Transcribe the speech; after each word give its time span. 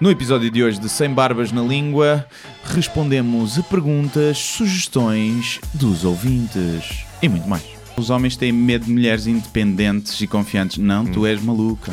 No 0.00 0.10
episódio 0.10 0.50
de 0.50 0.64
hoje 0.64 0.80
de 0.80 0.88
Sem 0.88 1.12
Barbas 1.12 1.52
na 1.52 1.60
Língua, 1.60 2.24
respondemos 2.64 3.58
a 3.58 3.62
perguntas, 3.62 4.38
sugestões 4.38 5.60
dos 5.74 6.06
ouvintes 6.06 7.04
e 7.20 7.28
muito 7.28 7.46
mais. 7.46 7.62
Os 7.98 8.08
homens 8.08 8.34
têm 8.34 8.50
medo 8.50 8.86
de 8.86 8.92
mulheres 8.92 9.26
independentes 9.26 10.18
e 10.22 10.26
confiantes. 10.26 10.78
Não, 10.78 11.04
tu 11.04 11.26
és 11.26 11.42
maluca. 11.42 11.92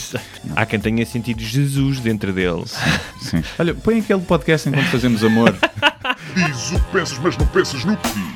Há 0.56 0.64
quem 0.64 0.80
tenha 0.80 1.04
sentido 1.04 1.42
Jesus 1.42 2.00
dentro 2.00 2.32
deles. 2.32 2.74
Sim. 3.20 3.44
Olha, 3.58 3.74
põe 3.74 3.98
aquele 3.98 4.22
podcast 4.22 4.70
enquanto 4.70 4.86
fazemos 4.86 5.22
amor. 5.22 5.54
Diz 6.34 6.70
o 6.72 6.80
que 6.80 6.90
pensas, 6.90 7.18
mas 7.18 7.36
não 7.36 7.46
pensas 7.48 7.84
no 7.84 7.94
que 7.98 8.08
diz. 8.08 8.32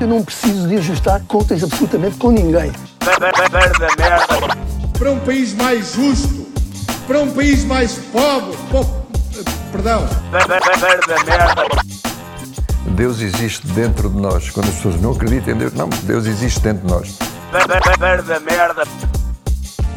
Eu 0.00 0.06
não 0.06 0.22
preciso 0.22 0.68
de 0.68 0.76
ajustar 0.76 1.20
contas 1.22 1.64
absolutamente 1.64 2.16
com 2.16 2.30
ninguém. 2.30 2.70
para 4.96 5.10
um 5.10 5.18
país 5.20 5.52
mais 5.54 5.94
justo, 5.94 6.41
para 7.06 7.20
um 7.20 7.30
país 7.32 7.64
mais 7.64 7.94
pobre, 8.12 8.56
po- 8.70 8.86
perdão, 9.70 10.06
Deus 12.94 13.20
existe 13.20 13.66
dentro 13.68 14.08
de 14.10 14.16
nós. 14.16 14.50
Quando 14.50 14.68
as 14.68 14.74
pessoas 14.76 15.00
não 15.00 15.12
acreditam 15.12 15.54
em 15.54 15.58
Deus, 15.58 15.72
não, 15.74 15.88
Deus 16.04 16.26
existe 16.26 16.60
dentro 16.60 16.86
de 16.86 16.92
nós. 16.92 17.18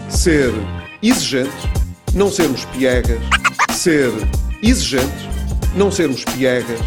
ser 0.09 0.53
exigentes, 1.01 1.53
não 2.13 2.31
sermos 2.31 2.65
piegas, 2.65 3.19
ser 3.73 4.11
exigentes, 4.63 5.27
não 5.75 5.91
sermos 5.91 6.23
piegas, 6.25 6.79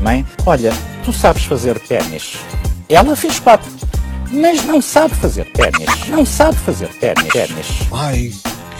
Mãe, 0.00 0.26
olha, 0.46 0.72
tu 1.04 1.12
sabes 1.12 1.44
fazer 1.44 1.78
ténis. 1.80 2.36
Ela 2.88 3.14
fez 3.14 3.38
quatro, 3.38 3.70
mas 4.32 4.64
não 4.64 4.80
sabe 4.80 5.14
fazer 5.14 5.50
ténis. 5.52 6.08
Não 6.08 6.24
sabe 6.24 6.56
fazer 6.58 6.88
ténis. 6.94 7.28
ténis. 7.32 7.92
ai 7.92 8.30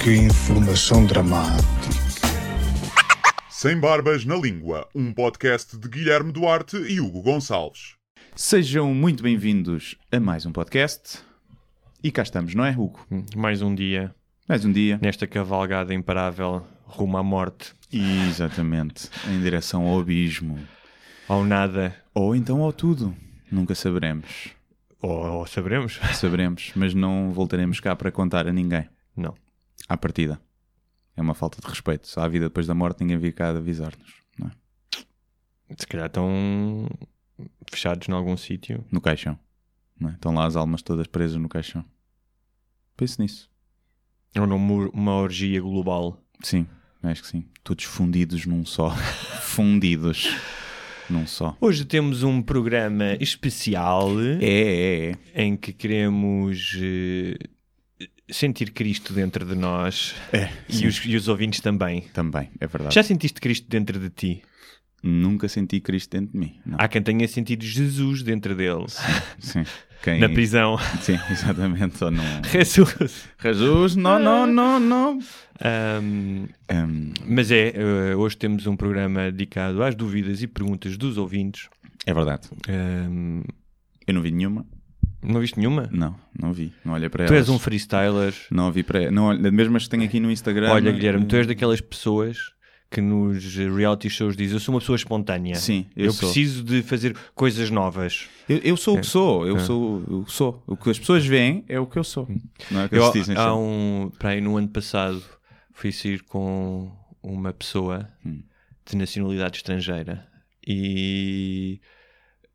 que 0.03 0.15
informação 0.17 1.05
dramática. 1.07 1.63
Sem 3.51 3.79
Barbas 3.79 4.25
na 4.25 4.35
Língua, 4.37 4.89
um 4.95 5.13
podcast 5.13 5.79
de 5.79 5.89
Guilherme 5.89 6.33
Duarte 6.33 6.77
e 6.77 7.01
Hugo 7.01 7.23
Gonçalves. 7.23 7.95
Sejam 8.35 8.93
muito 8.95 9.23
bem-vindos 9.23 9.97
a 10.11 10.19
mais 10.19 10.45
um 10.47 10.53
podcast. 10.53 11.21
E 12.03 12.11
cá 12.11 12.23
estamos, 12.23 12.55
não 12.55 12.65
é, 12.65 12.71
Hugo? 12.73 13.07
Mais 13.37 13.63
um 13.63 13.73
dia 13.75 14.13
Mais 14.49 14.65
um 14.65 14.73
dia. 14.73 14.99
nesta 15.01 15.27
cavalgada 15.27 15.95
imparável 15.95 16.67
rumo 16.85 17.17
à 17.17 17.23
morte, 17.23 17.73
Exatamente. 17.93 19.09
Em 19.29 19.39
direção 19.41 19.87
ao 19.87 20.01
abismo. 20.01 20.59
ao 21.29 21.45
nada, 21.45 21.95
Ou 22.15 22.35
então 22.35 22.63
ao 22.63 22.73
tudo. 22.73 23.15
Nunca 23.51 23.75
saberemos. 23.75 24.51
Ou, 25.03 25.39
ou 25.39 25.47
saberemos? 25.47 25.95
Saberemos, 26.15 26.73
mas 26.77 26.95
não 26.95 27.33
voltaremos 27.33 27.81
cá 27.81 27.97
para 27.97 28.13
contar 28.13 28.47
a 28.47 28.53
ninguém. 28.53 28.89
Não. 29.17 29.35
À 29.89 29.97
partida. 29.97 30.41
É 31.17 31.21
uma 31.21 31.35
falta 31.35 31.61
de 31.61 31.67
respeito. 31.67 32.07
Se 32.07 32.19
há 32.19 32.29
vida 32.29 32.47
depois 32.47 32.67
da 32.67 32.75
morte, 32.75 33.01
ninguém 33.01 33.19
vir 33.19 33.33
cá 33.33 33.51
avisar-nos. 33.51 34.15
não 34.39 34.49
é? 34.49 34.53
Se 35.77 35.87
calhar 35.87 36.07
estão 36.07 36.89
fechados 37.71 38.09
em 38.09 38.13
algum 38.13 38.37
sítio. 38.37 38.85
No 38.91 39.01
caixão. 39.01 39.39
não 39.99 40.11
é? 40.11 40.13
Estão 40.13 40.33
lá 40.33 40.47
as 40.47 40.55
almas 40.55 40.83
todas 40.83 41.07
presas 41.07 41.37
no 41.37 41.49
caixão. 41.49 41.85
Pense 42.97 43.21
nisso. 43.21 43.51
Ou 44.39 44.47
numa 44.47 44.89
uma 44.91 45.15
orgia 45.17 45.61
global. 45.61 46.23
Sim, 46.43 46.67
acho 47.03 47.23
que 47.23 47.29
sim. 47.29 47.45
Todos 47.63 47.85
fundidos 47.85 48.47
num 48.47 48.65
só. 48.65 48.91
Fundidos 49.43 50.29
num 51.13 51.27
só. 51.27 51.57
Hoje 51.61 51.85
temos 51.85 52.23
um 52.23 52.41
programa 52.43 53.17
especial 53.21 54.11
É, 54.41 54.45
é, 54.45 55.11
é. 55.35 55.43
em 55.45 55.57
que 55.57 55.73
queremos 55.73 56.77
eh, 56.81 57.37
sentir 58.31 58.71
Cristo 58.71 59.13
dentro 59.13 59.45
de 59.45 59.55
nós 59.55 60.15
É, 60.33 60.49
e 60.69 60.87
os, 60.87 60.97
e 61.05 61.15
os 61.15 61.29
ouvintes 61.29 61.61
também. 61.61 62.03
Também, 62.13 62.49
é 62.59 62.67
verdade. 62.67 62.95
Já 62.95 63.03
sentiste 63.03 63.41
Cristo 63.41 63.69
dentro 63.69 63.99
de 63.99 64.11
ti? 64.11 64.43
Nunca 65.03 65.49
senti 65.49 65.81
Cristo 65.81 66.11
dentro 66.17 66.33
de 66.33 66.39
mim. 66.39 66.55
Não. 66.65 66.77
Há 66.79 66.87
quem 66.87 67.03
tenha 67.03 67.27
sentido 67.27 67.65
Jesus 67.65 68.23
dentro 68.23 68.55
deles, 68.55 68.99
Sim. 69.41 69.65
Quem... 70.03 70.21
na 70.21 70.29
prisão. 70.29 70.77
Sim, 71.01 71.19
exatamente. 71.31 72.03
Ou 72.05 72.11
não. 72.11 72.23
Jesus. 72.51 73.29
Jesus, 73.43 73.97
não, 73.97 74.19
não, 74.19 74.47
não, 74.47 74.79
não. 74.81 75.19
Ahm, 75.65 76.47
Hum, 76.73 77.13
mas 77.27 77.51
é, 77.51 77.73
eh, 77.75 78.17
hoje 78.17 78.37
temos 78.37 78.67
um 78.67 78.75
programa 78.77 79.31
dedicado 79.31 79.83
às 79.83 79.95
dúvidas 79.95 80.43
e 80.43 80.47
perguntas 80.47 80.97
dos 80.97 81.19
ouvintes. 81.19 81.69
é 82.07 82.15
verdade. 82.15 82.49
Ahm, 82.69 83.43
Eu 84.07 84.15
não 84.15 84.23
vi 84.23 84.31
nenhuma. 84.31 84.65
não 85.23 85.41
viste 85.41 85.59
nenhuma? 85.59 85.89
Não, 85.93 86.17
não 86.41 86.53
vi. 86.53 86.73
Não 86.85 86.95
olhei 86.95 87.09
para 87.09 87.27
Tu 87.27 87.35
elas. 87.35 87.49
és 87.49 87.55
um 87.55 87.59
freestyler. 87.59 88.35
Não 88.51 88.73
vi 88.73 88.83
para 88.83 89.11
não, 89.11 89.37
Mesmo 89.39 89.77
as 89.77 89.85
que 89.85 89.91
tenho 89.91 90.05
aqui 90.05 90.19
no 90.19 90.31
Instagram. 90.31 90.71
Olha, 90.71 90.91
Guilherme, 90.93 91.27
tu 91.27 91.37
és 91.37 91.45
eh, 91.45 91.49
daquelas 91.49 91.81
pessoas 91.81 92.53
que 92.93 93.01
nos 93.01 93.55
reality 93.57 94.09
shows 94.11 94.37
diz 94.37 94.53
eu 94.53 94.61
sou 94.61 94.75
uma 94.75 94.81
pessoa 94.81 94.97
espontânea. 94.97 95.55
Sim, 95.57 95.87
eu 95.97 96.07
eu 96.07 96.15
preciso 96.15 96.63
de 96.63 96.83
fazer 96.83 97.17
coisas 97.35 97.71
novas. 97.71 98.29
Eu, 98.49 98.59
eu 98.59 98.77
sou 98.77 98.97
o 98.97 99.01
que 99.01 99.07
sou. 99.07 99.47
Eu 99.47 99.59
sou 99.59 100.03
o 100.07 100.25
que 100.25 100.33
sou. 100.33 100.63
O 100.67 100.77
que 100.77 100.91
as 100.91 100.99
pessoas 100.99 101.25
veem 101.27 101.65
é 101.69 101.81
o 101.81 101.87
que 101.87 101.99
eu 101.99 102.05
sou. 102.05 102.29
Não 102.71 102.81
é 102.81 102.85
o 102.85 102.89
que 102.89 102.97
Eu, 102.97 103.03
eles 103.05 103.13
dizem. 103.15 103.37
há 103.37 103.55
um, 103.55 104.11
para 104.19 104.31
aí 104.31 104.41
no 104.41 104.57
ano 104.57 104.69
passado 104.69 105.23
fui 105.73 105.91
sair 105.91 106.23
com 106.23 106.93
uma 107.23 107.53
pessoa 107.53 108.09
Hum. 108.27 108.43
de 108.85 108.97
nacionalidade 108.97 109.57
estrangeira 109.59 110.27
e 110.67 111.81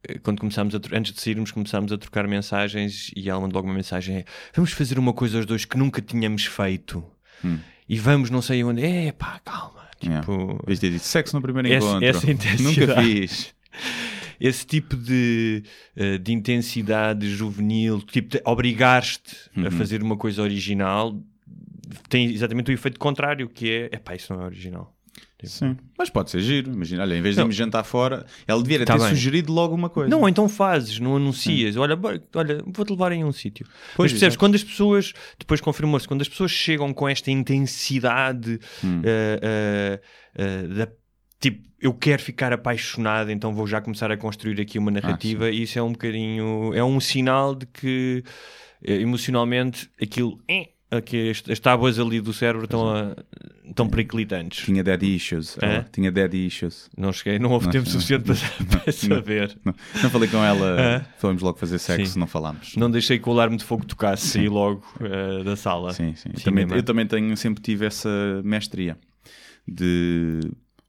eh, 0.08 0.20
quando 0.20 0.40
começámos 0.40 0.76
a, 0.76 0.80
antes 0.94 1.14
de 1.14 1.22
sairmos 1.22 1.52
começámos 1.52 1.92
a 1.92 1.98
trocar 1.98 2.28
mensagens 2.28 3.12
e 3.16 3.30
ela 3.30 3.40
mandou 3.40 3.58
logo 3.58 3.68
uma 3.70 3.76
mensagem 3.76 4.24
vamos 4.54 4.72
fazer 4.72 4.98
uma 5.00 5.14
coisa 5.14 5.40
os 5.40 5.46
dois 5.46 5.66
que 5.66 5.78
nunca 5.78 6.02
tínhamos 6.02 6.46
feito 6.46 7.04
Hum. 7.46 7.60
E 7.90 7.98
vamos 7.98 8.30
não 8.30 8.42
sei 8.42 8.64
onde 8.64 8.84
é 8.84 9.12
pá 9.12 9.40
calma 9.44 9.78
Yeah. 10.04 10.22
tipo 10.22 10.64
Viste 10.68 10.82
ter 10.82 10.92
dito 10.92 11.04
sexo 11.06 11.36
no 11.36 11.42
primeiro 11.42 11.68
Esse- 11.70 11.88
encontro. 11.88 12.06
essa. 12.06 12.62
Nunca 12.64 13.02
fiz. 13.02 13.52
esse 14.40 14.64
tipo 14.66 14.96
de, 14.96 15.64
eh, 15.96 16.20
de 16.20 16.32
intensidade 16.34 17.28
juvenil, 17.36 18.00
tipo 18.02 18.30
de 18.30 18.42
obrigar-te 18.46 19.36
Uhum. 19.56 19.66
a 19.66 19.72
fazer 19.72 20.04
uma 20.04 20.16
coisa 20.16 20.44
original, 20.44 21.20
tem 22.10 22.32
exatamente 22.32 22.70
o 22.70 22.74
efeito 22.74 23.00
contrário, 23.00 23.50
que 23.50 23.72
é, 23.72 23.96
epá, 23.96 24.14
isso 24.16 24.32
não 24.34 24.44
é 24.44 24.46
original. 24.46 24.96
Tipo, 25.40 25.52
Sim. 25.52 25.78
Mas 25.96 26.10
pode 26.10 26.32
ser 26.32 26.40
giro. 26.42 26.72
Imagina, 26.74 27.04
olha, 27.04 27.16
em 27.16 27.22
vez 27.22 27.36
de 27.36 27.42
irmos 27.42 27.56
jantar 27.56 27.84
fora, 27.84 28.26
ela 28.48 28.62
devia 28.64 28.84
Tá 28.84 28.94
ter 28.96 29.00
bem. 29.02 29.10
sugerido 29.10 29.54
logo 29.54 29.76
uma 29.76 29.88
coisa. 29.88 30.10
Não, 30.10 30.28
então 30.28 30.50
fazes, 30.50 31.00
não 31.00 31.16
anuncias. 31.16 31.78
Olha, 31.78 31.96
bora- 31.96 32.22
olha, 32.34 32.64
vou-te 32.66 32.90
levar 32.90 33.12
em 33.12 33.24
um 33.24 33.32
sítio. 33.32 33.66
Pois, 33.96 34.12
Mas 34.12 34.14
percebes, 34.14 34.22
exato. 34.34 34.40
quando 34.40 34.56
as 34.56 34.64
pessoas, 34.64 35.14
depois 35.38 35.62
confirmou-se, 35.62 36.08
quando 36.08 36.22
as 36.22 36.28
pessoas 36.30 36.50
chegam 36.50 36.92
com 36.92 37.08
esta 37.08 37.30
intensidade 37.30 38.60
Hum. 38.84 39.02
eh, 39.06 39.40
eh, 39.44 40.02
eh, 40.36 40.68
da 40.70 40.88
tipo, 41.40 41.68
eu 41.80 41.94
quero 41.94 42.20
ficar 42.24 42.52
apaixonado, 42.52 43.30
então 43.30 43.54
vou 43.54 43.68
já 43.68 43.80
começar 43.80 44.12
a 44.12 44.18
construir 44.18 44.60
aqui 44.60 44.80
uma 44.80 44.90
narrativa, 44.90 45.52
e 45.52 45.62
isso 45.62 45.78
é 45.78 45.84
um 45.84 45.92
bocadinho, 45.92 46.74
é 46.74 46.84
um 46.84 47.00
sinal 47.00 47.54
de 47.54 47.68
que 47.68 48.24
emocionalmente 48.84 49.90
aquilo, 50.02 50.40
eh, 50.50 50.70
aqui, 50.90 51.30
as, 51.30 51.44
as 51.50 51.60
tábuas 51.60 52.00
ali 52.00 52.22
do 52.22 52.34
cérebro 52.34 52.66
estão, 52.66 52.90
a, 52.90 53.16
estão 53.68 53.88
periclitantes. 53.90 54.66
Tinha 54.66 54.84
daddy 54.84 55.16
issues. 55.16 55.58
ela. 55.62 55.74
É? 55.74 55.86
Tinha 55.92 56.12
daddy 56.12 56.46
issues. 56.48 56.90
Não 56.98 57.12
cheguei, 57.12 57.40
não 57.40 57.52
houve 57.52 57.66
Não, 57.66 57.72
tempo 57.74 57.86
não. 57.86 57.92
suficiente 57.92 58.24
para, 58.24 58.36
para 58.80 58.92
saber. 58.92 59.58
Não, 59.64 59.74
não 60.02 60.10
falei 60.10 60.30
com 60.30 60.44
ela. 60.44 60.80
É? 60.82 61.06
Fomos 61.18 61.42
logo 61.42 61.58
fazer 61.58 61.80
sexo, 61.80 62.14
Sim. 62.14 62.20
não 62.20 62.28
falámos. 62.28 62.76
Não 62.76 62.90
deixei 62.90 63.20
que 63.20 63.28
o 63.28 63.32
alarme 63.32 63.58
de 63.58 63.64
fogo 63.64 63.86
tocasse, 63.86 64.28
saí 64.28 64.48
logo 64.50 64.84
eh, 65.02 65.44
da 65.44 65.56
sala. 65.56 65.94
Sim, 65.94 66.16
sim. 66.16 66.30
Eu 66.34 66.40
Sim, 66.40 66.44
também, 66.46 66.68
eu 66.72 66.84
também 66.84 67.06
tenho, 67.08 67.36
sempre 67.38 67.62
tive 67.62 67.86
essa 67.86 68.10
mestria 68.44 68.98
de 69.68 70.40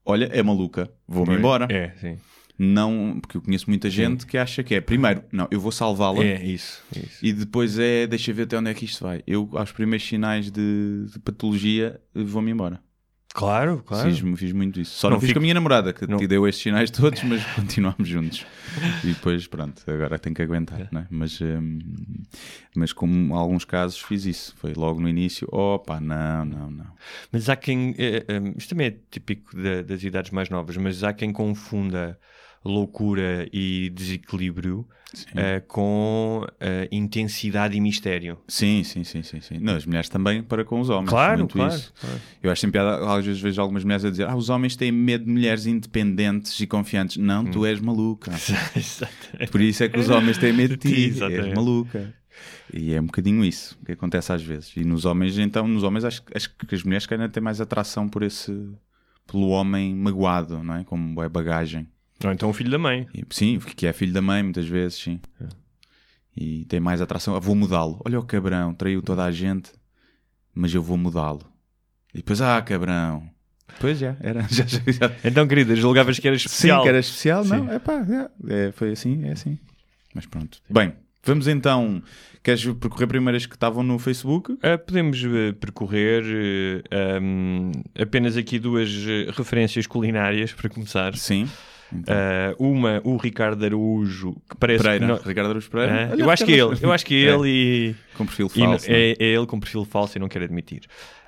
olha, 0.05 0.29
é 0.31 0.41
maluca, 0.41 0.89
vou-me 1.07 1.35
embora. 1.35 1.67
É, 1.69 1.91
sim. 1.99 2.17
Não, 2.61 3.17
porque 3.21 3.37
eu 3.37 3.41
conheço 3.41 3.69
muita 3.69 3.89
gente 3.89 4.25
que 4.27 4.37
acha 4.37 4.61
que 4.61 4.75
é 4.75 4.81
primeiro, 4.81 5.23
não, 5.31 5.47
eu 5.49 5.61
vou 5.61 5.71
salvá-la 5.71 6.21
É, 6.21 6.43
isso. 6.43 6.83
isso. 6.93 7.25
e 7.25 7.31
depois 7.31 7.79
é 7.79 8.05
deixa 8.05 8.33
ver 8.33 8.43
até 8.43 8.57
onde 8.57 8.69
é 8.69 8.73
que 8.73 8.83
isto 8.83 9.01
vai. 9.03 9.23
Eu, 9.25 9.49
aos 9.53 9.71
primeiros 9.71 10.05
sinais 10.05 10.51
de, 10.51 11.05
de 11.11 11.19
patologia, 11.19 12.01
vou-me 12.13 12.51
embora. 12.51 12.81
Claro, 13.31 13.83
claro. 13.85 14.09
Fiz, 14.11 14.39
fiz 14.39 14.51
muito 14.51 14.81
isso. 14.81 14.97
Só 14.97 15.07
Não 15.07 15.13
não, 15.15 15.21
fiz 15.21 15.27
fico- 15.29 15.37
com 15.39 15.41
a 15.41 15.43
minha 15.43 15.53
namorada, 15.53 15.93
que 15.93 16.05
Não. 16.07 16.17
te 16.17 16.25
deu 16.27 16.47
estes 16.47 16.63
sinais 16.63 16.89
todos, 16.91 17.23
mas 17.23 17.41
continuamos 17.55 18.09
juntos. 18.09 18.43
E 19.03 19.07
depois, 19.07 19.45
pronto, 19.47 19.83
agora 19.89 20.17
tenho 20.17 20.35
que 20.35 20.41
aguentar, 20.41 20.81
é? 20.81 20.89
Mas, 21.11 21.39
hum, 21.39 21.79
mas 22.75 22.91
como 22.91 23.13
em 23.33 23.37
alguns 23.37 23.63
casos 23.65 24.01
fiz 24.01 24.25
isso. 24.25 24.55
Foi 24.57 24.73
logo 24.73 24.99
no 24.99 25.07
início, 25.07 25.47
opa, 25.51 26.01
não, 26.01 26.43
não, 26.43 26.71
não. 26.71 26.87
Mas 27.31 27.47
há 27.49 27.55
quem. 27.55 27.93
eh, 27.99 28.25
eh, 28.27 28.53
isto 28.57 28.69
também 28.71 28.87
é 28.87 28.95
típico 29.11 29.55
da- 29.55 29.83
das 29.83 30.03
idades 30.03 30.31
mais 30.31 30.49
novas, 30.49 30.75
mas 30.77 31.03
há 31.03 31.13
quem 31.13 31.31
confunda 31.31 32.19
loucura 32.63 33.47
e 33.53 33.89
desequilíbrio 33.89 34.87
eh, 35.35 35.61
com 35.67 36.45
eh, 36.59 36.87
intensidade 36.91 37.75
e 37.75 37.81
mistério. 37.81 38.37
Sim, 38.47 38.83
sim, 38.83 39.03
sim, 39.03 39.23
sim, 39.23 39.41
sim. 39.41 39.57
Não, 39.59 39.75
as 39.75 39.85
mulheres 39.85 40.07
também 40.09 40.43
para 40.43 40.63
com 40.63 40.79
os 40.79 40.89
homens. 40.89 41.09
Claro, 41.09 41.39
muito 41.39 41.53
claro, 41.53 41.73
isso. 41.73 41.93
claro. 41.99 42.21
Eu 42.43 42.51
acho 42.51 42.61
sempre 42.61 42.79
piada, 42.79 43.11
às 43.11 43.25
vezes 43.25 43.41
vejo 43.41 43.59
algumas 43.59 43.83
mulheres 43.83 44.05
a 44.05 44.09
dizer: 44.11 44.27
Ah, 44.27 44.35
os 44.35 44.49
homens 44.49 44.75
têm 44.75 44.91
medo 44.91 45.25
de 45.25 45.31
mulheres 45.31 45.65
independentes 45.65 46.59
e 46.59 46.67
confiantes. 46.67 47.17
Não, 47.17 47.45
tu 47.45 47.65
és 47.65 47.79
maluca. 47.79 48.31
Por 49.51 49.61
isso 49.61 49.83
é 49.83 49.89
que 49.89 49.99
os 49.99 50.09
homens 50.09 50.37
têm 50.37 50.53
medo 50.53 50.77
de 50.77 50.89
ti. 50.89 51.05
és 51.05 51.15
Exatamente. 51.15 51.55
maluca. 51.55 52.13
E 52.71 52.93
é 52.93 53.01
um 53.01 53.05
bocadinho 53.05 53.43
isso 53.43 53.77
que 53.83 53.93
acontece 53.93 54.31
às 54.31 54.43
vezes. 54.43 54.71
E 54.77 54.83
nos 54.83 55.05
homens, 55.05 55.37
então, 55.39 55.67
nos 55.67 55.83
homens 55.83 56.05
acho, 56.05 56.21
acho 56.35 56.55
que 56.55 56.75
as 56.75 56.83
mulheres 56.83 57.07
querem 57.07 57.27
ter 57.29 57.39
mais 57.39 57.59
atração 57.59 58.07
por 58.07 58.21
esse 58.21 58.51
pelo 59.25 59.49
homem 59.49 59.95
magoado, 59.95 60.63
não 60.63 60.75
é? 60.75 60.83
Como 60.83 61.21
é 61.23 61.29
bagagem. 61.29 61.87
Ou 62.23 62.31
então 62.31 62.49
o 62.49 62.53
filho 62.53 62.69
da 62.71 62.77
mãe. 62.77 63.07
E, 63.13 63.23
sim, 63.29 63.59
que 63.59 63.87
é 63.87 63.93
filho 63.93 64.11
da 64.13 64.21
mãe, 64.21 64.43
muitas 64.43 64.67
vezes, 64.67 64.97
sim. 64.99 65.19
E 66.35 66.65
tem 66.65 66.79
mais 66.79 67.01
atração. 67.01 67.35
Ah, 67.35 67.39
vou 67.39 67.55
mudá-lo. 67.55 68.01
Olha 68.05 68.19
o 68.19 68.23
cabrão, 68.23 68.73
traiu 68.73 69.01
toda 69.01 69.23
a 69.23 69.31
gente, 69.31 69.71
mas 70.53 70.73
eu 70.73 70.81
vou 70.83 70.97
mudá-lo. 70.97 71.41
E 72.13 72.17
depois, 72.17 72.41
ah, 72.41 72.61
cabrão. 72.61 73.29
Pois 73.79 73.99
já, 73.99 74.17
era. 74.19 74.41
Já, 74.49 74.65
já, 74.65 74.79
já. 74.91 75.11
Então, 75.23 75.47
querida, 75.47 75.75
julgavas 75.75 76.17
que 76.19 76.27
era 76.27 76.37
Sim, 76.37 76.45
especial. 76.47 76.81
que 76.83 76.89
era 76.89 76.99
especial. 76.99 77.43
Sim. 77.43 77.49
Não, 77.51 77.71
é 77.71 77.79
pá, 77.79 78.05
é, 78.49 78.67
é, 78.67 78.71
foi 78.71 78.91
assim, 78.91 79.25
é 79.25 79.31
assim. 79.31 79.57
Mas 80.13 80.25
pronto. 80.25 80.59
Bem, 80.69 80.93
vamos 81.23 81.47
então. 81.47 82.01
Queres 82.41 82.65
percorrer 82.65 83.07
primeiro 83.07 83.37
as 83.37 83.45
que 83.45 83.53
estavam 83.55 83.83
no 83.83 83.99
Facebook? 83.99 84.57
Ah, 84.63 84.77
podemos 84.77 85.23
eh, 85.23 85.51
percorrer 85.53 86.23
eh, 86.89 87.19
um, 87.21 87.71
apenas 87.97 88.35
aqui 88.37 88.57
duas 88.57 88.89
eh, 89.07 89.29
referências 89.35 89.85
culinárias 89.85 90.51
para 90.51 90.69
começar. 90.69 91.15
Sim. 91.15 91.47
Então, 91.91 92.15
Ah, 92.15 92.55
uma, 92.59 93.01
o 93.03 93.17
Ricardo 93.17 93.65
Araújo, 93.65 94.35
que 94.49 94.55
parece 94.57 94.83
Pereira, 94.83 95.05
que 95.05 95.11
não- 95.11 95.17
Ricardo 95.27 95.47
Araújo 95.49 95.69
Pereira. 95.71 96.05
Ah, 96.05 96.09
Olha, 96.13 96.21
eu 96.21 96.29
acho 96.31 96.45
que 96.45 96.51
é 96.53 96.55
ele, 96.57 96.77
eu 96.81 96.91
acho 96.91 97.05
que 97.05 97.15
é 97.15 97.29
É, 97.29 97.33
ele 97.35 97.49
e, 97.49 97.95
Com 98.15 98.25
perfil 98.25 98.45
e 98.47 98.59
falso. 98.59 98.89
não 98.89 98.95
é? 98.95 98.99
é, 99.01 99.15
é 99.19 99.25
ele 99.25 99.45
com 99.47 99.59
perfil 99.59 99.85
falso 99.85 100.17
e 100.17 100.19
não 100.19 100.27
quero 100.27 100.45
admitir. 100.45 100.81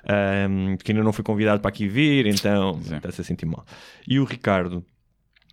Ahm, 0.08 0.76
que 0.82 0.92
ainda 0.92 1.02
não 1.04 1.12
foi 1.12 1.24
convidado 1.24 1.60
para 1.60 1.68
aqui 1.68 1.86
vir, 1.88 2.26
então 2.26 2.80
é. 2.90 2.96
está-se 2.96 3.20
a 3.20 3.24
sentir 3.24 3.46
mal. 3.46 3.64
E 4.06 4.18
o 4.20 4.24
Ricardo 4.24 4.84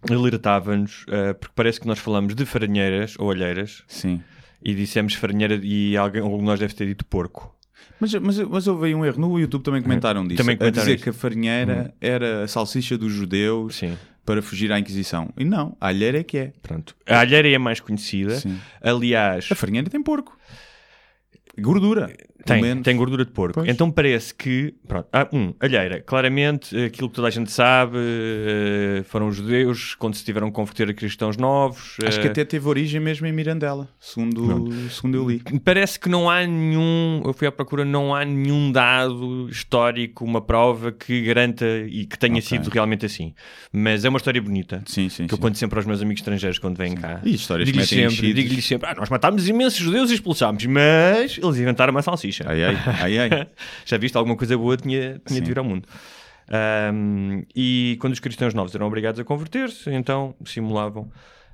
alertava-nos, 0.09 1.05
ah, 1.09 1.33
porque 1.33 1.53
parece 1.55 1.79
que 1.79 1.87
nós 1.87 1.99
falamos 1.99 2.35
de 2.35 2.45
farinheiras 2.45 3.15
ou 3.19 3.31
alheiras 3.31 3.83
Sim. 3.87 4.21
e 4.63 4.73
dissemos 4.73 5.13
farinheira 5.13 5.59
e 5.61 5.95
alguém, 5.97 6.21
de 6.21 6.43
nós 6.43 6.59
deve 6.59 6.73
ter 6.73 6.85
dito 6.85 7.05
porco. 7.05 7.55
Mas, 7.99 8.13
mas, 8.15 8.37
mas 8.39 8.65
houve 8.67 8.87
aí 8.87 8.95
um 8.95 9.05
erro. 9.05 9.19
No 9.19 9.37
YouTube 9.39 9.61
também 9.61 9.81
comentaram 9.81 10.23
disso. 10.25 10.37
Também 10.37 10.55
a 10.55 10.57
comentaram 10.57 10.83
dizer 10.85 10.95
isso. 10.95 11.03
que 11.03 11.09
a 11.09 11.13
farinheira 11.13 11.93
era 11.99 12.43
a 12.43 12.47
salsicha 12.47 12.97
dos 12.97 13.11
judeus 13.11 13.75
Sim, 13.75 13.97
para 14.29 14.43
fugir 14.43 14.71
à 14.71 14.77
Inquisição. 14.77 15.29
E 15.35 15.43
não, 15.43 15.75
a 15.81 15.87
alheira 15.87 16.19
é 16.19 16.23
que 16.23 16.37
é. 16.37 16.51
pronto. 16.61 16.95
A 17.07 17.21
alheira 17.21 17.49
é 17.49 17.55
a 17.55 17.59
mais 17.59 17.79
conhecida. 17.79 18.35
Sim. 18.35 18.59
Aliás, 18.79 19.49
A 19.51 19.55
farinheira 19.55 19.89
tem 19.89 20.03
porco. 20.03 20.37
Gordura. 21.59 22.11
Tem, 22.45 22.61
menos. 22.61 22.83
tem 22.83 22.95
gordura 22.95 23.25
de 23.25 23.31
porco. 23.31 23.55
Pois. 23.55 23.67
Então 23.69 23.91
parece 23.91 24.33
que. 24.33 24.73
Pronto. 24.87 25.07
Ah, 25.11 25.27
um, 25.31 25.53
alheira. 25.59 26.01
Claramente, 26.01 26.75
aquilo 26.85 27.09
que 27.09 27.15
toda 27.15 27.27
a 27.27 27.31
gente 27.31 27.51
sabe, 27.51 27.97
eh, 27.97 29.03
foram 29.03 29.27
os 29.27 29.35
judeus 29.35 29.93
quando 29.95 30.15
se 30.15 30.23
tiveram 30.23 30.47
que 30.47 30.53
converter 30.53 30.89
a 30.89 30.93
cristãos 30.93 31.35
novos. 31.37 31.97
Acho 32.03 32.19
que 32.21 32.27
eh, 32.27 32.31
até 32.31 32.45
teve 32.45 32.67
origem 32.67 32.99
mesmo 33.01 33.27
em 33.27 33.33
Mirandela, 33.33 33.89
segundo, 33.99 34.71
segundo 34.89 35.15
eu 35.17 35.29
li. 35.29 35.41
Parece 35.63 35.99
que 35.99 36.07
não 36.09 36.29
há 36.29 36.45
nenhum. 36.47 37.21
Eu 37.25 37.33
fui 37.33 37.45
à 37.45 37.51
procura, 37.51 37.83
não 37.83 38.15
há 38.15 38.23
nenhum 38.23 38.71
dado 38.71 39.47
histórico, 39.49 40.23
uma 40.23 40.41
prova 40.41 40.91
que 40.93 41.21
garanta 41.21 41.65
e 41.89 42.05
que 42.05 42.17
tenha 42.17 42.37
Ok. 42.37 42.41
sido 42.43 42.69
realmente 42.69 43.05
assim. 43.05 43.33
Mas 43.71 44.05
é 44.05 44.09
uma 44.09 44.17
história 44.17 44.41
bonita. 44.41 44.81
Sim, 44.85 45.09
sim, 45.09 45.27
Que 45.27 45.33
eu 45.33 45.37
sim. 45.37 45.41
conto 45.41 45.57
sempre 45.57 45.77
aos 45.77 45.85
meus 45.85 46.01
amigos 46.01 46.21
estrangeiros 46.21 46.57
quando 46.57 46.77
vêm 46.77 46.95
cá. 46.95 47.19
E 47.23 47.35
histórias 47.35 47.69
metem 47.69 48.09
sempre, 48.09 48.33
digo-lhes 48.33 48.65
sempre, 48.65 48.89
ah, 48.89 48.95
nós 48.97 49.09
matámos 49.09 49.47
imensos 49.47 49.77
judeus 49.79 50.09
e 50.09 50.13
expulsámos, 50.15 50.65
mas 50.65 51.37
eles 51.49 51.61
inventaram 51.61 51.91
uma 51.91 52.01
salsicha. 52.01 52.45
Ai, 52.47 52.63
ai, 52.63 52.75
ai, 53.01 53.17
ai. 53.19 53.47
Já 53.85 53.97
viste 53.97 54.15
alguma 54.17 54.35
coisa 54.35 54.57
boa 54.57 54.75
tinha, 54.77 55.21
tinha 55.25 55.37
Sim. 55.37 55.41
de 55.41 55.47
vir 55.47 55.59
ao 55.59 55.65
mundo. 55.65 55.87
Ahm, 56.51 57.43
e 57.55 57.97
quando 58.01 58.13
os 58.13 58.19
cristãos 58.19 58.53
novos 58.53 58.73
eram 58.73 58.87
obrigados 58.87 59.19
a 59.19 59.23
converter-se, 59.23 59.89
então 59.91 60.35
simulavam 60.45 61.11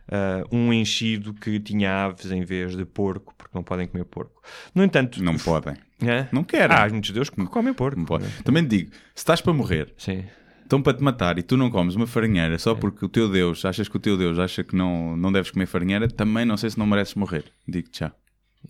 ah, 0.10 0.44
um 0.52 0.72
enchido 0.72 1.34
que 1.34 1.60
tinha 1.60 2.06
aves 2.06 2.32
em 2.32 2.44
vez 2.44 2.76
de 2.76 2.86
porco, 2.86 3.34
porque 3.38 3.52
não 3.56 3.64
podem 3.64 3.88
comer 3.88 4.06
porco. 4.06 4.42
No 4.74 4.84
entanto, 4.84 5.22
Não 5.24 5.36
podem. 5.38 5.76
é? 6.02 6.28
Não 6.32 6.44
querem. 6.44 6.76
Ah, 6.76 6.84
há 6.86 6.90
muitos 6.90 7.08
judeus 7.10 7.30
que 7.30 7.44
comem 7.46 7.74
porco. 7.74 7.98
Não 7.98 8.06
podem. 8.06 8.30
Também 8.44 8.64
te 8.64 8.70
digo, 8.78 8.92
se 8.92 9.00
estás 9.16 9.42
para 9.42 9.52
morrer, 9.54 9.94
Sim. 9.98 10.24
estão 10.64 10.82
para 10.82 10.94
te 10.98 11.04
matar 11.04 11.38
e 11.38 11.44
tu 11.44 11.58
não 11.58 11.70
comes 11.70 11.96
uma 11.96 12.08
farinheira 12.08 12.58
só 12.58 12.74
porque 12.74 13.04
o 13.06 13.10
teu 13.10 13.30
Deus, 13.30 13.66
achas 13.66 13.90
que 13.90 13.98
o 13.98 14.00
teu 14.00 14.16
Deus 14.18 14.40
acha 14.40 14.64
que 14.64 14.76
não, 14.76 15.18
não 15.18 15.32
deves 15.32 15.52
comer 15.52 15.66
farinheira, 15.66 16.08
também 16.08 16.46
não 16.46 16.56
sei 16.56 16.70
se 16.70 16.80
não 16.80 16.86
mereces 16.86 17.16
morrer. 17.16 17.44
Digo-te 17.68 18.00
já. 18.00 18.12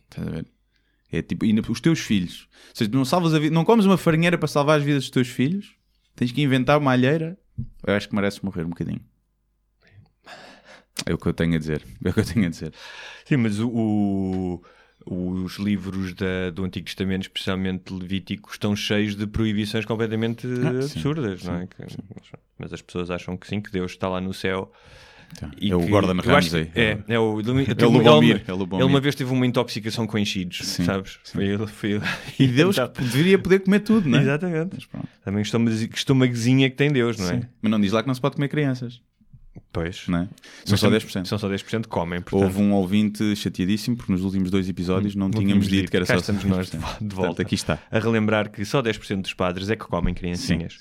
Estás 0.10 0.28
a 0.28 0.32
ver? 0.32 0.46
É 1.12 1.22
tipo, 1.22 1.46
na- 1.46 1.62
os 1.70 1.80
teus 1.80 2.00
filhos. 2.00 2.48
Ou 2.70 2.76
seja, 2.76 2.92
não, 2.92 3.06
salvas 3.06 3.34
a 3.34 3.40
vida, 3.40 3.54
não 3.54 3.64
comes 3.66 3.86
uma 3.86 3.98
farinheira 3.98 4.38
para 4.38 4.48
salvar 4.48 4.80
as 4.80 4.84
vidas 4.86 5.04
dos 5.04 5.10
teus 5.12 5.28
filhos, 5.30 5.74
tens 6.16 6.32
que 6.32 6.42
inventar 6.42 6.78
uma 6.80 6.92
alheira. 6.92 7.38
Eu 7.86 7.94
acho 7.94 8.10
que 8.10 8.16
mereces 8.16 8.40
morrer 8.42 8.64
um 8.66 8.70
bocadinho. 8.70 9.02
É 11.06 11.14
o 11.14 11.18
que 11.18 11.28
eu 11.28 11.34
tenho 11.34 11.56
a 11.56 11.60
dizer. 11.60 11.84
É 12.04 12.10
o 12.10 12.14
que 12.14 12.20
eu 12.22 12.26
tenho 12.26 12.46
a 12.46 12.50
dizer. 12.50 12.74
Sim, 13.26 13.38
mas 13.38 13.60
o, 13.60 14.64
os 15.06 15.56
livros 15.58 16.14
da- 16.14 16.50
do 16.52 16.64
Antigo 16.64 16.86
Testamento, 16.86 17.24
especialmente 17.24 17.94
Levítico, 17.94 18.50
estão 18.52 18.76
cheios 18.76 19.16
de 19.16 19.28
proibições 19.28 19.86
completamente 19.86 20.48
Ah, 20.48 20.82
sim, 20.82 21.00
absurdas, 21.00 21.44
não 21.44 21.56
é? 21.58 21.68
Que- 21.68 21.76
Mas 22.58 22.74
as 22.74 22.82
pessoas 22.82 23.12
acham 23.12 23.36
que 23.38 23.46
sim, 23.48 23.62
que 23.62 23.70
Deus 23.72 23.92
está 23.92 24.08
lá 24.10 24.20
no 24.22 24.34
céu. 24.34 24.72
Então, 25.34 25.52
E 25.60 25.72
é 25.72 25.76
o 25.76 25.80
que- 25.82 25.88
Gordon 25.88 26.22
Ramsay. 26.22 26.72
É, 26.76 26.98
é 27.08 27.20
o, 27.20 27.40
ele, 27.40 27.66
É 27.78 27.86
o 27.86 27.90
Lubomir. 27.90 28.44
É 28.48 28.54
o 28.54 28.56
Lubomir. 28.56 28.84
ele 28.86 28.90
uma 28.92 29.02
vez 29.02 29.16
teve 29.16 29.32
uma 29.32 29.46
intoxicação 29.46 30.08
com 30.08 30.18
enchidos, 30.18 30.60
Sim, 30.64 30.86
sabes? 30.86 31.20
sim. 31.24 31.34
Foi 31.34 31.46
ele, 31.46 31.68
foi 31.68 31.92
ele. 31.94 32.04
E 32.40 32.48
Deus 32.48 32.76
deveria 33.00 33.38
poder 33.38 33.60
comer 33.60 33.80
tudo, 33.80 34.08
não 34.10 34.20
é? 34.20 34.22
Exatamente. 34.22 34.88
Também 35.24 35.44
que 35.44 35.98
estomagozinha 35.98 36.70
que 36.70 36.76
tem 36.76 36.92
Deus, 36.92 37.18
não 37.18 37.30
é? 37.30 37.34
Sim. 37.36 37.42
Mas 37.62 37.72
não 37.72 37.80
diz 37.82 37.92
lá 37.92 38.02
que 38.02 38.08
não 38.08 38.16
se 38.16 38.22
pode 38.22 38.36
comer 38.36 38.48
crianças, 38.48 39.02
Pois. 39.72 40.08
não 40.08 40.20
é? 40.20 40.28
São 40.64 40.78
só 40.78 40.88
tam- 40.90 40.98
10%. 40.98 41.26
São 41.28 41.38
só 41.38 41.50
10% 41.50 41.82
que 41.84 41.90
comem, 41.90 42.22
portanto. 42.22 42.44
Houve 42.44 42.62
um 42.62 42.74
ouvinte 42.74 43.36
chateadíssimo 43.36 43.98
porque 43.98 44.12
nos 44.12 44.24
últimos 44.24 44.50
dois 44.52 44.70
episódios 44.70 45.16
não, 45.16 45.28
Não 45.28 45.40
tínhamos 45.42 45.68
dito 45.68 45.90
que 45.92 45.98
era 45.98 46.06
Cá 46.06 46.14
só 46.14 46.20
estamos 46.20 46.44
nós 46.46 46.68
de 46.70 46.78
10%. 46.78 46.80
vo- 46.80 46.88
de 46.88 46.98
Portanto, 47.00 47.16
volta. 47.16 47.42
aqui 47.42 47.56
está. 47.56 47.80
a 47.92 48.00
relembrar 48.00 48.50
que 48.52 48.64
só 48.64 48.82
10% 48.82 49.22
dos 49.24 49.34
padres 49.34 49.70
é 49.70 49.76
que 49.76 49.86
comem 49.86 50.14
criancinhas. 50.14 50.80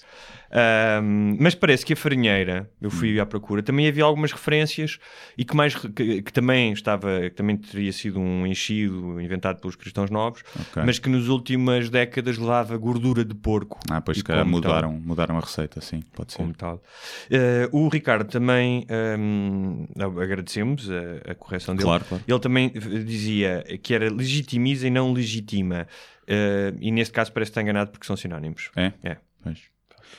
Ahm, 0.50 1.37
mas 1.41 1.55
parece 1.55 1.85
que 1.85 1.93
a 1.93 1.96
farinheira, 1.96 2.70
eu 2.81 2.91
fui 2.91 3.19
à 3.19 3.26
procura, 3.26 3.62
também 3.62 3.88
havia 3.88 4.05
algumas 4.05 4.31
referências 4.32 4.99
e 5.37 5.44
que 5.44 5.56
mais 5.56 5.75
que, 5.75 6.23
que 6.23 6.32
também 6.32 6.73
estava, 6.73 7.23
que 7.23 7.31
também 7.31 7.56
teria 7.56 7.93
sido 7.93 8.20
um 8.20 8.46
enchido 8.46 9.20
inventado 9.20 9.61
pelos 9.61 9.75
cristãos 9.76 10.11
novos, 10.11 10.43
Ok. 10.55 10.82
mas 10.85 10.99
que 10.99 11.08
nas 11.08 11.26
últimas 11.26 11.91
décadas 11.91 12.38
levava 12.38 12.76
gordura 12.76 13.25
de 13.25 13.35
porco. 13.35 13.79
Ah, 13.91 14.00
pois 14.00 14.19
E 14.19 14.20
se 14.20 14.25
calhar 14.25 14.44
como 14.44 14.56
mudaram, 14.56 14.93
mudaram 14.93 15.37
a 15.37 15.41
receita, 15.41 15.81
sim, 15.81 16.02
pode 16.14 16.32
ser. 16.32 16.38
Como 16.38 16.55
tal. 16.55 16.82
Eh, 17.31 17.69
o 17.73 17.88
Ricardo 17.88 18.29
também 18.31 18.87
ahm, 18.88 19.87
agradecemos 20.23 20.88
a, 20.91 21.32
a 21.32 21.35
correção 21.35 21.75
dele. 21.75 21.85
Claro, 21.87 22.05
claro. 22.05 22.25
Ele 22.26 22.38
também 22.41 22.70
dizia 23.05 23.64
que 23.82 23.94
era 23.94 24.11
legitimiza 24.12 24.87
e 24.87 24.91
não 24.91 25.12
legitima. 25.12 25.87
Eh, 26.26 26.73
e 26.81 26.91
neste 26.91 27.12
caso 27.12 27.32
parece 27.32 27.50
estar 27.50 27.62
enganado 27.62 27.91
porque 27.91 28.06
são 28.06 28.17
sinónimos. 28.17 28.70
É? 28.76 28.93
É. 29.02 29.17
Pois. 29.43 29.73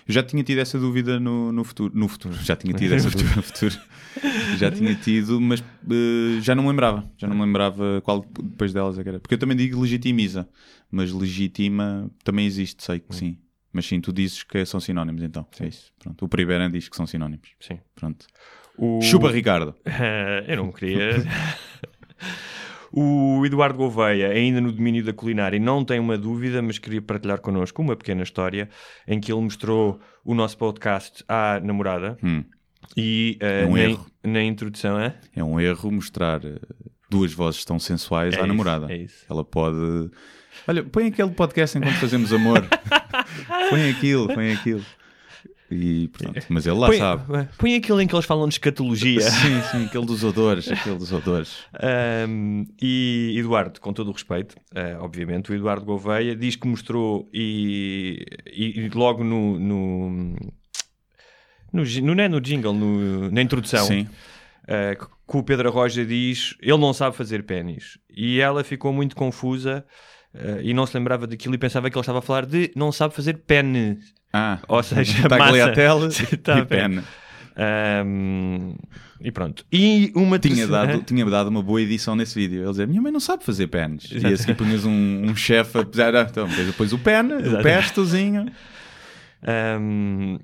Eu 0.07 0.13
já 0.13 0.24
tinha 0.24 0.43
tido 0.43 0.60
essa 0.60 0.79
dúvida 0.79 1.19
no, 1.19 1.51
no 1.51 1.63
futuro. 1.63 1.91
No 1.95 2.07
futuro, 2.07 2.36
já 2.36 2.55
tinha 2.55 2.74
tido 2.74 2.93
essa 2.93 3.10
dúvida 3.10 3.36
no 3.36 3.41
futuro. 3.41 3.75
já 4.57 4.71
tinha 4.71 4.95
tido, 4.95 5.41
mas 5.41 5.62
eh, 5.62 6.41
já 6.41 6.55
não 6.55 6.63
me 6.63 6.69
lembrava. 6.69 7.10
Já 7.17 7.27
não 7.27 7.36
me 7.36 7.43
lembrava 7.43 8.01
qual 8.03 8.25
depois 8.41 8.74
delas 8.74 8.98
é 9.00 9.03
que 9.03 9.10
era. 9.10 9.19
Porque 9.19 9.33
eu 9.33 9.39
também 9.39 9.57
digo 9.57 9.81
legitimiza, 9.81 10.48
mas 10.91 11.12
legitima 11.12 12.10
também 12.24 12.45
existe, 12.45 12.83
sei 12.83 13.00
que 13.00 13.15
sim. 13.15 13.38
Mas 13.74 13.86
sim, 13.86 14.00
tu 14.00 14.13
dizes 14.13 14.41
que 14.41 14.65
são 14.65 14.79
sinónimos 14.79 15.21
então. 15.21 15.45
É 15.60 15.67
isso. 15.67 15.91
Pronto. 16.00 16.24
O 16.24 16.29
Priberan 16.29 16.71
diz 16.71 16.88
que 16.88 16.95
são 16.95 17.05
sinónimos. 17.05 17.50
Sim. 17.60 17.77
Pronto. 17.93 18.25
O... 18.77 19.01
Chupa, 19.01 19.29
Ricardo. 19.29 19.75
eu 20.48 20.57
não 20.57 20.71
queria. 20.71 21.10
O 22.97 23.45
Eduardo 23.45 23.77
Gouveia, 23.77 24.29
ainda 24.29 24.61
no 24.61 24.71
domínio 24.71 25.03
da 25.03 25.11
culinária, 25.11 25.59
não 25.59 25.83
tem 25.83 25.99
uma 25.99 26.17
dúvida, 26.17 26.61
mas 26.61 26.77
queria 26.79 27.01
partilhar 27.01 27.41
connosco 27.41 27.81
uma 27.81 27.95
pequena 27.95 28.23
história 28.23 28.69
em 29.05 29.19
que 29.19 29.31
ele 29.33 29.41
mostrou 29.41 29.99
o 30.23 30.33
nosso 30.33 30.57
podcast 30.57 31.23
à 31.27 31.59
namorada 31.59 32.17
Hum. 32.23 32.43
e 32.95 33.37
eh, 33.41 33.63
É 33.63 33.65
um 33.67 33.73
na, 33.73 33.79
erro. 33.81 34.05
na 34.23 34.41
introdução 34.43 34.97
é? 34.99 35.15
É 35.35 35.43
um 35.43 35.59
erro 35.59 35.91
mostrar 35.91 36.39
eh, 36.45 36.55
duas 37.09 37.33
vozes 37.33 37.65
tão 37.65 37.77
sensuais 37.77 38.33
É 38.33 38.37
à 38.37 38.39
isso, 38.39 38.47
namorada. 38.47 38.91
é 38.91 38.97
isso. 38.97 39.25
Ela 39.29 39.43
pode. 39.43 40.09
Olha, 40.65 40.81
põe 40.83 41.07
aquele 41.07 41.31
podcast 41.31 41.77
enquanto 41.77 41.95
fazemos 41.95 42.31
amor. 42.31 42.65
põe 43.69 43.89
aquilo, 43.89 44.27
põe 44.33 44.53
aquilo. 44.53 44.85
E 45.72 46.07
pronto. 46.10 46.39
Mas 46.50 46.67
ele 46.67 46.77
lá 46.77 46.88
põe, 46.88 46.98
sabe. 47.00 47.50
põe 47.57 47.75
aquele 47.75 48.03
em 48.03 48.07
que 48.07 48.13
eles 48.15 48.25
falam 48.25 48.48
de 48.48 48.53
escatologia. 48.53 49.19
Sim, 49.31 49.62
sim, 49.72 49.86
aquele 49.86 50.05
dos 50.05 50.24
odores. 50.24 50.69
Aquele 50.72 50.98
dos 50.98 51.12
odores. 51.12 51.57
Um, 52.29 52.65
e 52.81 53.34
Eduardo, 53.38 53.81
com 53.81 53.91
todo 53.91 54.10
o 54.10 54.12
respeito, 54.13 54.53
uh, 54.74 55.01
obviamente, 55.03 55.51
o 55.51 55.55
Eduardo 55.55 55.84
Gouveia 55.86 56.36
diz 56.36 56.55
que 56.55 56.67
mostrou 56.67 57.27
e, 57.34 58.24
e- 58.45 58.79
e 58.81 58.89
logo 58.89 59.24
no. 59.24 59.60
no 59.60 60.36
no, 61.74 61.84
gi- 61.84 62.01
no, 62.01 62.15
não 62.15 62.24
é 62.24 62.29
no 62.29 62.39
jingle, 62.39 62.74
no- 62.74 63.29
na 63.31 63.41
introdução, 63.41 63.86
Sim. 63.86 64.01
uh, 64.63 64.98
que 64.98 65.15
que 65.27 65.38
o 65.38 65.41
Pedro 65.41 65.72
Roja 65.72 66.05
diz 66.05 66.53
ele 66.62 66.77
não 66.77 66.93
sabe 66.93 67.15
fazer 67.15 67.43
pênis. 67.43 67.98
E 68.15 68.39
ela 68.39 68.63
ficou 68.63 68.93
muito 68.93 69.15
confusa 69.15 69.84
uh, 70.36 70.62
e 70.62 70.74
não 70.74 70.86
se 70.86 70.96
lembrava 70.98 71.25
daquilo 71.25 71.56
e 71.56 71.58
pensava 71.58 71.89
que 71.89 71.98
ele 71.98 72.01
estava 72.01 72.20
a 72.20 72.22
falar 72.22 72.46
de 72.46 72.72
não 72.75 72.92
sabe 72.92 73.13
fazer 73.15 73.34
pene. 73.48 73.98
Ah, 74.32 74.60
Ou 74.68 74.84
seja, 74.84 75.13
massa. 75.24 75.30
tagliatelle 75.30 76.10
Tá 76.44 76.60
e 76.60 76.65
pena. 76.65 77.04
Ahm, 77.58 78.75
e 79.22 79.32
pronto. 79.32 79.65
E 79.72 80.12
uma 80.13 80.38
Tinha 80.38 80.56
terceira- 80.68 80.86
dado, 80.88 81.04
tinha 81.04 81.25
dado 81.25 81.48
uma 81.48 81.63
boa 81.63 81.82
edição 81.82 82.15
nesse 82.15 82.36
vídeo. 82.36 82.62
Ele 82.62 82.70
dizia: 82.70 82.86
Minha 82.86 83.01
mãe 83.01 83.12
não 83.13 83.20
sabe 83.22 83.46
fazer 83.46 83.68
pens. 83.68 84.10
E 84.12 84.25
a 84.27 84.36
seguir 84.38 84.56
punhas 84.56 84.84
um, 84.84 84.92
um 85.30 85.36
chefe 85.36 85.77
a 85.77 85.86
pesar. 85.86 86.13
ah, 86.15 86.27
Então, 86.30 86.48
depois 86.48 86.92
o 86.92 87.00
pen, 87.00 87.22
o 87.32 87.63
pestozinho. 87.63 88.51
Ahm, 89.42 90.38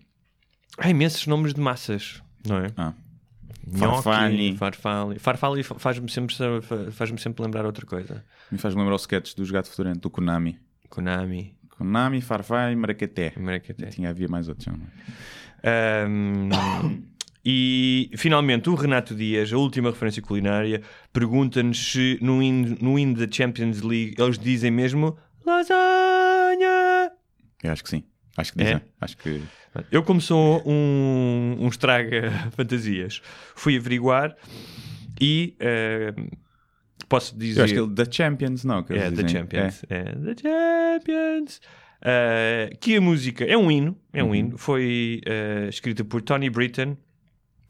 há 0.78 0.90
imensos 0.90 1.28
nomes 1.28 1.54
de 1.54 1.60
massas, 1.60 2.22
não 2.48 2.58
é? 2.58 2.68
Ah. 2.78 2.94
Gnocchi, 3.72 4.04
Farfani. 4.04 4.58
Farfali. 4.58 5.20
Farfali 5.20 5.63
fa- 5.63 5.80
faz-me 5.80 6.10
sempre, 6.10 6.36
faz-me 6.92 7.20
sempre 7.20 7.44
lembrar 7.44 7.66
outra 7.66 7.86
coisa. 7.86 8.24
Me 8.51 8.58
faz 8.58 8.75
lembrar 8.75 8.96
os 8.96 9.01
sketches 9.01 9.34
dos 9.34 9.50
Gato 9.51 9.70
Fedorento, 9.70 10.00
do 10.01 10.10
Konami. 10.10 10.60
Konami, 10.90 11.56
Konami, 11.70 12.22
Farfai, 12.22 12.75
Maracaté. 12.75 13.34
Maracaté. 13.38 13.88
Tinha, 13.88 14.10
havia 14.10 14.28
mais 14.28 14.48
outros. 14.50 14.68
não 14.68 14.75
é? 15.63 16.04
Ahm, 16.04 16.50
e 17.46 18.12
finalmente 18.18 18.70
o 18.70 18.75
Renato 18.75 19.16
Dias, 19.16 19.51
a 19.54 19.58
última 19.58 19.90
referência 19.90 20.22
culinária, 20.22 20.82
pergunta-nos 21.13 21.92
se 21.94 22.20
no 22.22 22.42
hino, 22.44 22.75
no 22.82 23.00
hino 23.00 23.16
da 23.16 23.28
Champions 23.32 23.82
League 23.82 24.16
eles 24.20 24.38
dizem 24.38 24.70
mesmo 24.72 25.18
lasanha. 25.46 27.12
Eu 27.63 27.72
acho 27.72 27.84
que 27.84 27.90
sim. 27.90 28.04
Acho 28.38 28.54
que 28.54 28.62
É? 28.62 28.64
dizem. 28.66 28.82
Acho 29.00 29.18
que. 29.18 29.42
Eu, 29.92 30.04
como 30.04 30.20
sou 30.22 30.62
um, 30.66 31.58
um 31.60 31.68
estraga 31.68 32.32
fantasias, 32.56 33.22
fui 33.56 33.78
averiguar 33.78 34.36
e 35.20 35.56
ahm, 35.62 36.28
posso 37.08 37.38
dizer. 37.38 37.60
Eu 37.60 37.64
acho 37.66 37.74
que 37.74 37.80
ele, 37.80 37.90
da 37.94 38.06
Champions, 38.10 38.64
não. 38.64 38.84
Que 38.84 38.94
É, 38.94 39.10
The 39.10 39.24
dizem. 39.24 39.30
Champions. 39.30 39.86
É, 39.90 40.04
The 40.04 40.36
Champions. 40.42 41.62
Uh, 42.04 42.76
que 42.80 42.96
a 42.96 43.02
música 43.02 43.46
é 43.46 43.56
um 43.56 43.70
hino, 43.70 43.96
é 44.12 44.24
um 44.24 44.28
Uhum. 44.30 44.36
hino. 44.36 44.58
Foi 44.58 45.22
uh, 45.28 45.70
escrita 45.70 46.04
por 46.04 46.22
Tony 46.22 46.50
Britton 46.50 46.98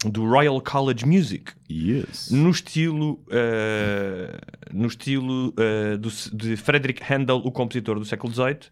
do 0.06 0.26
Royal 0.26 0.60
College 0.62 1.06
Music 1.06 1.52
É. 1.70 1.74
Yes. 1.74 2.32
no 2.32 2.50
estilo 2.50 3.24
uh, 3.28 4.74
no 4.74 4.88
estilo 4.88 5.50
uh, 5.50 5.98
do, 5.98 6.10
de 6.34 6.56
Frederick 6.56 7.04
Handel, 7.04 7.38
o 7.44 7.52
compositor 7.52 8.00
do 8.00 8.06
século 8.06 8.32
XVIII. 8.34 8.72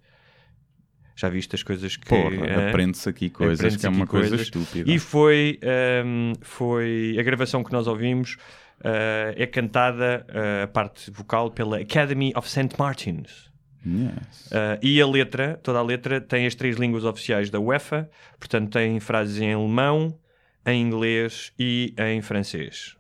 Já 1.20 1.28
viste 1.28 1.54
as 1.54 1.64
coisas 1.64 1.98
que 1.98 2.08
Porra, 2.08 2.48
eh, 2.48 2.70
aprende-se 2.70 3.10
aqui 3.10 3.30
coisas 3.30 3.60
aprende-se 3.60 3.80
que 3.80 3.86
é 3.86 3.90
uma 3.90 4.08
coisa 4.08 4.30
coisas. 4.30 4.48
estúpida. 4.48 4.90
E 4.90 4.98
foi, 4.98 5.60
um, 6.06 6.32
foi 6.40 7.18
a 7.20 7.24
gravação 7.24 7.62
que 7.62 7.74
nós 7.74 7.88
ouvimos 7.88 8.36
uh, 8.80 9.36
é 9.36 9.46
cantada 9.46 10.26
uh, 10.30 10.64
a 10.64 10.68
parte 10.68 11.12
vocal 11.12 11.52
pela 11.52 11.78
Academy 11.78 12.32
of 12.38 12.50
St. 12.50 12.70
Martins. 12.80 13.52
Yes. 13.86 14.46
Uh, 14.46 14.80
e 14.82 15.02
a 15.02 15.06
letra, 15.06 15.60
toda 15.62 15.80
a 15.80 15.84
letra, 15.84 16.22
tem 16.22 16.46
as 16.46 16.56
três 16.56 16.78
línguas 16.78 17.04
oficiais 17.04 17.50
da 17.50 17.60
UEFA, 17.60 18.10
portanto 18.40 18.72
tem 18.72 18.98
frases 19.02 19.42
em 19.42 19.52
alemão, 19.52 20.18
em 20.66 20.82
inglês 20.82 21.52
e 21.60 21.94
em 21.98 22.22
francês. 22.22 22.96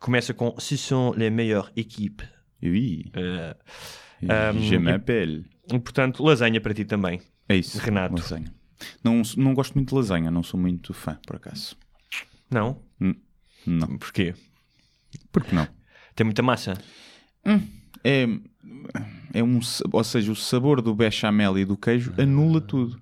Começa 0.00 0.34
com 0.34 0.58
Ce 0.58 0.76
sont 0.76 1.14
les 1.16 1.30
meilleures 1.30 1.70
équipes. 1.76 2.26
Oui. 2.60 3.12
Uh, 3.16 3.54
Je 4.60 4.76
m'appelle. 4.76 5.44
Portanto, 5.68 6.22
lasanha 6.24 6.60
para 6.60 6.74
ti 6.74 6.84
também. 6.84 7.20
É 7.48 7.56
isso. 7.56 7.78
Renato. 7.78 8.14
Lasanha. 8.14 8.52
Não, 9.02 9.22
não 9.36 9.54
gosto 9.54 9.74
muito 9.74 9.88
de 9.88 9.94
lasanha, 9.94 10.30
não 10.30 10.42
sou 10.42 10.58
muito 10.58 10.94
fã, 10.94 11.18
por 11.26 11.36
acaso. 11.36 11.76
Não? 12.50 12.80
Não. 13.66 13.98
Porquê? 13.98 14.34
Por 15.32 15.44
que 15.44 15.54
não? 15.54 15.66
Tem 16.14 16.24
muita 16.24 16.42
massa. 16.42 16.74
É, 18.04 18.26
é 19.32 19.42
um, 19.42 19.60
ou 19.92 20.04
seja, 20.04 20.32
o 20.32 20.36
sabor 20.36 20.80
do 20.80 20.94
bechamel 20.94 21.58
e 21.58 21.64
do 21.64 21.76
queijo 21.76 22.12
anula 22.18 22.60
tudo. 22.60 23.00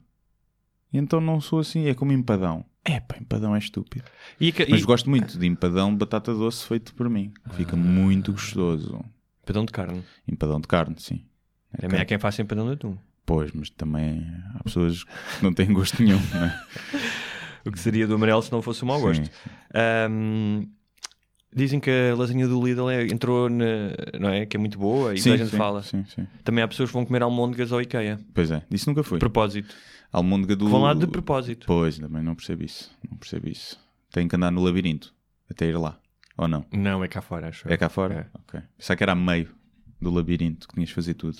Então 0.93 1.21
não 1.21 1.41
sou 1.41 1.59
assim, 1.59 1.87
é 1.87 1.95
como 1.95 2.13
empadão. 2.13 2.65
É 2.85 3.01
pá, 3.01 3.17
empadão 3.21 3.55
é 3.55 3.59
estúpido. 3.59 4.05
E, 4.41 4.55
Mas 4.71 4.85
gosto 4.85 5.11
muito 5.11 5.39
de 5.39 5.47
empadão 5.47 5.91
de 5.91 5.97
batata 5.97 6.33
doce 6.33 6.65
feito 6.67 6.95
por 6.95 7.11
mim. 7.11 7.33
Fica 7.53 7.77
muito 7.77 8.33
gostoso. 8.33 9.05
Empadão 9.43 9.65
de 9.65 9.73
carne. 9.73 10.05
Empadão 10.27 10.61
de 10.61 10.69
carne, 10.69 10.95
sim. 10.99 11.25
É 11.73 11.83
Também 11.83 11.87
há 11.89 11.91
carne. 12.01 12.07
quem 12.07 12.19
faça 12.19 12.43
empadão 12.43 12.67
de 12.67 12.73
atum. 12.75 12.97
Pois, 13.25 13.51
mas 13.53 13.71
também 13.71 14.25
há 14.55 14.63
pessoas 14.63 15.03
que 15.05 15.11
não 15.43 15.53
têm 15.53 15.73
gosto 15.73 16.03
nenhum, 16.03 16.21
não 16.35 16.45
é? 16.45 16.61
O 17.67 17.73
que 17.73 17.81
seria 17.81 18.07
do 18.07 18.15
amarelo 18.15 18.41
se 18.43 18.53
não 18.53 18.63
fosse 18.63 18.85
o 18.85 18.87
mau 18.87 19.01
gosto. 19.01 19.25
Sim. 19.25 19.31
Ahm, 19.75 20.69
dizem 21.53 21.81
que 21.81 21.91
a 21.91 22.15
lasanha 22.15 22.47
do 22.47 22.65
Lidl 22.65 22.89
é- 22.89 23.07
entrou 23.09 23.51
na, 23.51 23.91
não 24.21 24.29
é? 24.29 24.47
Que 24.47 24.57
é 24.57 24.61
muito 24.61 24.79
boa 24.79 25.13
e 25.17 25.21
toda 25.21 25.35
a 25.35 25.39
gente 25.39 25.51
sim, 25.51 25.57
fala. 25.57 25.83
Sim, 25.83 26.05
sim. 26.05 26.29
Também 26.45 26.63
há 26.63 26.69
pessoas 26.69 26.91
que 26.91 26.95
vão 26.95 27.05
comer 27.05 27.23
almôndegas 27.23 27.73
ao 27.73 27.83
IKEA. 27.83 28.21
Pois 28.33 28.53
é, 28.53 28.63
isso 28.71 28.89
nunca 28.89 29.03
foi. 29.03 29.19
De 29.19 29.21
propósito. 29.21 29.75
Almôndega 30.13 30.55
do... 30.55 30.69
Vão 30.69 30.83
lá 30.83 30.95
de 30.95 31.09
propósito. 31.09 31.67
Pois, 31.67 31.99
também 31.99 32.23
não 32.23 32.37
percebo 32.37 32.63
isso. 32.63 32.89
Não 33.11 33.17
percebo 33.19 33.49
isso. 33.49 33.77
Tem 34.13 34.29
que 34.29 34.37
andar 34.37 34.53
no 34.53 34.63
labirinto 34.63 35.13
até 35.51 35.67
ir 35.67 35.77
lá. 35.77 35.99
Ou 36.39 36.47
não? 36.47 36.65
Não, 36.73 37.03
é 37.03 37.09
cá 37.09 37.21
fora, 37.21 37.49
acho. 37.49 37.69
É 37.69 37.77
cá 37.77 37.89
fora? 37.89 38.31
Ok. 38.33 38.61
Pensava 38.79 38.97
que 38.97 39.03
era 39.03 39.13
a 39.13 39.17
meio 39.17 39.49
do 40.01 40.11
labirinto 40.13 40.69
que 40.69 40.75
tinhas 40.75 40.91
de 40.91 40.95
fazer 40.95 41.15
tudo. 41.15 41.39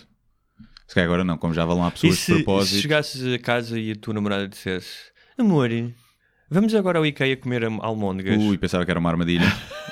Se 0.87 0.95
calhar 0.95 1.09
agora 1.09 1.25
não, 1.25 1.37
como 1.37 1.53
já 1.53 1.65
vão 1.65 1.81
lá 1.81 1.91
pessoas 1.91 2.19
se, 2.19 2.33
de 2.33 2.43
propósito. 2.45 2.77
se 2.77 2.83
chegasses 2.83 3.35
a 3.35 3.39
casa 3.39 3.79
e 3.79 3.93
a 3.93 3.97
tua 3.97 4.15
namorada 4.15 4.47
dissesse 4.47 5.11
Amor, 5.39 5.69
vamos 6.51 6.75
agora 6.75 6.99
ao 6.99 7.05
IKEA 7.07 7.37
comer 7.37 7.65
almôndegas. 7.65 8.41
Ui, 8.43 8.57
pensava 8.57 8.85
que 8.85 8.91
era 8.91 9.01
uma 9.01 9.11
armadilha. 9.11 9.47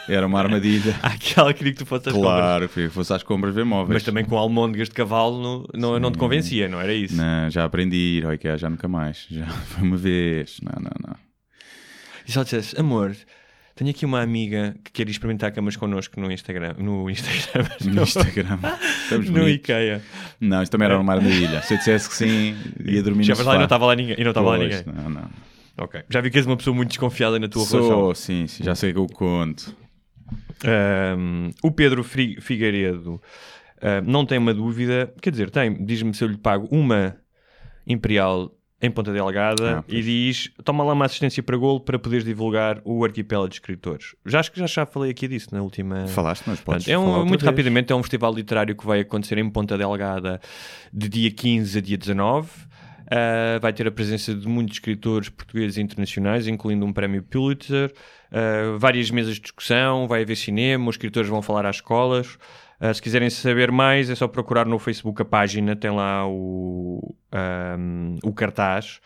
Era 0.08 0.26
uma 0.26 0.38
armadilha. 0.38 0.94
Ah, 1.02 1.16
que 1.18 1.38
ela 1.38 1.52
queria 1.52 1.72
que 1.72 1.78
tu 1.78 1.86
fosses 1.86 2.08
às 2.08 2.12
compras. 2.14 2.32
claro, 2.32 2.68
que 2.68 2.88
fosse 2.88 3.12
às 3.12 3.22
compras 3.22 3.54
ver 3.54 3.64
móveis. 3.64 3.94
Mas 3.94 4.02
também 4.02 4.24
com 4.24 4.36
almôndegas 4.38 4.88
de 4.88 4.94
cavalo 4.94 5.42
não, 5.42 5.66
não, 5.74 5.98
não 5.98 6.12
te 6.12 6.18
convencia, 6.18 6.68
não 6.68 6.80
era 6.80 6.94
isso? 6.94 7.16
Não, 7.16 7.50
já 7.50 7.64
aprendi 7.64 7.96
a 7.96 8.18
ir 8.18 8.26
ao 8.26 8.34
IKEA, 8.34 8.56
já 8.56 8.70
nunca 8.70 8.86
mais. 8.88 9.26
Já 9.30 9.46
foi 9.68 9.82
uma 9.82 9.96
vez. 9.96 10.58
Não, 10.62 10.80
não, 10.80 10.92
não. 11.08 11.16
E 12.26 12.32
ela 12.32 12.44
dissesse, 12.44 12.78
amor, 12.80 13.14
tenho 13.74 13.90
aqui 13.90 14.06
uma 14.06 14.20
amiga 14.20 14.76
que 14.84 14.92
quer 14.92 15.08
experimentar 15.08 15.52
camas 15.52 15.76
connosco 15.76 16.20
no 16.20 16.30
Instagram. 16.30 16.74
No 16.78 17.10
Instagram. 17.10 17.68
No 17.84 18.02
Instagram. 18.02 18.58
Estamos 19.02 19.26
no 19.28 19.32
bonitos. 19.32 19.54
IKEA. 19.56 20.02
Não, 20.40 20.62
isto 20.62 20.72
também 20.72 20.86
era 20.86 20.98
uma 20.98 21.12
armadilha. 21.12 21.60
Se 21.62 21.74
eu 21.74 21.78
dissesse 21.78 22.08
que 22.08 22.14
sim, 22.14 22.56
ia 22.84 23.02
dormir 23.02 23.24
Já 23.24 23.34
no 23.34 23.38
lá 23.38 23.44
e 23.44 23.46
não 23.46 23.52
sofá. 23.52 23.64
estava 23.64 23.86
lá 23.86 23.96
ninguém. 23.96 24.16
E 24.18 24.22
não 24.22 24.30
estava 24.30 24.50
lá 24.50 24.58
ninguém. 24.58 24.82
Não, 24.86 25.10
não. 25.10 25.30
Ok. 25.76 26.02
Já 26.08 26.20
vi 26.20 26.30
que 26.30 26.38
és 26.38 26.46
uma 26.46 26.56
pessoa 26.56 26.74
muito 26.74 26.90
desconfiada 26.90 27.38
na 27.38 27.48
tua 27.48 27.64
relação. 27.64 27.88
Sou, 27.88 28.14
sim, 28.14 28.46
sim, 28.46 28.62
já 28.62 28.74
sei 28.74 28.92
que 28.92 28.98
eu 28.98 29.06
conto. 29.06 29.76
Ahm, 30.64 31.50
o 31.62 31.70
Pedro 31.70 32.04
Figueiredo 32.04 33.20
ahm, 33.82 34.04
não 34.06 34.24
tem 34.24 34.38
uma 34.38 34.54
dúvida, 34.54 35.12
quer 35.20 35.30
dizer, 35.30 35.50
tem, 35.50 35.84
diz-me 35.84 36.14
se 36.14 36.22
eu 36.22 36.28
lhe 36.28 36.38
pago 36.38 36.68
uma 36.70 37.16
Imperial 37.86 38.50
em 38.82 38.90
Ponta 38.90 39.12
Delgada 39.12 39.78
Ah, 39.78 39.84
e 39.88 40.02
diz: 40.02 40.50
toma 40.64 40.84
lá 40.84 40.92
uma 40.92 41.04
assistência 41.06 41.42
para 41.42 41.56
golo 41.56 41.80
para 41.80 41.98
poderes 41.98 42.24
divulgar 42.24 42.80
o 42.84 43.04
arquipélago 43.04 43.48
de 43.48 43.54
escritores. 43.56 44.14
Já 44.26 44.40
acho 44.40 44.52
que 44.52 44.58
já, 44.60 44.66
já 44.66 44.84
falei 44.86 45.10
aqui 45.10 45.26
disso 45.28 45.48
na 45.52 45.62
última. 45.62 46.06
Falaste, 46.08 46.44
mas 46.46 46.60
podes 46.60 46.84
Portanto, 46.84 46.88
é 46.90 46.98
um- 46.98 47.24
muito 47.24 47.40
vez. 47.40 47.50
rapidamente, 47.50 47.92
é 47.92 47.96
um 47.96 48.02
festival 48.02 48.34
literário 48.34 48.76
que 48.76 48.84
vai 48.86 49.00
acontecer 49.00 49.38
em 49.38 49.48
Ponta 49.48 49.78
Delgada 49.78 50.40
de 50.92 51.08
dia 51.08 51.30
15 51.30 51.78
a 51.78 51.80
dia 51.80 51.96
19. 51.96 52.48
Uh, 53.04 53.60
vai 53.60 53.70
ter 53.72 53.86
a 53.86 53.90
presença 53.92 54.34
de 54.34 54.48
muitos 54.48 54.76
escritores 54.76 55.28
portugueses 55.28 55.76
e 55.76 55.82
internacionais, 55.82 56.48
incluindo 56.48 56.86
um 56.86 56.92
prémio 56.92 57.22
Pulitzer, 57.22 57.92
uh, 58.32 58.78
várias 58.78 59.10
mesas 59.10 59.34
de 59.34 59.42
discussão, 59.42 60.08
vai 60.08 60.22
haver 60.22 60.34
cinema, 60.36 60.88
os 60.88 60.94
escritores 60.94 61.28
vão 61.28 61.42
falar 61.42 61.66
às 61.66 61.76
escolas. 61.76 62.38
Uh, 62.80 62.92
se 62.92 63.00
quiserem 63.00 63.30
saber 63.30 63.70
mais, 63.70 64.10
é 64.10 64.14
só 64.14 64.26
procurar 64.28 64.66
no 64.66 64.78
Facebook 64.78 65.22
a 65.22 65.24
página, 65.24 65.76
tem 65.76 65.90
lá 65.90 66.26
o, 66.26 67.14
um, 67.78 68.16
o 68.22 68.32
cartaz. 68.32 69.00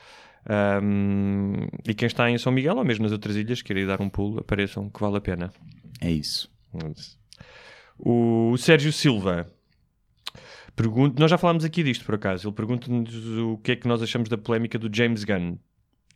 Um, 0.82 1.52
e 1.86 1.94
quem 1.94 2.06
está 2.06 2.30
em 2.30 2.38
São 2.38 2.50
Miguel 2.50 2.76
ou 2.76 2.84
mesmo 2.84 3.02
nas 3.02 3.12
outras 3.12 3.36
ilhas, 3.36 3.60
queira 3.60 3.80
ir 3.80 3.86
dar 3.86 4.00
um 4.00 4.08
pulo, 4.08 4.40
apareçam 4.40 4.88
que 4.88 5.00
vale 5.00 5.18
a 5.18 5.20
pena. 5.20 5.52
É 6.00 6.10
isso. 6.10 6.50
O 7.98 8.56
Sérgio 8.56 8.92
Silva 8.92 9.46
pergunta, 10.78 11.20
nós 11.20 11.30
já 11.30 11.36
falámos 11.36 11.64
aqui 11.64 11.82
disto 11.82 12.04
por 12.04 12.14
acaso. 12.14 12.48
Ele 12.48 12.54
pergunta-nos 12.54 13.12
o 13.38 13.58
que 13.58 13.72
é 13.72 13.76
que 13.76 13.88
nós 13.88 14.00
achamos 14.00 14.28
da 14.28 14.38
polémica 14.38 14.78
do 14.78 14.88
James 14.94 15.24
Gunn, 15.24 15.56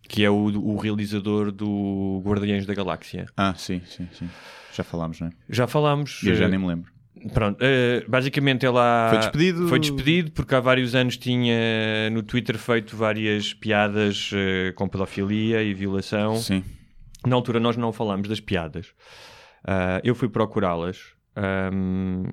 que 0.08 0.24
é 0.24 0.30
o, 0.30 0.36
o 0.36 0.76
realizador 0.76 1.50
do 1.50 2.22
Guardiões 2.24 2.64
da 2.64 2.72
Galáxia. 2.72 3.26
Ah, 3.36 3.54
sim, 3.56 3.82
sim, 3.84 4.08
sim. 4.12 4.30
Já 4.72 4.84
falámos, 4.84 5.20
não 5.20 5.26
é? 5.26 5.30
Já 5.50 5.66
falámos. 5.66 6.22
Eu 6.22 6.36
já 6.36 6.44
eh, 6.44 6.48
nem 6.48 6.58
me 6.60 6.66
lembro. 6.68 6.92
Pronto, 7.32 7.58
eh, 7.60 8.04
basicamente 8.08 8.64
ele 8.66 8.78
há- 8.78 9.08
Foi 9.10 9.18
despedido? 9.18 9.68
Foi 9.68 9.78
despedido 9.78 10.30
porque 10.32 10.54
há 10.54 10.60
vários 10.60 10.94
anos 10.94 11.16
tinha 11.16 12.10
no 12.10 12.22
Twitter 12.22 12.58
feito 12.58 12.96
várias 12.96 13.52
piadas 13.54 14.30
eh, 14.34 14.72
com 14.74 14.88
pedofilia 14.88 15.62
e 15.62 15.72
violação. 15.74 16.36
Sim. 16.36 16.64
Na 17.26 17.36
altura 17.36 17.60
nós 17.60 17.76
não 17.76 17.92
falámos 17.92 18.28
das 18.28 18.40
piadas. 18.40 18.88
Ah, 19.64 20.00
eu 20.02 20.14
fui 20.14 20.28
procurá-las. 20.28 20.98
Ahm, 21.36 22.24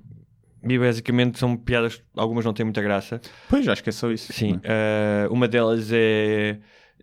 e 0.68 0.78
basicamente 0.78 1.40
são 1.40 1.56
piadas, 1.56 2.02
algumas 2.16 2.44
não 2.44 2.54
têm 2.54 2.66
muita 2.66 2.82
graça. 2.82 3.22
Pois, 3.48 3.68
acho 3.68 3.82
que 3.84 3.90
é 3.90 3.94
só 3.94 4.12
isso. 4.12 4.34
Sim, 4.34 4.60
é? 4.64 5.28
uma 5.32 5.48
delas 5.48 5.90
é. 5.92 6.58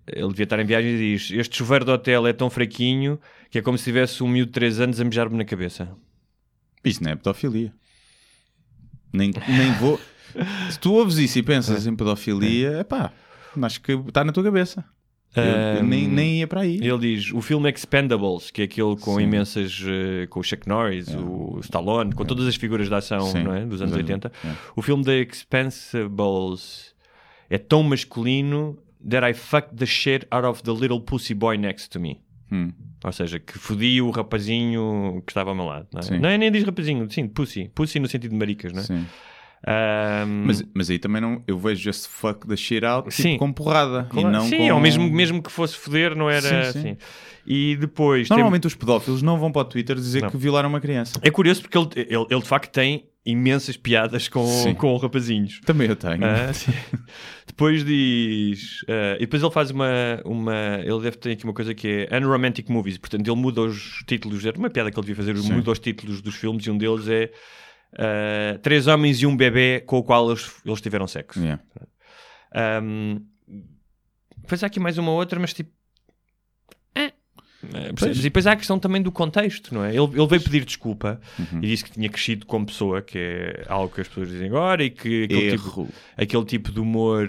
Ele 0.09 0.29
devia 0.29 0.45
estar 0.45 0.59
em 0.61 0.65
viagem 0.65 0.91
e 0.93 0.99
diz: 0.99 1.31
Este 1.33 1.57
chuveiro 1.57 1.85
de 1.85 1.91
hotel 1.91 2.27
é 2.27 2.33
tão 2.33 2.51
fraquinho 2.51 3.19
que 3.51 3.59
é 3.59 3.63
como 3.63 3.79
se 3.79 3.85
tivesse 3.85 4.23
um 4.23 4.29
miúdo 4.29 4.47
de 4.49 4.53
3 4.53 4.79
anos 4.81 5.01
a 5.01 5.05
mejar-me 5.05 5.37
na 5.37 5.45
cabeça. 5.45 5.89
Isso 6.87 7.03
não 7.03 7.11
é 7.11 7.17
pedofilia. 7.17 7.73
Nem, 9.13 9.31
nem 9.49 9.73
vou. 9.75 10.01
Se 10.71 10.79
tu 10.79 10.93
ouves 10.95 11.17
isso 11.17 11.39
e 11.39 11.43
pensas 11.43 11.87
em 11.87 11.97
pedofilia, 11.97 12.79
é 12.79 12.85
pá, 12.85 13.13
acho 13.63 13.81
que 13.81 13.93
está 13.93 14.23
na 14.25 14.33
tua 14.33 14.45
cabeça. 14.45 14.85
Eu, 15.35 15.43
eu 15.43 15.83
nem, 15.83 16.09
nem 16.09 16.39
ia 16.39 16.47
para 16.47 16.63
aí. 16.63 16.77
Ele 16.77 16.99
diz 16.99 17.31
o 17.33 17.43
filme 17.43 17.71
Expendables, 17.71 18.51
que 18.51 18.63
é 18.63 18.65
aquele 18.65 18.97
com 18.97 19.17
Sim. 19.17 19.23
imensas. 19.23 19.83
eh, 19.87 20.27
com 20.29 20.41
o 20.41 20.43
Chuck 20.43 20.67
Norris, 20.67 21.09
o 21.09 21.59
Stallone, 21.61 22.13
com 22.15 22.25
todas 22.25 22.47
as 22.47 22.57
figuras 22.57 22.89
de 22.89 22.95
ação 22.95 23.21
Sim. 23.21 23.43
não 23.43 23.55
é? 23.55 23.67
dos 23.67 23.83
anos 23.83 23.93
Sim. 23.95 24.01
80. 24.01 24.33
É. 24.45 24.53
O 24.75 24.81
filme 24.81 25.05
The 25.05 25.21
Expendables 25.21 26.95
é 27.51 27.59
tão 27.59 27.83
masculino 27.83 28.79
that 29.09 29.29
I 29.29 29.35
fucked 29.35 29.77
the 29.77 29.87
shit 29.87 30.27
out 30.31 30.47
of 30.47 30.63
the 30.63 30.73
little 30.73 31.01
pussy 31.01 31.35
boy 31.35 31.57
next 31.59 31.91
to 31.91 32.01
me. 32.01 32.21
Hum. 32.51 32.73
Ou 33.05 33.13
seja, 33.13 33.39
que 33.39 33.59
fodi 33.59 34.01
o 34.01 34.11
rapazinho 34.11 35.23
que 35.27 35.31
estava 35.33 35.51
ao 35.51 35.57
meu 35.57 35.65
lado. 35.67 35.87
Não 35.93 36.01
é? 36.01 36.03
Sim. 36.03 36.19
Não 36.19 36.29
é 36.29 36.39
nem 36.39 36.51
diz 36.51 36.65
rapazinho, 36.65 37.11
sim, 37.11 37.27
pussy. 37.29 37.71
Pussy 37.75 37.99
no 38.01 38.09
sentido 38.09 38.31
de 38.33 38.37
maricas, 38.39 38.73
não 38.73 38.81
é? 38.81 38.85
Sim. 38.85 39.07
Ahm, 39.67 40.45
Mas, 40.47 40.65
mas 40.75 40.91
aí 40.91 40.99
também 40.99 41.21
não. 41.21 41.43
Eu 41.47 41.59
vejo 41.59 41.83
just 41.83 42.07
fuck 42.09 42.47
the 42.47 42.57
shit 42.57 42.85
out 42.85 43.09
tipo, 43.11 43.23
Sim. 43.23 43.37
com 43.39 43.53
porrada. 43.53 44.07
claro, 44.11 44.29
e 44.29 44.31
não 44.31 44.45
sim, 44.47 44.59
com... 44.69 44.75
ou 44.75 44.81
mesmo, 44.81 45.11
mesmo 45.11 45.43
que 45.43 45.51
fosse 45.51 45.75
foder, 45.77 46.15
não 46.15 46.29
era 46.31 46.41
Sim, 46.73 46.73
sim. 46.73 46.79
assim. 46.91 46.97
E 47.47 47.77
depois. 47.77 48.29
tem- 48.29 48.37
Normalmente 48.37 48.67
os 48.67 48.75
pedófilos 48.75 49.23
não 49.23 49.39
vão 49.39 49.51
para 49.51 49.63
o 49.63 49.65
Twitter 49.65 49.97
dizer 49.97 50.23
Não. 50.23 50.31
que 50.31 50.37
violaram 50.37 50.69
uma 50.69 50.81
criança. 50.81 51.19
É 51.23 51.31
curioso 51.31 51.63
porque 51.63 51.77
ele, 51.79 51.89
ele, 51.97 52.27
ele 52.31 52.41
de 52.41 52.47
facto 52.49 52.71
tem 52.71 53.07
imensas 53.27 53.77
piadas 53.77 54.29
com, 54.29 54.47
Sim. 54.47 54.75
com 54.75 54.97
rapazinhos. 54.97 55.61
Também 55.67 55.89
eu 55.89 55.97
tenho. 55.97 56.25
Ah, 56.25 56.53
depois 57.47 57.85
diz. 57.85 58.85
ah, 58.89 59.17
e 59.17 59.21
depois 59.21 59.43
ele 59.43 59.53
faz 59.53 59.71
uma, 59.71 60.21
uma. 60.25 60.79
Ele 60.83 61.01
deve 61.03 61.17
ter 61.17 61.33
aqui 61.33 61.45
uma 61.45 61.53
coisa 61.53 61.75
que 61.75 62.07
é 62.09 62.19
Unromantic 62.19 62.69
Movies. 62.71 62.97
Portanto, 62.97 63.27
ele 63.27 63.37
muda 63.41 63.63
os 63.63 64.05
títulos. 64.07 64.47
Era 64.47 64.57
uma 64.57 64.71
piada 64.71 64.91
que 64.91 64.99
ele 64.99 65.07
devia 65.07 65.17
fazer. 65.17 65.37
Sim. 65.37 65.55
Muda 65.55 65.73
os 65.73 65.79
títulos 65.81 66.23
dos 66.23 66.37
filmes 66.37 66.65
e 66.65 66.71
um 66.71 66.79
deles 66.79 67.09
é. 67.09 67.33
ah, 67.99 68.59
Três 68.63 68.87
homens 68.87 69.21
e 69.21 69.27
um 69.27 69.37
bebê 69.37 69.81
com 69.81 69.99
o 69.99 70.05
qual 70.05 70.31
eles, 70.31 70.51
eles 70.65 70.81
tiveram 70.81 71.09
sexo. 71.09 71.41
Yeah. 71.41 71.63
Um, 72.83 73.27
depois 74.37 74.63
há 74.63 74.69
aqui 74.69 74.79
mais 74.79 74.97
uma 74.97 75.11
outra, 75.11 75.41
mas 75.41 75.53
tipo. 75.53 75.76
Percebes? 77.93 78.19
E 78.19 78.23
depois 78.23 78.47
há 78.47 78.53
a 78.53 78.57
questão 78.57 78.79
também 78.79 79.03
do 79.03 79.11
contexto, 79.13 79.75
não 79.75 79.85
é? 79.85 79.91
Ele, 79.91 80.05
ele 80.15 80.27
veio 80.27 80.43
pedir 80.43 80.65
desculpa 80.65 81.21
Uhum. 81.39 81.59
e 81.63 81.67
disse 81.69 81.85
que 81.85 81.93
tinha 81.93 82.09
crescido 82.09 82.47
como 82.47 82.67
pessoa, 82.67 83.03
que 83.03 83.19
é 83.19 83.65
algo 83.69 83.95
que 83.95 84.01
as 84.01 84.09
pessoas 84.09 84.29
dizem 84.29 84.49
agora, 84.49 84.83
e 84.85 84.91
que 84.91 85.25
aquele, 85.25 85.51
tipo, 85.59 85.89
aquele 86.17 86.45
tipo 86.45 86.73
de 86.73 86.81
humor. 86.81 87.29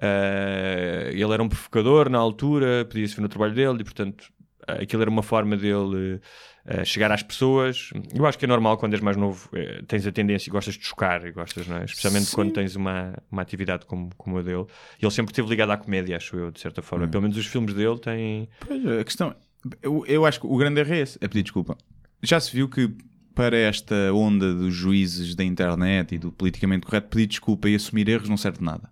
eh, 0.00 1.10
ele 1.12 1.32
era 1.32 1.42
um 1.42 1.48
provocador 1.48 2.08
na 2.08 2.18
altura, 2.18 2.84
podia-se 2.84 3.14
ver 3.16 3.22
no 3.22 3.28
trabalho 3.28 3.54
dele, 3.54 3.78
e 3.80 3.84
portanto 3.84 4.24
aquilo 4.66 5.02
era 5.02 5.10
uma 5.10 5.22
forma 5.22 5.56
dele 5.56 6.20
eh, 6.66 6.84
chegar 6.84 7.12
às 7.12 7.22
pessoas. 7.22 7.90
Eu 8.14 8.26
acho 8.26 8.36
que 8.36 8.44
é 8.44 8.48
normal 8.48 8.76
quando 8.76 8.94
és 8.94 9.00
mais 9.00 9.16
novo, 9.16 9.48
eh, 9.54 9.80
tens 9.86 10.04
a 10.06 10.12
tendência 10.12 10.50
e 10.50 10.52
gostas 10.52 10.74
de 10.74 10.84
chocar, 10.84 11.24
e 11.24 11.30
gostas, 11.32 11.66
não 11.68 11.76
é? 11.78 11.84
especialmente 11.84 12.26
Sim. 12.26 12.34
quando 12.34 12.52
tens 12.52 12.74
uma, 12.74 13.14
uma 13.30 13.42
atividade 13.42 13.86
como, 13.86 14.10
como 14.16 14.38
a 14.38 14.42
dele. 14.42 14.66
E 15.00 15.04
ele 15.04 15.12
sempre 15.12 15.30
esteve 15.32 15.48
ligado 15.48 15.70
à 15.70 15.76
comédia, 15.76 16.16
acho 16.16 16.36
eu, 16.36 16.50
de 16.50 16.60
certa 16.60 16.82
forma. 16.82 17.06
Pelo 17.06 17.22
menos 17.22 17.36
os 17.36 17.46
filmes 17.46 17.74
dele 17.74 17.98
têm. 18.00 18.48
Pois, 18.66 18.84
a 18.86 19.04
questão. 19.04 19.34
Eu, 19.82 20.04
eu 20.06 20.26
acho 20.26 20.40
que 20.40 20.46
o 20.46 20.56
grande 20.56 20.80
erro 20.80 20.94
é 20.94 21.00
esse: 21.00 21.18
é 21.20 21.28
pedir 21.28 21.42
desculpa. 21.42 21.76
Já 22.22 22.40
se 22.40 22.52
viu 22.52 22.68
que 22.68 22.90
para 23.34 23.56
esta 23.56 23.94
onda 24.14 24.54
dos 24.54 24.74
juízes 24.74 25.34
da 25.34 25.44
internet 25.44 26.14
e 26.14 26.18
do 26.18 26.32
politicamente 26.32 26.86
correto, 26.86 27.08
pedir 27.08 27.26
desculpa 27.26 27.68
e 27.68 27.74
assumir 27.74 28.08
erros 28.08 28.30
não 28.30 28.36
serve 28.36 28.58
de 28.58 28.64
nada. 28.64 28.90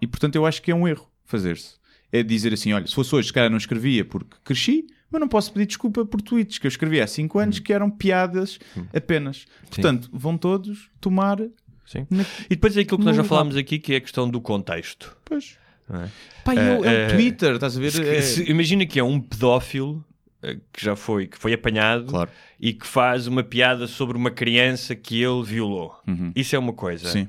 E 0.00 0.06
portanto, 0.06 0.36
eu 0.36 0.46
acho 0.46 0.62
que 0.62 0.70
é 0.70 0.74
um 0.74 0.86
erro 0.86 1.10
fazer-se. 1.24 1.74
É 2.12 2.22
dizer 2.22 2.54
assim: 2.54 2.72
olha, 2.72 2.86
se 2.86 2.94
fosse 2.94 3.14
hoje, 3.14 3.28
se 3.28 3.32
calhar 3.32 3.50
não 3.50 3.56
escrevia 3.56 4.04
porque 4.04 4.36
cresci, 4.44 4.86
mas 5.10 5.20
não 5.20 5.28
posso 5.28 5.52
pedir 5.52 5.66
desculpa 5.66 6.04
por 6.04 6.22
tweets 6.22 6.58
que 6.58 6.66
eu 6.66 6.68
escrevi 6.68 7.00
há 7.00 7.06
5 7.06 7.38
anos 7.38 7.58
que 7.58 7.72
eram 7.72 7.90
piadas 7.90 8.58
apenas. 8.94 9.46
Portanto, 9.68 10.08
vão 10.12 10.38
todos 10.38 10.90
tomar. 11.00 11.38
Sim. 11.86 12.06
Na... 12.08 12.24
E 12.46 12.50
depois 12.50 12.76
é 12.76 12.80
aquilo 12.80 12.98
que 12.98 13.04
nós 13.04 13.16
já 13.16 13.24
falámos 13.24 13.56
aqui, 13.56 13.78
que 13.78 13.94
é 13.94 13.96
a 13.96 14.00
questão 14.00 14.28
do 14.28 14.40
contexto. 14.40 15.16
Pois. 15.24 15.58
É? 15.90 16.08
Pá, 16.44 16.54
é, 16.54 16.78
o- 16.78 16.84
é 16.84 16.94
Eh, 16.94 17.06
o 17.06 17.10
Twitter, 17.10 17.54
estás 17.54 17.76
a 17.76 17.80
ver? 17.80 17.90
Se- 17.90 18.02
É- 18.08 18.20
se- 18.22 18.50
imagina 18.50 18.84
que 18.86 18.98
é 18.98 19.04
um 19.04 19.20
pedófilo 19.20 20.04
eh, 20.42 20.58
que 20.72 20.84
já 20.84 20.94
foi, 20.94 21.26
que 21.26 21.38
foi 21.38 21.52
apanhado 21.54 22.06
Claro. 22.06 22.30
e 22.60 22.72
que 22.72 22.86
faz 22.86 23.26
uma 23.26 23.42
piada 23.42 23.86
sobre 23.86 24.16
uma 24.16 24.30
criança 24.30 24.94
que 24.94 25.22
ele 25.22 25.42
violou. 25.42 25.94
Isso 26.36 26.54
é 26.54 26.58
uma 26.58 26.72
coisa. 26.72 27.06
Uhum. 27.06 27.12
Sim. 27.12 27.28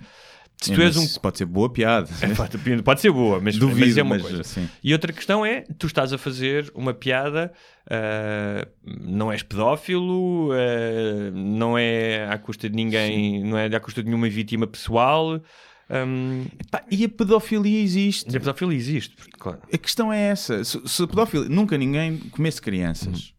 Se 0.62 0.74
tu 0.74 0.82
és 0.82 0.96
um 0.96 1.06
Pode 1.20 1.38
ser 1.38 1.46
boa 1.46 1.70
piada. 1.70 2.10
É, 2.24 2.34
pode, 2.34 2.82
pode 2.82 3.02
ser 3.02 3.12
boa, 3.12 3.40
mas, 3.42 3.58
Duvido, 3.58 3.80
mas 3.88 3.98
é 3.98 4.02
uma 4.04 4.16
mas, 4.16 4.22
coisa. 4.22 4.44
sim. 4.44 4.70
E 4.84 4.94
outra 4.94 5.12
questão 5.12 5.46
é: 5.46 5.64
tu 5.78 5.86
estás 5.86 6.12
a 6.14 6.18
fazer 6.18 6.72
uma 6.74 6.94
piada, 6.94 7.52
ah, 7.90 8.66
não 8.86 9.32
és 9.32 9.44
pedófilo, 9.44 10.50
ah, 10.54 11.32
não 11.34 11.78
é 11.78 12.26
à 12.30 12.38
custa 12.38 12.70
de 12.70 12.76
ninguém, 12.76 13.44
não 13.44 13.58
é 13.58 13.66
à 13.68 13.80
custa 13.80 14.02
de 14.02 14.08
nenhuma 14.10 14.30
vítima 14.30 14.66
pessoal. 14.66 15.42
Hum, 15.90 16.46
Pá, 16.72 16.84
e 16.90 17.04
a 17.06 17.10
pedofilia 17.10 17.82
existe. 17.82 18.32
e 18.34 18.38
a 18.38 18.40
pedofilia 18.40 18.78
existe, 18.78 19.16
porque, 19.16 19.32
claro. 19.38 19.60
A 19.72 19.78
questão 19.78 20.12
é 20.12 20.20
essa. 20.30 20.64
Se, 20.64 20.80
se 20.86 21.04
a 21.04 21.08
pedofilia 21.08 21.50
nunca 21.50 21.78
ninguém 21.78 22.18
comesse 22.32 22.62
crianças 22.62 23.08
Uhum. 23.08 23.34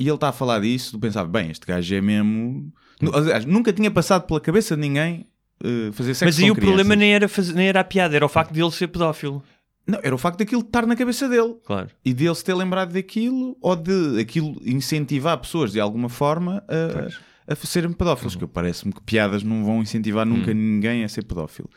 e 0.00 0.04
ele 0.06 0.14
está 0.14 0.28
a 0.28 0.32
falar 0.32 0.60
disso, 0.60 0.92
tu 0.92 0.98
pensava, 0.98 1.28
bem, 1.28 1.50
este 1.50 1.66
gajo 1.66 1.94
é 1.94 2.00
mesmo. 2.00 2.72
Aliás, 3.14 3.44
nunca 3.44 3.72
tinha 3.72 3.90
passado 3.90 4.26
pela 4.26 4.40
cabeça 4.40 4.74
de 4.74 4.80
ninguém 4.82 5.26
eh, 5.62 5.90
fazer 5.92 6.14
sexo 6.14 6.24
Mas 6.24 6.38
aí 6.38 6.46
com 6.46 6.52
o 6.52 6.56
problema 6.56 6.76
crianças. 6.94 6.98
nem 6.98 7.14
era, 7.14 7.28
fazer, 7.28 7.52
nem 7.54 7.68
era 7.68 7.80
a 7.80 7.84
piada, 7.84 8.14
era 8.16 8.24
o 8.26 8.28
facto 8.28 8.52
de 8.52 8.60
ele 8.62 8.70
ser 8.72 8.88
pedófilo. 8.88 9.42
Não, 9.86 9.98
era 10.02 10.14
o 10.14 10.18
facto 10.18 10.38
daquilo 10.40 10.60
estar 10.60 10.84
na 10.86 10.94
cabeça 10.94 11.28
dele 11.28 11.56
Claro. 11.64 11.88
e 12.04 12.12
dele 12.12 12.34
se 12.34 12.44
ter 12.44 12.54
lembrado 12.54 12.92
daquilo 12.92 13.56
ou 13.60 13.74
de 13.74 14.20
aquilo 14.20 14.60
incentivar 14.64 15.38
pessoas 15.38 15.72
de 15.72 15.80
alguma 15.80 16.08
forma 16.10 16.62
a, 16.68 17.08
a 17.48 17.54
serem 17.56 17.92
pedófilos. 17.92 18.34
Uhum. 18.34 18.40
Que 18.40 18.46
parece-me 18.46 18.92
que 18.92 19.02
piadas 19.02 19.42
não 19.42 19.64
vão 19.64 19.80
incentivar 19.82 20.26
nunca 20.26 20.52
ninguém 20.54 21.04
a 21.04 21.08
ser 21.08 21.24
pedófilo. 21.24 21.68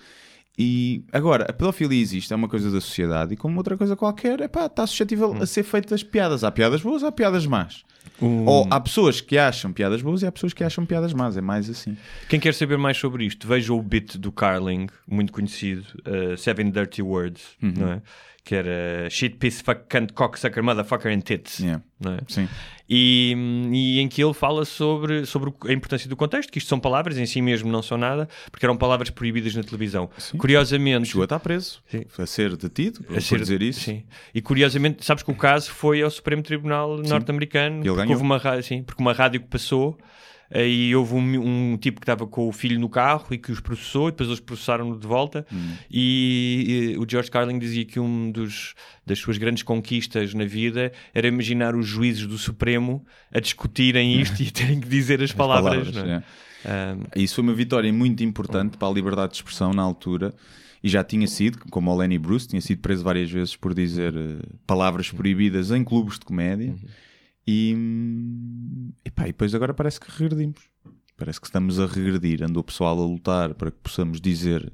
E 0.59 1.05
agora, 1.13 1.45
a 1.49 1.53
pedofilia 1.53 1.99
existe, 1.99 2.31
é 2.31 2.35
uma 2.35 2.47
coisa 2.49 2.69
da 2.69 2.81
sociedade 2.81 3.33
e 3.33 3.37
como 3.37 3.57
outra 3.57 3.77
coisa 3.77 3.95
qualquer, 3.95 4.41
epá, 4.41 4.65
está 4.65 4.85
suscetível 4.85 5.29
Uhum. 5.29 5.41
a 5.41 5.45
ser 5.45 5.63
feitas 5.63 6.03
piadas. 6.03 6.43
Há 6.43 6.51
piadas 6.51 6.81
boas, 6.81 7.03
há 7.03 7.11
piadas 7.11 7.45
más. 7.45 7.83
Ou 8.19 8.67
há 8.69 8.79
pessoas 8.79 9.21
que 9.21 9.37
acham 9.37 9.71
piadas 9.71 10.01
boas 10.01 10.21
e 10.21 10.25
há 10.27 10.31
pessoas 10.31 10.53
que 10.53 10.63
acham 10.63 10.85
piadas 10.85 11.13
más. 11.13 11.37
É 11.37 11.41
mais 11.41 11.69
assim. 11.69 11.95
Quem 12.27 12.39
quer 12.39 12.53
saber 12.53 12.77
mais 12.77 12.97
sobre 12.97 13.25
isto, 13.25 13.47
veja 13.47 13.73
o 13.73 13.81
bit 13.81 14.17
do 14.17 14.31
Carling, 14.31 14.87
muito 15.07 15.31
conhecido, 15.31 15.85
uh, 16.05 16.35
Seven 16.37 16.69
Dirty 16.69 17.01
Words, 17.01 17.41
Uhum. 17.63 17.73
não 17.77 17.91
é? 17.93 18.01
Que 18.43 18.55
era 18.55 19.07
shit, 19.09 19.37
piece, 19.37 19.61
fuck, 19.63 19.81
cunt, 19.89 20.13
cocksucker, 20.13 20.63
motherfucker 20.63 21.11
and 21.11 21.21
tits. 21.21 21.59
Yeah. 21.59 21.83
Não 21.99 22.13
é? 22.13 22.19
Sim. 22.27 22.47
E, 22.93 23.33
e 23.71 23.99
em 24.01 24.09
que 24.09 24.21
ele 24.21 24.33
fala 24.33 24.65
sobre, 24.65 25.25
sobre 25.25 25.53
a 25.65 25.71
importância 25.71 26.09
do 26.09 26.15
contexto, 26.17 26.51
que 26.51 26.57
isto 26.57 26.67
são 26.67 26.77
palavras, 26.77 27.17
em 27.17 27.25
si 27.25 27.41
mesmo 27.41 27.71
não 27.71 27.81
são 27.81 27.97
nada, 27.97 28.27
porque 28.51 28.65
eram 28.65 28.75
palavras 28.75 29.09
proibidas 29.09 29.55
na 29.55 29.63
televisão. 29.63 30.09
Curiosamente. 30.37 31.07
Chegou 31.07 31.21
a 31.21 31.25
estar 31.25 31.39
preso, 31.39 31.81
Sim. 31.89 32.03
a 32.17 32.25
ser 32.25 32.57
detido 32.57 33.01
por, 33.05 33.17
a 33.17 33.21
ser- 33.21 33.39
dizer 33.39 33.61
isso. 33.61 33.79
Sim. 33.79 34.03
E 34.35 34.41
curiosamente, 34.41 35.05
sabes 35.05 35.23
que 35.23 35.31
o 35.31 35.35
caso 35.35 35.71
foi 35.71 36.01
ao 36.01 36.11
Supremo 36.11 36.43
Tribunal 36.43 36.97
norte-americano, 36.97 37.81
porque 37.81 38.11
houve 38.11 38.21
uma 38.23 38.61
sim, 38.61 38.83
porque 38.83 39.01
uma 39.01 39.13
rádio 39.13 39.39
que 39.39 39.47
passou. 39.47 39.97
Aí 40.53 40.93
houve 40.93 41.13
um, 41.15 41.71
um 41.73 41.77
tipo 41.77 42.01
que 42.01 42.03
estava 42.03 42.27
com 42.27 42.47
o 42.47 42.51
filho 42.51 42.79
no 42.79 42.89
carro 42.89 43.27
e 43.31 43.37
que 43.37 43.51
os 43.51 43.61
processou, 43.61 44.09
e 44.09 44.11
depois 44.11 44.27
eles 44.27 44.41
processaram-no 44.41 44.99
de 44.99 45.07
volta. 45.07 45.45
Hum. 45.51 45.75
E, 45.89 46.93
e 46.93 46.97
o 46.97 47.05
George 47.09 47.31
Carlin 47.31 47.57
dizia 47.57 47.85
que 47.85 47.99
um 47.99 48.31
dos 48.31 48.75
das 49.05 49.19
suas 49.19 49.37
grandes 49.37 49.63
conquistas 49.63 50.33
na 50.33 50.45
vida 50.45 50.91
era 51.13 51.27
imaginar 51.27 51.75
os 51.75 51.87
juízes 51.87 52.27
do 52.27 52.37
Supremo 52.37 53.05
a 53.31 53.39
discutirem 53.39 54.19
isto 54.21 54.41
e 54.41 54.51
terem 54.51 54.79
que 54.79 54.87
dizer 54.87 55.21
as 55.23 55.31
palavras. 55.31 55.89
palavras, 55.89 55.95
não 55.95 56.13
é? 56.13 56.15
é. 56.17 56.23
Um, 56.63 57.21
Isso 57.21 57.35
foi 57.35 57.43
uma 57.43 57.53
vitória 57.53 57.91
muito 57.91 58.23
importante 58.23 58.77
para 58.77 58.87
a 58.87 58.91
liberdade 58.91 59.31
de 59.31 59.37
expressão 59.37 59.73
na 59.73 59.81
altura 59.81 60.33
e 60.83 60.89
já 60.89 61.03
tinha 61.03 61.27
sido, 61.27 61.59
como 61.69 61.91
o 61.91 61.97
Lenny 61.97 62.17
Bruce, 62.17 62.47
tinha 62.47 62.61
sido 62.61 62.79
preso 62.79 63.03
várias 63.03 63.29
vezes 63.31 63.55
por 63.55 63.73
dizer 63.73 64.13
eh, 64.15 64.41
palavras 64.65 65.11
proibidas 65.11 65.71
em 65.71 65.83
clubes 65.83 66.17
de 66.17 66.25
comédia 66.25 66.75
e, 67.47 67.73
hum, 67.75 68.91
epá, 69.05 69.23
e 69.23 69.27
depois 69.27 69.53
agora 69.55 69.73
parece 69.73 69.99
que 69.99 70.07
regredimos. 70.11 70.61
Parece 71.17 71.39
que 71.39 71.47
estamos 71.47 71.79
a 71.79 71.85
regredir. 71.85 72.43
Andou 72.43 72.61
o 72.61 72.63
pessoal 72.63 72.97
a 72.99 73.05
lutar 73.05 73.53
para 73.53 73.69
que 73.71 73.77
possamos 73.83 74.19
dizer 74.19 74.71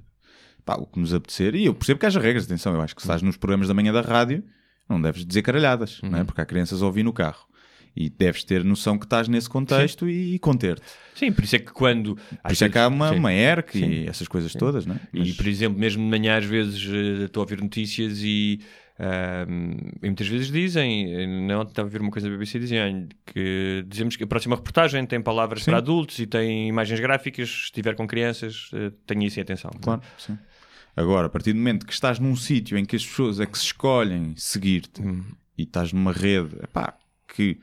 pá, 0.66 0.76
o 0.76 0.86
que 0.86 1.00
nos 1.00 1.14
apetecer. 1.14 1.56
E 1.56 1.66
eu 1.66 1.74
percebo 1.74 2.00
que 2.00 2.06
haja 2.06 2.20
regras, 2.20 2.46
atenção, 2.46 2.74
eu 2.74 2.82
acho 2.82 2.96
que 2.96 3.02
se 3.02 3.06
estás 3.08 3.22
nos 3.22 3.38
programas 3.38 3.68
da 3.68 3.74
manhã 3.74 3.92
da 3.92 4.02
rádio 4.02 4.44
não 4.90 5.02
deves 5.02 5.26
dizer 5.26 5.42
caralhadas, 5.42 6.00
não 6.02 6.18
é? 6.20 6.24
porque 6.24 6.40
há 6.40 6.46
crianças 6.46 6.82
a 6.82 6.86
ouvir 6.86 7.04
no 7.04 7.12
carro. 7.12 7.46
E 7.94 8.10
deves 8.10 8.44
ter 8.44 8.64
noção 8.64 8.98
que 8.98 9.06
estás 9.06 9.28
nesse 9.28 9.50
contexto 9.50 10.08
e, 10.08 10.36
e 10.36 10.40
conter-te. 10.40 10.84
sim, 11.16 11.32
por 11.32 11.44
isso 11.44 11.56
é 11.56 11.60
que 11.60 11.74
quando. 11.74 12.16
Por 12.44 12.52
isso 12.52 12.64
é 12.64 12.70
que 12.70 12.78
há 12.78 12.88
uma, 12.88 13.10
Sim. 13.10 13.18
uma 13.18 13.34
ERC 13.34 13.76
e 13.80 14.08
essas 14.08 14.28
coisas 14.28 14.54
todas, 14.54 14.86
não 14.86 14.94
é? 14.96 15.00
E, 15.12 15.20
Mas- 15.20 15.32
por 15.36 15.48
exemplo, 15.48 15.80
mesmo 15.80 16.04
de 16.04 16.10
manhã, 16.10 16.38
às 16.38 16.46
vezes 16.46 16.88
eh, 16.94 17.26
estou 17.26 17.42
a 17.42 17.44
ouvir 17.44 17.60
notícias 17.60 18.20
e, 18.22 18.60
ahm, 19.00 19.78
e 20.02 20.06
muitas 20.06 20.28
vezes 20.28 20.52
dizem, 20.52 21.28
não 21.48 21.64
estava 21.64 21.88
a 21.88 21.92
ver 21.92 22.02
uma 22.02 22.12
coisa 22.12 22.28
da 22.28 22.36
BBC, 22.36 22.60
dizem 22.60 23.08
que 23.26 23.86
dizemos 23.88 24.16
que 24.16 24.24
a 24.24 24.28
próxima 24.28 24.56
reportagem 24.56 25.06
tem 25.06 25.22
palavras 25.22 25.64
Sim. 25.64 25.72
para 25.72 25.78
adultos 25.78 26.20
e 26.20 26.26
tem 26.26 26.68
imagens 26.68 27.00
gráficas, 27.00 27.50
se 27.50 27.56
estiver 27.66 27.96
com 27.96 28.08
crianças, 28.08 28.70
eh, 28.74 28.92
tenha 29.06 29.28
isso 29.28 29.40
em 29.40 29.44
atenção. 29.44 29.72
Claro, 29.82 30.02
sim. 30.18 30.38
Agora, 30.96 31.28
a 31.28 31.30
partir 31.30 31.54
do 31.54 31.58
momento 31.60 31.86
que 31.86 31.94
estás 31.94 32.18
num 32.18 32.36
sítio 32.36 32.78
em 32.78 32.84
que 32.84 32.96
as 32.96 33.06
pessoas 33.06 33.40
é 33.40 33.46
que 33.46 33.58
se 33.58 33.66
escolhem 33.66 34.34
seguir-te 34.36 35.02
e 35.56 35.64
estás 35.64 35.94
numa 35.94 36.12
rede, 36.12 36.56
epá, 36.64 36.98
que 37.28 37.60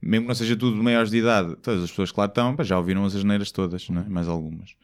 mesmo 0.00 0.24
que 0.24 0.28
não 0.28 0.34
seja 0.34 0.56
tudo 0.56 0.76
de 0.76 0.82
maiores 0.82 1.10
de 1.10 1.18
idade, 1.18 1.54
todas 1.56 1.84
as 1.84 1.90
pessoas 1.90 2.10
que 2.10 2.18
lá 2.18 2.26
estão 2.26 2.56
pá, 2.56 2.64
já 2.64 2.76
ouviram 2.78 3.04
as 3.04 3.14
asneiras 3.14 3.52
todas, 3.52 3.88
não 3.88 4.02
é? 4.02 4.08
mais 4.08 4.26
algumas. 4.26 4.74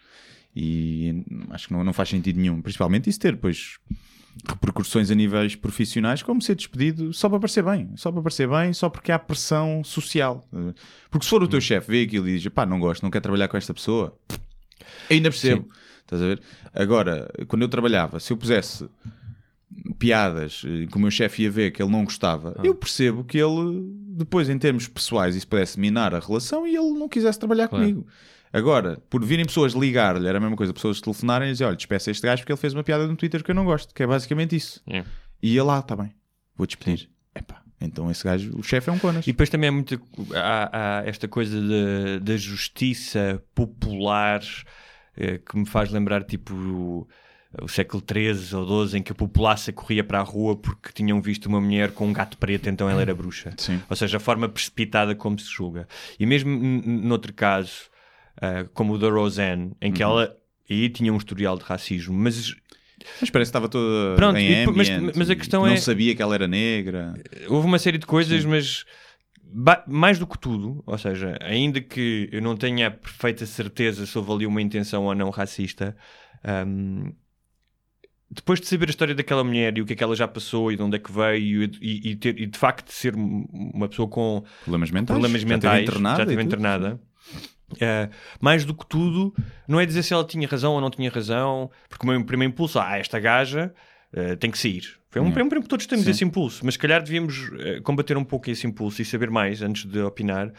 E 0.54 1.24
acho 1.50 1.68
que 1.68 1.72
não, 1.72 1.82
não 1.82 1.92
faz 1.92 2.08
sentido 2.08 2.38
nenhum. 2.38 2.60
Principalmente 2.60 3.08
isso 3.08 3.18
ter, 3.18 3.36
pois, 3.36 3.78
repercussões 4.46 5.10
a 5.10 5.14
níveis 5.14 5.56
profissionais, 5.56 6.22
como 6.22 6.40
ser 6.42 6.54
despedido 6.54 7.12
só 7.12 7.28
para 7.28 7.40
parecer 7.40 7.62
bem, 7.62 7.90
só 7.96 8.12
para 8.12 8.22
parecer 8.22 8.48
bem, 8.48 8.72
só 8.72 8.88
porque 8.88 9.10
há 9.10 9.18
pressão 9.18 9.82
social. 9.84 10.46
Porque 11.10 11.24
se 11.24 11.30
for 11.30 11.42
o 11.42 11.48
teu 11.48 11.60
chefe, 11.60 11.90
vê 11.90 12.02
aquilo 12.02 12.28
e 12.28 12.38
diz, 12.38 12.48
pá, 12.48 12.64
não 12.66 12.78
gosto, 12.78 13.02
não 13.02 13.10
quero 13.10 13.22
trabalhar 13.22 13.48
com 13.48 13.56
esta 13.56 13.74
pessoa, 13.74 14.16
ainda 15.10 15.30
percebo. 15.30 15.68
Estás 16.00 16.22
a 16.22 16.24
ver? 16.26 16.40
Agora, 16.72 17.30
quando 17.48 17.62
eu 17.62 17.68
trabalhava, 17.68 18.18
se 18.18 18.32
eu 18.32 18.36
pusesse 18.36 18.88
piadas 19.98 20.62
eh, 20.64 20.86
que 20.86 20.96
o 20.96 21.00
meu 21.00 21.10
chefe 21.10 21.42
ia 21.42 21.50
ver 21.50 21.70
que 21.70 21.82
ele 21.82 21.90
não 21.90 22.04
gostava, 22.04 22.58
eu 22.64 22.74
percebo 22.74 23.22
que 23.24 23.36
ele, 23.36 23.82
depois, 24.16 24.48
em 24.48 24.58
termos 24.58 24.88
pessoais, 24.88 25.36
isso 25.36 25.46
pudesse 25.46 25.78
minar 25.78 26.14
a 26.14 26.18
relação 26.18 26.66
e 26.66 26.74
ele 26.74 26.92
não 26.98 27.08
quisesse 27.08 27.38
trabalhar 27.38 27.68
comigo. 27.68 28.06
Agora, 28.52 28.98
por 29.10 29.24
virem 29.24 29.44
pessoas 29.44 29.72
ligar-lhe, 29.74 30.26
era 30.26 30.38
a 30.38 30.40
mesma 30.40 30.56
coisa, 30.56 30.72
pessoas 30.72 31.00
telefonarem 31.00 31.48
e 31.48 31.52
dizer: 31.52 31.64
olha, 31.64 31.76
despeça 31.76 32.10
este 32.10 32.26
gajo 32.26 32.42
porque 32.42 32.52
ele 32.52 32.60
fez 32.60 32.72
uma 32.74 32.82
piada 32.82 33.06
no 33.06 33.16
Twitter 33.16 33.42
que 33.44 33.50
eu 33.50 33.54
não 33.54 33.64
gosto, 33.64 33.94
que 33.94 34.02
é 34.02 34.06
basicamente 34.06 34.56
isso. 34.56 34.82
É. 34.86 35.04
E 35.42 35.50
ele 35.56 35.62
lá, 35.62 35.78
está 35.80 35.94
bem, 35.94 36.12
vou 36.56 36.66
despedir. 36.66 37.08
Epá, 37.34 37.62
então 37.80 38.10
esse 38.10 38.24
gajo, 38.24 38.56
o 38.58 38.62
chefe 38.62 38.90
é 38.90 38.92
um 38.92 38.98
conas. 38.98 39.26
E 39.26 39.30
depois 39.32 39.48
também 39.48 39.68
é 39.68 39.70
muito. 39.70 40.00
Há, 40.34 40.98
há 41.00 41.06
esta 41.06 41.28
coisa 41.28 41.60
da- 42.20 42.36
justiça 42.36 43.42
popular 43.54 44.42
eh, 45.16 45.38
que 45.38 45.56
me 45.56 45.66
faz 45.66 45.90
lembrar, 45.90 46.24
tipo, 46.24 46.54
o, 46.54 47.08
o 47.62 47.68
século 47.68 48.02
XIII 48.02 48.56
ou 48.56 48.86
XII, 48.88 48.98
em 48.98 49.02
que 49.02 49.12
a 49.12 49.14
populaça 49.14 49.72
corria 49.72 50.02
para 50.02 50.18
a 50.20 50.22
rua 50.22 50.56
porque 50.56 50.90
tinham 50.92 51.20
visto 51.20 51.46
uma 51.46 51.60
mulher 51.60 51.92
com 51.92 52.06
um 52.06 52.12
gato 52.12 52.36
preto, 52.38 52.68
então 52.68 52.88
ela 52.90 53.00
era 53.02 53.14
bruxa. 53.14 53.52
Sim. 53.56 53.80
Ou 53.88 53.94
seja, 53.96 54.16
a 54.16 54.20
forma 54.20 54.48
precipitada 54.48 55.14
como 55.14 55.38
se 55.38 55.50
julga. 55.50 55.86
E 56.18 56.26
mesmo 56.26 56.50
noutro 56.86 57.32
caso, 57.32 57.72
ah, 58.40 58.64
como 58.74 58.94
o 58.94 58.98
da 58.98 59.08
Roseanne, 59.08 59.72
em 59.80 59.88
Uhum. 59.88 59.92
que 59.94 60.02
ela 60.02 60.36
aí 60.70 60.88
tinha 60.90 61.12
um 61.12 61.16
historial 61.16 61.56
de 61.56 61.64
racismo, 61.64 62.14
mas 62.14 62.54
Mas 63.20 63.30
parece 63.30 63.50
que 63.50 63.56
estava 63.56 63.68
toda 63.68 64.16
Pronto, 64.16 64.36
em 64.38 64.62
e- 64.64 64.66
mas- 64.66 65.16
mas 65.16 65.30
a 65.30 65.36
questão 65.36 65.62
não 65.64 65.72
é- 65.72 65.76
sabia 65.76 66.14
que 66.16 66.20
ela 66.22 66.34
era 66.34 66.48
negra. 66.48 67.14
houve 67.48 67.66
uma 67.66 67.78
série 67.78 67.96
de 67.96 68.04
coisas, 68.06 68.44
mas 68.44 68.84
ba- 69.44 69.84
mais 69.86 70.18
do 70.18 70.26
que 70.26 70.36
tudo, 70.36 70.82
ou 70.84 70.98
seja, 70.98 71.38
ainda 71.40 71.80
que 71.80 72.28
eu 72.32 72.42
não 72.42 72.56
tenha 72.56 72.88
a 72.88 72.90
perfeita 72.90 73.46
certeza 73.46 74.04
se 74.04 74.18
houve 74.18 74.32
ali 74.32 74.46
uma 74.46 74.60
intenção 74.60 75.04
ou 75.04 75.14
não 75.14 75.30
racista, 75.30 75.96
hum, 76.66 77.12
depois 78.30 78.60
de 78.60 78.66
saber 78.66 78.88
a 78.88 78.90
história 78.90 79.14
daquela 79.14 79.42
mulher 79.42 79.78
e 79.78 79.80
o 79.80 79.86
que 79.86 79.92
é 79.94 79.96
que 79.96 80.04
ela 80.04 80.14
já 80.16 80.28
passou 80.28 80.70
e 80.70 80.76
de 80.76 80.82
onde 80.82 80.96
é 80.96 80.98
que 80.98 81.10
veio 81.10 81.62
e, 81.80 82.10
e- 82.10 82.16
ter, 82.16 82.38
e 82.38 82.46
de 82.46 82.58
facto 82.58 82.90
ser 82.90 83.14
um- 83.16 83.46
uma 83.74 83.88
pessoa 83.88 84.06
com 84.08 84.44
Problemas 84.64 84.90
mentais. 84.90 85.06
problemas 85.16 85.40
Já 85.40 85.46
esteve 85.46 85.54
mentais, 85.54 85.82
internada 85.88 86.16
já 86.16 86.22
e 86.22 86.24
esteve 86.24 86.42
tudo. 86.42 86.46
internada. 86.48 87.00
Eh, 87.80 88.08
mais 88.40 88.64
do 88.64 88.74
que 88.74 88.86
tudo, 88.86 89.34
não 89.66 89.78
é 89.78 89.84
dizer 89.84 90.02
se 90.02 90.14
ela 90.14 90.24
tinha 90.24 90.48
razão 90.48 90.72
ou 90.72 90.80
não 90.80 90.90
tinha 90.90 91.10
razão, 91.10 91.70
porque 91.88 92.06
o 92.06 92.08
meu 92.08 92.24
primeiro 92.24 92.52
impulso, 92.52 92.78
ah, 92.78 92.96
esta 92.96 93.20
gaja 93.20 93.74
eh, 94.12 94.36
tem 94.36 94.50
que 94.50 94.58
sair. 94.58 94.98
Foi 95.10 95.20
um 95.22 95.30
primeiro 95.30 95.66
todos 95.66 95.86
temos 95.86 96.04
Sim. 96.04 96.10
esse 96.10 96.24
impulso, 96.24 96.64
mas 96.64 96.74
se 96.74 96.78
calhar 96.78 97.02
devíamos 97.02 97.50
eh, 97.58 97.80
combater 97.80 98.16
um 98.16 98.24
pouco 98.24 98.50
esse 98.50 98.66
impulso 98.66 99.02
e 99.02 99.04
saber 99.04 99.30
mais 99.30 99.60
antes 99.62 99.84
de 99.84 100.00
opinar, 100.00 100.52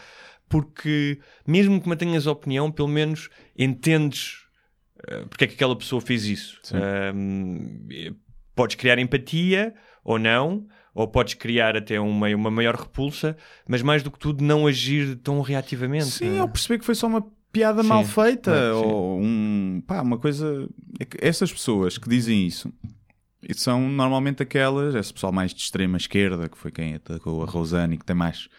porque 0.48 1.20
mesmo 1.48 1.82
que 1.82 1.90
mantenhas 1.90 2.28
a 2.28 2.32
opinião, 2.32 2.72
pelo 2.72 2.88
menos 2.88 3.30
entendes 3.58 4.48
porque 5.30 5.46
é 5.46 5.48
que 5.48 5.54
aquela 5.54 5.78
pessoa 5.78 6.02
fez 6.02 6.26
isso. 6.26 6.62
Podes 8.54 8.76
criar 8.76 9.00
empatia 9.00 9.74
ou 10.04 10.20
não, 10.20 10.68
ou 10.94 11.08
podes 11.08 11.34
criar 11.34 11.76
até 11.78 12.00
uma, 12.00 12.28
uma 12.30 12.52
maior 12.52 12.76
repulsa, 12.76 13.36
mas 13.68 13.82
mais 13.82 14.04
do 14.04 14.12
que 14.12 14.20
tudo, 14.20 14.44
não 14.44 14.68
agir 14.68 15.16
tão 15.18 15.42
reativamente. 15.42 16.06
Sim, 16.06 16.38
eu 16.38 16.48
percebi 16.48 16.80
que 16.80 16.86
foi 16.86 16.96
só 16.96 17.08
uma 17.08 17.26
piada 17.52 17.82
mal 17.82 18.06
feita 18.06 18.52
É, 18.52 18.72
sim. 18.74 18.86
ou 18.86 19.20
um, 19.22 19.82
pá, 19.86 20.02
uma 20.02 20.18
coisa. 20.18 20.68
é 21.00 21.28
essas 21.28 21.52
pessoas 21.52 21.98
que 21.98 22.08
dizem 22.08 22.46
isso 22.46 22.72
são 23.56 23.88
normalmente 23.90 24.44
aquelas, 24.44 24.96
esse 24.96 25.14
pessoal 25.14 25.32
mais 25.32 25.54
de 25.54 25.62
extrema 25.62 25.98
esquerda, 25.98 26.50
que 26.50 26.58
foi 26.58 26.72
quem 26.72 26.96
atacou 26.96 27.42
a 27.42 27.46
Rosane 27.46 27.96
e 27.96 27.98
que 27.98 28.06
tem 28.06 28.16
mais 28.16 28.50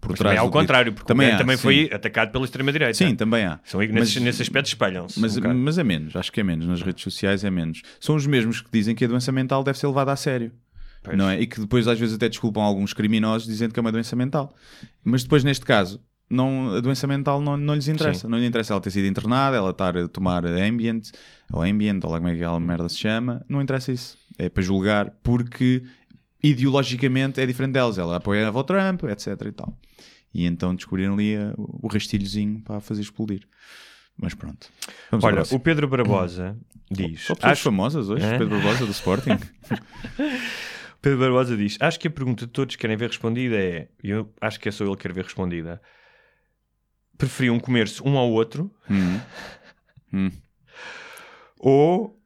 por 0.00 0.10
Mas 0.10 0.18
trás. 0.18 0.18
também 0.18 0.36
é 0.36 0.40
ao 0.40 0.50
contrário, 0.50 0.92
porque 0.92 1.06
também 1.06 1.30
há, 1.30 1.36
também 1.36 1.56
sim. 1.56 1.62
foi 1.62 1.90
atacado 1.92 2.32
pela 2.32 2.44
extrema-direita. 2.44 2.94
Sim, 2.94 3.14
também 3.14 3.44
há. 3.44 3.60
São, 3.64 3.80
nesse, 3.80 4.18
nesse 4.20 4.42
aspecto 4.42 4.66
espelham-se. 4.68 5.20
Mas, 5.20 5.36
um 5.36 5.54
mas 5.54 5.78
é 5.78 5.84
menos, 5.84 6.16
acho 6.16 6.32
que 6.32 6.40
é 6.40 6.42
menos. 6.42 6.66
Nas 6.66 6.82
redes 6.82 7.02
sociais 7.04 7.44
é 7.44 7.50
menos. 7.50 7.82
São 8.00 8.16
os 8.16 8.26
mesmos 8.26 8.60
que 8.60 8.68
dizem 8.72 8.94
que 8.94 9.04
a 9.04 9.08
doença 9.08 9.30
mental 9.30 9.62
deve 9.62 9.78
ser 9.78 9.86
levada 9.86 10.12
a 10.12 10.16
sério. 10.16 10.50
Pois. 11.02 11.16
Não 11.18 11.28
é? 11.28 11.40
E 11.40 11.46
que 11.46 11.60
depois 11.60 11.88
às 11.88 11.98
vezes 11.98 12.14
até 12.14 12.28
desculpam 12.28 12.62
alguns 12.62 12.92
criminosos 12.92 13.46
dizendo 13.48 13.72
que 13.72 13.80
é 13.80 13.82
uma 13.82 13.90
doença 13.92 14.14
mental. 14.14 14.54
Mas 15.02 15.22
depois, 15.24 15.42
neste 15.42 15.64
caso, 15.64 16.00
não, 16.30 16.76
a 16.76 16.80
doença 16.80 17.06
mental 17.06 17.40
não, 17.40 17.56
não 17.56 17.74
lhes 17.74 17.88
interessa. 17.88 18.20
Sim. 18.20 18.28
Não 18.28 18.38
lhe 18.38 18.46
interessa 18.46 18.72
ela 18.72 18.80
ter 18.80 18.90
sido 18.90 19.06
internada, 19.06 19.56
ela 19.56 19.70
estar 19.70 19.96
a 19.96 20.08
tomar 20.08 20.46
ambient, 20.46 21.10
ou 21.52 21.62
ambient, 21.62 22.02
ou 22.04 22.10
lá 22.10 22.18
como 22.18 22.28
é 22.28 22.32
que 22.32 22.38
aquela 22.38 22.58
merda 22.60 22.88
se 22.88 22.98
chama. 22.98 23.44
Não 23.48 23.60
interessa 23.60 23.90
isso. 23.92 24.16
É 24.38 24.48
para 24.48 24.62
julgar 24.62 25.10
porque 25.22 25.82
ideologicamente 26.42 27.40
é 27.40 27.46
diferente 27.46 27.72
delas. 27.72 27.98
Ela 27.98 28.16
apoiava 28.16 28.58
o 28.58 28.64
Trump, 28.64 29.02
etc. 29.04 29.28
e 29.46 29.52
tal. 29.52 29.76
E 30.32 30.46
então 30.46 30.74
descobriram 30.74 31.14
ali 31.14 31.36
uh, 31.36 31.52
o 31.56 31.88
rastilhozinho 31.88 32.60
para 32.60 32.80
fazer 32.80 33.02
explodir. 33.02 33.42
Mas 34.16 34.34
pronto. 34.34 34.68
Vamos 35.10 35.24
Olha, 35.24 35.42
o 35.50 35.58
Pedro 35.60 35.88
Barbosa 35.88 36.56
diz... 36.90 37.22
Só 37.22 37.34
pessoas 37.34 37.52
Acho- 37.52 37.62
famosas 37.62 38.08
hoje, 38.08 38.24
É? 38.24 38.38
Pedro 38.38 38.56
Barbosa 38.58 38.86
do 38.86 38.92
Sporting. 38.92 39.38
Pedro 41.02 41.18
Barbosa 41.18 41.56
diz: 41.56 41.76
Acho 41.80 41.98
que 41.98 42.06
a 42.06 42.10
pergunta 42.10 42.46
que 42.46 42.52
todos 42.52 42.76
querem 42.76 42.96
ver 42.96 43.08
respondida 43.08 43.56
é, 43.56 43.88
e 44.02 44.10
eu 44.10 44.32
acho 44.40 44.58
que 44.60 44.68
é 44.68 44.72
só 44.72 44.84
ele 44.84 44.94
que 44.96 45.02
quer 45.02 45.12
ver 45.12 45.24
respondida. 45.24 45.82
Preferiam 47.18 47.58
comer-se 47.60 48.02
um 48.02 48.16
ao 48.16 48.30
outro 48.30 48.72
Hum. 48.88 49.20
Hum. 50.14 50.30
ou 51.58 52.20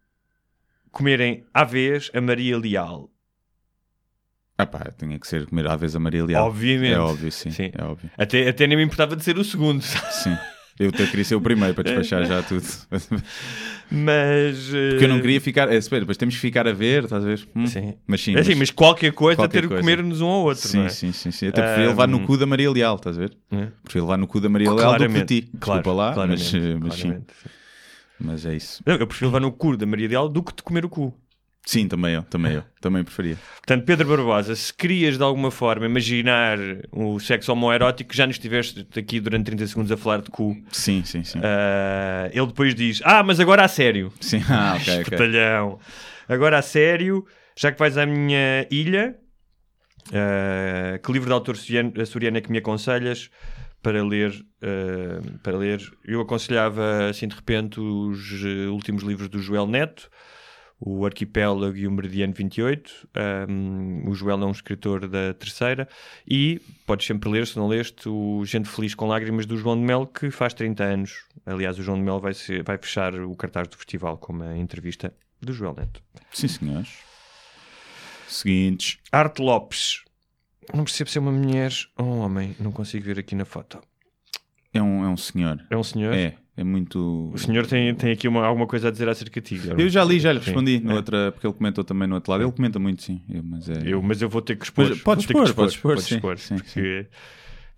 comerem 0.90 1.44
à 1.54 1.62
vez 1.62 2.10
a 2.12 2.20
Maria 2.20 2.58
Leal? 2.58 3.08
Ah 4.58 4.66
pá, 4.66 4.90
tinha 4.98 5.16
que 5.20 5.26
ser 5.28 5.46
comer 5.46 5.68
à 5.68 5.76
vez 5.76 5.94
a 5.94 6.00
Maria 6.00 6.24
Leal. 6.24 6.46
Obviamente. 6.46 6.94
É 6.94 6.98
óbvio, 6.98 7.30
sim. 7.30 7.50
Sim. 7.50 7.70
É 7.72 7.84
óbvio. 7.84 8.10
Até, 8.18 8.48
até 8.48 8.66
nem 8.66 8.76
me 8.76 8.82
importava 8.82 9.14
de 9.14 9.22
ser 9.22 9.38
o 9.38 9.44
segundo, 9.44 9.82
Sim. 10.10 10.36
Eu 10.80 10.88
até 10.88 11.06
queria 11.06 11.24
ser 11.24 11.36
o 11.36 11.40
primeiro 11.40 11.74
para 11.74 11.84
despachar 11.84 12.24
já 12.26 12.42
tudo. 12.42 12.66
mas. 13.90 14.68
Porque 14.90 15.04
eu 15.04 15.08
não 15.08 15.20
queria 15.20 15.40
ficar. 15.40 15.72
É, 15.72 15.76
espera, 15.76 16.00
depois 16.00 16.16
temos 16.16 16.34
que 16.34 16.40
ficar 16.40 16.66
a 16.66 16.72
ver, 16.72 17.04
estás 17.04 17.24
a 17.24 17.26
ver? 17.26 17.48
Hum. 17.54 17.66
Sim. 17.66 17.94
Mas 18.06 18.20
sim. 18.20 18.34
É 18.34 18.40
assim, 18.40 18.54
mas 18.54 18.70
qualquer 18.70 19.12
coisa 19.12 19.36
qualquer 19.36 19.62
ter 19.62 19.68
que 19.68 19.76
comer-nos 19.76 20.20
um 20.20 20.26
ao 20.26 20.42
outro, 20.44 20.66
sim, 20.66 20.84
é? 20.84 20.88
sim, 20.88 21.12
sim, 21.12 21.30
sim. 21.30 21.48
Até 21.48 21.62
preferia 21.62 21.88
levar 21.88 22.08
no 22.08 22.20
cu 22.26 22.36
da 22.36 22.46
Maria 22.46 22.70
Leal, 22.70 22.96
estás 22.96 23.16
a 23.16 23.20
ver? 23.20 23.36
É. 23.50 23.68
Preferia 23.82 24.04
levar 24.04 24.18
no 24.18 24.26
cu 24.26 24.40
da 24.40 24.48
Maria 24.48 24.72
Leal 24.72 24.98
do 24.98 25.08
que 25.08 25.08
de 25.08 25.24
ti. 25.24 25.50
claro, 25.60 25.82
Desculpa 25.82 25.92
lá, 25.92 26.06
mas, 26.26 26.50
claramente, 26.50 26.78
mas 26.80 26.94
sim. 26.94 27.14
Mas 28.18 28.46
é 28.46 28.54
isso. 28.56 28.82
Eu 28.86 29.06
prefiro 29.06 29.28
levar 29.28 29.40
no 29.40 29.52
cu 29.52 29.76
da 29.76 29.86
Maria 29.86 30.08
Leal 30.08 30.28
do 30.28 30.42
que 30.42 30.54
de 30.54 30.62
comer 30.62 30.84
o 30.84 30.88
cu. 30.88 31.14
Sim, 31.66 31.88
também 31.88 32.14
eu, 32.14 32.22
também 32.22 32.52
eu. 32.52 32.64
Também 32.80 33.02
preferia. 33.02 33.36
Portanto, 33.56 33.84
Pedro 33.84 34.08
Barbosa, 34.08 34.54
se 34.54 34.72
querias 34.72 35.18
de 35.18 35.24
alguma 35.24 35.50
forma 35.50 35.84
imaginar 35.84 36.56
o 36.92 37.18
sexo 37.18 37.50
homoerótico, 37.50 38.14
já 38.14 38.24
nos 38.24 38.36
estiveste 38.36 38.86
aqui 38.96 39.18
durante 39.18 39.46
30 39.46 39.66
segundos 39.66 39.90
a 39.90 39.96
falar 39.96 40.22
de 40.22 40.30
cu. 40.30 40.56
Sim, 40.70 41.02
sim, 41.04 41.24
sim. 41.24 41.40
Ah, 41.42 42.30
ele 42.32 42.46
depois 42.46 42.76
diz: 42.76 43.02
Ah, 43.04 43.24
mas 43.24 43.40
agora 43.40 43.64
a 43.64 43.68
sério. 43.68 44.12
Sim, 44.20 44.40
ah, 44.48 44.76
ok, 44.76 44.82
ok. 44.82 45.02
Espertalhão. 45.02 45.80
Agora 46.28 46.58
a 46.58 46.62
sério, 46.62 47.26
já 47.56 47.72
que 47.72 47.78
vais 47.80 47.98
à 47.98 48.06
minha 48.06 48.68
ilha, 48.70 49.16
ah, 50.12 50.98
que 51.02 51.10
livro 51.10 51.26
de 51.26 51.34
autor 51.34 51.56
açoriano 52.00 52.38
é 52.38 52.40
que 52.40 52.52
me 52.52 52.58
aconselhas 52.58 53.28
para 53.82 54.04
ler? 54.04 54.32
ah, 54.62 55.20
para 55.42 55.56
ler, 55.56 55.80
eu 56.04 56.20
aconselhava 56.20 57.08
assim 57.10 57.26
de 57.26 57.34
repente 57.34 57.80
os 57.80 58.44
últimos 58.70 59.02
livros 59.02 59.28
do 59.28 59.40
Joel 59.40 59.66
Neto. 59.66 60.08
O 60.78 61.06
Arquipélago 61.06 61.74
e 61.76 61.86
o 61.86 61.90
Meridiano 61.90 62.34
28. 62.34 63.08
Um, 63.48 64.10
o 64.10 64.14
Joel 64.14 64.42
é 64.42 64.46
um 64.46 64.50
escritor 64.50 65.08
da 65.08 65.32
terceira. 65.32 65.88
E 66.28 66.60
podes 66.86 67.06
sempre 67.06 67.30
ler, 67.30 67.46
se 67.46 67.56
não 67.56 67.66
leste, 67.66 68.08
o 68.08 68.44
Gente 68.44 68.68
Feliz 68.68 68.94
com 68.94 69.06
Lágrimas 69.06 69.46
do 69.46 69.56
João 69.56 69.74
de 69.76 69.82
Mel, 69.82 70.06
que 70.06 70.30
faz 70.30 70.52
30 70.52 70.84
anos. 70.84 71.24
Aliás, 71.46 71.78
o 71.78 71.82
João 71.82 71.96
de 71.96 72.04
Mel 72.04 72.20
vai, 72.20 72.34
ser- 72.34 72.62
vai 72.62 72.76
fechar 72.76 73.14
o 73.14 73.34
cartaz 73.34 73.68
do 73.68 73.76
festival 73.76 74.18
com 74.18 74.34
uma 74.34 74.56
entrevista 74.58 75.14
do 75.40 75.52
Joel 75.52 75.74
Neto. 75.78 76.02
Sim, 76.32 76.48
senhores. 76.48 76.90
Seguintes. 78.28 78.98
Arte 79.12 79.40
Lopes. 79.42 80.02
Não 80.74 80.84
percebo 80.84 81.08
se 81.08 81.16
é 81.16 81.20
uma 81.20 81.32
mulher 81.32 81.72
ou 81.96 82.06
um 82.06 82.18
homem. 82.18 82.56
Não 82.58 82.72
consigo 82.72 83.04
ver 83.04 83.18
aqui 83.18 83.34
na 83.34 83.44
foto. 83.44 83.80
É 84.74 84.82
um, 84.82 85.04
é 85.04 85.08
um 85.08 85.16
senhor. 85.16 85.64
É 85.70 85.76
um 85.76 85.82
senhor? 85.82 86.12
É, 86.12 86.36
é 86.56 86.64
muito. 86.64 87.30
O 87.34 87.38
senhor 87.38 87.66
tem, 87.66 87.94
tem 87.94 88.12
aqui 88.12 88.26
uma- 88.26 88.44
alguma 88.46 88.66
coisa 88.66 88.88
a 88.88 88.90
dizer 88.90 89.08
acerca 89.08 89.40
de 89.40 89.46
ti. 89.58 89.60
Eu 89.78 89.88
já 89.88 90.02
li, 90.04 90.18
já 90.18 90.32
lhe 90.32 90.38
Sim. 90.40 90.46
respondi 90.46 90.80
no 90.80 90.92
É. 90.92 90.94
outra, 90.94 91.32
porque 91.32 91.46
ele 91.46 91.54
comentou 91.54 91.84
também 91.84 92.08
no 92.08 92.14
outro 92.14 92.30
lado. 92.32 92.42
Ele 92.44 92.52
comenta 92.52 92.78
muito, 92.78 93.02
sim. 93.02 93.20
Eu, 93.28 93.42
mas 93.42 93.68
é. 93.68 93.82
Eu, 93.84 94.02
mas 94.02 94.22
eu 94.22 94.28
vou 94.28 94.40
ter 94.42 94.56
que 94.56 94.64
expor. 94.64 94.84
Mas 94.88 94.94
que 94.96 95.02
expor, 95.02 95.54
podes 95.54 95.74
expor, 95.74 95.92
podes 95.92 96.04
sim, 96.06 96.14
expor, 96.16 96.38
sim, 96.38 96.56
porque 96.56 97.06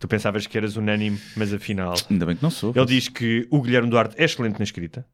Tu 0.01 0.07
pensavas 0.07 0.47
que 0.47 0.57
eras 0.57 0.77
unânime, 0.77 1.19
mas 1.37 1.53
afinal. 1.53 1.95
Ainda 2.09 2.25
bem 2.25 2.37
que 2.37 2.43
não 2.43 2.51
sou. 2.51 2.73
Ele 2.77 2.87
diz 2.87 3.09
que 3.09 3.49
o 3.51 3.61
Guilherme 3.61 3.91
Duarte 3.91 4.15
é 4.17 4.25
excelente 4.25 4.57
na 4.57 4.63
escrita, 4.63 5.05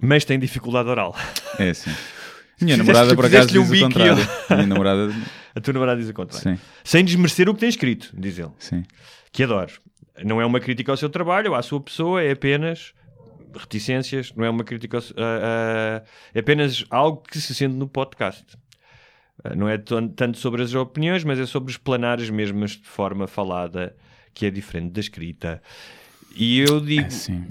mas 0.00 0.24
tem 0.24 0.38
dificuldade 0.38 0.88
oral. 0.88 1.16
É, 1.58 1.72
sim. 1.72 1.90
Minha 2.60 2.76
namorada, 2.76 3.14
por 3.16 3.24
acaso, 3.24 3.58
um 3.58 3.64
diz 3.70 3.80
o 3.80 3.84
contrário. 3.84 4.16
Minha 4.50 4.66
namorada. 4.66 5.10
A 5.54 5.60
tua 5.62 5.72
namorada 5.72 5.98
diz 5.98 6.10
o 6.10 6.12
contrário. 6.12 6.58
Sim, 6.58 6.62
Sem 6.84 7.02
desmerecer 7.04 7.48
o 7.48 7.54
que 7.54 7.60
tem 7.60 7.70
escrito, 7.70 8.10
diz 8.16 8.38
ele. 8.38 8.50
sim. 8.58 8.84
Que 9.32 9.44
adoro. 9.44 9.72
Não 10.24 10.40
é 10.40 10.46
uma 10.46 10.60
crítica 10.60 10.92
ao 10.92 10.96
seu 10.96 11.08
trabalho 11.08 11.50
ou 11.50 11.56
à 11.56 11.62
sua 11.62 11.80
pessoa, 11.80 12.22
é 12.22 12.32
apenas 12.32 12.92
reticências, 13.54 14.32
não 14.36 14.44
é 14.44 14.50
uma 14.50 14.62
crítica, 14.64 14.98
ao- 14.98 15.02
a- 15.02 15.98
a- 15.98 16.02
é 16.34 16.38
apenas 16.40 16.84
algo 16.90 17.22
que 17.28 17.40
se 17.40 17.54
sente 17.54 17.74
no 17.74 17.88
podcast. 17.88 18.44
Uh, 19.44 19.56
Não 19.56 19.68
é 19.68 19.78
tanto 19.78 20.36
sobre 20.38 20.62
as 20.62 20.74
opiniões, 20.74 21.24
mas 21.24 21.38
é 21.38 21.46
sobre 21.46 21.70
explanar 21.72 22.20
as 22.20 22.28
mesmas 22.30 22.72
de 22.72 22.86
forma 22.86 23.26
falada, 23.26 23.96
que 24.34 24.44
é 24.46 24.50
diferente 24.50 24.92
da 24.92 25.00
escrita. 25.00 25.62
E 26.36 26.60
eu 26.60 26.78
digo, 26.80 27.10
Sim. 27.10 27.44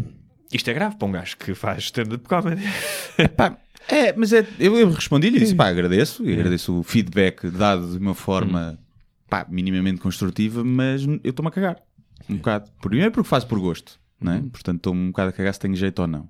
isto 0.53 0.69
é 0.69 0.73
grave 0.73 0.95
para 0.97 1.07
um 1.07 1.11
gajo 1.11 1.35
que 1.37 1.53
faz 1.55 1.83
stand-up 1.85 2.23
comedy. 2.29 2.61
Pá, 3.35 3.57
é, 3.87 4.13
mas 4.13 4.31
é, 4.31 4.45
eu, 4.59 4.77
eu 4.77 4.91
respondi-lhe 4.91 5.37
e 5.37 5.39
disse: 5.39 5.55
pá, 5.55 5.67
agradeço, 5.67 6.23
e 6.23 6.31
agradeço 6.31 6.79
o 6.79 6.83
feedback 6.83 7.49
dado 7.49 7.91
de 7.91 7.97
uma 7.97 8.13
forma 8.13 8.77
pá, 9.27 9.45
minimamente 9.49 9.99
construtiva, 9.99 10.63
mas 10.63 11.03
eu 11.05 11.19
estou-me 11.31 11.47
a 11.49 11.51
cagar. 11.51 11.77
Um 12.29 12.35
bocado. 12.37 12.69
Primeiro 12.81 13.11
porque 13.11 13.27
faço 13.27 13.47
por 13.47 13.59
gosto, 13.59 13.99
não 14.21 14.33
é? 14.33 14.39
Portanto, 14.41 14.77
estou-me 14.77 15.01
um 15.01 15.07
bocado 15.07 15.29
a 15.29 15.33
cagar 15.33 15.53
se 15.53 15.59
tenho 15.59 15.75
jeito 15.75 15.99
ou 16.01 16.07
não. 16.07 16.29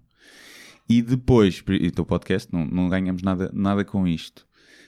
E 0.88 1.02
depois, 1.02 1.64
e 1.70 1.88
o 1.88 1.92
teu 1.92 2.06
podcast, 2.06 2.52
não, 2.52 2.66
não 2.66 2.90
ganhamos 2.90 3.22
nada, 3.22 3.52
nada 3.54 3.84
com 3.86 4.08
isto. 4.08 4.46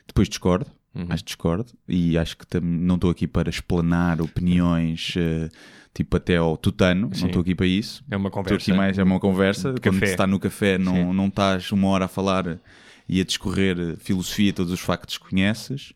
Depois 0.08 0.28
discordo, 0.28 0.65
acho 1.10 1.24
que 1.24 1.28
discordo, 1.30 1.71
e 1.88 2.17
acho 2.17 2.36
que 2.38 2.45
tam- 2.47 2.60
não 2.62 2.95
estou 2.95 3.10
aqui 3.12 3.28
para 3.28 3.50
explanar 3.50 4.19
opiniões, 4.21 5.13
eh, 5.15 5.47
tipo 5.93 6.17
até 6.17 6.38
ao 6.38 6.58
tutano, 6.58 7.02
não 7.19 7.28
estou 7.28 7.41
aqui 7.41 7.54
para 7.54 7.67
isso. 7.67 8.04
É 8.10 8.17
uma 8.17 8.30
Estou 8.30 8.43
conversa. 8.43 8.71
aqui 8.71 8.74
mais, 8.78 8.97
é 8.97 9.04
uma 9.04 9.19
conversa. 9.19 9.76
Quando 9.82 10.00
se 10.00 10.06
está 10.06 10.26
no 10.26 10.39
café, 10.39 10.78
não, 10.78 11.13
não 11.13 11.28
estás 11.28 11.71
uma 11.71 11.88
hora 11.89 12.06
a 12.06 12.08
falar 12.08 12.60
e 13.08 13.21
a 13.21 13.24
discorrer 13.24 13.95
filosofia, 14.00 14.52
todos 14.54 14.71
os 14.74 14.80
factos 14.80 15.17
que 15.17 15.30
conheces. 15.30 15.93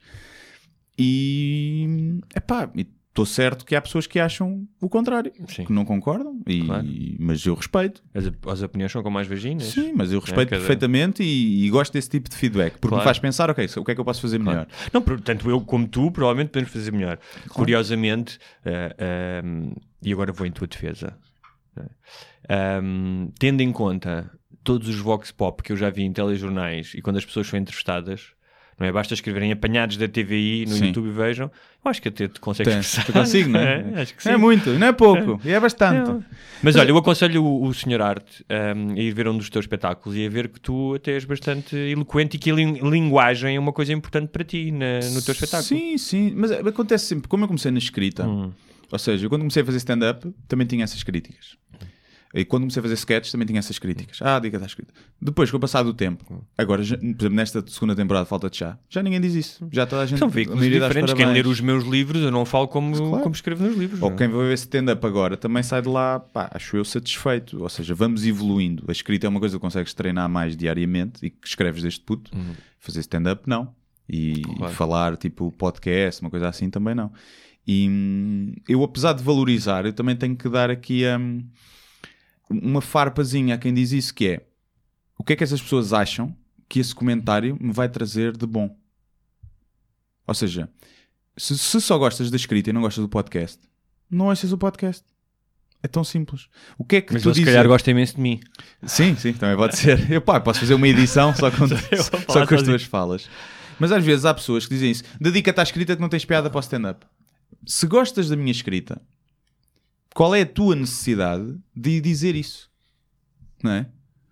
E 0.97 2.19
epá, 2.36 2.69
estou 3.15 3.25
certo 3.25 3.63
que 3.65 3.73
há 3.78 3.82
pessoas 3.82 4.06
que 4.06 4.19
acham 4.19 4.67
o 4.82 4.89
contrário, 4.89 5.32
Sim. 5.47 5.63
que 5.63 5.71
não 5.71 5.86
concordam, 5.86 6.38
e, 6.45 6.65
Claro. 6.65 6.86
mas 7.17 7.45
eu 7.45 7.54
respeito. 7.56 8.04
As, 8.13 8.25
as 8.51 8.62
opiniões 8.62 8.91
são 8.91 9.01
como 9.01 9.17
as 9.17 9.25
vaginas. 9.25 9.67
Sim, 9.67 9.93
mas 9.95 10.12
eu 10.12 10.19
respeito 10.19 10.49
cada- 10.49 10.60
perfeitamente 10.60 11.23
e, 11.23 11.65
e 11.65 11.69
gosto 11.69 11.93
desse 11.93 12.10
tipo 12.10 12.30
de 12.30 12.36
feedback, 12.36 12.73
porque 12.73 12.89
Claro. 12.89 12.97
me 12.97 13.04
faz 13.06 13.17
pensar, 13.17 13.49
ok, 13.49 13.65
o 13.78 13.86
que 13.86 13.91
é 13.91 13.95
que 13.95 14.01
eu 14.01 14.06
posso 14.06 14.21
fazer 14.21 14.38
melhor? 14.38 14.67
Não, 14.91 15.01
portanto, 15.01 15.49
eu 15.49 15.62
como 15.62 15.88
tu, 15.88 16.12
provavelmente 16.12 16.49
podemos 16.49 16.73
fazer 16.73 16.91
melhor. 16.91 17.17
Curiosamente, 17.47 18.38
ehm, 18.65 19.71
e 20.04 20.12
agora 20.12 20.34
vou 20.34 20.45
em 20.45 20.51
tua 20.51 20.67
defesa, 20.67 21.17
né? 21.73 21.86
Ehm, 22.49 23.30
tendo 23.39 23.62
em 23.62 23.71
conta 23.71 24.30
todos 24.63 24.88
os 24.89 24.97
vox 24.97 25.32
pop 25.32 25.63
que 25.63 25.71
eu 25.71 25.78
já 25.78 25.89
vi 25.89 26.04
em 26.04 26.12
telejornais 26.12 26.93
e 26.95 27.01
quando 27.01 27.17
as 27.17 27.25
pessoas 27.25 27.47
são 27.47 27.58
entrevistadas, 27.58 28.34
não 28.80 28.86
é? 28.88 28.92
Basta 28.92 29.14
escreverem 29.14 29.52
apanhados 29.52 29.98
da 29.98 30.08
TVI 30.08 30.66
no 30.68 30.74
Sim. 30.76 30.88
YouTube 30.88 31.08
e 31.08 31.12
vejam, 31.12 31.50
eu 31.84 31.92
acho 31.92 32.02
que 32.02 32.10
até 32.10 32.28
te 32.28 32.40
consegues 32.40 32.74
Tem, 32.74 32.80
expressar. 32.82 33.14
consigo, 33.14 33.50
não 33.50 33.60
é? 33.60 33.94
acho 34.02 34.14
que 34.16 34.22
sim. 34.24 34.30
Não 34.30 34.36
é 34.36 34.38
muito, 34.38 34.70
não 34.78 34.88
é 34.88 34.92
pouco, 34.92 35.40
e 35.46 35.52
é 35.52 35.60
bastante. 35.60 36.26
Mas 36.62 36.76
olha, 36.76 36.90
eu 36.90 36.98
aconselho 36.98 37.44
o, 37.44 37.66
o 37.68 37.74
Sr. 37.74 38.02
Arte 38.02 38.44
ehm, 38.50 38.94
a 38.94 39.00
ir 39.00 39.14
ver 39.14 39.28
um 39.28 39.38
dos 39.38 39.50
teus 39.50 39.64
espetáculos 39.66 40.18
e 40.18 40.26
a 40.26 40.30
ver 40.30 40.48
que 40.50 40.60
tu 40.60 40.96
até 40.96 41.12
és 41.14 41.24
bastante 41.26 41.76
eloquente 41.76 42.38
e 42.38 42.40
que 42.40 42.50
a 42.52 42.56
lin- 42.56 42.80
linguagem 42.90 43.56
é 43.56 43.60
uma 43.60 43.72
coisa 43.74 43.94
importante 43.94 44.30
para 44.30 44.44
ti 44.44 44.72
na- 44.72 45.00
no 45.14 45.22
teu 45.22 45.32
espetáculo. 45.34 45.64
Sim, 45.64 45.98
sim, 45.98 46.34
mas 46.36 46.52
acontece 46.52 47.06
sempre, 47.06 47.28
como 47.28 47.44
eu 47.44 47.48
comecei 47.48 47.72
na 47.72 47.78
escrita, 47.78 48.28
Hum. 48.28 48.52
ou 48.92 49.00
seja, 49.00 49.26
eu 49.26 49.30
quando 49.30 49.42
comecei 49.42 49.62
a 49.62 49.66
fazer 49.66 49.78
stand-up 49.78 50.34
também 50.48 50.66
tinha 50.66 50.84
essas 50.84 51.04
críticas. 51.04 51.56
E 52.38 52.43
quando 52.43 52.63
comecei 52.63 52.82
a 52.82 52.84
fazer 52.84 52.95
sketches 52.95 53.32
também 53.32 53.48
tinha 53.48 53.60
essas 53.60 53.80
críticas. 53.80 54.19
Ah, 54.21 54.36
a 54.36 54.39
dica 54.39 54.58
está 54.58 54.67
escrita. 54.67 54.93
Depois, 55.21 55.50
com 55.50 55.56
o 55.56 55.60
passar 55.60 55.84
do 55.84 55.93
tempo, 55.93 56.45
agora, 56.58 56.84
já- 56.84 56.98
por 56.98 57.06
exemplo, 57.06 57.30
nesta 57.30 57.63
segunda 57.65 57.95
temporada 57.95 58.26
Falta 58.26 58.50
de 58.50 58.58
Chá, 58.58 58.78
já 58.89 59.02
ninguém 59.02 59.21
diz 59.21 59.34
isso. 59.36 59.65
Já 59.71 59.86
toda 59.86 60.02
a 60.02 60.06
gente. 60.06 60.19
São 60.19 60.28
a 60.28 60.32
veículos 60.32 60.62
diferentes. 60.62 61.13
Quem 61.13 61.26
ler 61.32 61.48
os 61.48 61.62
meus 61.62 61.86
livros, 61.86 62.21
eu 62.21 62.32
não 62.32 62.43
falo 62.43 62.67
como, 62.67 62.93
Claro. 62.93 63.24
como 63.24 63.34
escrevo 63.34 63.63
nos 63.63 63.78
livros. 63.78 64.02
Ou 64.02 64.10
não 64.10 64.15
é? 64.15 64.17
quem 64.19 64.28
vai 64.28 64.48
ver 64.48 64.54
stand-up 64.56 65.06
agora 65.08 65.38
também 65.38 65.63
sai 65.63 65.82
de 65.82 65.88
lá, 65.88 66.19
pá, 66.19 66.50
acho 66.54 66.76
eu 66.76 66.84
satisfeito. 66.84 67.62
Ou 67.63 67.69
seja, 67.69 67.95
vamos 67.95 68.26
evoluindo. 68.26 68.84
A 68.88 68.91
escrita 68.91 69.26
é 69.26 69.30
uma 69.30 69.39
coisa 69.39 69.56
que 69.58 69.62
consegues 69.62 69.93
treinar 69.93 70.28
mais 70.30 70.58
diariamente 70.58 71.26
e 71.26 71.30
que 71.30 71.48
escreves 71.48 71.84
deste 71.84 72.02
puto. 72.02 72.32
Fazer 72.80 73.00
stand-up, 73.00 73.43
não. 73.48 73.74
E 74.10 74.41
Claro. 74.41 74.74
falar, 74.74 75.15
tipo, 75.15 75.52
podcast, 75.54 76.21
uma 76.21 76.30
coisa 76.30 76.50
assim, 76.50 76.69
também 76.69 76.93
não. 76.93 77.12
E 77.65 77.88
hum, 77.89 78.54
eu, 78.67 78.84
apesar 78.84 79.13
de 79.13 79.24
valorizar, 79.24 79.86
eu 79.86 79.93
também 79.93 80.15
tenho 80.17 80.36
que 80.36 80.48
dar 80.50 80.69
aqui 80.69 81.04
hum, 81.17 81.43
uma 82.50 82.82
farpazinha 82.82 83.56
a 83.56 83.58
quem 83.58 83.74
diz 83.74 83.92
isso, 83.92 84.14
que 84.14 84.28
é 84.28 84.46
o 85.18 85.24
que 85.24 85.34
é 85.34 85.36
que 85.36 85.44
essas 85.44 85.62
pessoas 85.62 85.94
acham 85.94 86.36
que 86.68 86.80
esse 86.80 86.94
comentário 86.94 87.58
me 87.60 87.72
vai 87.72 87.88
trazer 87.88 88.36
de 88.36 88.46
bom? 88.46 88.76
Ou 90.28 90.34
seja, 90.34 90.70
se, 91.38 91.58
se 91.58 91.82
só 91.82 91.98
gostas 91.98 92.30
da 92.30 92.36
escrita 92.36 92.70
e 92.70 92.74
não 92.74 92.82
gostas 92.82 93.04
do 93.04 93.10
podcast, 93.10 93.60
não 94.10 94.28
ouças 94.28 94.52
o 94.52 94.58
podcast. 94.58 95.04
É 95.84 95.88
tão 95.88 96.04
simples. 96.04 96.48
O 96.80 96.84
que 96.84 96.96
é 96.96 97.02
que 97.02 97.14
Mas 97.14 97.22
tu 97.22 97.30
ele 97.30 97.36
se 97.36 97.46
calhar 97.46 97.68
gosta 97.68 97.92
imenso 97.92 98.16
de 98.16 98.22
mim. 98.22 98.40
Sim, 98.84 99.16
sim, 99.16 99.34
também 99.34 99.56
pode 99.56 99.78
ser. 99.78 100.12
Eu 100.12 100.20
pá, 100.20 100.40
posso 100.40 100.60
fazer 100.60 100.74
uma 100.74 100.88
edição 100.88 101.36
só 101.36 101.52
com, 101.52 101.68
só 102.32 102.48
com 102.48 102.56
as 102.56 102.64
tuas 102.64 102.84
falas. 102.84 103.30
Mas 103.80 103.92
às 103.92 104.04
vezes 104.04 104.26
há 104.26 104.34
pessoas 104.34 104.66
que 104.66 104.74
dizem 104.74 104.90
isso. 104.90 105.04
Dedica-te 105.22 105.60
à 105.60 105.64
escrita 105.64 105.96
que 105.96 106.02
não 106.02 106.10
tens 106.10 106.26
piada 106.26 106.50
para 106.50 106.58
o 106.58 106.62
stand-up. 106.62 107.06
Se 107.68 107.86
gostas 107.86 108.30
da 108.30 108.36
minha 108.36 108.52
escrita, 108.52 109.00
qual 110.15 110.34
é 110.34 110.41
a 110.41 110.45
tua 110.45 110.78
necessidade 110.78 111.58
de 111.75 111.99
dizer 111.99 112.36
isso? 112.36 112.71
Não 113.62 113.71
é? 113.71 113.86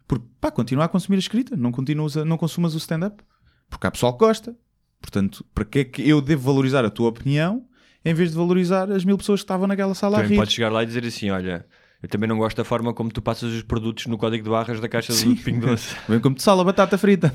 Porque, 0.08 0.26
pá, 0.40 0.50
continua 0.50 0.86
a 0.86 0.88
consumir 0.88 1.18
a 1.18 1.20
escrita. 1.20 1.58
Não, 1.58 1.74
continuas 1.74 2.16
a, 2.16 2.24
não 2.24 2.38
consumas 2.38 2.74
o 2.74 2.78
stand-up. 2.78 3.22
Porque 3.70 3.86
há 3.86 3.92
pessoal 3.92 4.14
que 4.14 4.20
gosta. 4.26 4.56
Portanto, 5.02 5.46
para 5.54 5.66
que 5.66 5.80
é 5.80 5.84
que 5.84 6.08
eu 6.08 6.22
devo 6.22 6.42
valorizar 6.44 6.86
a 6.86 6.90
tua 6.90 7.10
opinião 7.10 7.66
em 8.06 8.14
vez 8.14 8.32
de 8.32 8.38
valorizar 8.38 8.90
as 8.90 9.04
mil 9.04 9.18
pessoas 9.18 9.42
que 9.42 9.44
estavam 9.44 9.68
naquela 9.68 9.94
sala 9.94 10.18
a 10.18 10.22
Também 10.22 10.32
rir? 10.32 10.38
podes 10.38 10.54
chegar 10.54 10.72
lá 10.72 10.84
e 10.84 10.86
dizer 10.86 11.04
assim: 11.06 11.30
olha, 11.30 11.66
eu 12.02 12.08
também 12.08 12.30
não 12.30 12.38
gosto 12.38 12.56
da 12.56 12.64
forma 12.64 12.94
como 12.94 13.12
tu 13.12 13.22
passas 13.22 13.52
os 13.52 13.64
produtos 13.64 14.06
no 14.08 14.18
código 14.18 14.42
de 14.42 14.50
barras 14.50 14.80
da 14.80 14.88
caixa 14.88 15.12
Sim. 15.12 15.34
do 15.34 15.42
Pingo 15.42 15.66
Doce. 15.68 15.96
Vem 16.08 16.22
como 16.22 16.36
de 16.36 16.44
sala, 16.44 16.64
batata 16.64 16.98
frita. 16.98 17.34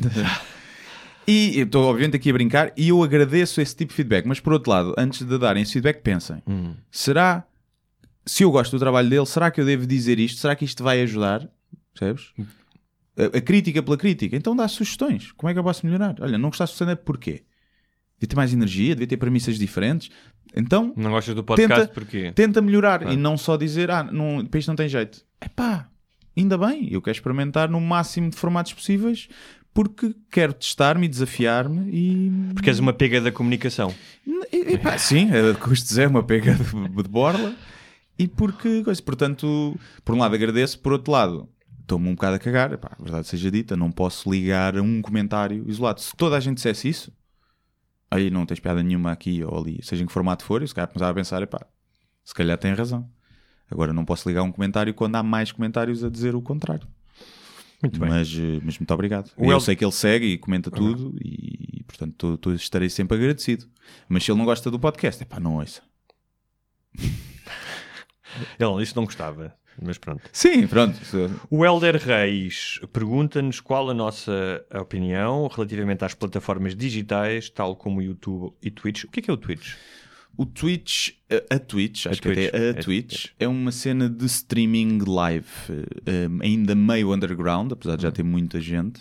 E 1.26 1.58
eu 1.58 1.66
estou, 1.66 1.84
obviamente, 1.90 2.16
aqui 2.16 2.30
a 2.30 2.32
brincar 2.32 2.72
e 2.74 2.88
eu 2.88 3.02
agradeço 3.02 3.60
esse 3.60 3.76
tipo 3.76 3.90
de 3.90 3.96
feedback. 3.96 4.24
Mas, 4.24 4.40
por 4.40 4.54
outro 4.54 4.70
lado, 4.70 4.94
antes 4.96 5.26
de 5.26 5.38
darem 5.38 5.62
esse 5.62 5.74
feedback, 5.74 6.00
pensem: 6.00 6.42
será, 6.90 7.44
se 8.28 8.42
eu 8.44 8.50
gosto 8.50 8.72
do 8.72 8.78
trabalho 8.78 9.08
dele, 9.08 9.26
será 9.26 9.50
que 9.50 9.60
eu 9.60 9.64
devo 9.64 9.86
dizer 9.86 10.18
isto? 10.18 10.38
Será 10.40 10.54
que 10.54 10.64
isto 10.64 10.82
vai 10.84 11.00
ajudar? 11.02 11.48
Percebes? 11.94 12.32
A, 13.16 13.38
a 13.38 13.40
crítica 13.40 13.82
pela 13.82 13.96
crítica. 13.96 14.36
Então 14.36 14.54
dá 14.54 14.68
sugestões. 14.68 15.32
Como 15.32 15.50
é 15.50 15.52
que 15.52 15.58
eu 15.58 15.64
posso 15.64 15.84
melhorar? 15.86 16.14
Olha, 16.20 16.36
não 16.38 16.50
gostaste 16.50 16.74
do 16.74 16.76
stand-up 16.76 17.02
porquê? 17.04 17.42
Devia 18.20 18.28
ter 18.28 18.36
mais 18.36 18.52
energia, 18.52 18.94
devia 18.94 19.06
ter 19.06 19.16
premissas 19.16 19.58
diferentes. 19.58 20.10
Então, 20.54 20.92
Não 20.96 21.10
gostas 21.10 21.34
do 21.34 21.44
podcast 21.44 21.80
Tenta- 21.80 21.92
porque. 21.94 22.32
tenta 22.32 22.60
melhorar 22.60 23.12
e 23.12 23.16
não 23.16 23.36
só 23.36 23.56
dizer, 23.56 23.90
ah, 23.90 24.02
não, 24.02 24.44
para 24.46 24.58
isto 24.58 24.68
não 24.68 24.76
tem 24.76 24.88
jeito. 24.88 25.24
É 25.40 25.48
pá, 25.48 25.88
ainda 26.36 26.56
bem, 26.58 26.88
eu 26.92 27.00
quero 27.02 27.16
experimentar 27.16 27.68
no 27.70 27.80
máximo 27.80 28.30
de 28.30 28.36
formatos 28.36 28.72
possíveis 28.72 29.28
porque 29.74 30.14
quero 30.30 30.52
testar-me 30.52 31.04
e 31.06 31.08
desafiar-me 31.08 31.90
e. 31.92 32.32
Porque 32.54 32.70
és 32.70 32.78
uma 32.80 32.92
pega 32.92 33.20
da 33.20 33.30
comunicação. 33.30 33.94
E- 34.52 34.72
e 34.74 34.78
pá, 34.78 34.98
sim, 34.98 35.28
a 35.30 35.54
custo 35.54 35.92
zero, 35.92 36.10
uma 36.10 36.22
pega 36.22 36.54
de, 36.54 36.64
de 37.02 37.08
borla. 37.08 37.54
E 38.18 38.26
porque, 38.26 38.82
coisa, 38.82 39.00
portanto, 39.02 39.78
por 40.04 40.14
um 40.14 40.18
lado 40.18 40.34
agradeço, 40.34 40.78
por 40.80 40.92
outro 40.92 41.12
lado, 41.12 41.48
estou-me 41.80 42.08
um 42.08 42.14
bocado 42.14 42.36
a 42.36 42.38
cagar. 42.38 42.72
Epá, 42.72 42.96
a 42.98 43.02
verdade 43.02 43.26
seja 43.28 43.50
dita, 43.50 43.76
não 43.76 43.90
posso 43.92 44.30
ligar 44.30 44.76
a 44.76 44.82
um 44.82 45.00
comentário 45.00 45.64
isolado. 45.68 46.00
Se 46.00 46.16
toda 46.16 46.36
a 46.36 46.40
gente 46.40 46.56
dissesse 46.56 46.88
isso, 46.88 47.12
aí 48.10 48.28
não 48.30 48.44
tens 48.44 48.58
piada 48.60 48.82
nenhuma 48.82 49.12
aqui 49.12 49.42
ou 49.44 49.56
ali, 49.58 49.78
seja 49.82 50.02
em 50.02 50.06
que 50.06 50.12
formato 50.12 50.44
for, 50.44 50.62
eu 50.62 50.66
se 50.68 50.74
calhar 50.74 50.88
começava 50.88 51.12
a 51.12 51.14
pensar, 51.14 51.42
epá, 51.42 51.64
se 52.24 52.34
calhar 52.34 52.58
tem 52.58 52.74
razão. 52.74 53.08
Agora 53.70 53.92
não 53.92 54.04
posso 54.04 54.28
ligar 54.28 54.42
um 54.42 54.50
comentário 54.50 54.92
quando 54.94 55.16
há 55.16 55.22
mais 55.22 55.52
comentários 55.52 56.02
a 56.02 56.08
dizer 56.10 56.34
o 56.34 56.40
contrário. 56.42 56.88
Muito 57.82 58.00
bem. 58.00 58.08
Mas, 58.08 58.28
eh, 58.34 58.60
mas 58.64 58.78
muito 58.78 58.92
obrigado. 58.92 59.30
O 59.36 59.44
eu 59.44 59.52
El- 59.52 59.60
sei 59.60 59.76
que 59.76 59.84
ele 59.84 59.92
segue 59.92 60.26
e 60.26 60.38
comenta 60.38 60.70
tudo 60.70 61.14
e, 61.22 61.84
portanto, 61.86 62.14
tô- 62.16 62.36
tô- 62.36 62.52
estarei 62.52 62.88
sempre 62.90 63.16
agradecido. 63.16 63.66
Mas 64.08 64.24
se 64.24 64.30
ele 64.32 64.38
não 64.38 64.44
gosta 64.46 64.68
do 64.70 64.80
podcast, 64.80 65.22
é 65.22 65.26
pá, 65.26 65.38
não 65.38 65.56
ouça. 65.58 65.82
Ele 68.58 68.82
isso 68.82 68.96
não 68.96 69.04
gostava. 69.04 69.54
Mas 69.80 69.96
pronto. 69.96 70.22
Sim, 70.32 70.66
pronto. 70.66 70.98
O 71.48 71.64
Helder 71.64 71.96
Reis 71.96 72.80
pergunta-nos 72.92 73.60
qual 73.60 73.88
a 73.88 73.94
nossa 73.94 74.64
opinião 74.74 75.46
relativamente 75.46 76.04
às 76.04 76.14
plataformas 76.14 76.74
digitais, 76.74 77.48
tal 77.48 77.76
como 77.76 78.00
o 78.00 78.02
YouTube 78.02 78.52
e 78.60 78.70
Twitch. 78.70 79.04
O 79.04 79.08
que 79.08 79.20
é 79.20 79.22
que 79.22 79.30
é 79.30 79.32
o 79.32 79.36
Twitch? 79.36 79.74
O 80.36 80.46
Twitch, 80.46 81.10
a, 81.50 81.56
a 81.56 81.58
Twitch, 81.58 82.06
acho 82.06 82.22
que 82.22 82.32
Twitch, 82.32 82.48
até 82.48 82.56
a 82.56 82.70
é- 82.70 82.72
Twitch, 82.74 83.26
é 83.40 83.48
uma 83.48 83.72
cena 83.72 84.08
de 84.08 84.24
streaming 84.26 84.98
live, 85.04 85.46
eh, 86.06 86.28
um, 86.28 86.38
ainda 86.40 86.76
meio 86.76 87.12
underground, 87.12 87.72
apesar 87.72 87.96
de 87.96 88.02
já 88.02 88.12
ter 88.12 88.22
muita 88.22 88.60
gente, 88.60 89.00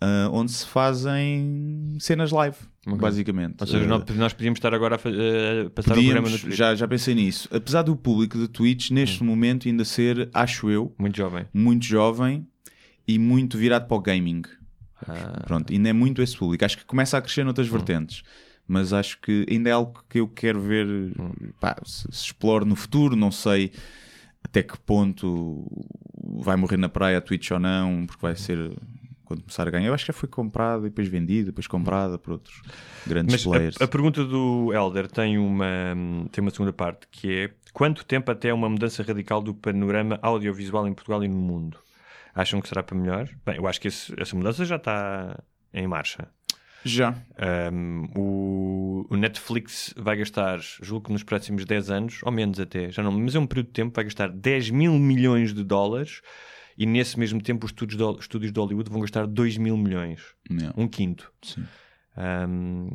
ah, 0.00 0.28
onde 0.32 0.50
se 0.52 0.66
fazem 0.66 1.96
cenas 2.00 2.30
live, 2.30 2.56
basicamente. 2.86 3.56
Ou 3.60 3.66
seja, 3.66 3.84
Eh, 3.84 3.86
nós- 3.86 4.32
podíamos 4.32 4.56
estar 4.58 4.72
agora 4.74 4.96
a, 4.96 4.98
a 4.98 5.70
passar 5.70 5.92
o 5.92 5.94
programa 5.94 6.22
podíamos, 6.22 6.32
no 6.32 6.38
Twitch. 6.40 6.56
já, 6.56 6.74
já 6.74 6.88
pensei 6.88 7.14
nisso. 7.14 7.48
Apesar 7.52 7.82
do 7.82 7.94
público 7.96 8.38
de 8.38 8.48
Twitch, 8.48 8.90
neste 8.90 9.22
momento, 9.22 9.68
ainda 9.68 9.84
ser, 9.84 10.28
acho 10.32 10.70
eu, 10.70 10.94
Muito 10.98 11.16
jovem. 11.16 11.44
muito 11.52 11.84
jovem 11.84 12.46
e 13.06 13.18
muito 13.18 13.58
virado 13.58 13.86
para 13.86 13.96
o 13.96 14.00
gaming. 14.00 14.42
Ah. 15.06 15.42
Pronto, 15.46 15.72
ainda 15.72 15.88
é 15.88 15.92
muito 15.92 16.20
esse 16.22 16.36
público. 16.36 16.64
Acho 16.64 16.78
que 16.78 16.84
começa 16.84 17.16
a 17.18 17.22
crescer 17.22 17.44
noutras 17.44 17.68
vertentes. 17.68 18.22
Mas 18.68 18.92
acho 18.92 19.18
que 19.20 19.44
ainda 19.50 19.68
é 19.68 19.72
algo 19.72 20.04
que 20.08 20.20
eu 20.20 20.28
quero 20.28 20.60
ver 20.60 20.86
pá, 21.58 21.76
se, 21.84 22.02
se 22.12 22.26
explore 22.26 22.64
no 22.64 22.76
futuro. 22.76 23.16
Não 23.16 23.32
sei 23.32 23.72
até 24.44 24.62
que 24.62 24.78
ponto 24.78 25.66
vai 26.42 26.54
morrer 26.56 26.76
na 26.76 26.88
praia 26.88 27.18
a 27.18 27.20
Twitch 27.20 27.50
ou 27.50 27.58
não, 27.58 28.06
porque 28.06 28.22
vai 28.22 28.36
ser 28.36 28.58
quando 29.30 29.42
começar 29.42 29.66
a 29.68 29.70
ganhar. 29.70 29.86
Eu 29.86 29.94
acho 29.94 30.04
que 30.04 30.12
já 30.12 30.18
foi 30.18 30.28
comprado 30.28 30.86
e 30.86 30.90
depois 30.90 31.06
vendido, 31.06 31.46
depois 31.46 31.66
comprada 31.68 32.18
por 32.18 32.32
outros 32.32 32.60
grandes 33.06 33.32
Mas 33.32 33.44
players. 33.44 33.76
a, 33.80 33.84
a 33.84 33.88
pergunta 33.88 34.24
do 34.24 34.72
Elder 34.74 35.06
tem 35.08 35.38
uma, 35.38 35.66
tem 36.32 36.42
uma 36.42 36.50
segunda 36.50 36.72
parte 36.72 37.06
que 37.10 37.32
é 37.44 37.50
quanto 37.72 38.04
tempo 38.04 38.30
até 38.30 38.52
uma 38.52 38.68
mudança 38.68 39.02
radical 39.04 39.40
do 39.40 39.54
panorama 39.54 40.18
audiovisual 40.20 40.88
em 40.88 40.92
Portugal 40.92 41.22
e 41.22 41.28
no 41.28 41.36
mundo? 41.36 41.78
Acham 42.34 42.60
que 42.60 42.68
será 42.68 42.82
para 42.82 42.96
melhor? 42.98 43.28
Bem, 43.46 43.56
eu 43.56 43.66
acho 43.68 43.80
que 43.80 43.88
esse- 43.88 44.12
essa 44.18 44.34
mudança 44.36 44.64
já 44.64 44.76
está 44.76 45.38
em 45.72 45.86
marcha. 45.86 46.28
Já. 46.84 47.14
Um, 47.72 48.08
o, 48.16 49.06
o 49.10 49.16
Netflix 49.16 49.92
vai 49.96 50.16
gastar, 50.16 50.58
julgo 50.80 51.06
que 51.06 51.12
nos 51.12 51.22
próximos 51.22 51.64
10 51.64 51.90
anos, 51.90 52.20
ou 52.22 52.32
menos 52.32 52.58
até, 52.58 52.90
já 52.90 53.02
não, 53.02 53.12
mas 53.12 53.34
é 53.34 53.38
um 53.38 53.46
período 53.46 53.66
de 53.66 53.72
tempo, 53.72 53.92
vai 53.94 54.04
gastar 54.04 54.28
10 54.30 54.70
mil 54.70 54.94
milhões 54.94 55.52
de 55.52 55.62
dólares 55.62 56.22
e 56.80 56.86
nesse 56.86 57.18
mesmo 57.18 57.40
tempo 57.42 57.66
os 57.66 57.70
estúdios 57.70 57.96
de, 58.16 58.20
estúdios 58.20 58.52
de 58.52 58.58
Hollywood 58.58 58.90
vão 58.90 59.00
gastar 59.02 59.26
2 59.26 59.56
mil 59.58 59.76
milhões, 59.76 60.20
Yeah. 60.50 60.74
um 60.76 60.88
quinto. 60.88 61.30
Sim. 61.42 61.64
Um, 62.16 62.90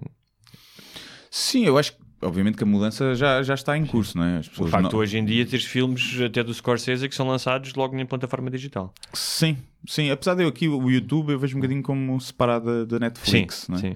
Sim, 1.30 1.66
eu 1.66 1.78
acho 1.78 1.94
que 1.94 2.00
obviamente 2.22 2.58
que 2.58 2.64
a 2.64 2.66
mudança 2.66 3.14
já, 3.14 3.44
já 3.44 3.54
está 3.54 3.78
em 3.78 3.86
curso, 3.86 4.18
não 4.18 4.24
é? 4.26 4.38
As 4.40 4.48
o 4.58 4.68
facto 4.68 4.92
não- 4.94 5.00
hoje 5.00 5.18
em 5.18 5.26
dia 5.26 5.46
teres 5.46 5.66
filmes 5.66 6.20
até 6.22 6.44
do 6.44 6.54
Scorsese 6.54 7.08
que 7.10 7.16
são 7.16 7.28
lançados 7.28 7.74
logo 7.76 7.96
em 7.98 8.06
plataforma 8.06 8.50
digital. 8.50 8.94
Sim, 9.14 9.58
sim. 9.88 10.10
Apesar 10.10 10.34
de 10.36 10.44
eu 10.44 10.48
aqui 10.48 10.68
o 10.68 10.90
YouTube 10.90 11.32
eu 11.34 11.40
vejo 11.40 11.56
um 11.58 11.60
bocadinho 11.60 11.84
como 11.84 12.20
separado 12.20 12.86
da 12.86 13.00
Netflix, 13.00 13.68
sim, 13.68 13.74
é? 13.74 13.78
sim. 13.78 13.96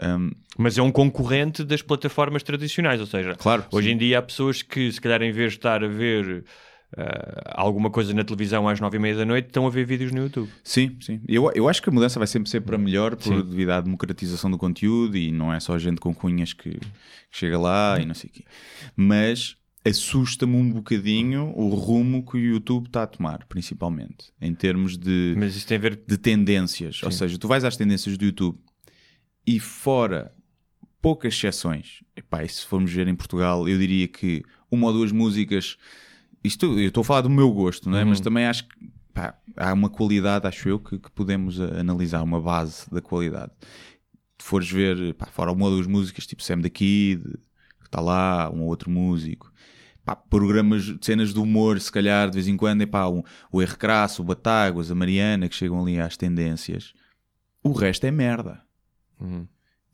Um, 0.00 0.30
Mas 0.56 0.78
é 0.78 0.82
um 0.82 0.92
concorrente 0.92 1.64
das 1.64 1.82
plataformas 1.82 2.42
tradicionais, 2.44 3.00
ou 3.00 3.06
seja, 3.06 3.34
Claro, 3.34 3.64
hoje 3.72 3.88
sim. 3.88 3.94
em 3.94 3.98
dia 3.98 4.18
há 4.20 4.22
pessoas 4.22 4.62
que, 4.62 4.92
se 4.92 5.00
calhar, 5.00 5.20
em 5.22 5.32
vez 5.32 5.52
de 5.52 5.58
estar 5.58 5.82
a 5.82 5.88
ver 5.88 6.44
ah, 6.96 7.52
alguma 7.54 7.90
coisa 7.90 8.14
na 8.14 8.24
televisão 8.24 8.68
às 8.68 8.80
nove 8.80 8.96
e 8.96 9.00
meia 9.00 9.16
da 9.16 9.24
noite, 9.24 9.46
estão 9.46 9.66
a 9.66 9.70
ver 9.70 9.84
vídeos 9.84 10.10
no 10.12 10.22
YouTube. 10.22 10.48
Sim, 10.64 10.96
sim. 11.00 11.20
Eu, 11.28 11.50
eu 11.54 11.68
acho 11.68 11.82
que 11.82 11.88
a 11.88 11.92
mudança 11.92 12.18
vai 12.18 12.26
sempre 12.26 12.48
ser 12.48 12.60
para 12.62 12.78
melhor 12.78 13.14
por 13.14 13.24
Sim. 13.24 13.42
devido 13.42 13.70
à 13.70 13.80
democratização 13.80 14.50
do 14.50 14.56
conteúdo 14.56 15.16
e 15.16 15.30
não 15.30 15.52
é 15.52 15.60
só 15.60 15.78
gente 15.78 16.00
com 16.00 16.14
cunhas 16.14 16.52
que, 16.52 16.70
que 16.70 16.88
chega 17.30 17.58
lá 17.58 17.98
e 18.00 18.06
não 18.06 18.14
sei 18.14 18.30
o 18.30 18.32
quê. 18.32 18.44
Mas 18.96 19.56
assusta-me 19.84 20.56
um 20.56 20.70
bocadinho 20.70 21.52
o 21.56 21.68
rumo 21.74 22.24
que 22.24 22.36
o 22.36 22.40
YouTube 22.40 22.86
está 22.86 23.04
a 23.04 23.06
tomar, 23.06 23.46
principalmente, 23.46 24.32
em 24.40 24.54
termos 24.54 24.96
de, 24.96 25.34
Mas 25.36 25.56
isso 25.56 25.66
tem 25.66 25.76
a 25.76 25.80
ver. 25.80 26.00
de 26.06 26.16
tendências. 26.18 27.02
Ou 27.02 27.10
seja, 27.10 27.38
tu 27.38 27.46
vais 27.48 27.64
às 27.64 27.76
tendências 27.76 28.16
do 28.16 28.24
YouTube 28.24 28.58
e 29.46 29.58
fora 29.60 30.32
poucas 31.00 31.32
exceções, 31.34 32.02
epá, 32.16 32.44
e 32.44 32.48
se 32.48 32.66
formos 32.66 32.92
ver 32.92 33.08
em 33.08 33.14
Portugal, 33.14 33.68
eu 33.68 33.78
diria 33.78 34.08
que 34.08 34.42
uma 34.70 34.88
ou 34.88 34.92
duas 34.92 35.12
músicas. 35.12 35.76
Isto 36.42 36.78
eu 36.78 36.88
estou 36.88 37.00
a 37.02 37.04
falar 37.04 37.20
do 37.22 37.30
meu 37.30 37.50
gosto, 37.50 37.90
não 37.90 37.98
é? 37.98 38.04
mas 38.04 38.20
também 38.20 38.46
acho 38.46 38.68
que 38.68 38.90
pá, 39.12 39.34
há 39.56 39.72
uma 39.72 39.90
qualidade, 39.90 40.46
acho 40.46 40.68
eu, 40.68 40.78
que, 40.78 40.98
que 40.98 41.10
podemos 41.10 41.60
ah, 41.60 41.80
analisar, 41.80 42.22
uma 42.22 42.40
base 42.40 42.88
da 42.90 43.00
qualidade. 43.00 43.52
Se 44.40 44.46
fores 44.46 44.70
ver, 44.70 45.14
pá, 45.14 45.26
fora 45.26 45.52
uma 45.52 45.66
ou 45.66 45.72
duas 45.72 45.86
músicas, 45.86 46.26
tipo 46.26 46.42
Sam 46.42 46.60
the 46.62 46.70
Kid, 46.70 47.22
que 47.80 47.86
está 47.86 48.00
lá, 48.00 48.50
um 48.50 48.62
ou 48.62 48.68
outro 48.68 48.90
músico. 48.90 49.52
Pá, 50.04 50.14
programas, 50.14 50.84
de 50.84 51.04
cenas 51.04 51.34
de 51.34 51.40
humor, 51.40 51.80
se 51.80 51.90
calhar, 51.90 52.30
de 52.30 52.34
vez 52.34 52.46
em 52.46 52.56
quando, 52.56 52.82
epá, 52.82 53.08
um, 53.08 53.22
o 53.50 53.60
R. 53.60 53.76
Crasso, 53.76 54.22
o 54.22 54.24
Batáguas, 54.24 54.90
a 54.90 54.94
Mariana, 54.94 55.48
que 55.48 55.54
chegam 55.54 55.82
ali 55.82 56.00
às 56.00 56.16
tendências. 56.16 56.94
O 57.62 57.72
resto 57.72 58.04
é 58.06 58.10
merda. 58.10 58.62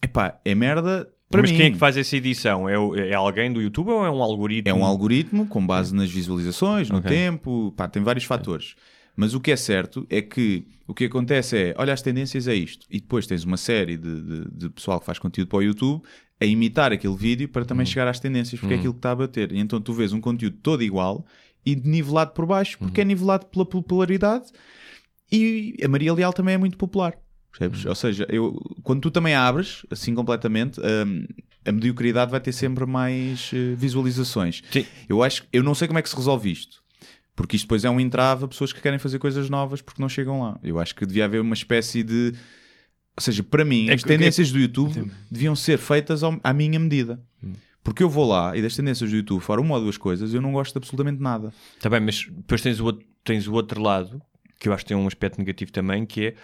Epá, 0.02 0.38
é 0.44 0.54
merda 0.54 1.10
para 1.34 1.42
Mas 1.42 1.50
mim. 1.50 1.56
quem 1.58 1.66
é 1.66 1.70
que 1.70 1.78
faz 1.78 1.96
essa 1.96 2.16
edição? 2.16 2.68
É, 2.68 2.78
o- 2.78 2.94
é 2.96 3.12
alguém 3.14 3.52
do 3.52 3.60
YouTube 3.60 3.90
ou 3.90 4.04
é 4.04 4.10
um 4.10 4.22
algoritmo? 4.22 4.68
É 4.70 4.74
um 4.74 4.84
algoritmo 4.84 5.46
com 5.46 5.66
base 5.66 5.94
nas 5.94 6.10
visualizações, 6.10 6.88
no 6.90 6.98
Ok. 6.98 7.10
tempo, 7.10 7.72
pá, 7.76 7.86
tem 7.88 8.02
vários 8.02 8.24
fatores. 8.24 8.74
Mas 9.16 9.32
o 9.34 9.40
que 9.40 9.52
é 9.52 9.56
certo 9.56 10.06
é 10.10 10.20
que 10.20 10.66
o 10.88 10.92
que 10.94 11.04
acontece 11.04 11.56
é, 11.56 11.74
olha, 11.78 11.92
as 11.92 12.02
tendências 12.02 12.48
é 12.48 12.54
isto. 12.54 12.84
E 12.90 13.00
depois 13.00 13.26
tens 13.26 13.44
uma 13.44 13.56
série 13.56 13.96
de, 13.96 14.22
de- 14.22 14.50
de 14.50 14.68
pessoal 14.70 14.98
que 14.98 15.06
faz 15.06 15.18
conteúdo 15.18 15.48
para 15.48 15.58
o 15.58 15.62
YouTube 15.62 16.02
a 16.40 16.44
imitar 16.44 16.92
aquele 16.92 17.14
vídeo 17.16 17.48
para 17.48 17.64
também 17.64 17.86
chegar 17.86 18.08
às 18.08 18.18
tendências, 18.18 18.58
porque 18.60 18.74
é 18.74 18.76
aquilo 18.78 18.92
que 18.92 18.98
está 18.98 19.12
a 19.12 19.16
bater. 19.16 19.52
E 19.52 19.58
então 19.60 19.80
tu 19.80 19.92
vês 19.92 20.12
um 20.12 20.20
conteúdo 20.20 20.56
todo 20.62 20.82
igual 20.82 21.24
e 21.64 21.76
nivelado 21.76 22.32
por 22.32 22.44
baixo, 22.44 22.76
porque 22.78 23.00
Uhum. 23.00 23.04
é 23.04 23.08
nivelado 23.08 23.46
pela 23.46 23.64
popularidade 23.64 24.46
e 25.30 25.76
a 25.82 25.88
Maria 25.88 26.12
Leal 26.12 26.32
também 26.32 26.54
é 26.54 26.58
muito 26.58 26.76
popular. 26.76 27.14
Percebes? 27.56 27.86
Ou 27.86 27.94
seja, 27.94 28.26
eu, 28.28 28.52
quando 28.82 29.00
tu 29.02 29.10
também 29.10 29.34
abres, 29.34 29.86
assim 29.90 30.14
completamente, 30.14 30.80
hum, 30.80 31.24
a 31.64 31.70
mediocridade 31.72 32.30
vai 32.30 32.40
ter 32.40 32.52
sempre 32.52 32.84
mais 32.84 33.50
eh, 33.54 33.74
visualizações. 33.76 34.62
Sim. 34.70 34.84
Eu 35.08 35.22
acho, 35.22 35.44
eu 35.52 35.62
não 35.62 35.74
sei 35.74 35.86
como 35.86 35.98
é 35.98 36.02
que 36.02 36.08
se 36.08 36.16
resolve 36.16 36.50
isto. 36.50 36.82
Porque 37.36 37.56
isto 37.56 37.64
depois 37.66 37.84
é 37.84 37.90
um 37.90 37.98
entrave 38.00 38.44
a 38.44 38.48
pessoas 38.48 38.72
que 38.72 38.80
querem 38.80 38.98
fazer 38.98 39.18
coisas 39.18 39.48
novas 39.50 39.80
porque 39.82 40.00
não 40.02 40.08
chegam 40.08 40.40
lá. 40.42 40.58
Eu 40.62 40.78
acho 40.78 40.94
que 40.94 41.04
devia 41.06 41.24
haver 41.24 41.40
uma 41.40 41.54
espécie 41.54 42.02
de. 42.02 42.32
Ou 43.16 43.20
seja, 43.22 43.42
para 43.44 43.64
mim, 43.64 43.88
É 43.88 43.94
as 43.94 44.02
que- 44.02 44.08
tendências 44.08 44.50
do 44.50 44.58
YouTube 44.58 45.10
deviam 45.30 45.54
ser 45.54 45.78
feitas 45.78 46.22
ao- 46.22 46.38
à 46.42 46.52
minha 46.52 46.78
medida. 46.78 47.20
Porque 47.82 48.02
eu 48.02 48.08
vou 48.08 48.26
lá 48.28 48.56
e 48.56 48.62
das 48.62 48.74
tendências 48.74 49.10
do 49.10 49.16
YouTube, 49.16 49.40
fora 49.42 49.60
uma 49.60 49.74
ou 49.76 49.80
duas 49.80 49.96
coisas, 49.98 50.32
eu 50.32 50.40
não 50.40 50.52
gosto 50.52 50.72
de 50.72 50.78
absolutamente 50.78 51.20
nada. 51.20 51.52
Tá 51.80 51.90
bem, 51.90 52.00
mas 52.00 52.24
depois 52.28 52.62
tens 52.62 52.80
o, 52.80 52.84
outro, 52.86 53.06
tens 53.22 53.46
o 53.46 53.52
outro 53.52 53.80
lado, 53.82 54.22
que 54.58 54.68
eu 54.68 54.72
acho 54.72 54.84
que 54.84 54.88
tem 54.88 54.96
um 54.96 55.06
aspecto 55.06 55.38
negativo 55.38 55.70
também, 55.70 56.06
que 56.06 56.26
é 56.28 56.34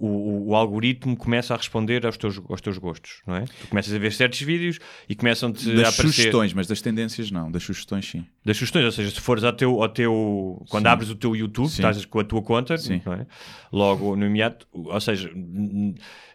o, 0.00 0.50
o- 0.50 0.54
algoritmo 0.54 1.16
começa 1.16 1.52
a 1.52 1.56
responder 1.56 2.06
aos 2.06 2.16
teus, 2.16 2.40
aos 2.48 2.60
teus 2.60 2.78
gostos, 2.78 3.20
não 3.26 3.34
é? 3.36 3.44
Tu 3.60 3.66
começas 3.68 3.92
a 3.92 3.98
ver 3.98 4.12
certos 4.12 4.40
vídeos 4.40 4.78
e 5.08 5.14
começam-te 5.14 5.68
a 5.70 5.74
Das 5.74 5.94
aparecer... 5.94 6.02
sugestões, 6.12 6.52
mas 6.52 6.66
das 6.66 6.80
tendências 6.80 7.30
não. 7.30 7.50
Das 7.50 7.62
sugestões, 7.64 8.08
sim. 8.08 8.24
das 8.44 8.56
sugestões, 8.56 8.84
ou 8.84 8.92
seja, 8.92 9.10
se 9.10 9.20
fores 9.20 9.42
ao 9.44 9.52
teu, 9.52 9.82
ao 9.82 9.88
teu 9.88 10.64
quando 10.70 10.84
Sim. 10.84 10.88
abres 10.90 11.10
o 11.10 11.14
teu 11.16 11.34
YouTube, 11.34 11.68
Sim. 11.68 11.74
estás 11.82 12.04
com 12.04 12.20
a 12.20 12.24
tua 12.24 12.42
conta, 12.42 12.78
Sim. 12.78 13.02
não 13.04 13.12
é? 13.14 13.26
logo 13.72 14.14
no 14.16 14.24
imediato, 14.26 14.66
ou 14.72 15.00
seja, 15.00 15.30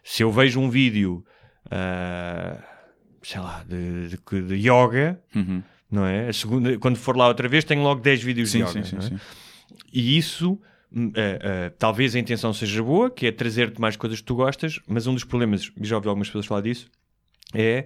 se 0.04 0.24
eu 0.24 0.32
vejo 0.32 0.60
um 0.60 0.70
vídeo, 0.70 1.24
ah, 1.72 2.62
sei 3.22 3.40
lá, 3.40 3.64
de, 3.68 4.10
de, 4.10 4.42
de 4.42 4.56
yoga, 4.70 5.20
Uhum. 5.36 5.64
não 5.90 6.06
é? 6.06 6.28
A 6.30 6.34
segunda, 6.34 6.78
quando 6.80 6.98
for 6.98 7.16
lá 7.16 7.28
outra 7.28 7.48
vez, 7.48 7.64
tenho 7.64 7.82
logo 7.82 8.02
10 8.02 8.22
vídeos 8.24 8.52
Sim, 8.52 8.60
de 8.60 8.64
yoga. 8.70 8.84
sim, 8.84 8.90
sim, 8.90 8.98
é? 8.98 9.10
sim. 9.10 9.20
E 9.92 10.18
isso, 10.18 10.60
ah, 10.96 11.68
ah, 11.68 11.74
talvez 11.78 12.16
a 12.16 12.20
intenção 12.20 12.54
seja 12.54 12.82
boa, 12.84 13.10
que 13.10 13.28
é 13.28 13.32
trazer-te 13.32 13.82
mais 13.82 13.96
coisas 13.96 14.20
que 14.20 14.26
tu 14.26 14.36
gostas, 14.36 14.80
mas 14.88 15.08
um 15.08 15.14
dos 15.14 15.24
problemas, 15.24 15.72
e 15.80 15.86
já 15.86 15.96
ouvi 15.96 16.08
algumas 16.08 16.28
pessoas 16.28 16.46
falar 16.46 16.62
disso, 16.62 16.90
é 17.54 17.86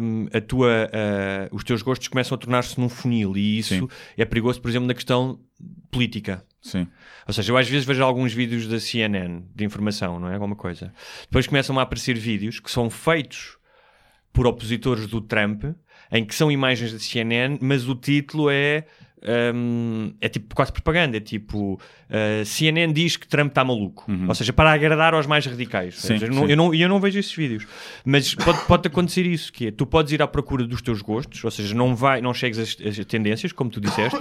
hum, 0.00 0.28
a 0.32 0.40
tua, 0.40 0.90
ah, 0.92 1.48
os 1.52 1.64
teus 1.64 1.82
gostos 1.82 2.08
começam 2.08 2.34
a 2.34 2.38
tornar-se 2.38 2.78
num 2.78 2.88
funil 2.88 3.36
e 3.36 3.58
isso 3.58 3.74
Sim. 3.74 3.88
é 4.16 4.24
perigoso, 4.24 4.60
por 4.60 4.68
exemplo, 4.68 4.86
na 4.86 4.94
questão 4.94 5.40
política. 5.90 6.44
Sim. 6.60 6.86
Ou 7.26 7.34
seja, 7.34 7.52
eu 7.52 7.56
às 7.56 7.68
vezes 7.68 7.84
vejo 7.84 8.02
alguns 8.02 8.32
vídeos 8.32 8.68
da 8.68 8.78
CNN 8.78 9.42
de 9.54 9.64
informação, 9.64 10.20
não 10.20 10.28
é? 10.28 10.34
Alguma 10.34 10.54
coisa. 10.54 10.92
Depois 11.22 11.46
começam 11.46 11.78
a 11.78 11.82
aparecer 11.82 12.16
vídeos 12.16 12.60
que 12.60 12.70
são 12.70 12.88
feitos 12.88 13.58
por 14.32 14.46
opositores 14.46 15.06
do 15.06 15.20
Trump, 15.20 15.64
em 16.10 16.24
que 16.24 16.34
são 16.34 16.50
imagens 16.50 16.92
da 16.92 16.98
CNN, 16.98 17.58
mas 17.60 17.88
o 17.88 17.94
título 17.94 18.48
é. 18.50 18.86
Hum, 19.54 20.14
é 20.20 20.28
tipo 20.28 20.54
quase 20.54 20.72
propaganda, 20.72 21.16
é 21.16 21.20
tipo 21.20 21.74
uh, 21.74 22.44
CNN 22.44 22.92
diz 22.92 23.16
que 23.16 23.26
Trump 23.26 23.48
está 23.48 23.64
maluco, 23.64 24.04
ou 24.28 24.34
seja, 24.34 24.52
para 24.52 24.72
agradar 24.72 25.14
aos 25.14 25.26
mais 25.26 25.46
radicais. 25.46 25.96
Sim, 26.00 26.18
seja, 26.18 26.26
eu, 26.26 26.32
não, 26.34 26.48
eu, 26.48 26.56
não, 26.56 26.74
eu 26.74 26.88
não 26.88 27.00
vejo 27.00 27.18
esses 27.18 27.34
vídeos, 27.34 27.66
mas 28.04 28.34
pode, 28.34 28.60
pode 28.66 28.88
acontecer 28.88 29.26
isso: 29.26 29.52
que 29.52 29.68
é, 29.68 29.70
tu 29.70 29.86
podes 29.86 30.12
ir 30.12 30.22
à 30.22 30.26
procura 30.26 30.66
dos 30.66 30.82
teus 30.82 31.00
gostos, 31.02 31.42
ou 31.44 31.50
seja, 31.50 31.74
não, 31.74 31.94
vai, 31.94 32.20
não 32.20 32.32
chegues 32.34 32.58
às, 32.58 32.76
às 32.98 33.04
tendências, 33.06 33.52
como 33.52 33.70
tu 33.70 33.80
disseste, 33.80 34.18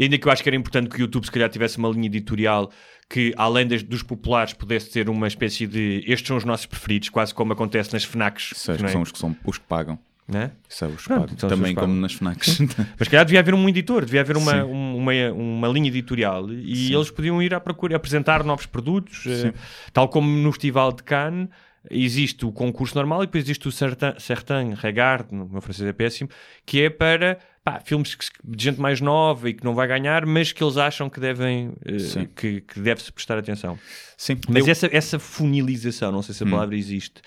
ainda 0.00 0.18
que 0.18 0.26
eu 0.26 0.32
acho 0.32 0.42
que 0.42 0.48
era 0.48 0.56
importante 0.56 0.88
que 0.88 0.96
o 0.96 1.00
YouTube 1.02 1.24
se 1.24 1.30
calhar 1.30 1.48
tivesse 1.48 1.78
uma 1.78 1.88
linha 1.88 2.06
editorial 2.06 2.70
que, 3.10 3.32
além 3.38 3.66
das- 3.66 3.82
dos 3.82 4.02
populares, 4.02 4.52
pudesse 4.52 4.90
ter 4.90 5.08
uma 5.08 5.26
espécie 5.26 5.66
de 5.66 6.04
estes 6.06 6.28
são 6.28 6.36
os 6.36 6.44
nossos 6.44 6.66
preferidos, 6.66 7.08
quase 7.08 7.32
como 7.34 7.54
acontece 7.54 7.92
nas 7.92 8.04
FNACs. 8.04 8.52
Que 8.76 8.84
é? 8.84 8.88
são 8.88 9.00
os 9.02 9.10
que, 9.12 9.18
são 9.18 9.34
os 9.46 9.56
que 9.58 9.64
pagam. 9.66 9.98
Não 10.30 10.40
é? 10.40 10.50
São 10.68 10.90
os 10.92 11.06
Pronto, 11.06 11.32
então 11.32 11.48
Também 11.48 11.74
como 11.74 11.94
nas 11.94 12.12
FNACs. 12.12 12.58
Mas 12.98 13.06
se 13.06 13.10
calhar 13.10 13.24
devia 13.24 13.40
haver 13.40 13.54
um 13.54 13.66
editor, 13.68 14.04
devia 14.04 14.20
haver 14.20 14.36
uma, 14.36 14.52
Sim. 14.52 14.60
um- 14.62 14.96
uma, 14.98 15.12
uma 15.32 15.68
linha 15.68 15.88
editorial 15.88 16.50
e 16.52 16.92
eles 16.94 17.10
podiam 17.10 17.42
ir 17.42 17.54
à 17.54 17.60
procura, 17.60 17.96
apresentar 17.96 18.44
novos 18.44 18.66
produtos, 18.66 19.24
eh, 19.26 19.54
tal 19.92 20.06
como 20.08 20.28
no 20.28 20.52
Festival 20.52 20.92
de 20.92 21.02
Cannes 21.02 21.48
existe 21.90 22.44
o 22.44 22.52
concurso 22.52 22.94
normal 22.94 23.22
e 23.22 23.26
depois 23.26 23.42
existe 23.44 23.66
o 23.68 23.72
Certain, 23.72 24.74
Regard, 24.74 25.34
no 25.34 25.48
meu 25.48 25.62
francês 25.62 25.88
é 25.88 25.92
péssimo, 25.94 26.28
que 26.66 26.82
é 26.82 26.90
para 26.90 27.38
pá, 27.64 27.80
filmes 27.82 28.14
que 28.14 28.26
de 28.44 28.64
gente 28.64 28.78
mais 28.78 29.00
nova 29.00 29.48
e 29.48 29.54
que 29.54 29.64
não 29.64 29.74
vai 29.74 29.88
ganhar, 29.88 30.26
mas 30.26 30.52
que 30.52 30.62
eles 30.62 30.76
acham 30.76 31.08
que 31.08 31.18
devem 31.20 31.72
eh, 31.86 31.98
Sim. 32.00 32.28
que, 32.36 32.60
que 32.60 32.80
deve-se 32.80 33.10
prestar 33.10 33.38
atenção. 33.38 33.78
Sim. 34.16 34.36
Mas 34.46 34.66
Eu- 34.66 34.72
essa, 34.72 34.88
essa 34.92 35.18
funilização, 35.18 36.12
não 36.12 36.20
sei 36.22 36.34
se 36.34 36.42
a 36.44 36.46
palavra 36.46 36.76
existe, 36.76 37.22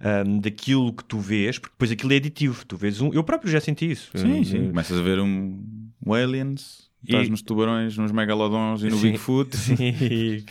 ahm, 0.00 0.38
daquilo 0.40 0.92
que 0.92 1.04
tu 1.04 1.18
vês, 1.18 1.58
porque 1.58 1.74
depois 1.74 1.90
aquilo 1.90 2.12
é 2.12 2.16
aditivo. 2.16 2.64
Tu 2.66 2.76
vês 2.76 3.00
um. 3.00 3.12
Eu 3.12 3.22
próprio 3.24 3.50
já 3.50 3.60
senti 3.60 3.90
isso. 3.90 4.10
Sim, 4.14 4.40
Eh, 4.40 4.44
sim. 4.44 4.68
Começas 4.68 4.98
a 4.98 5.02
ver 5.02 5.18
um, 5.20 5.62
um 6.04 6.12
Aliens 6.14 6.86
estás 7.04 7.28
E- 7.28 7.30
nos 7.30 7.40
tubarões, 7.40 7.96
nos 7.96 8.10
megalodons 8.10 8.82
e 8.82 8.88
no 8.88 8.96
Sim, 8.96 9.12
Bigfoot. 9.12 9.54
Sim. 9.56 10.44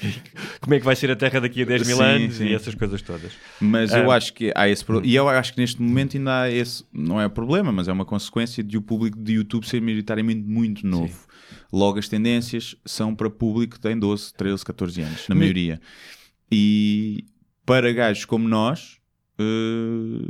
Como 0.61 0.73
é 0.73 0.79
que 0.79 0.85
vai 0.85 0.95
ser 0.95 1.11
a 1.11 1.15
Terra 1.15 1.41
daqui 1.41 1.63
a 1.63 1.65
10 1.65 1.85
mil 1.85 1.97
Sim, 1.97 2.03
anos 2.03 2.35
sim. 2.35 2.45
e 2.45 2.53
essas 2.53 2.73
coisas 2.75 3.01
todas. 3.01 3.33
Mas 3.59 3.91
eu 3.93 4.09
Ah. 4.09 4.15
acho 4.15 4.33
que 4.33 4.53
há 4.55 4.69
esse 4.69 4.83
problema. 4.85 5.05
E 5.11 5.15
eu 5.15 5.27
acho 5.27 5.53
que 5.53 5.59
neste 5.59 5.81
momento 5.81 6.15
ainda 6.15 6.43
há 6.43 6.49
esse. 6.51 6.85
Não 6.93 7.19
é 7.19 7.27
problema, 7.27 7.73
mas 7.73 7.87
é 7.89 7.91
uma 7.91 8.05
consequência 8.05 8.63
de 8.63 8.77
o 8.77 8.81
público 8.81 9.17
de 9.19 9.33
YouTube 9.33 9.65
ser 9.67 9.81
maioritariamente 9.81 10.41
muito 10.47 10.87
novo. 10.87 11.25
Logo, 11.73 11.99
as 11.99 12.07
tendências 12.07 12.73
são 12.85 13.13
para 13.13 13.29
público 13.29 13.75
que 13.75 13.81
tem 13.81 13.99
12, 13.99 14.33
13, 14.33 14.63
14 14.63 15.01
anos, 15.01 15.27
na 15.27 15.35
maioria. 15.35 15.81
E 16.49 17.25
para 17.65 17.91
gajos 17.91 18.23
como 18.23 18.47
nós. 18.47 18.97
Eh, 19.37 20.25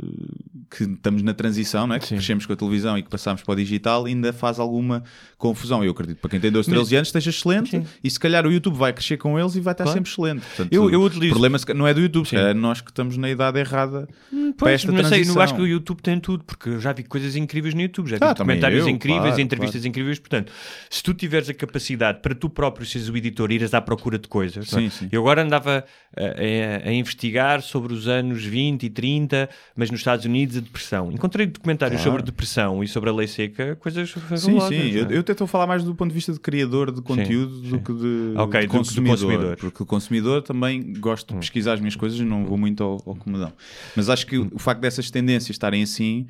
que 0.70 0.84
estamos 0.84 1.22
na 1.22 1.32
transição, 1.32 1.86
não 1.86 1.94
é? 1.94 1.98
que 1.98 2.06
Sim. 2.06 2.16
crescemos 2.16 2.44
com 2.46 2.52
a 2.52 2.56
televisão 2.56 2.98
e 2.98 3.02
que 3.02 3.08
passamos 3.08 3.42
para 3.42 3.52
o 3.52 3.56
digital, 3.56 4.04
ainda 4.06 4.32
faz 4.32 4.58
alguma 4.58 5.02
confusão. 5.38 5.84
Eu 5.84 5.92
acredito 5.92 6.18
para 6.18 6.30
quem 6.30 6.40
tem 6.40 6.50
12, 6.50 6.68
13 6.70 6.96
anos 6.96 7.08
esteja 7.08 7.30
excelente 7.30 7.70
Sim. 7.70 7.84
e 8.02 8.10
se 8.10 8.18
calhar 8.18 8.46
o 8.46 8.52
YouTube 8.52 8.76
vai 8.76 8.92
crescer 8.92 9.16
com 9.16 9.38
eles 9.38 9.54
e 9.54 9.60
vai 9.60 9.72
estar 9.72 9.84
Claro. 9.84 9.96
sempre 9.98 10.10
excelente. 10.10 10.40
Portanto, 10.46 10.72
Eu- 10.72 10.90
eu 10.90 11.00
o 11.00 11.04
utilizo- 11.06 11.32
problema 11.32 11.58
se 11.58 11.66
ca- 11.66 11.74
não 11.74 11.86
é 11.86 11.94
do 11.94 12.00
YouTube, 12.00 12.26
Sim. 12.28 12.36
é 12.36 12.52
nós 12.54 12.80
que 12.80 12.90
estamos 12.90 13.16
na 13.16 13.30
idade 13.30 13.58
errada 13.60 14.08
para 14.30 14.52
Pois, 14.58 14.74
esta 14.74 14.90
não 14.92 14.98
sei, 15.02 15.08
transição. 15.10 15.34
não 15.34 15.42
acho 15.42 15.54
que 15.54 15.60
o 15.62 15.66
YouTube 15.66 16.00
tem 16.02 16.18
tudo, 16.18 16.44
porque 16.44 16.68
eu 16.70 16.80
já 16.80 16.92
vi 16.92 17.04
coisas 17.04 17.36
incríveis 17.36 17.74
no 17.74 17.80
YouTube, 17.82 18.08
já 18.08 18.16
vi 18.16 18.24
Ah, 18.24 18.34
eu, 18.70 18.88
incríveis, 18.88 19.22
claro, 19.26 19.40
entrevistas 19.40 19.84
incríveis. 19.84 20.18
Portanto, 20.18 20.52
se 20.90 21.02
tu 21.02 21.14
tiveres 21.14 21.48
a 21.48 21.54
capacidade 21.54 22.20
para 22.20 22.34
tu 22.34 22.48
próprio 22.50 22.84
seres 22.86 23.08
o 23.08 23.16
editor, 23.16 23.52
ires 23.52 23.72
à 23.74 23.80
procura 23.80 24.18
de 24.18 24.28
coisas. 24.28 24.72
é? 24.72 24.76
Sim, 24.80 24.90
sim. 24.90 25.08
Eu 25.12 25.20
agora 25.20 25.42
andava 25.42 25.84
eh, 26.16 26.82
a, 26.84 26.88
a 26.88 26.92
investigar 26.92 27.62
sobre 27.62 27.92
os 27.92 28.08
anos 28.08 28.42
20 28.44 28.84
e 28.84 28.90
30, 28.96 29.48
mas 29.76 29.90
nos 29.90 30.00
Estados 30.00 30.24
Unidos 30.24 30.56
a 30.56 30.60
depressão. 30.60 31.12
Encontrei 31.12 31.46
documentários 31.46 32.00
Claro. 32.00 32.18
sobre 32.18 32.26
depressão 32.32 32.82
e 32.82 32.88
sobre 32.88 33.10
a 33.10 33.12
lei 33.12 33.26
seca, 33.28 33.76
coisas 33.76 34.10
Sim, 34.36 34.58
sim. 34.60 34.90
Eu, 34.90 35.04
não 35.04 35.10
é? 35.12 35.16
eu 35.18 35.22
tento 35.22 35.46
falar 35.46 35.66
mais 35.66 35.84
do 35.84 35.94
ponto 35.94 36.08
de 36.10 36.14
vista 36.14 36.32
de 36.32 36.40
criador 36.40 36.90
de 36.90 37.00
conteúdo 37.02 37.60
do 37.60 37.68
sim. 37.70 37.78
que 37.78 37.92
de, 37.92 38.32
Ok, 38.36 38.60
de 38.60 38.66
do 38.66 38.72
do 38.72 38.78
consumidor, 38.78 39.16
consumidor. 39.18 39.52
Hum. 39.52 39.56
Porque 39.60 39.82
o 39.82 39.86
consumidor 39.86 40.42
também 40.42 40.94
gosto 40.94 41.34
de 41.34 41.40
pesquisar 41.40 41.74
as 41.74 41.80
minhas 41.80 41.94
coisas 41.96 42.18
e 42.18 42.24
não 42.24 42.44
vou 42.46 42.56
muito 42.58 42.82
ao, 42.82 42.92
ao 43.06 43.14
comodão. 43.14 43.52
Mas 43.94 44.08
acho 44.08 44.26
que 44.26 44.38
o, 44.38 44.48
o 44.52 44.58
facto 44.58 44.80
dessas 44.80 45.10
tendências 45.10 45.50
estarem 45.54 45.82
assim 45.82 46.26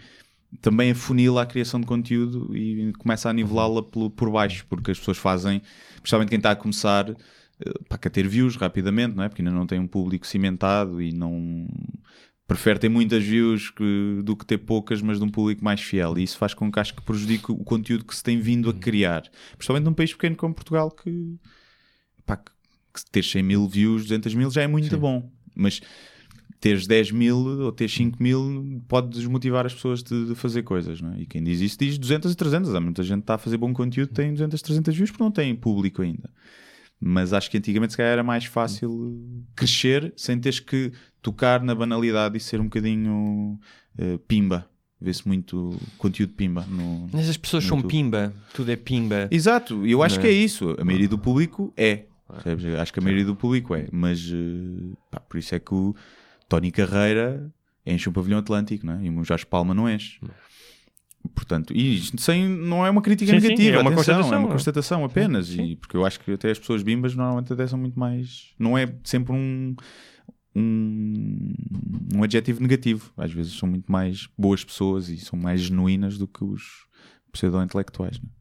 também 0.61 0.91
afunila 0.93 1.43
a 1.43 1.47
criação 1.47 1.81
de 1.81 1.87
conteúdo 1.87 2.57
e 2.57 2.93
começa 2.99 3.29
a 3.29 3.33
nivelá-la 3.33 3.83
pelo- 3.83 4.11
por 4.11 4.31
baixo, 4.31 4.65
porque 4.69 4.91
as 4.93 4.99
pessoas 4.99 5.19
fazem, 5.19 5.61
principalmente 6.01 6.29
quem 6.31 6.37
está 6.39 6.53
a 6.53 6.57
começar, 6.57 7.11
eh, 7.11 7.97
quer 8.01 8.11
ter 8.11 8.27
views 8.29 8.55
rapidamente, 8.57 9.17
não 9.17 9.25
é? 9.25 9.29
Porque 9.29 9.43
ainda 9.43 9.51
não 9.51 9.67
tem 9.67 9.79
um 9.81 9.87
público 9.89 10.27
cimentado 10.27 11.03
e 11.03 11.13
não 11.13 11.67
prefere 12.47 12.79
ter 12.79 12.89
muitas 12.89 13.25
views 13.25 13.71
que- 13.71 14.21
do 14.23 14.37
que 14.37 14.47
ter 14.47 14.59
poucas, 14.59 15.03
mas 15.03 15.19
de 15.19 15.25
um 15.25 15.29
público 15.29 15.65
mais 15.65 15.81
fiel. 15.81 16.17
E 16.19 16.23
isso 16.23 16.39
faz 16.39 16.55
com 16.55 16.71
que 16.71 16.79
acho 16.79 16.95
que 16.95 17.03
prejudique 17.03 17.51
o 17.51 17.57
conteúdo 17.65 18.05
que 18.05 18.15
se 18.15 18.23
tem 18.23 18.39
vindo 18.41 18.71
a 18.71 18.75
criar. 18.75 19.23
Principalmente 19.57 19.85
num 19.85 19.95
país 19.95 20.13
pequeno 20.13 20.37
como 20.37 20.55
Portugal, 20.55 20.91
que, 20.91 21.35
pá, 22.25 22.37
que, 22.37 22.51
que 22.95 23.11
ter 23.11 23.25
100 23.25 23.43
mil 23.43 23.69
views, 23.69 24.03
200 24.05 24.35
mil 24.35 24.51
já 24.51 24.63
é 24.63 24.67
muito 24.67 24.97
bom. 24.99 25.31
Mas 25.55 25.81
teres 26.61 26.87
10 26.87 27.11
mil 27.11 27.37
ou 27.37 27.73
teres 27.73 27.93
5 27.95 28.23
mil 28.23 28.83
pode 28.89 29.09
desmotivar 29.11 29.67
as 29.67 29.75
pessoas 29.75 30.03
de, 30.03 30.27
de 30.27 30.35
fazer 30.35 30.63
coisas, 30.63 31.01
não 31.01 31.13
é? 31.15 31.21
E 31.23 31.27
quem 31.27 31.43
diz 31.43 31.61
isso 31.61 31.77
diz 31.79 31.99
200 31.99 32.33
e 32.33 32.37
300. 32.37 32.75
Há 32.75 32.81
muita 32.81 33.03
gente 33.03 33.19
que 33.19 33.23
está 33.25 33.35
a 33.35 33.39
fazer 33.39 33.57
bom 33.57 33.73
conteúdo, 33.73 34.13
tem 34.13 34.33
200, 34.33 34.63
300 34.63 34.95
views 34.97 35.11
porque 35.11 35.23
não 35.25 35.31
tem 35.33 35.55
público 35.55 36.01
ainda. 36.03 36.31
Mas 36.99 37.33
acho 37.35 37.51
que 37.51 37.59
antigamente 37.59 37.93
se 37.93 37.97
calhar 37.99 38.13
era 38.13 38.23
mais 38.23 38.47
fácil 38.47 39.21
crescer 39.55 40.15
sem 40.17 40.39
teres 40.41 40.59
que 40.61 40.93
tocar 41.27 41.61
na 41.61 41.75
banalidade 41.75 42.37
e 42.37 42.41
ser 42.41 42.61
um 42.61 42.65
bocadinho 42.65 43.59
eh, 43.99 44.17
pimba. 44.29 44.65
Vê-se 45.01 45.27
muito 45.27 45.77
conteúdo 45.99 46.33
pimba 46.35 46.65
no. 46.69 47.09
Mas 47.13 47.29
as 47.29 47.37
pessoas 47.37 47.65
no 47.65 47.69
são 47.69 47.79
YouTube. 47.79 47.91
pimba, 47.91 48.33
tudo 48.55 48.71
é 48.71 48.77
pimba. 48.77 49.29
Exato, 49.29 49.85
e 49.85 49.91
eu 49.91 50.05
acho 50.05 50.15
Não 50.15 50.23
que 50.23 50.29
é? 50.29 50.31
é 50.31 50.35
isso. 50.35 50.77
A 50.79 50.85
maioria 50.85 51.09
do 51.09 51.19
público 51.19 51.73
é. 51.77 52.05
Eu 52.45 52.81
Acho 52.81 52.93
que 52.93 53.01
a 53.01 53.03
maioria 53.03 53.25
do 53.25 53.35
público 53.35 53.75
é. 53.75 53.89
Mas 53.91 54.21
eh, 54.33 54.95
pá, 55.11 55.19
por 55.19 55.37
isso 55.37 55.53
é 55.53 55.59
que 55.59 55.75
o 55.75 55.97
Tony 56.49 56.71
Carreira 56.71 57.53
enche 57.85 58.09
um 58.09 58.13
pavilhão 58.13 58.39
atlântico, 58.39 58.87
não 58.87 58.95
é? 58.95 59.05
E 59.05 59.11
o 59.11 59.25
Jorge 59.25 59.47
Palma 59.47 59.75
não 59.75 59.91
enche. 59.91 60.21
Portanto, 61.35 61.75
e 61.75 61.97
isto 61.97 62.21
sem, 62.21 62.49
não 62.49 62.87
é 62.87 62.91
uma 62.91 63.03
crítica 63.03 63.33
Sim, 63.33 63.41
sim, 63.41 63.49
negativa, 63.49 63.79
é 63.79 63.81
uma 63.81 63.91
atenção, 63.91 64.15
constatação, 64.15 64.35
é 64.35 64.39
uma 64.39 64.49
é. 64.49 64.53
constatação 64.53 65.05
apenas. 65.05 65.51
E, 65.51 65.75
porque 65.77 65.97
eu 65.97 66.07
acho 66.07 66.21
que 66.21 66.33
até 66.33 66.51
as 66.53 66.59
pessoas 66.59 66.85
bimbas 66.85 67.17
normalmente 67.17 67.53
até 67.53 67.67
são 67.67 67.79
muito 67.79 67.99
mais. 67.99 68.55
Não 68.59 68.79
é 68.79 68.89
sempre 69.03 69.33
um, 69.33 69.75
um, 70.57 71.53
um 72.15 72.23
adjetivo 72.23 72.61
negativo. 72.63 73.13
Às 73.17 73.33
vezes 73.33 73.53
são 73.59 73.69
muito 73.69 73.91
mais 73.91 74.29
boas 74.39 74.65
pessoas 74.65 75.09
e 75.09 75.19
são 75.19 75.39
mais 75.39 75.61
genuínas 75.61 76.17
do 76.19 76.27
que 76.27 76.45
os 76.45 76.87
pseudo-intelectuais. 77.33 78.19
não 78.21 78.29
é? 78.29 78.37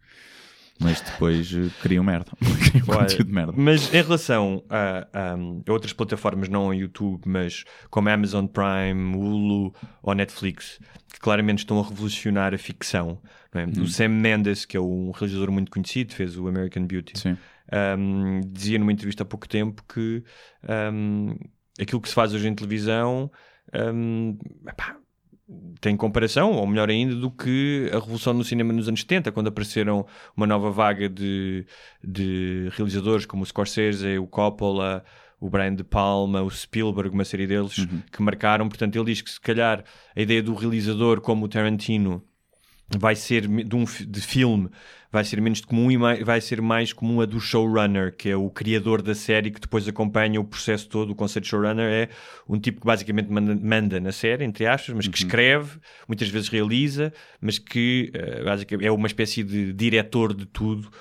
Mas 0.78 1.00
depois 1.00 1.54
eh, 1.54 1.70
criam 1.82 2.04
merda. 2.04 2.32
criam 2.70 2.86
Olha, 2.90 3.00
conteúdo 3.08 3.28
de 3.28 3.34
merda. 3.34 3.54
Mas 3.56 3.94
em 3.94 4.02
relação 4.02 4.62
a, 4.70 5.08
a- 5.14 5.34
a 5.68 5.72
outras 5.72 5.94
plataformas, 5.94 6.50
não 6.50 6.64
ao 6.64 6.74
YouTube, 6.74 7.22
mas 7.26 7.64
como 7.90 8.10
a 8.10 8.14
Amazon 8.14 8.46
Prime, 8.46 9.16
Hulu 9.16 9.74
ou 10.04 10.14
Netflix, 10.14 10.80
que 11.14 11.20
claramente 11.20 11.60
estão 11.60 11.80
a 11.80 11.84
revolucionar 11.88 12.54
a 12.54 12.58
ficção. 12.58 13.22
é? 13.54 13.64
Uhum. 13.64 13.84
O 13.84 13.88
Sam 13.88 14.10
Mendes, 14.10 14.66
que 14.66 14.76
é 14.76 14.82
um 14.82 15.12
realizador 15.12 15.50
muito 15.50 15.72
conhecido, 15.72 16.14
fez 16.14 16.38
o 16.38 16.46
American 16.46 16.86
Beauty, 16.86 17.14
um, 17.98 18.42
dizia 18.52 18.78
numa 18.78 18.92
entrevista 18.92 19.24
há 19.24 19.26
pouco 19.26 19.48
tempo 19.48 19.82
que 19.88 20.22
um, 20.94 21.36
aquilo 21.80 22.02
que 22.02 22.10
se 22.10 22.16
faz 22.16 22.34
hoje 22.34 22.48
em 22.48 22.56
televisão 22.56 23.32
um, 23.94 24.38
epá, 24.68 24.98
tem 25.80 25.96
comparação, 25.96 26.54
ou 26.54 26.66
melhor 26.66 26.90
ainda, 26.90 27.16
do 27.16 27.30
que 27.30 27.90
a 27.92 28.00
revolução 28.00 28.34
no 28.34 28.44
cinema 28.44 28.74
nos 28.74 28.88
anos 28.88 29.02
70, 29.02 29.32
quando 29.32 29.48
apareceram 29.48 30.06
uma 30.36 30.48
nova 30.48 30.72
vaga 30.72 31.08
de, 31.08 31.66
de 32.04 32.70
realizadores 32.72 33.26
como 33.26 33.44
o 33.44 33.46
Scorsese, 33.46 34.18
o 34.18 34.26
Coppola, 34.26 35.04
o 35.40 35.50
Brian 35.50 35.76
De 35.76 35.84
Palma, 35.84 36.42
o 36.42 36.50
Spielberg, 36.50 37.14
uma 37.14 37.26
série 37.26 37.46
deles 37.46 37.86
que 38.12 38.22
marcaram. 38.22 38.68
Portanto, 38.68 38.96
ele 38.96 39.06
diz 39.06 39.22
que 39.22 39.30
se 39.30 39.40
calhar 39.40 39.84
a 40.16 40.22
ideia 40.22 40.42
do 40.42 40.56
realizador 40.56 41.22
como 41.22 41.46
o 41.46 41.50
Tarantino 41.50 42.24
vai 42.98 43.16
ser 43.16 43.48
de 43.48 43.76
um 43.76 43.84
de 43.84 44.22
filme 44.22 44.70
vai 45.16 45.24
ser 45.24 45.40
menos 45.40 45.62
comum 45.62 45.90
e 45.90 45.98
vai 45.98 46.42
ser 46.42 46.62
mais 46.62 46.92
comum 46.92 47.22
a 47.22 47.26
do 47.26 47.40
showrunner, 47.40 48.14
que 48.14 48.30
é 48.30 48.36
o 48.36 48.50
criador 48.50 49.02
da 49.02 49.16
série 49.16 49.50
que 49.50 49.62
depois 49.62 49.88
acompanha 49.88 50.42
o 50.42 50.44
processo 50.44 50.90
todo. 50.90 51.12
O 51.12 51.16
conceito 51.16 51.46
de 51.46 51.52
showrunner 51.52 51.90
é 51.90 52.10
um 52.50 52.60
tipo 52.60 52.82
que 52.82 52.86
basicamente 52.86 53.32
manda, 53.32 53.56
manda 53.56 54.00
na 54.02 54.12
série, 54.12 54.44
entre 54.44 54.68
aspas, 54.68 54.94
mas 54.94 55.08
que 55.08 55.18
escreve, 55.18 55.80
muitas 56.06 56.28
vezes 56.28 56.50
realiza, 56.50 57.14
mas 57.40 57.58
que 57.58 58.12
eh, 58.14 58.44
basicamente 58.44 58.86
é 58.86 58.92
uma 58.92 59.08
espécie 59.08 59.42
de 59.42 59.72
diretor 59.72 60.34
de 60.34 60.46
tudo. 60.46 60.92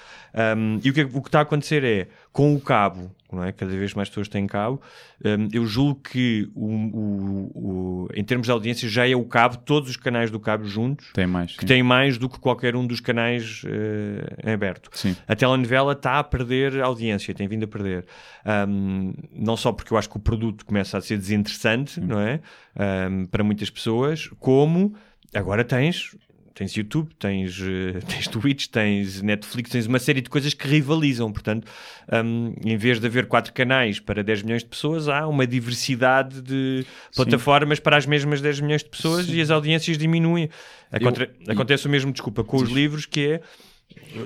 Um, 0.56 0.80
e 0.84 0.90
o 0.90 0.92
que, 0.92 1.00
é- 1.00 1.04
o 1.04 1.20
que 1.20 1.28
está 1.28 1.40
a 1.40 1.42
acontecer 1.42 1.82
é, 1.84 2.08
com 2.32 2.54
o 2.54 2.60
cabo, 2.60 3.10
não 3.34 3.44
é? 3.44 3.52
cada 3.52 3.70
vez 3.72 3.92
mais 3.94 4.08
pessoas 4.08 4.28
têm 4.28 4.46
cabo, 4.46 4.80
um, 5.24 5.48
eu 5.52 5.66
julgo 5.66 6.00
que 6.00 6.48
o, 6.54 6.66
o- 6.74 7.50
o- 7.54 8.08
em 8.14 8.22
termos 8.24 8.46
de 8.46 8.52
audiência 8.52 8.88
já 8.88 9.08
é 9.08 9.14
o 9.14 9.24
cabo, 9.24 9.56
todos 9.58 9.90
os 9.90 9.96
canais 9.96 10.30
do 10.30 10.38
cabo 10.40 10.64
juntos, 10.64 11.10
Tem 11.12 11.26
mais. 11.26 11.52
que 11.54 11.60
sim. 11.60 11.66
tem 11.66 11.82
mais 11.82 12.16
do 12.18 12.28
que 12.28 12.38
qualquer 12.38 12.76
um 12.76 12.86
dos 12.86 13.00
canais 13.00 13.62
eh, 13.66 14.48
em 14.50 14.52
aberto. 14.52 14.90
Sim. 14.92 15.16
A 15.26 15.34
telenovela 15.34 15.92
está 15.92 16.18
a 16.18 16.24
perder 16.24 16.80
audiência, 16.82 17.34
tem 17.34 17.48
vindo 17.48 17.64
a 17.64 17.68
perder. 17.68 18.04
Ahm, 18.44 19.12
não 19.32 19.56
só 19.56 19.72
porque 19.72 19.92
eu 19.92 19.96
acho 19.98 20.08
que 20.08 20.16
o 20.16 20.20
produto 20.20 20.64
começa 20.64 20.98
a 20.98 21.00
ser 21.00 21.16
desinteressante, 21.18 22.00
não 22.00 22.20
é? 22.20 22.40
Ahm, 22.76 23.24
para 23.26 23.42
muitas 23.42 23.70
pessoas, 23.70 24.28
como 24.38 24.94
agora 25.34 25.64
tens. 25.64 26.16
Tens 26.54 26.72
YouTube, 26.76 27.10
tens, 27.18 27.58
eh, 27.60 27.98
tens 28.06 28.28
Twitch, 28.28 28.68
tens 28.68 29.20
Netflix, 29.20 29.70
tens 29.70 29.86
uma 29.86 29.98
série 29.98 30.20
de 30.20 30.30
coisas 30.30 30.54
que 30.54 30.68
rivalizam. 30.68 31.32
Portanto, 31.32 31.66
ahm, 32.08 32.52
em 32.64 32.76
vez 32.76 33.00
de 33.00 33.06
haver 33.06 33.26
quatro 33.26 33.52
canais 33.52 33.98
para 33.98 34.22
10 34.22 34.42
milhões 34.44 34.62
de 34.62 34.68
pessoas, 34.68 35.08
há 35.08 35.26
uma 35.26 35.46
diversidade 35.46 36.40
de 36.40 36.86
plataformas 37.16 37.80
para 37.80 37.96
as 37.96 38.06
mesmas 38.06 38.40
10 38.40 38.60
milhões 38.60 38.84
de 38.84 38.88
pessoas 38.90 39.28
e 39.28 39.40
as 39.40 39.50
audiências 39.50 39.98
diminuem. 39.98 40.48
Aconte- 40.92 41.28
Acontece 41.48 41.86
o 41.86 41.90
mesmo, 41.90 42.12
desculpa, 42.12 42.44
com 42.44 42.56
os 42.58 42.70
livros, 42.70 43.04
que 43.04 43.20
é 43.20 43.40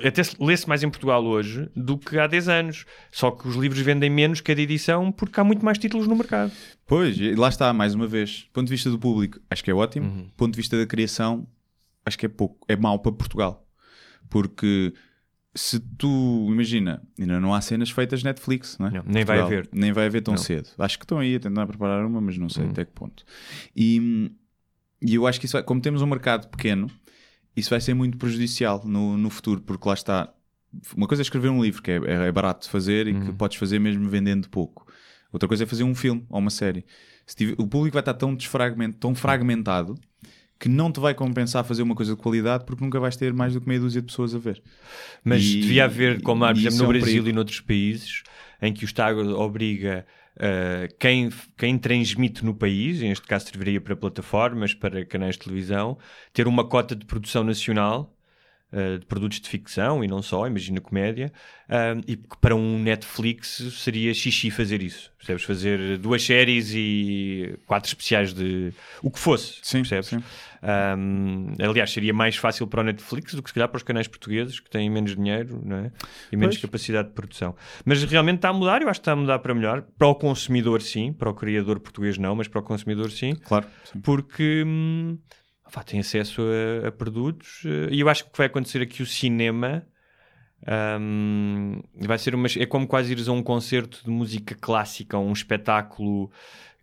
até 0.05 0.23
se- 0.23 0.35
lê-se 0.39 0.67
mais 0.69 0.83
em 0.83 0.89
Portugal 0.89 1.23
hoje 1.25 1.67
do 1.75 1.97
que 1.97 2.17
há 2.19 2.27
10 2.27 2.47
anos. 2.47 2.85
Só 3.11 3.31
que 3.31 3.47
os 3.47 3.55
livros 3.55 3.81
vendem 3.81 4.09
menos 4.09 4.39
cada 4.39 4.61
edição 4.61 5.11
porque 5.11 5.39
há 5.39 5.43
muito 5.43 5.65
mais 5.65 5.77
títulos 5.79 6.05
no 6.07 6.15
mercado. 6.15 6.51
Pois, 6.85 7.17
e 7.19 7.33
lá 7.33 7.49
está, 7.49 7.73
mais 7.73 7.95
uma 7.95 8.05
vez. 8.07 8.43
Do 8.47 8.53
ponto 8.53 8.67
de 8.67 8.71
vista 8.73 8.89
do 8.89 8.99
público, 8.99 9.39
acho 9.49 9.63
que 9.63 9.71
é 9.71 9.73
ótimo. 9.73 10.05
Uhum. 10.07 10.27
Ponto 10.37 10.51
de 10.53 10.57
vista 10.57 10.77
da 10.77 10.85
criação, 10.85 11.45
acho 12.09 12.17
que 12.19 12.25
é 12.25 12.29
pouco. 12.29 12.65
É 12.67 12.75
mau 12.75 12.99
para 12.99 13.11
Portugal. 13.13 13.65
Porque 14.29 14.93
se 15.55 15.79
tu, 15.79 16.47
imagina, 16.51 17.01
ainda 17.19 17.39
não 17.39 17.53
há 17.53 17.61
cenas 17.61 17.89
feitas 17.89 18.21
Netflix, 18.23 18.77
não 18.77 18.87
é? 18.87 18.91
Não, 18.91 19.03
nem 19.05 19.23
vai 19.25 19.37
Portugal. 19.39 19.45
haver. 19.61 19.69
Nem 19.73 19.91
vai 19.91 20.05
haver 20.05 20.21
tão 20.21 20.33
Não. 20.35 20.37
cedo. 20.41 20.69
Acho 20.77 20.97
que 20.99 21.05
estão 21.05 21.19
aí 21.19 21.35
a 21.35 21.39
tentar 21.39 21.65
preparar 21.65 22.05
uma, 22.05 22.21
mas 22.21 22.37
não 22.37 22.49
sei 22.49 22.65
Uhum. 22.65 22.71
até 22.71 22.85
que 22.85 22.91
ponto. 22.91 23.23
E, 23.75 24.31
e 25.01 25.15
eu 25.15 25.25
acho 25.25 25.39
que 25.39 25.45
isso 25.45 25.53
vai, 25.53 25.63
como 25.63 25.81
temos 25.81 26.01
um 26.01 26.05
mercado 26.05 26.47
pequeno, 26.49 26.87
isso 27.55 27.69
vai 27.71 27.81
ser 27.81 27.93
muito 27.93 28.17
prejudicial 28.17 28.83
no, 28.85 29.17
no 29.17 29.29
futuro, 29.29 29.61
porque 29.61 29.87
lá 29.87 29.93
está. 29.95 30.33
Uma 30.95 31.07
coisa 31.07 31.21
é 31.21 31.23
escrever 31.23 31.49
um 31.49 31.63
livro, 31.63 31.81
que 31.81 31.89
é, 31.89 31.95
é- 31.97 32.27
é 32.27 32.31
barato 32.31 32.65
de 32.65 32.69
fazer 32.71 33.07
e 33.07 33.13
Uhum. 33.13 33.25
que 33.25 33.33
podes 33.33 33.57
fazer 33.57 33.79
mesmo 33.79 34.07
vendendo 34.07 34.47
pouco. 34.49 34.85
Outra 35.33 35.47
coisa 35.47 35.63
é 35.63 35.67
fazer 35.67 35.83
um 35.83 35.95
filme 35.95 36.25
ou 36.29 36.39
uma 36.39 36.51
série. 36.51 36.85
Tiver- 37.35 37.55
o 37.59 37.67
público 37.67 37.93
vai 37.93 38.01
estar 38.01 38.13
tão 38.13 38.35
desfragmentado, 38.35 38.99
tão 38.99 39.15
fragmentado, 39.15 39.95
que 40.59 40.67
não 40.69 40.91
te 40.91 40.99
vai 40.99 41.13
compensar 41.13 41.63
fazer 41.63 41.81
uma 41.83 41.95
coisa 41.95 42.15
de 42.15 42.21
qualidade 42.21 42.65
porque 42.65 42.83
nunca 42.83 42.99
vais 42.99 43.15
ter 43.15 43.33
mais 43.33 43.53
do 43.53 43.61
que 43.61 43.67
meia 43.67 43.79
dúzia 43.79 44.01
de 44.01 44.07
pessoas 44.07 44.35
a 44.35 44.39
ver. 44.39 44.61
Mas 45.23 45.55
E- 45.55 45.61
devia 45.61 45.85
haver, 45.85 46.21
como 46.21 46.43
há, 46.45 46.53
por 46.53 46.59
exemplo, 46.59 46.77
no 46.79 46.85
é 46.85 46.87
um 46.87 46.93
Brasil 46.93 47.23
perigo. 47.23 47.29
e 47.29 47.33
noutros 47.33 47.61
países, 47.61 48.23
em 48.61 48.73
que 48.73 48.83
o 48.83 48.87
Estado 48.87 49.39
obriga 49.39 50.05
uh, 50.37 50.93
quem, 50.99 51.29
quem 51.57 51.77
transmite 51.77 52.43
no 52.45 52.53
país, 52.55 53.01
neste 53.01 53.25
caso 53.27 53.47
serviria 53.47 53.79
para 53.81 53.95
plataformas, 53.95 54.73
para 54.73 55.05
canais 55.05 55.35
de 55.35 55.41
televisão, 55.41 55.97
ter 56.33 56.47
uma 56.47 56.67
cota 56.67 56.95
de 56.95 57.05
produção 57.05 57.43
nacional 57.43 58.15
uh, 58.71 58.99
de 58.99 59.05
produtos 59.05 59.39
de 59.39 59.49
ficção 59.49 60.03
e 60.03 60.07
não 60.07 60.21
só, 60.21 60.45
imagina 60.47 60.79
comédia, 60.81 61.31
e 62.07 62.15
que 62.17 62.37
para 62.41 62.55
um 62.55 62.79
Netflix 62.79 63.61
seria 63.73 64.11
xixi 64.11 64.49
fazer 64.49 64.81
isso. 64.81 65.11
Percebes? 65.17 65.43
Fazer 65.43 65.97
duas 65.99 66.23
séries 66.23 66.71
e 66.73 67.55
quatro 67.67 67.87
especiais 67.89 68.33
de 68.33 68.73
o 69.03 69.11
que 69.11 69.19
fosse. 69.19 69.59
Sim, 69.61 69.79
percebes? 69.79 70.07
sim. 70.07 70.23
Um, 70.97 71.53
aliás, 71.59 71.91
seria 71.91 72.13
mais 72.13 72.35
fácil 72.35 72.65
para 72.67 72.81
o 72.81 72.83
Netflix 72.83 73.33
do 73.35 73.43
que 73.43 73.49
se 73.49 73.53
calhar 73.53 73.69
para 73.69 73.77
os 73.77 73.83
canais 73.83 74.07
portugueses 74.07 74.59
que 74.59 74.69
têm 74.69 74.89
menos 74.89 75.15
dinheiro 75.15 75.61
não 75.63 75.77
é? 75.77 75.91
e 76.31 76.35
menos 76.35 76.55
Pois. 76.55 76.61
capacidade 76.63 77.09
de 77.09 77.13
produção. 77.13 77.55
Mas 77.85 78.03
realmente 78.03 78.37
está 78.37 78.49
a 78.49 78.53
mudar, 78.53 78.81
eu 78.81 78.89
acho 78.89 78.99
que 78.99 79.03
está 79.03 79.11
a 79.11 79.15
mudar 79.15 79.39
para 79.39 79.53
melhor. 79.53 79.83
Para 79.97 80.07
o 80.07 80.15
consumidor, 80.15 80.81
sim, 80.81 81.13
para 81.13 81.29
o 81.29 81.33
criador 81.33 81.79
português, 81.79 82.17
não, 82.17 82.35
mas 82.35 82.47
para 82.47 82.59
o 82.59 82.63
consumidor, 82.63 83.11
sim, 83.11 83.35
Claro. 83.35 83.67
sim. 83.85 83.99
porque 84.01 84.63
hum, 84.65 85.17
pá, 85.71 85.83
tem 85.83 85.99
acesso 85.99 86.41
a, 86.83 86.87
a 86.87 86.91
produtos 86.91 87.63
eh, 87.65 87.89
e 87.91 87.99
eu 87.99 88.09
acho 88.09 88.25
que 88.25 88.37
vai 88.37 88.47
acontecer 88.47 88.81
aqui 88.81 89.01
o 89.01 89.05
cinema. 89.05 89.85
hum, 90.99 91.81
vai 91.95 92.17
ser 92.17 92.35
uma, 92.35 92.47
é 92.57 92.65
como 92.65 92.87
quase 92.87 93.11
ires 93.11 93.27
a 93.27 93.31
um 93.31 93.41
concerto 93.43 94.01
de 94.03 94.09
música 94.09 94.55
clássica, 94.59 95.17
um 95.17 95.31
espetáculo 95.33 96.31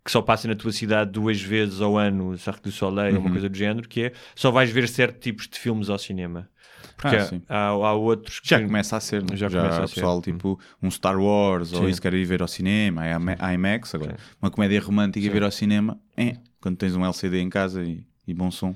que 0.03 0.11
só 0.11 0.21
passa 0.21 0.47
na 0.47 0.55
tua 0.55 0.71
cidade 0.71 1.11
duas 1.11 1.41
vezes 1.41 1.81
ao 1.81 1.97
ano, 1.97 2.37
Cirque 2.37 2.61
du 2.63 2.71
Soleil, 2.71 3.15
Uhum. 3.15 3.21
uma 3.23 3.29
coisa 3.31 3.49
do 3.49 3.57
género, 3.57 3.87
que 3.89 4.03
é 4.03 4.11
só 4.35 4.51
vais 4.51 4.69
ver 4.71 4.87
certos 4.87 5.19
tipos 5.21 5.47
de 5.49 5.59
filmes 5.59 5.89
ao 5.89 5.97
cinema. 5.97 6.49
Porque 6.95 7.15
Ah, 7.15 7.19
sim. 7.19 7.41
há, 7.49 7.67
há 7.67 7.93
outros 7.93 8.39
que 8.39 8.47
Já 8.47 8.59
começa 8.61 8.95
a 8.95 8.99
ser, 8.99 9.21
né? 9.21 9.35
Já 9.35 9.49
já, 9.49 9.59
começa 9.59 9.83
a 9.83 9.87
ser. 9.87 9.95
pessoal 9.95 10.21
tipo 10.21 10.59
um 10.81 10.89
Star 10.89 11.19
Wars 11.19 11.73
ou 11.73 11.83
Sim. 11.83 11.89
isso 11.89 12.01
quer 12.01 12.13
ir 12.13 12.23
ver 12.25 12.41
ao 12.41 12.47
cinema, 12.47 13.05
é 13.05 13.13
a 13.39 13.53
IMAX 13.53 13.93
agora. 13.93 14.15
Uma 14.41 14.49
comédia 14.49 14.79
romântica 14.81 15.25
e 15.25 15.29
ver 15.29 15.43
ao 15.43 15.51
cinema, 15.51 15.99
é 16.15 16.37
quando 16.61 16.77
tens 16.77 16.95
um 16.95 17.03
LCD 17.05 17.39
em 17.41 17.49
casa 17.49 17.83
e, 17.83 18.03
e 18.27 18.33
bom 18.33 18.51
som. 18.51 18.75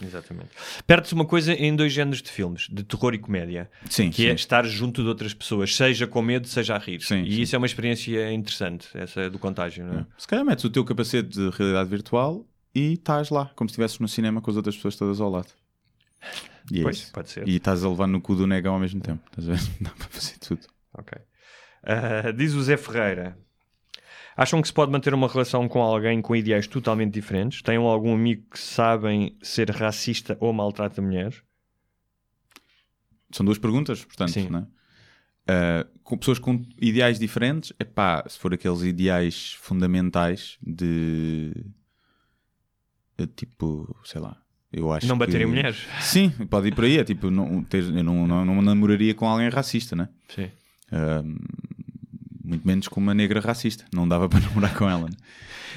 Exatamente. 0.00 0.48
Perde-se 0.86 1.14
uma 1.14 1.24
coisa 1.24 1.52
em 1.52 1.76
dois 1.76 1.92
géneros 1.92 2.20
de 2.22 2.30
filmes, 2.30 2.66
de 2.68 2.82
terror 2.82 3.14
e 3.14 3.18
comédia, 3.18 3.70
Sim, 3.88 4.10
que 4.10 4.22
sim. 4.22 4.28
é 4.28 4.32
estar 4.32 4.64
junto 4.66 5.00
de 5.02 5.08
outras 5.08 5.32
pessoas, 5.32 5.74
seja 5.76 6.06
com 6.08 6.20
medo, 6.20 6.48
seja 6.48 6.74
a 6.74 6.78
rir. 6.78 7.00
Sim, 7.02 7.22
e 7.22 7.42
isso 7.42 7.54
é 7.54 7.58
uma 7.58 7.66
experiência 7.66 8.32
interessante, 8.32 8.88
essa 8.94 9.30
do 9.30 9.38
contágio, 9.38 9.84
não 9.86 10.00
é? 10.00 10.06
Se 10.18 10.26
calhar 10.26 10.44
metes 10.44 10.64
o 10.64 10.70
teu 10.70 10.84
capacete 10.84 11.28
de 11.28 11.50
realidade 11.50 11.88
virtual 11.88 12.44
e 12.74 12.94
estás 12.94 13.30
lá, 13.30 13.52
como 13.54 13.68
se 13.68 13.74
estivesses 13.74 13.98
no 14.00 14.08
cinema 14.08 14.40
com 14.40 14.50
as 14.50 14.56
outras 14.56 14.74
pessoas 14.74 14.96
todas 14.96 15.20
ao 15.20 15.30
lado. 15.30 15.48
E 16.70 16.80
é 16.80 16.82
Pois, 16.82 16.96
isso. 16.98 17.12
pode 17.12 17.30
ser. 17.30 17.46
E 17.48 17.56
estás 17.56 17.84
a 17.84 17.88
levar 17.88 18.06
no 18.08 18.20
cu 18.20 18.34
do 18.34 18.46
negão 18.46 18.74
ao 18.74 18.80
mesmo 18.80 19.00
tempo. 19.00 19.22
Estás 19.30 19.48
a 19.48 19.52
ver? 19.52 19.70
Dá 19.80 19.90
para 19.90 20.08
fazer 20.08 20.38
tudo. 20.38 20.62
Ok. 20.94 21.16
Ah, 21.84 22.30
diz 22.32 22.54
o 22.54 22.62
Zé 22.62 22.76
Ferreira. 22.76 23.36
Acham 24.36 24.62
que 24.62 24.68
se 24.68 24.74
pode 24.74 24.90
manter 24.90 25.12
uma 25.12 25.28
relação 25.28 25.68
com 25.68 25.82
alguém 25.82 26.22
com 26.22 26.34
ideais 26.34 26.66
totalmente 26.66 27.12
diferentes? 27.12 27.62
Tenham 27.62 27.84
algum 27.84 28.14
amigo 28.14 28.44
que 28.50 28.58
sabem 28.58 29.36
ser 29.42 29.70
racista 29.70 30.36
ou 30.40 30.52
maltrata 30.52 31.02
mulheres? 31.02 31.42
São 33.30 33.44
duas 33.44 33.58
perguntas, 33.58 34.04
portanto, 34.04 34.32
Sim. 34.32 34.48
não 34.48 34.60
é? 34.60 34.66
Ah, 35.46 35.86
com 36.02 36.16
pessoas 36.16 36.38
com 36.38 36.64
ideais 36.80 37.18
diferentes, 37.18 37.72
é 37.78 37.84
pá, 37.84 38.24
se 38.28 38.38
for 38.38 38.54
aqueles 38.54 38.82
ideais 38.82 39.52
fundamentais 39.60 40.58
de 40.62 41.52
tipo, 43.36 43.96
sei 44.04 44.20
lá, 44.20 44.36
eu 44.72 44.90
acho 44.90 45.06
não 45.06 45.16
baterem 45.16 45.46
que... 45.46 45.46
mulheres? 45.46 45.86
Sim, 46.00 46.30
pode 46.50 46.68
ir 46.68 46.74
por 46.74 46.84
aí. 46.84 46.98
É 46.98 47.04
tipo, 47.04 47.30
não, 47.30 47.62
ter, 47.62 47.84
eu 47.84 48.02
não, 48.02 48.26
não, 48.26 48.44
não 48.44 48.62
namoraria 48.62 49.14
com 49.14 49.28
alguém 49.28 49.48
racista, 49.48 49.94
né? 49.94 50.08
Sim. 50.28 50.50
Ahm, 50.90 51.36
muito 52.44 52.66
menos 52.66 52.88
com 52.88 53.00
uma 53.00 53.14
negra 53.14 53.40
racista. 53.40 53.84
Não 53.92 54.06
dava 54.06 54.28
para 54.30 54.40
namorar 54.40 54.74
com 54.76 54.88
ela. 54.88 55.08
Né? 55.08 55.16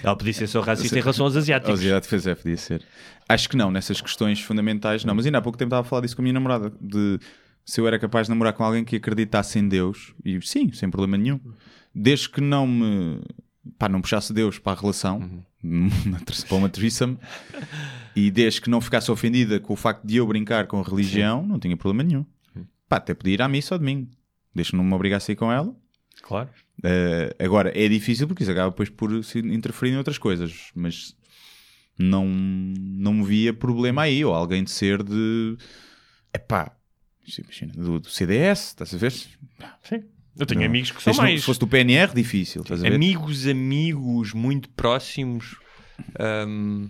Ela 0.04 0.16
podia 0.16 0.34
ser 0.34 0.48
só 0.48 0.62
racista 0.62 0.98
em 0.98 1.02
relação 1.02 1.26
aos 1.26 1.36
asiáticos. 1.36 1.80
A 1.80 2.00
de 2.00 2.08
fazer 2.08 2.36
podia 2.36 2.58
ser. 2.58 2.84
Acho 3.28 3.50
que 3.50 3.56
não, 3.58 3.72
nessas 3.72 4.02
questões 4.02 4.40
fundamentais, 4.42 5.04
não. 5.06 5.16
Mas 5.16 5.26
ainda 5.26 5.38
há 5.38 5.42
pouco 5.42 5.58
tempo 5.58 5.70
estava 5.70 5.82
a 5.82 5.90
falar 5.90 6.02
disso 6.02 6.16
com 6.16 6.22
a 6.22 6.24
minha 6.24 6.34
namorada, 6.34 6.72
de 6.82 7.20
se 7.64 7.82
eu 7.82 7.88
era 7.88 7.98
capaz 7.98 8.28
de 8.28 8.30
namorar 8.30 8.54
com 8.54 8.64
alguém 8.64 8.84
que 8.84 8.96
acreditasse 8.98 9.58
em 9.58 9.68
Deus, 9.68 10.14
e 10.24 10.40
sim, 10.46 10.72
sem 10.72 10.90
problema 10.90 11.18
nenhum, 11.18 11.40
desde 11.94 12.30
que 12.30 12.40
não 12.40 12.68
me 12.68 13.20
pá, 13.80 13.90
não 13.90 14.02
puxasse 14.02 14.32
Deus 14.32 14.60
para 14.60 14.78
a 14.78 14.80
relação, 14.82 15.44
ter- 16.24 16.46
para 16.48 16.58
uma 16.58 16.70
threesome, 16.70 17.18
e 18.16 18.30
desde 18.30 18.62
que 18.62 18.70
não 18.70 18.80
ficasse 18.80 19.10
ofendida 19.10 19.60
com 19.60 19.74
o 19.74 19.76
facto 19.76 20.06
de 20.06 20.18
eu 20.18 20.28
brincar 20.28 20.68
com 20.68 20.80
a 20.80 20.84
religião, 20.84 21.44
não 21.44 21.58
tinha 21.60 21.76
problema 21.76 22.08
nenhum. 22.08 22.26
Pá, 22.88 22.98
até 22.98 23.16
podia 23.16 23.34
ir 23.34 23.42
à 23.42 23.48
missa 23.48 23.74
ao 23.74 23.80
domingo, 23.80 24.08
desde 24.54 24.72
que 24.72 24.78
não 24.78 24.84
me 24.84 24.94
obrigasse 24.94 25.32
a 25.32 25.34
ir 25.34 25.36
com 25.36 25.52
ela. 25.52 25.76
Claro. 26.22 26.50
Uh, 26.80 27.44
agora, 27.44 27.72
é 27.76 27.88
difícil 27.88 28.28
porque 28.28 28.44
isso 28.44 28.52
acaba 28.52 28.70
depois 28.70 28.90
por 28.90 29.24
se 29.24 29.40
interferir 29.40 29.92
em 29.94 29.98
outras 29.98 30.18
coisas, 30.18 30.72
mas 30.76 31.16
não, 31.98 32.26
não 32.28 33.14
me 33.14 33.26
via 33.26 33.54
problema 33.54 34.04
aí, 34.04 34.24
ou 34.26 34.34
alguém 34.34 34.64
de 34.64 34.72
ser 34.72 35.02
de 35.04 35.58
epá, 36.34 36.76
imagina, 37.40 37.74
do, 37.74 38.00
do 38.00 38.10
CDS, 38.10 38.68
estás 38.68 38.94
a 38.94 38.98
ver? 38.98 39.12
Sim. 39.12 40.04
Eu 40.38 40.46
tenho 40.46 40.60
Não. 40.60 40.68
amigos 40.68 40.92
que 40.92 41.02
são 41.02 41.12
Este 41.12 41.22
mais 41.22 41.40
Se 41.40 41.46
fosse 41.46 41.60
do 41.62 41.68
PNR, 41.68 42.14
difícil, 42.14 42.62
estás 42.62 42.82
a 42.84 42.90
ver? 42.90 42.96
amigos, 42.96 43.48
amigos 43.48 44.34
muito 44.34 44.68
próximos. 44.70 45.56
hum, 46.46 46.90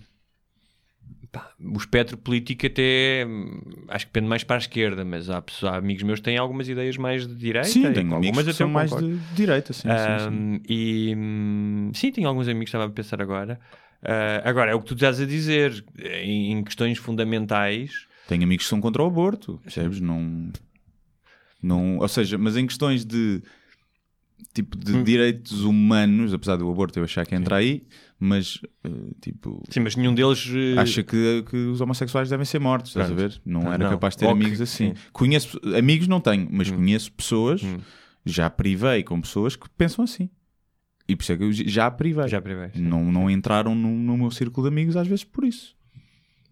pá, 1.35 1.51
o 1.59 1.77
espectro 1.77 2.17
político 2.17 2.65
até 2.65 3.25
hum, 3.27 3.59
acho 3.89 4.05
que 4.05 4.11
depende 4.13 4.29
mais 4.29 4.43
para 4.43 4.55
a 4.55 4.59
esquerda, 4.59 5.03
mas 5.03 5.29
há, 5.29 5.41
pessoas, 5.41 5.73
há 5.73 5.77
amigos 5.77 6.03
meus 6.03 6.19
que 6.19 6.25
têm 6.25 6.37
algumas 6.37 6.67
ideias 6.69 6.97
mais 6.97 7.27
de 7.27 7.35
direita. 7.35 7.67
Sim, 7.69 7.93
tenho 7.93 8.13
algumas 8.15 8.45
que 8.45 8.51
até 8.51 8.65
mais 8.65 8.91
de 8.95 9.17
direita, 9.35 9.73
sim, 9.73 9.89
sim, 9.89 10.19
sim. 10.19 10.29
Um, 10.29 10.59
E 10.67 11.13
hum, 11.15 11.91
sim, 11.93 12.11
tenho 12.11 12.27
alguns 12.27 12.47
amigos 12.47 12.65
que 12.71 12.77
estava 12.77 12.85
a 12.85 12.89
pensar 12.89 13.21
agora. 13.21 13.59
Ah, 14.01 14.41
agora, 14.47 14.71
é 14.71 14.75
o 14.75 14.79
que 14.79 14.85
tu 14.87 14.93
estás 14.93 15.19
a 15.19 15.25
dizer, 15.25 15.83
em, 15.97 16.51
em 16.53 16.63
questões 16.63 16.97
fundamentais. 16.97 18.07
Tenho 18.27 18.43
amigos 18.43 18.65
que 18.65 18.69
são 18.69 18.79
contra 18.79 19.03
o 19.03 19.07
aborto, 19.07 19.59
percebes? 19.63 19.99
Não, 19.99 20.51
não, 21.61 21.97
ou 21.97 22.07
seja, 22.07 22.37
mas 22.37 22.55
em 22.55 22.67
questões 22.67 23.03
de 23.05 23.41
tipo 24.53 24.77
de 24.77 24.93
Hum. 24.97 25.03
direitos 25.03 25.63
humanos, 25.63 26.33
apesar 26.33 26.55
do 26.57 26.69
aborto 26.69 26.99
eu 26.99 27.03
achar 27.03 27.25
que 27.25 27.35
entra 27.35 27.55
aí, 27.57 27.83
mas 28.19 28.59
eh, 28.83 28.89
tipo 29.21 29.61
Sim, 29.69 29.81
mas 29.81 29.95
nenhum 29.95 30.13
deles. 30.13 30.47
eh, 30.53 30.79
acha 30.79 31.03
que, 31.03 31.43
que 31.49 31.55
os 31.57 31.81
homossexuais 31.81 32.29
devem 32.29 32.45
ser 32.45 32.59
mortos, 32.59 32.91
estás 32.91 33.11
a 33.11 33.13
ver? 33.13 33.41
Não 33.45 33.61
era 33.73 33.83
não. 33.83 33.89
capaz 33.91 34.15
de 34.15 34.19
ter 34.19 34.27
amigos 34.29 34.61
assim. 34.61 34.93
sim. 34.95 35.01
Conheço 35.11 35.59
amigos 35.77 36.07
não 36.07 36.19
tenho, 36.21 36.47
mas 36.51 36.69
conheço 36.71 37.11
pessoas, 37.11 37.61
Hum. 37.63 37.77
já 38.25 38.49
privei 38.49 39.03
com 39.03 39.19
pessoas 39.21 39.55
que 39.55 39.69
pensam 39.77 40.03
assim. 40.03 40.29
E 41.07 41.15
por 41.15 41.21
isso 41.23 41.33
é 41.33 41.37
que 41.37 41.43
eu 41.43 41.51
já 41.53 41.91
privei. 41.91 42.27
Já 42.27 42.41
privei. 42.41 42.69
sim. 42.73 42.81
não, 42.81 43.11
não 43.11 43.29
entraram 43.29 43.75
no, 43.75 43.89
no 43.89 44.17
meu 44.17 44.31
círculo 44.31 44.67
de 44.67 44.73
amigos 44.73 44.95
às 44.97 45.07
vezes 45.07 45.23
por 45.23 45.43
isso. 45.45 45.75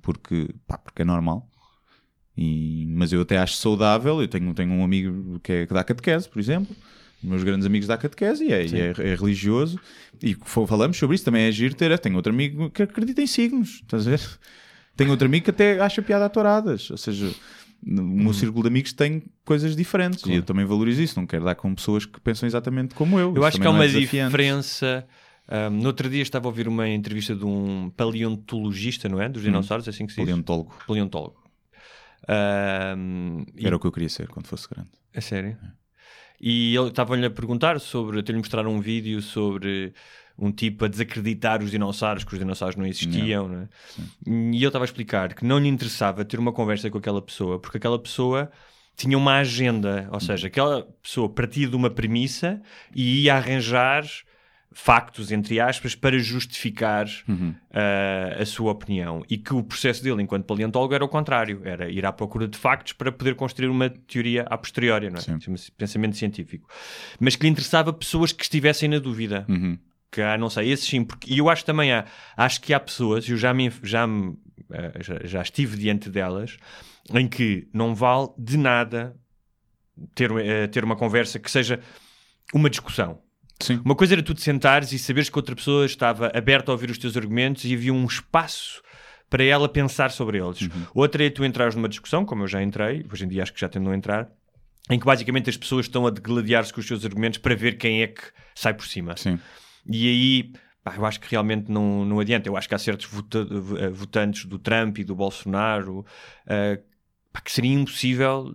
Porque, 0.01 0.49
pá, 0.67 0.77
porque 0.77 1.01
é 1.01 1.05
normal. 1.05 1.49
E, 2.37 2.85
mas 2.89 3.13
eu 3.13 3.21
até 3.21 3.37
acho 3.37 3.55
saudável. 3.55 4.21
Eu 4.21 4.27
tenho, 4.27 4.53
tenho 4.53 4.71
um 4.73 4.83
amigo 4.83 5.39
que, 5.39 5.51
é, 5.51 5.65
que 5.67 5.73
dá 5.73 5.83
catequese, 5.83 6.27
por 6.27 6.39
exemplo. 6.39 6.75
Meus 7.21 7.41
grandes 7.43 7.65
amigos 7.65 7.87
da 7.87 7.97
catequese 7.97 8.43
e 8.43 8.51
é, 8.51 8.65
e 8.65 8.75
é, 8.75 8.87
é 8.97 9.15
religioso. 9.15 9.79
E 10.23 10.37
falamos 10.45 10.95
sobre 10.97 11.15
isso 11.15 11.25
também. 11.25 11.43
É 11.43 11.51
giro 11.51 11.75
ter. 11.75 11.99
Tenho 11.99 12.15
outro 12.15 12.31
amigo 12.31 12.69
que 12.69 12.81
acredita 12.83 13.21
em 13.21 13.27
signos. 13.27 13.81
Estás 13.81 14.07
a 14.07 14.11
ver? 14.11 14.21
Tenho 14.95 15.11
outro 15.11 15.27
amigo 15.27 15.43
que 15.43 15.49
até 15.49 15.79
acha 15.81 16.01
piada 16.01 16.25
a 16.25 16.29
touradas. 16.29 16.89
Ou 16.89 16.97
seja, 16.97 17.29
no 17.85 18.01
meu 18.01 18.33
círculo 18.33 18.63
de 18.63 18.69
amigos 18.69 18.93
tem 18.93 19.23
coisas 19.43 19.75
diferentes. 19.75 20.23
E 20.25 20.35
eu 20.35 20.43
também 20.43 20.65
valorizo 20.65 21.01
isso. 21.01 21.19
Não 21.19 21.27
quero 21.27 21.43
dar 21.43 21.55
com 21.55 21.75
pessoas 21.75 22.05
que 22.05 22.21
pensam 22.21 22.47
exatamente 22.47 22.95
como 22.95 23.19
eu. 23.19 23.27
Eu 23.29 23.33
Isso 23.33 23.43
acho 23.45 23.59
que 23.59 23.67
há 23.67 23.69
uma 23.69 23.83
é 23.83 23.87
diferença. 23.89 25.05
Um, 25.51 25.81
no 25.81 25.87
outro 25.87 26.09
dia 26.09 26.21
estava 26.21 26.47
a 26.47 26.49
ouvir 26.49 26.69
uma 26.69 26.87
entrevista 26.87 27.35
de 27.35 27.43
um 27.43 27.89
paleontologista, 27.89 29.09
não 29.09 29.21
é? 29.21 29.27
Dos 29.27 29.43
dinossauros, 29.43 29.85
é 29.87 29.89
assim 29.89 30.05
que 30.05 30.13
se 30.13 30.21
diz? 30.21 30.25
Paleontólogo. 30.29 30.73
Paleontólogo. 30.87 31.43
Um, 32.29 33.43
e- 33.57 33.67
Era 33.67 33.75
o 33.75 33.79
que 33.79 33.85
eu 33.87 33.91
queria 33.91 34.07
ser 34.07 34.29
quando 34.29 34.47
fosse 34.47 34.69
grande. 34.69 34.89
A 35.13 35.19
sério? 35.19 35.57
E 36.45 36.75
ele 36.75 36.89
estava-lhe 36.89 37.25
a 37.25 37.29
perguntar 37.29 37.79
sobre. 37.79 38.19
Até 38.19 38.33
lhe 38.33 38.37
mostraram 38.37 38.73
um 38.75 38.81
vídeo 38.81 39.21
sobre 39.21 39.93
um 40.37 40.51
tipo 40.51 40.83
a 40.83 40.89
desacreditar 40.89 41.63
os 41.63 41.71
dinossauros, 41.71 42.25
que 42.25 42.33
os 42.33 42.39
dinossauros 42.39 42.75
não 42.75 42.85
existiam, 42.85 43.47
não 43.47 43.61
é? 43.61 43.69
E 44.27 44.57
ele 44.57 44.65
estava 44.65 44.83
a 44.83 44.87
explicar 44.87 45.33
que 45.33 45.45
não 45.45 45.57
lhe 45.57 45.69
interessava 45.69 46.25
ter 46.25 46.37
uma 46.39 46.51
conversa 46.51 46.89
com 46.89 46.97
aquela 46.97 47.21
pessoa, 47.21 47.59
porque 47.59 47.77
aquela 47.77 47.97
pessoa 47.97 48.51
tinha 48.93 49.17
uma 49.17 49.37
agenda, 49.37 50.09
ou 50.11 50.19
seja, 50.19 50.47
aquela 50.47 50.83
pessoa 51.01 51.29
partia 51.29 51.67
de 51.67 51.77
uma 51.77 51.89
premissa 51.89 52.61
e 52.93 53.23
ia 53.23 53.35
arranjar 53.35 54.03
factos, 54.73 55.31
entre 55.31 55.59
aspas, 55.59 55.95
para 55.95 56.17
justificar 56.19 57.07
ah, 57.71 58.41
a 58.41 58.45
sua 58.45 58.71
opinião. 58.71 59.23
E 59.29 59.37
que 59.37 59.53
o 59.53 59.63
processo 59.63 60.03
dele, 60.03 60.21
enquanto 60.21 60.45
paleontólogo, 60.45 60.93
era 60.93 61.05
o 61.05 61.07
contrário. 61.07 61.61
Era 61.63 61.89
ir 61.89 62.05
à 62.05 62.11
procura 62.11 62.47
de 62.47 62.57
factos 62.57 62.93
para 62.93 63.11
poder 63.11 63.35
construir 63.35 63.69
uma 63.69 63.89
teoria 63.89 64.43
a 64.43 64.57
posteriori, 64.57 65.09
não 65.09 65.19
é? 65.19 65.39
Chama-se 65.39 65.71
pensamento 65.71 66.17
científico. 66.17 66.67
Mas 67.19 67.35
que 67.35 67.43
lhe 67.43 67.49
interessava 67.49 67.93
pessoas 67.93 68.31
que 68.31 68.43
estivessem 68.43 68.89
na 68.89 68.99
dúvida. 68.99 69.45
Uhum. 69.47 69.77
Que 70.11 70.21
há, 70.21 70.37
não 70.37 70.49
sei, 70.49 70.71
esses 70.71 70.87
sim. 70.87 71.03
Porque, 71.03 71.33
e 71.33 71.39
eu 71.39 71.49
acho 71.49 71.65
também 71.65 71.91
há, 71.91 72.05
acho 72.37 72.61
que 72.61 72.73
há 72.73 72.79
pessoas, 72.79 73.27
eu 73.27 73.37
já 73.37 73.53
me, 73.53 73.71
já 73.81 74.05
me 74.05 74.37
já, 74.99 75.19
já 75.23 75.41
estive 75.41 75.77
diante 75.77 76.09
delas, 76.09 76.57
em 77.13 77.27
que 77.27 77.67
não 77.73 77.93
vale 77.93 78.29
de 78.37 78.57
nada 78.57 79.15
ter, 80.15 80.31
eh, 80.31 80.67
ter 80.67 80.83
uma 80.83 80.95
conversa 80.95 81.39
que 81.39 81.49
seja 81.49 81.79
uma 82.53 82.69
discussão. 82.69 83.21
Sim. 83.63 83.81
Uma 83.83 83.95
coisa 83.95 84.13
era 84.15 84.21
tu 84.21 84.33
te 84.33 84.41
sentares 84.41 84.91
e 84.91 84.99
saberes 84.99 85.29
que 85.29 85.37
outra 85.37 85.55
pessoa 85.55 85.85
estava 85.85 86.31
aberta 86.35 86.71
a 86.71 86.73
ouvir 86.73 86.89
os 86.89 86.97
teus 86.97 87.15
argumentos 87.15 87.63
e 87.65 87.73
havia 87.73 87.93
um 87.93 88.05
espaço 88.05 88.81
para 89.29 89.43
ela 89.43 89.67
pensar 89.69 90.11
sobre 90.11 90.37
eles. 90.37 90.61
Uhum. 90.61 90.69
Outra 90.93 91.25
é 91.25 91.29
tu 91.29 91.43
entrares 91.43 91.73
numa 91.75 91.89
discussão, 91.89 92.25
como 92.25 92.43
eu 92.43 92.47
já 92.47 92.61
entrei, 92.61 93.05
hoje 93.11 93.25
em 93.25 93.27
dia 93.27 93.41
acho 93.41 93.53
que 93.53 93.59
já 93.59 93.67
tendo 93.69 93.89
a 93.89 93.95
entrar, 93.95 94.29
em 94.89 94.99
que 94.99 95.05
basicamente 95.05 95.49
as 95.49 95.57
pessoas 95.57 95.85
estão 95.85 96.05
a 96.05 96.09
degladiar-se 96.09 96.73
com 96.73 96.81
os 96.81 96.87
seus 96.87 97.03
argumentos 97.05 97.39
para 97.39 97.55
ver 97.55 97.77
quem 97.77 98.03
é 98.03 98.07
que 98.07 98.21
sai 98.53 98.73
por 98.73 98.85
cima. 98.85 99.15
Sim. 99.17 99.39
E 99.89 100.07
aí, 100.07 100.53
pá, 100.83 100.95
eu 100.97 101.05
acho 101.05 101.19
que 101.19 101.31
realmente 101.31 101.71
não, 101.71 102.05
não 102.05 102.19
adianta. 102.19 102.47
Eu 102.47 102.55
acho 102.57 102.67
que 102.67 102.75
há 102.75 102.77
certos 102.77 103.07
vota- 103.07 103.47
eh, 103.79 103.89
votantes 103.89 104.45
do 104.45 104.59
Trump 104.59 104.99
e 104.99 105.03
do 105.03 105.15
Bolsonaro 105.15 106.05
eh, 106.45 106.79
pá, 107.33 107.41
que 107.41 107.51
seria 107.51 107.73
impossível 107.73 108.53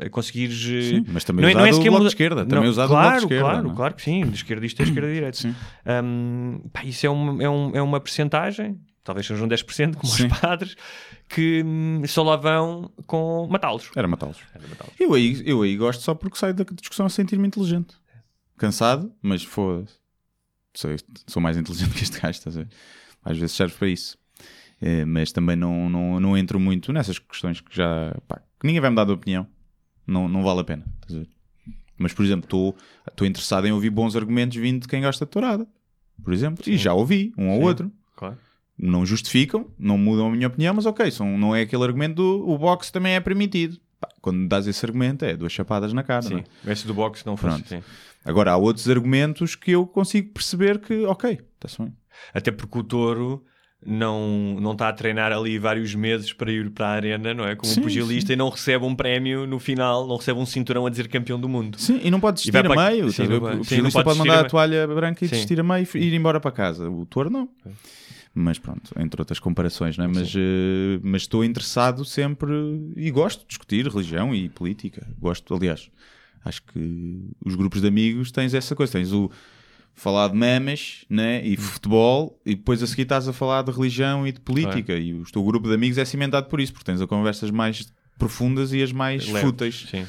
eh, 0.00 0.08
conseguir. 0.08 0.50
Sim, 0.50 1.04
mas 1.08 1.22
também 1.22 1.42
não 1.42 1.48
é, 1.50 1.52
usado 1.52 1.76
não 1.76 1.84
é 1.84 1.88
o 1.88 1.90
Bloco 1.90 2.00
de 2.00 2.08
Esquerda, 2.08 2.46
também 2.46 2.64
Não, 2.64 2.70
usado 2.70 2.86
o 2.86 2.88
claro, 2.88 3.10
Bloco 3.10 3.18
de 3.18 3.24
Esquerda, 3.34 3.50
Claro, 3.50 3.62
não 3.66 3.72
é? 3.72 3.76
claro 3.76 3.94
que 3.94 4.02
sim, 4.02 4.26
de 4.26 4.34
esquerda 4.34 4.66
isto 4.66 4.80
é 4.80 4.84
esquerda 4.84 5.10
e 5.10 5.14
direita. 5.14 5.56
Hum, 6.02 6.60
pá, 6.72 6.84
isso 6.84 7.06
é, 7.06 7.10
um, 7.10 7.42
é, 7.42 7.48
um, 7.48 7.70
é 7.76 7.82
uma 7.82 8.00
percentagem, 8.00 8.80
talvez 9.04 9.26
sejam 9.26 9.46
10%, 9.46 9.96
como 9.96 10.10
Sim. 10.10 10.26
os 10.26 10.38
padres, 10.40 10.76
que 11.28 11.62
hum, 11.64 12.02
só 12.06 12.22
lá 12.22 12.36
vão 12.36 12.90
com 13.06 13.46
matá-los. 13.50 13.90
Era 13.94 14.08
matá-los. 14.08 14.38
Matá-los. 14.68 14.94
Eu 14.98 15.12
aí, 15.12 15.42
eu 15.44 15.60
aí 15.62 15.76
gosto 15.76 16.00
só 16.02 16.14
porque 16.14 16.38
saio 16.38 16.54
da 16.54 16.64
discussão 16.72 17.04
a 17.04 17.10
sentir-me 17.10 17.46
inteligente. 17.46 17.94
Cansado, 18.56 19.12
mas 19.20 19.44
foda-se. 19.44 19.94
Sou, 20.74 20.90
sou 21.26 21.42
mais 21.42 21.56
inteligente 21.56 21.92
que 21.94 22.02
este 22.02 22.18
gajo, 22.18 22.38
estás 22.38 22.56
a 22.56 22.60
ver? 22.60 22.68
Às 23.22 23.38
vezes 23.38 23.54
serve 23.54 23.74
para 23.74 23.88
isso. 23.88 24.18
Eh, 24.80 25.04
mas 25.04 25.32
também 25.32 25.56
não, 25.56 25.88
não, 25.88 26.20
não 26.20 26.36
entro 26.36 26.58
muito 26.60 26.92
nessas 26.92 27.18
questões 27.18 27.60
que 27.60 27.74
já. 27.74 28.14
pá, 28.28 28.40
que 28.60 28.66
ninguém 28.66 28.80
vai 28.80 28.90
me 28.90 28.96
dar 28.96 29.04
de 29.04 29.12
opinião. 29.12 29.46
Não, 30.06 30.28
não 30.28 30.42
vale 30.42 30.60
a 30.60 30.64
pena. 30.64 30.84
Mas, 31.96 32.12
por 32.12 32.24
exemplo, 32.24 32.74
estou 33.08 33.26
interessado 33.26 33.66
em 33.66 33.72
ouvir 33.72 33.90
bons 33.90 34.16
argumentos 34.16 34.56
vindo 34.56 34.82
de 34.82 34.88
quem 34.88 35.02
gosta 35.02 35.24
de 35.24 35.30
tourada. 35.30 35.66
Por 36.22 36.32
exemplo. 36.32 36.62
E 36.66 36.76
já 36.76 36.92
ouvi, 36.92 37.32
um 37.38 37.50
ou 37.50 37.58
Sim. 37.58 37.64
outro. 37.64 37.92
Claro. 38.16 38.38
Não 38.76 39.06
justificam, 39.06 39.70
não 39.78 39.96
mudam 39.96 40.26
a 40.26 40.30
minha 40.30 40.48
opinião, 40.48 40.74
mas 40.74 40.84
ok, 40.86 41.10
são, 41.10 41.38
não 41.38 41.54
é 41.54 41.62
aquele 41.62 41.84
argumento 41.84 42.16
do 42.16 42.48
o 42.48 42.58
boxe 42.58 42.90
também 42.92 43.14
é 43.14 43.20
permitido. 43.20 43.78
Pá, 44.00 44.08
quando 44.20 44.48
dás 44.48 44.66
esse 44.66 44.84
argumento, 44.84 45.24
é 45.24 45.36
duas 45.36 45.52
chapadas 45.52 45.92
na 45.92 46.02
cara. 46.02 46.28
não 46.28 46.38
Sim, 46.38 46.44
é? 46.66 46.72
esse 46.72 46.86
do 46.86 46.92
boxe 46.92 47.24
não 47.24 47.36
sim. 47.36 47.82
Agora, 48.24 48.52
há 48.52 48.56
outros 48.56 48.88
argumentos 48.88 49.54
que 49.54 49.72
eu 49.72 49.86
consigo 49.86 50.32
perceber 50.32 50.80
que, 50.80 51.04
ok, 51.04 51.40
está-se 51.54 51.78
bem. 51.80 51.94
Até 52.32 52.50
porque 52.50 52.78
o 52.78 52.82
touro 52.82 53.44
não, 53.86 54.56
não 54.60 54.72
está 54.72 54.88
a 54.88 54.92
treinar 54.92 55.32
ali 55.32 55.58
vários 55.58 55.94
meses 55.94 56.32
para 56.32 56.50
ir 56.50 56.70
para 56.70 56.86
a 56.86 56.90
arena, 56.90 57.34
não 57.34 57.46
é? 57.46 57.54
Como 57.54 57.72
Sim, 57.72 57.80
um 57.80 57.82
pugilista 57.84 58.32
e 58.32 58.36
não 58.36 58.48
recebe 58.48 58.84
um 58.84 58.94
prémio 58.94 59.46
no 59.46 59.58
final, 59.58 60.06
não 60.06 60.16
recebe 60.16 60.38
um 60.38 60.46
cinturão 60.46 60.86
a 60.86 60.90
dizer 60.90 61.08
campeão 61.08 61.38
do 61.40 61.48
mundo. 61.48 61.78
Sim, 61.78 62.00
e 62.02 62.10
não 62.10 62.20
pode 62.20 62.36
desistir 62.36 62.56
a 62.56 62.62
para- 62.64 62.90
meio. 62.90 63.10
Sim, 63.12 63.24
o 63.24 63.40
sim, 63.50 63.58
pugilista 63.58 64.02
pode 64.02 64.04
pode 64.04 64.18
mandar 64.18 64.34
a 64.34 64.38
meio. 64.38 64.50
toalha 64.50 64.86
branca 64.86 65.24
e 65.24 65.28
Sim. 65.28 65.32
desistir 65.34 65.60
a 65.60 65.62
meio 65.62 65.86
e 65.94 65.98
ir 65.98 66.14
embora 66.14 66.40
para 66.40 66.50
casa. 66.50 66.88
O 66.90 67.04
touro 67.06 67.30
não. 67.30 67.48
Mas 68.34 68.58
pronto, 68.58 68.92
entre 68.98 69.20
outras 69.20 69.38
comparações, 69.38 69.96
não 69.96 70.06
é? 70.06 70.08
Mas, 70.08 70.32
eh, 70.34 70.98
mas 71.02 71.22
estou 71.22 71.44
interessado 71.44 72.04
sempre 72.04 72.50
e 72.96 73.10
gosto 73.10 73.42
de 73.42 73.46
discutir 73.48 73.86
religião 73.86 74.34
e 74.34 74.48
política. 74.48 75.06
Gosto, 75.20 75.54
aliás, 75.54 75.88
acho 76.44 76.62
que 76.64 77.20
os 77.44 77.54
grupos 77.54 77.80
de 77.80 77.86
amigos 77.86 78.32
tens 78.32 78.52
essa 78.52 78.74
coisa. 78.74 78.92
Tens 78.94 79.12
o 79.12 79.30
falar 79.94 80.28
de 80.28 80.36
memes 80.36 81.04
né? 81.08 81.44
e 81.44 81.56
futebol 81.56 82.40
e 82.44 82.54
depois 82.54 82.82
a 82.82 82.86
seguir 82.86 83.02
estás 83.02 83.28
a 83.28 83.32
falar 83.32 83.62
de 83.62 83.70
religião 83.70 84.26
e 84.26 84.32
de 84.32 84.40
política. 84.40 84.94
E 84.94 85.14
o 85.14 85.24
teu 85.24 85.42
grupo 85.44 85.68
de 85.68 85.74
amigos 85.74 85.98
é 85.98 86.04
cimentado 86.04 86.48
por 86.48 86.60
isso, 86.60 86.72
porque 86.72 86.84
tens 86.84 87.00
a 87.00 87.06
conversas 87.06 87.50
mais 87.50 87.92
profundas 88.18 88.72
e 88.72 88.82
as 88.82 88.92
mais 88.92 89.26
Leves, 89.26 89.42
fúteis. 89.42 89.86
Sim. 89.90 90.06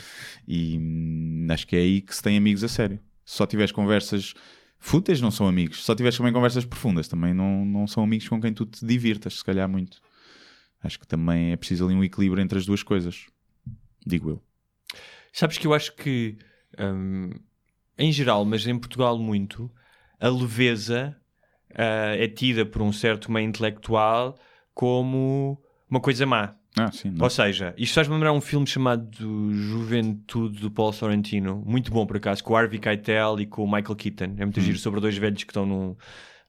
E 0.47 0.77
hum, 0.77 1.47
acho 1.49 1.65
que 1.67 1.75
é 1.75 1.79
aí 1.79 2.01
que 2.01 2.15
se 2.15 2.21
tem 2.21 2.37
amigos 2.37 2.63
a 2.63 2.67
sério. 2.67 2.99
Se 3.23 3.37
só 3.37 3.45
tiveres 3.45 3.71
conversas 3.71 4.33
fúteis, 4.79 5.21
não 5.21 5.31
são 5.31 5.47
amigos. 5.47 5.77
Se 5.77 5.83
só 5.83 5.95
tiveres 5.95 6.17
também 6.17 6.33
conversas 6.33 6.65
profundas, 6.65 7.07
também 7.07 7.33
não, 7.33 7.65
não 7.65 7.87
são 7.87 8.03
amigos 8.03 8.27
com 8.27 8.41
quem 8.41 8.53
tu 8.53 8.65
te 8.65 8.85
divirtas, 8.85 9.35
se 9.35 9.43
calhar 9.43 9.67
muito. 9.69 9.99
Acho 10.83 10.99
que 10.99 11.07
também 11.07 11.51
é 11.51 11.55
preciso 11.55 11.85
ali 11.85 11.95
um 11.95 12.03
equilíbrio 12.03 12.43
entre 12.43 12.59
as 12.59 12.65
duas 12.65 12.83
coisas. 12.83 13.25
Digo 14.05 14.29
eu. 14.29 14.43
Sabes 15.33 15.57
que 15.57 15.65
eu 15.65 15.73
acho 15.73 15.95
que, 15.95 16.37
hum, 16.79 17.31
em 17.97 18.11
geral, 18.11 18.45
mas 18.45 18.67
em 18.67 18.77
Portugal 18.77 19.17
muito, 19.17 19.71
a 20.19 20.29
leveza 20.29 21.15
ah, 21.73 22.15
é 22.15 22.27
tida 22.27 22.65
por 22.65 22.81
um 22.81 22.91
certo 22.91 23.31
meio 23.31 23.47
intelectual 23.47 24.37
como 24.73 25.61
uma 25.89 25.99
coisa 25.99 26.25
má. 26.25 26.55
Ah, 26.77 26.91
sim. 26.91 27.09
não. 27.09 27.23
Ou 27.23 27.29
seja, 27.29 27.73
isto 27.77 27.93
faz-me 27.95 28.13
lembrar 28.13 28.33
um 28.33 28.41
filme 28.41 28.67
chamado 28.67 29.53
Juventude 29.53 30.59
do 30.59 30.69
Paul 30.69 30.91
Sorrentino, 30.91 31.63
muito 31.65 31.89
bom 31.89 32.05
por 32.05 32.17
acaso, 32.17 32.43
com 32.43 32.53
o 32.53 32.57
Harvey 32.57 32.79
Keitel 32.79 33.39
e 33.39 33.45
com 33.45 33.63
o 33.63 33.65
Michael 33.65 33.95
Keaton. 33.95 34.35
É 34.37 34.43
muito 34.43 34.59
giro 34.59 34.77
sobre 34.77 34.99
dois 34.99 35.17
velhos 35.17 35.43
que 35.43 35.51
estão 35.51 35.65
num, 35.65 35.95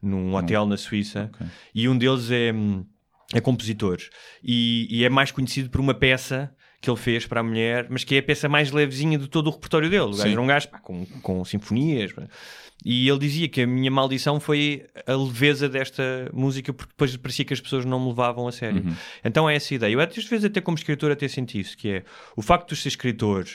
num 0.03 0.35
hotel 0.35 0.67
na 0.67 0.77
Suíça 0.77 1.31
Ok. 1.33 1.47
e 1.73 1.89
um 1.89 1.97
deles 1.97 2.31
é, 2.33 2.53
hum, 2.53 2.85
é 3.33 3.41
compositor 3.41 3.99
e, 4.43 4.89
e 4.91 5.05
é 5.05 5.09
mais 5.09 5.31
conhecido 5.31 5.71
por 5.71 5.81
uma 5.81 5.95
peça 5.95 6.53
que 6.87 6.91
ele 6.91 6.97
fez 6.97 7.27
para 7.27 7.41
a 7.41 7.43
mulher, 7.43 7.89
mas 7.91 8.05
que 8.05 8.15
é 8.15 8.19
a 8.19 8.23
peça 8.23 8.49
mais 8.49 8.71
levezinha 8.71 9.19
de 9.19 9.27
todo 9.27 9.49
o 9.49 9.51
repertório 9.51 9.91
dele. 9.91 10.05
O 10.05 10.11
gajo 10.11 10.23
Sim. 10.23 10.33
era 10.33 10.41
um 10.41 10.47
gajo 10.47 10.69
pá, 10.69 10.79
com, 10.79 11.05
com 11.21 11.45
sinfonias. 11.45 12.13
pá. 12.13 12.29
E 12.85 13.09
ele 13.09 13.19
dizia 13.19 13.49
que 13.49 13.63
a 13.63 13.67
minha 13.67 13.91
maldição 13.91 14.39
foi 14.39 14.87
a 15.07 15.15
leveza 15.15 15.69
desta 15.69 16.31
música, 16.33 16.73
porque 16.73 16.93
depois 16.93 17.17
parecia 17.17 17.45
que 17.45 17.53
as 17.53 17.61
pessoas 17.61 17.85
não 17.85 17.99
me 17.99 18.09
levavam 18.09 18.47
a 18.47 18.53
sério. 18.53 18.85
Então 19.25 19.49
é 19.49 19.57
essa 19.57 19.73
a 19.73 19.77
ideia. 19.77 19.93
Eu 19.93 20.01
às 20.01 20.15
vezes 20.15 20.45
até 20.45 20.61
como 20.61 20.77
escritor 20.77 21.11
até 21.11 21.27
senti 21.27 21.59
isso, 21.59 21.77
que 21.77 21.89
é 21.89 22.05
o 22.37 22.43
facto 22.43 22.75
de 22.75 22.81
ser 22.81 22.89
escritor 22.89 23.47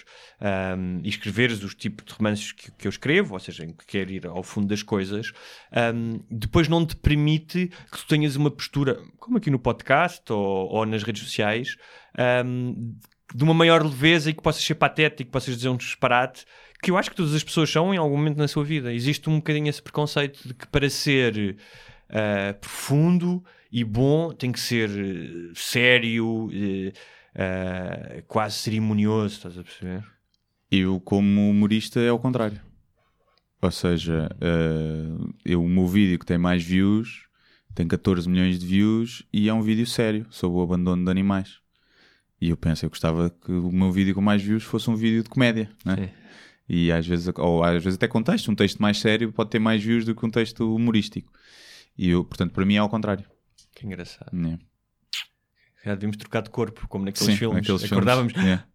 ahm, 0.42 1.00
e 1.04 1.08
escreveres 1.08 1.64
os 1.64 1.76
tipos 1.76 2.04
de 2.04 2.14
romances 2.14 2.52
que, 2.52 2.72
que 2.72 2.88
eu 2.88 2.90
escrevo, 2.90 3.36
ou 3.36 3.40
seja, 3.40 3.64
em 3.64 3.72
que 3.72 3.86
quero 3.86 4.12
ir 4.12 4.26
ao 4.28 4.44
fundo 4.44 4.68
das 4.68 4.84
coisas, 4.84 5.32
ahm, 5.72 6.20
depois 6.30 6.68
não 6.68 6.86
te 6.86 6.96
permite 6.96 7.72
que 7.92 7.98
tu 8.00 8.08
tenhas 8.08 8.36
uma 8.36 8.52
postura, 8.52 9.00
como 9.18 9.38
aqui 9.38 9.50
no 9.50 9.60
podcast 9.60 10.24
ou, 10.34 10.68
ou 10.68 10.86
nas 10.86 11.04
redes 11.04 11.24
sociais, 11.24 11.78
ahm, 12.18 12.96
de 13.34 13.44
uma 13.44 13.54
maior 13.54 13.84
leveza 13.84 14.30
e 14.30 14.34
que 14.34 14.42
possas 14.42 14.64
ser 14.64 14.76
patético, 14.76 15.26
que 15.26 15.32
possas 15.32 15.56
dizer 15.56 15.70
um 15.70 15.78
disparate, 15.78 16.46
que 16.82 16.92
eu 16.92 16.98
acho 16.98 17.10
que 17.10 17.16
todas 17.16 17.34
as 17.34 17.44
pessoas 17.44 17.70
são 17.70 17.94
em 17.94 17.98
algum 17.98 18.18
momento 18.18 18.38
na 18.38 18.48
sua 18.48 18.64
vida. 18.64 18.94
Existe 18.94 19.30
um 19.30 19.38
bocadinho 19.38 19.70
esse 19.70 19.82
preconceito 19.82 20.48
de 20.48 20.54
que 20.54 20.68
para 20.68 20.90
ser 20.90 21.58
ah, 22.10 22.54
profundo 22.60 23.44
e 23.72 23.84
bom 23.84 24.34
tem 24.34 24.52
que 24.52 24.60
ser 24.60 24.90
eh, 24.90 25.52
sério, 25.56 26.50
ah, 27.36 28.22
quase 28.28 28.58
cerimonioso, 28.58 29.36
estás 29.36 29.58
a 29.58 29.64
perceber? 29.64 30.04
Eu, 30.70 31.00
como 31.00 31.50
humorista, 31.50 32.00
é 32.00 32.10
ao 32.10 32.20
contrário. 32.20 32.60
Ou 33.62 33.72
seja, 33.72 34.30
eu, 35.46 35.64
o 35.64 35.70
meu 35.70 35.88
vídeo 35.88 36.18
que 36.18 36.26
tem 36.26 36.38
mais 36.38 36.64
views 36.64 37.28
tem 37.76 37.88
14 37.88 38.28
milhões 38.28 38.60
de 38.60 38.66
views 38.66 39.24
e 39.32 39.48
é 39.48 39.54
um 39.54 39.62
vídeo 39.62 39.86
sério 39.86 40.26
sobre 40.30 40.58
o 40.58 40.64
abandono 40.64 41.06
de 41.06 41.12
animais. 41.12 41.60
E 42.42 42.50
eu 42.50 42.58
penso, 42.58 42.84
eu 42.86 42.90
gostava 42.90 43.30
que 43.30 43.52
o 43.52 43.72
meu 43.72 43.92
vídeo 43.92 44.16
com 44.16 44.22
mais 44.22 44.42
views 44.42 44.64
fosse 44.64 44.90
um 44.90 44.96
vídeo 44.96 45.22
de 45.24 45.30
comédia, 45.30 45.70
né? 45.86 45.96
Sim. 45.96 46.10
E 46.68 46.92
às 46.92 47.06
vezes, 47.06 47.30
ou 47.38 47.64
às 47.64 47.84
vezes 47.84 47.98
até 47.98 48.08
contexto, 48.08 48.50
um 48.52 48.56
texto 48.56 48.82
mais 48.82 48.98
sério 49.00 49.32
pode 49.32 49.50
ter 49.50 49.60
mais 49.60 49.84
views 49.84 50.06
do 50.06 50.16
que 50.16 50.26
um 50.26 50.30
texto 50.30 50.74
humorístico. 50.76 51.32
E 51.98 52.10
eu, 52.10 52.24
portanto, 52.26 52.52
para 52.54 52.66
mim 52.66 52.76
é 52.76 52.78
ao 52.80 52.90
contrário. 52.90 53.26
Que 53.76 53.86
engraçado. 53.86 54.30
né? 54.34 54.58
Já 55.86 55.94
devíamos 55.96 56.18
trocar 56.18 56.42
de 56.42 56.50
corpo, 56.50 56.88
como 56.88 57.06
naqueles 57.06 57.38
filmes. 57.38 57.58
naqueles 57.58 57.82
filmes, 57.82 57.92
Acordávamos. 57.92 58.34
yeah. 58.34 58.66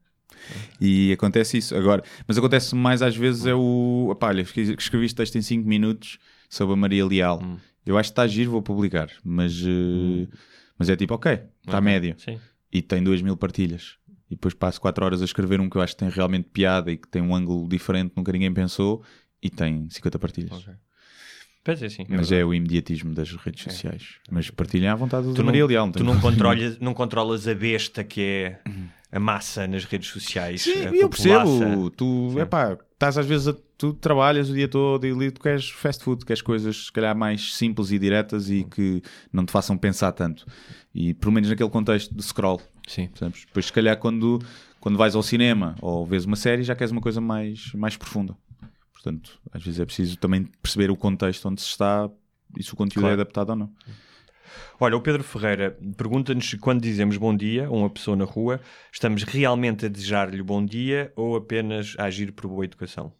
E 0.80 1.12
acontece 1.12 1.56
isso. 1.58 1.74
Agora, 1.74 2.02
mas 2.26 2.36
acontece 2.36 2.74
mais 2.74 3.00
às 3.02 3.16
vezes 3.16 3.46
é 3.46 3.54
o. 3.54 4.08
Opá, 4.10 4.28
olha, 4.28 4.42
escrevi 4.42 5.06
este 5.06 5.16
texto 5.16 5.36
em 5.36 5.42
5 5.42 5.66
minutos 5.68 6.18
sobre 6.48 6.74
a 6.74 6.76
Maria 6.76 7.04
Leal. 7.06 7.40
Hum. 7.42 7.56
Eu 7.84 7.96
acho 7.96 8.10
que 8.10 8.12
está 8.12 8.26
giro, 8.26 8.50
vou 8.50 8.62
publicar. 8.62 9.08
Mas, 9.24 9.52
eh, 9.64 10.26
mas 10.78 10.88
é 10.88 10.96
tipo, 10.96 11.14
ok, 11.14 11.32
está 11.32 11.78
Ok. 11.78 11.80
médio. 11.80 12.14
Sim. 12.18 12.38
E 12.76 12.82
tem 12.82 13.02
2 13.02 13.22
mil 13.22 13.36
partilhas. 13.38 13.94
E 14.30 14.34
depois 14.34 14.52
passo 14.52 14.80
4 14.80 15.04
horas 15.04 15.22
a 15.22 15.24
escrever 15.24 15.60
um 15.60 15.70
que 15.70 15.76
eu 15.76 15.80
acho 15.80 15.94
que 15.94 16.00
tem 16.00 16.10
realmente 16.10 16.48
piada 16.52 16.90
e 16.92 16.96
que 16.96 17.08
tem 17.08 17.22
um 17.22 17.34
ângulo 17.34 17.66
diferente, 17.68 18.12
nunca 18.16 18.30
ninguém 18.32 18.52
pensou, 18.52 19.02
e 19.42 19.48
tem 19.48 19.88
50 19.88 20.18
partilhas. 20.18 20.52
Ok. 20.52 20.74
Pois 21.64 21.82
é, 21.82 21.88
sim. 21.88 22.02
é 22.02 22.06
Mas 22.10 22.28
verdade. 22.28 22.34
é 22.42 22.44
o 22.44 22.52
imediatismo 22.54 23.14
das 23.14 23.32
redes 23.32 23.64
sociais. 23.64 24.16
Mas 24.30 24.50
partilhem 24.50 24.88
à 24.88 24.94
vontade 24.94 25.26
Tu 25.28 25.32
da 25.32 25.38
não, 25.38 25.46
Maria 25.46 25.64
Leal. 25.66 25.90
tu 25.90 26.04
não, 26.04 26.20
controlas, 26.20 26.78
não 26.78 26.92
controlas 26.94 27.48
a 27.48 27.54
besta 27.54 28.04
que 28.04 28.20
é 28.20 28.60
a 29.10 29.18
massa 29.18 29.66
nas 29.66 29.84
redes 29.84 30.10
sociais. 30.10 30.62
Sim, 30.62 30.84
eu 30.94 31.08
percebo. 31.08 31.90
Tu, 31.90 32.30
Sim. 32.34 32.40
epá, 32.40 32.76
estás 32.92 33.18
às 33.18 33.26
vezes 33.26 33.48
a, 33.48 33.56
tu 33.76 33.92
trabalhas 33.94 34.48
o 34.50 34.54
dia 34.54 34.68
todo 34.68 35.06
e 35.06 35.10
ali 35.10 35.30
tu 35.30 35.40
queres 35.40 35.68
fast 35.70 36.04
food, 36.04 36.24
queres 36.24 36.40
coisas 36.42 36.86
se 36.86 36.92
calhar 36.92 37.16
mais 37.16 37.54
simples 37.54 37.90
e 37.90 37.98
diretas 37.98 38.48
e 38.50 38.62
que 38.64 39.02
não 39.32 39.44
te 39.44 39.50
façam 39.50 39.76
pensar 39.76 40.12
tanto. 40.12 40.46
E 40.98 41.12
pelo 41.12 41.30
menos 41.30 41.50
naquele 41.50 41.68
contexto 41.68 42.14
de 42.14 42.22
scroll. 42.22 42.58
Sim. 42.88 43.08
percebes? 43.08 43.44
Depois, 43.44 43.66
se 43.66 43.72
calhar, 43.72 43.98
quando, 43.98 44.38
quando 44.80 44.96
vais 44.96 45.14
ao 45.14 45.22
cinema 45.22 45.74
ou 45.82 46.06
vês 46.06 46.24
uma 46.24 46.36
série, 46.36 46.62
já 46.62 46.74
queres 46.74 46.90
uma 46.90 47.02
coisa 47.02 47.20
mais, 47.20 47.70
mais 47.74 47.98
profunda. 47.98 48.34
Portanto, 48.94 49.38
às 49.52 49.62
vezes 49.62 49.78
é 49.78 49.84
preciso 49.84 50.16
também 50.16 50.44
perceber 50.62 50.90
o 50.90 50.96
contexto 50.96 51.46
onde 51.50 51.60
se 51.60 51.68
está 51.68 52.10
e 52.58 52.62
se 52.62 52.72
o 52.72 52.76
conteúdo 52.76 53.02
Claro. 53.02 53.12
é 53.12 53.20
adaptado 53.20 53.50
ou 53.50 53.56
não. 53.56 53.72
Olha, 54.80 54.96
o 54.96 55.00
Pedro 55.02 55.22
Ferreira 55.22 55.78
pergunta-nos 55.98 56.54
quando 56.54 56.80
dizemos 56.80 57.18
bom 57.18 57.36
dia 57.36 57.66
a 57.66 57.70
uma 57.70 57.90
pessoa 57.90 58.16
na 58.16 58.24
rua, 58.24 58.58
estamos 58.90 59.22
realmente 59.22 59.84
a 59.84 59.88
desejar-lhe 59.90 60.42
bom 60.42 60.64
dia 60.64 61.12
ou 61.14 61.36
apenas 61.36 61.94
a 61.98 62.04
agir 62.04 62.32
por 62.32 62.48
boa 62.48 62.64
educação? 62.64 63.12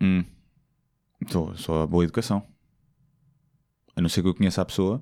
Hum. 0.00 0.24
Só 1.54 1.82
a 1.82 1.86
boa 1.86 2.02
educação. 2.02 2.44
A 3.94 4.00
não 4.00 4.08
ser 4.08 4.22
que 4.22 4.28
eu 4.28 4.34
conheça 4.34 4.62
a 4.62 4.64
pessoa, 4.64 5.00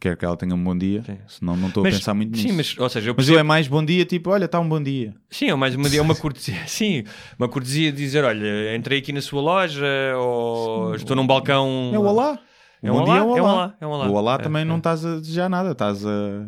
quero 0.00 0.16
que 0.16 0.24
ela 0.24 0.36
tenha 0.36 0.54
um 0.54 0.64
bom 0.64 0.76
dia, 0.76 1.02
Sim. 1.04 1.18
senão 1.28 1.56
não 1.56 1.68
estou 1.68 1.82
a 1.82 1.84
Mas- 1.84 1.96
pensar 1.98 2.14
muito 2.14 2.30
nisso. 2.32 2.48
Sim, 2.48 2.54
mas, 2.56 2.78
ou 2.78 2.88
seja, 2.88 3.10
eu 3.10 3.14
Mas 3.14 3.16
percebo... 3.26 3.36
eu 3.36 3.40
é 3.40 3.42
mais 3.42 3.68
bom 3.68 3.84
dia, 3.84 4.04
tipo, 4.06 4.30
olha, 4.30 4.46
está 4.46 4.58
um 4.58 4.68
bom 4.68 4.82
dia. 4.82 5.14
Sim, 5.28 5.50
é 5.50 5.54
mais 5.54 5.74
uma, 5.74 5.88
é 5.94 6.00
uma 6.00 6.14
cortesia. 6.16 6.56
Sim, 6.66 7.04
uma 7.38 7.48
cortesia 7.48 7.92
de 7.92 7.98
dizer: 7.98 8.24
olha, 8.24 8.74
entrei 8.74 8.98
aqui 8.98 9.12
na 9.12 9.20
sua 9.20 9.40
loja 9.42 9.86
ou 10.16 10.94
estou 10.94 11.14
num 11.14 11.26
balcão. 11.26 11.90
É 11.94 11.98
o 11.98 12.02
olá. 12.02 12.38
É 12.82 12.90
um 12.90 12.94
bom 12.94 13.02
olá, 13.02 13.12
dia 13.12 13.20
é 13.20 13.22
o 13.24 13.36
é 13.36 13.42
um 13.42 13.44
olá. 13.44 13.74
é 13.80 13.86
um 13.86 13.90
olá. 13.90 14.08
O 14.08 14.14
olá 14.14 14.34
É, 14.34 14.38
também 14.38 14.62
é. 14.62 14.64
não 14.64 14.78
estás 14.78 15.04
a 15.04 15.16
desejar 15.20 15.50
nada, 15.50 15.72
estás 15.72 16.04
a, 16.06 16.46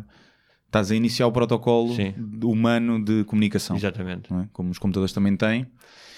estás 0.73 0.91
a 0.91 0.95
iniciar 0.95 1.27
o 1.27 1.31
protocolo 1.31 1.93
Sim. 1.95 2.13
humano 2.43 3.03
de 3.03 3.23
comunicação. 3.25 3.75
Exatamente. 3.75 4.33
é? 4.33 4.45
Como 4.51 4.71
os 4.71 4.79
computadores 4.79 5.13
também 5.13 5.37
têm. 5.37 5.67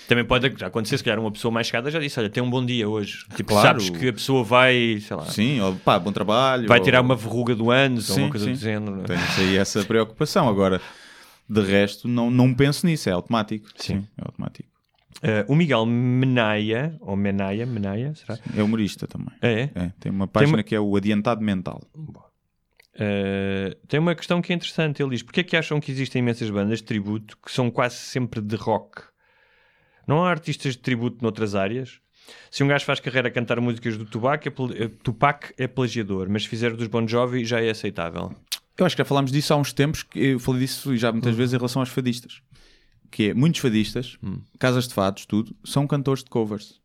Também 0.08 0.24
pode 0.24 0.46
acontecer, 0.64 1.00
se 1.00 1.04
calhar, 1.04 1.20
uma 1.20 1.32
pessoa 1.32 1.52
mais 1.52 1.66
chegada 1.68 1.90
já 1.92 2.00
disse: 2.00 2.20
olha, 2.20 2.30
tem 2.30 2.42
um 2.42 2.50
bom 2.50 2.64
dia 2.66 2.88
hoje. 2.88 3.26
Tipo, 3.36 3.54
Claro. 3.54 3.68
sabes 3.82 3.90
que 3.90 4.08
a 4.08 4.14
pessoa 4.14 4.44
vai, 4.44 5.00
sei 5.02 5.18
lá, 5.18 5.26
Sim, 5.26 5.60
ou, 5.62 5.76
pá, 5.76 5.98
bom 6.00 6.12
trabalho. 6.12 6.68
vai 6.68 6.78
ou- 6.80 6.86
tirar 6.86 7.02
uma 7.02 7.16
verruga 7.16 7.56
do 7.56 7.66
ou 7.66 8.00
Sim, 8.02 8.22
uma 8.24 8.30
coisa 8.30 8.46
sim. 8.46 8.52
do 8.54 8.58
género. 8.58 9.02
Tens 9.04 9.40
aí 9.40 9.58
essa 9.58 9.84
preocupação. 9.84 10.48
Agora, 10.48 10.80
de 11.50 11.60
resto, 11.62 12.08
não, 12.08 12.30
não 12.32 12.54
penso 12.54 12.86
nisso, 12.86 13.10
é 13.10 13.12
automático. 13.14 13.68
Sim. 13.78 14.06
é 14.18 14.22
automático. 14.24 14.70
Eh, 15.24 15.44
o 15.48 15.56
Miguel 15.56 15.86
Menaia, 15.88 16.96
ou 17.02 17.16
Menaia, 17.16 17.66
Menaia, 17.66 18.14
será? 18.14 18.38
É 18.56 18.62
humorista 18.62 19.08
também. 19.08 19.34
É, 19.42 19.70
é. 19.74 19.92
Tem 20.00 20.12
uma 20.12 20.28
página 20.28 20.58
uma- 20.58 20.64
que 20.64 20.76
é 20.76 20.80
o 20.80 20.96
Adiantado 20.96 21.42
Mental. 21.42 21.82
Uh, 22.96 23.76
tem 23.88 24.00
uma 24.00 24.16
questão 24.16 24.42
que 24.42 24.54
é 24.54 24.56
interessante. 24.56 25.02
Ele 25.02 25.12
diz: 25.12 25.22
Porquê 25.22 25.42
é 25.42 25.44
que 25.44 25.58
acham 25.58 25.80
que 25.80 25.92
existem 25.92 26.22
imensas 26.22 26.50
bandas 26.50 26.80
de 26.80 26.86
tributo 26.86 27.38
que 27.44 27.52
são 27.52 27.70
quase 27.70 27.96
sempre 27.96 28.42
de 28.42 28.56
rock? 28.56 29.04
Não 30.08 30.24
há 30.24 30.30
artistas 30.30 30.74
de 30.74 30.82
tributo 30.82 31.22
noutras 31.22 31.56
áreas? 31.56 32.00
Se 32.50 32.64
um 32.64 32.68
gajo 32.68 32.86
faz 32.86 33.00
carreira 33.00 33.28
a 33.28 33.32
cantar 33.32 33.60
músicas 33.60 33.98
do 33.98 34.06
Tupac, 34.06 34.48
é, 34.48 34.52
eh, 34.84 34.90
Tupac 35.04 35.54
é 35.58 35.68
plagiador, 35.68 36.28
mas 36.30 36.44
se 36.44 36.50
fizer 36.50 36.76
dos 36.76 36.88
Bon 36.88 37.08
Jovi 37.08 37.46
já 37.46 37.62
é 37.62 37.70
aceitável. 37.70 38.34
Eu 38.78 38.86
acho 38.86 38.96
que 38.96 39.02
já 39.02 39.06
falámos 39.06 39.32
disso 39.32 39.54
há 39.54 39.58
uns 39.58 39.72
tempos, 39.72 40.04
que 40.04 40.20
eu 40.20 40.40
falei 40.40 40.62
disso 40.62 40.96
já 40.98 41.12
muitas 41.12 41.36
vezes 41.36 41.54
em 41.54 41.58
relação 41.58 41.82
aos 41.82 41.90
fadistas. 41.90 42.42
Que 43.12 43.30
é, 43.30 43.34
muitos 43.34 43.62
fadistas, 43.62 44.18
casas 44.58 44.88
de 44.88 44.94
fados, 44.94 45.26
tudo, 45.26 45.56
são 45.64 45.86
cantores 45.86 46.24
de 46.24 46.30
covers. 46.30 46.82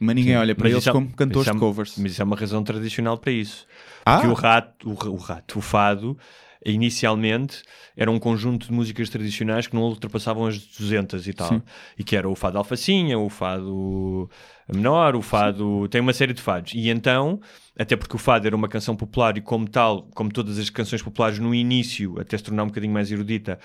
Mas 0.00 0.14
ninguém 0.16 0.36
olha 0.36 0.54
para 0.54 0.68
eles 0.70 0.86
é- 0.86 0.92
como 0.92 1.12
cantores 1.14 1.46
é- 1.48 1.52
de 1.52 1.58
covers. 1.58 1.98
Mas 1.98 2.12
isso 2.12 2.22
é 2.22 2.24
uma 2.24 2.34
razão 2.36 2.64
tradicional 2.64 3.18
para 3.18 3.30
isso. 3.32 3.66
Ah. 4.04 4.14
Porque 4.16 4.28
o 4.28 4.34
rato, 4.34 4.88
o, 4.88 5.10
o 5.10 5.16
rato, 5.16 5.58
o 5.58 5.60
fado, 5.60 6.16
inicialmente 6.64 7.62
era 7.96 8.10
um 8.10 8.18
conjunto 8.18 8.66
de 8.66 8.72
músicas 8.72 9.10
tradicionais 9.10 9.66
que 9.66 9.74
não 9.74 9.82
ultrapassavam 9.82 10.46
as 10.46 10.58
200 10.58 11.26
e 11.28 11.32
tal. 11.34 11.48
Sim. 11.48 11.62
E 11.98 12.04
que 12.04 12.16
era 12.16 12.28
o 12.28 12.34
fado 12.34 12.56
alfacinha, 12.58 13.18
o 13.18 13.28
fado 13.28 14.30
menor, 14.72 15.14
o 15.16 15.22
fado. 15.22 15.86
Tem 15.88 16.00
uma 16.00 16.12
série 16.14 16.32
de 16.32 16.40
fados. 16.40 16.72
E 16.74 16.88
então, 16.88 17.40
até 17.78 17.94
porque 17.96 18.16
o 18.16 18.18
fado 18.18 18.46
era 18.46 18.56
uma 18.56 18.68
canção 18.68 18.96
popular 18.96 19.36
e, 19.36 19.40
como 19.42 19.68
tal, 19.68 20.08
como 20.14 20.30
todas 20.32 20.58
as 20.58 20.70
canções 20.70 21.02
populares 21.02 21.38
no 21.38 21.54
início, 21.54 22.18
até 22.18 22.38
se 22.38 22.44
tornar 22.44 22.62
um 22.64 22.68
bocadinho 22.68 22.92
mais 22.92 23.10
erudita. 23.12 23.58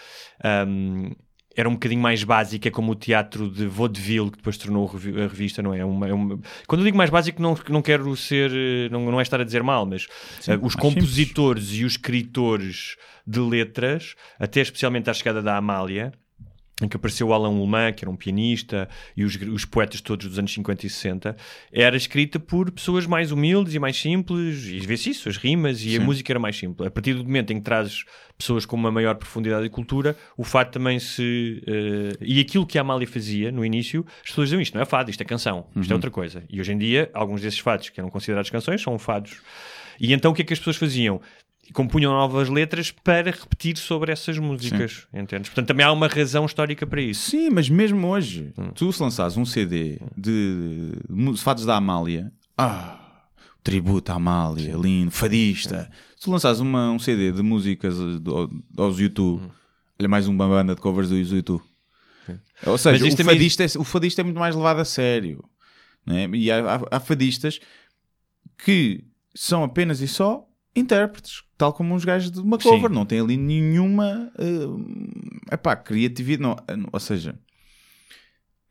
hum, 0.68 1.12
era 1.56 1.70
um 1.70 1.74
bocadinho 1.74 2.01
mais 2.01 2.24
básica, 2.24 2.70
como 2.70 2.91
o 2.91 2.95
teatro 2.95 3.49
de 3.49 3.66
vaudeville, 3.68 4.30
que 4.30 4.38
depois 4.38 4.58
tornou 4.58 4.88
a 4.89 5.28
revista, 5.28 5.62
não 5.62 5.74
é? 5.74 5.80
É 5.80 5.86
uma- 5.86 6.08
é 6.08 6.14
uma- 6.14 6.39
Quando 6.68 6.82
eu 6.82 6.86
digo 6.86 6.97
mais 6.97 7.10
básico, 7.10 7.41
não, 7.41 7.58
não 7.70 7.82
quero 7.82 8.16
ser, 8.16 8.51
eh, 8.53 8.89
não, 8.91 9.06
não 9.10 9.20
é 9.20 9.24
estar 9.24 9.39
a 9.39 9.43
dizer 9.43 9.64
mal, 9.64 9.86
mas 9.86 10.08
eh, 10.53 10.56
os 10.56 10.76
mais 10.76 10.76
compositores 10.76 11.72
e 11.74 11.86
os 11.86 11.93
escritores 11.93 12.97
de 13.26 13.39
letras, 13.39 14.16
até 14.39 14.62
especialmente 14.62 15.10
à 15.10 15.14
chegada 15.14 15.41
da 15.41 15.56
Amália, 15.58 16.12
em 16.82 16.88
que 16.88 16.98
apareceu 16.98 17.28
o 17.28 17.34
Alan 17.34 17.50
Ullman, 17.50 17.94
que 17.94 18.04
era 18.04 18.12
um 18.12 18.16
pianista, 18.16 18.90
e 19.16 19.24
os, 19.24 19.36
os 19.36 19.64
poetas 19.64 20.02
todos 20.02 20.28
dos 20.28 20.38
anos 20.38 20.54
50 20.54 20.86
e 20.86 20.90
60, 20.90 21.38
era 21.72 21.96
escrita 21.96 22.40
por 22.40 22.70
pessoas 22.70 23.06
mais 23.06 23.32
humildes 23.32 23.74
e 23.74 23.80
mais 23.80 23.98
simples, 23.98 24.66
e 24.66 24.80
vê-se 24.80 25.12
isso, 25.12 25.30
as 25.30 25.38
rimas, 25.38 25.84
e 25.84 25.96
a 25.96 26.00
música 26.02 26.32
era 26.32 26.40
mais 26.40 26.58
simples. 26.58 26.86
A 26.88 26.92
partir 26.92 27.14
do 27.14 27.24
momento 27.24 27.52
em 27.54 27.58
que 27.58 27.62
trazes 27.62 28.04
pessoas 28.38 28.66
com 28.66 28.76
uma 28.76 28.92
maior 28.92 29.16
profundidade 29.16 29.66
e 29.66 29.70
cultura, 29.70 30.18
o 30.38 30.44
fado 30.44 30.72
também 30.72 31.00
se... 31.00 31.64
eh, 31.66 32.18
e 32.20 32.42
aquilo 32.42 32.66
que 32.66 32.78
a 32.78 32.82
Amália 32.82 33.08
fazia 33.08 33.50
no 33.52 33.64
início, 33.64 34.06
as 34.22 34.30
pessoas 34.30 34.50
diziam 34.50 34.62
isto 34.62 34.74
não 34.76 34.82
é 34.82 34.86
fado, 34.86 35.10
isto 35.10 35.22
é 35.22 35.26
canção, 35.26 35.68
isto 35.78 35.92
é 35.92 35.96
outra 35.96 36.12
coisa. 36.12 36.44
E 36.50 36.60
hoje 36.60 36.74
em 36.74 36.78
dia, 36.78 37.10
alguns 37.14 37.40
desses 37.40 37.60
fados 37.60 37.88
que 37.88 38.00
eram 38.00 38.10
considerados 38.10 38.50
canções 38.50 38.82
são 38.82 39.00
fados. 39.00 39.42
E 39.98 40.14
então 40.14 40.32
o 40.32 40.36
que 40.36 40.42
é 40.42 40.46
que 40.46 40.52
as 40.52 40.60
pessoas 40.60 40.76
faziam? 40.76 41.22
Compunham 41.74 42.11
novas 42.13 42.47
letras 42.49 42.91
para 42.91 43.32
repetir 43.32 43.78
sobre 43.78 44.11
essas 44.11 44.38
músicas, 44.38 45.07
entendes? 45.13 45.49
Portanto, 45.49 45.68
também 45.68 45.86
há 45.86 45.91
uma 45.91 46.07
razão 46.07 46.45
histórica 46.45 46.86
para 46.88 47.01
isso. 47.01 47.32
Sim, 47.32 47.49
mas 47.49 47.70
mesmo 47.70 48.07
hoje, 48.07 48.53
Hum. 48.57 48.72
tu 48.76 48.91
se 48.93 49.01
lançares 49.01 49.36
um 49.38 49.45
CD 49.45 49.99
de, 50.18 50.91
de 51.09 51.38
fados 51.41 51.66
da 51.66 51.76
Amália, 51.76 52.32
ah, 52.57 52.99
tributo 53.63 54.11
à 54.11 54.16
Amália, 54.16 54.76
lindo, 54.76 55.11
fadista. 55.11 55.89
Se 56.16 56.24
tu 56.26 56.32
lançares 56.32 56.59
uma, 56.59 56.91
um 56.91 56.99
CD 56.99 57.32
de 57.32 57.41
músicas 57.41 57.95
eh, 57.99 58.20
do- 58.20 58.49
aos 58.78 58.99
YouTube, 58.99 59.41
Hum. 59.43 59.49
olha 59.99 60.07
mais 60.09 60.28
uma 60.28 60.47
banda 60.47 60.76
de 60.76 60.82
covers 60.82 61.09
dos 61.09 61.32
YouTube. 61.32 61.63
Ou 62.66 62.78
seja, 62.78 63.05
o 63.05 63.24
fadista, 63.24 63.63
é, 63.63 63.68
o 63.78 63.84
fadista 63.84 64.22
é 64.22 64.24
muito 64.24 64.39
mais 64.39 64.55
levado 64.55 64.80
a 64.80 64.86
sério. 64.86 65.43
né? 66.05 66.28
E 66.34 66.49
há, 66.51 66.76
há- 66.76 66.82
há 66.91 66.99
fadistas 66.99 67.59
que 68.63 69.03
são 69.34 69.63
apenas 69.63 70.01
e 70.01 70.07
só 70.07 70.47
intérpretes, 70.76 71.44
tal 71.58 71.72
como 71.74 71.96
uns 71.96 72.04
gajos 72.04 72.32
de 72.32 72.40
uma 72.40 72.58
cover, 72.58 72.90
Sim. 72.90 72.96
não 72.96 73.06
tem 73.06 73.20
ali 73.20 73.38
nenhuma 73.38 74.32
uh, 74.38 75.54
epá, 75.54 75.76
criatividade, 75.76 76.42
não, 76.42 76.90
ou 76.92 77.00
seja, 77.00 77.40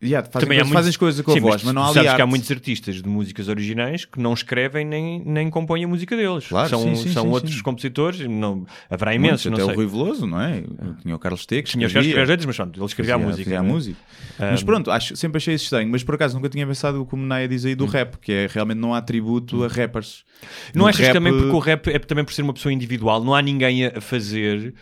yeah, 0.05 0.27
fazem, 0.29 0.47
Também 0.47 0.57
coisas, 0.59 0.73
fazem 0.73 0.89
as 0.89 0.97
coisas 0.97 1.25
com 1.25 1.31
a 1.31 1.33
Sim, 1.33 1.39
voz, 1.39 1.63
mas, 1.63 1.73
não 1.73 1.83
há 1.83 1.93
sabes 1.93 2.13
que 2.13 2.21
há 2.21 2.25
muitos 2.25 2.51
artistas 2.51 3.01
de 3.01 3.07
músicas 3.09 3.47
originais 3.47 4.05
que 4.05 4.19
não 4.19 4.33
escrevem 4.33 4.85
nem, 4.85 5.21
nem 5.25 5.49
compõem 5.49 5.83
a 5.83 5.87
música 5.87 6.15
deles. 6.15 6.47
Claro, 6.47 6.69
são 6.69 6.81
sim, 6.83 6.95
sim, 6.95 7.11
são 7.13 7.23
sim, 7.25 7.29
outros 7.31 7.61
compositores, 7.61 8.19
não, 8.27 8.65
haverá 8.89 9.11
Muitos, 9.11 9.45
imensos, 9.45 9.45
não 9.45 9.53
até 9.53 9.65
sei. 9.65 9.73
o 9.73 9.75
Rui 9.75 9.87
Veloso, 9.87 10.27
não 10.27 10.41
é? 10.41 10.63
Tinha 11.01 11.15
o 11.15 11.19
Carlos 11.19 11.45
T 11.45 11.63
que 11.63 11.69
Tinha 11.71 11.87
os 11.87 11.93
que 11.93 11.97
as 11.99 12.05
letras, 12.05 12.45
mas 12.45 12.55
pronto, 12.55 12.79
ele 12.79 12.85
escrevia 12.85 13.15
a 13.15 13.17
música. 13.17 13.49
a 13.51 13.53
é? 13.55 13.61
música. 13.61 13.99
Mas 14.39 14.63
pronto, 14.63 14.91
acho, 14.91 15.15
sempre 15.15 15.37
achei 15.37 15.55
isso 15.55 15.65
estranho. 15.65 15.89
Mas 15.89 16.03
por 16.03 16.15
acaso 16.15 16.35
nunca 16.35 16.49
tinha 16.49 16.65
pensado 16.65 17.05
como 17.05 17.23
o 17.23 17.25
Naya 17.25 17.47
diz 17.47 17.65
aí 17.65 17.75
do 17.75 17.85
rap, 17.85 18.17
que 18.19 18.31
é 18.31 18.47
realmente 18.49 18.77
não 18.77 18.93
há 18.93 19.01
tributo 19.01 19.63
a 19.63 19.67
rappers. 19.67 20.23
Não 20.73 20.83
No 20.83 20.87
achas 20.87 21.01
rap- 21.01 21.07
que 21.09 21.13
também 21.13 21.33
porque 21.33 21.55
o 21.55 21.59
rap 21.59 21.87
é 21.87 21.99
também 21.99 22.23
por 22.25 22.33
ser 22.33 22.41
uma 22.41 22.53
pessoa 22.53 22.71
individual, 22.73 23.23
não 23.23 23.33
há 23.33 23.41
ninguém 23.41 23.85
a 23.85 24.01
fazer 24.01 24.73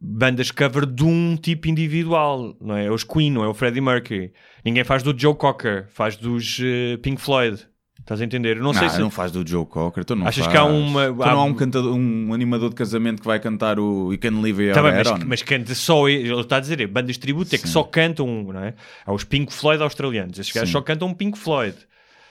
bandas 0.00 0.50
cover 0.50 0.86
de 0.86 1.04
um 1.04 1.36
tipo 1.36 1.68
individual, 1.68 2.56
não 2.60 2.76
é? 2.76 2.86
É 2.86 2.90
os 2.90 3.04
Queen, 3.04 3.30
não 3.32 3.42
é 3.44 3.48
o 3.48 3.54
Freddie 3.54 3.80
Mercury. 3.80 4.32
Ninguém 4.64 4.84
faz 4.84 5.02
do 5.02 5.18
Joe 5.18 5.34
Cocker, 5.34 5.86
faz 5.92 6.16
dos 6.16 6.58
eh, 6.62 6.96
Pink 6.98 7.20
Floyd. 7.20 7.66
Estás 8.00 8.22
a 8.22 8.24
entender? 8.24 8.56
Eu 8.56 8.62
não, 8.62 8.72
Não, 8.72 8.78
sei 8.80 8.88
se 8.88 8.98
não 9.00 9.10
faz 9.10 9.30
do 9.30 9.46
Joe 9.46 9.66
Cocker. 9.66 10.02
Tu 10.02 10.16
não 10.16 10.26
Achas 10.26 10.44
faz. 10.46 10.52
que 10.52 10.56
há 10.58 10.64
uma- 10.64 11.12
Tu 11.12 11.22
há- 11.22 11.26
não 11.32 11.40
há 11.40 11.44
um, 11.44 11.52
cantador, 11.52 11.94
um 11.94 12.32
animador 12.32 12.70
de 12.70 12.74
casamento 12.74 13.20
que 13.20 13.26
vai 13.26 13.38
cantar 13.38 13.78
o 13.78 14.10
You 14.12 14.18
Can 14.18 14.40
Live 14.40 14.62
Your 14.62 14.74
Tá 14.74 14.82
bem, 14.82 14.92
mas, 14.94 15.08
On? 15.08 15.18
mas 15.26 15.42
canta 15.42 15.74
só 15.74 16.08
ele 16.08 16.32
está 16.40 16.56
a 16.56 16.60
dizer, 16.60 16.80
é, 16.80 16.86
bandas 16.86 17.16
de 17.16 17.20
tributo 17.20 17.54
é 17.54 17.58
que 17.58 17.68
só 17.68 17.82
cantam, 17.82 18.44
não 18.44 18.60
é? 18.62 18.72
Há 19.04 19.12
os 19.12 19.24
Pink 19.24 19.52
Floyd 19.52 19.82
australianos, 19.82 20.38
esses 20.38 20.50
gajos 20.52 20.70
Sim. 20.70 20.72
só 20.72 20.80
cantam 20.80 21.12
Pink 21.12 21.36
Floyd. 21.38 21.76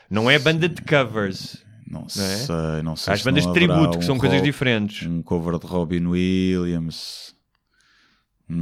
Não 0.10 0.32
é 0.32 0.40
banda 0.40 0.68
de 0.68 0.82
covers. 0.82 1.64
Não 1.88 2.06
é? 2.06 2.10
sei, 2.10 2.82
não 2.84 2.96
sei. 2.96 3.12
Há 3.12 3.14
as 3.14 3.22
bandas 3.22 3.46
não 3.46 3.54
de 3.54 3.60
tributo, 3.60 3.92
que 3.92 4.04
um 4.04 4.08
são 4.08 4.18
coisas 4.18 4.40
ro- 4.40 4.44
diferentes. 4.46 5.06
Um 5.08 5.22
cover 5.22 5.60
de 5.60 5.68
Robin 5.68 6.06
Williams. 6.08 7.36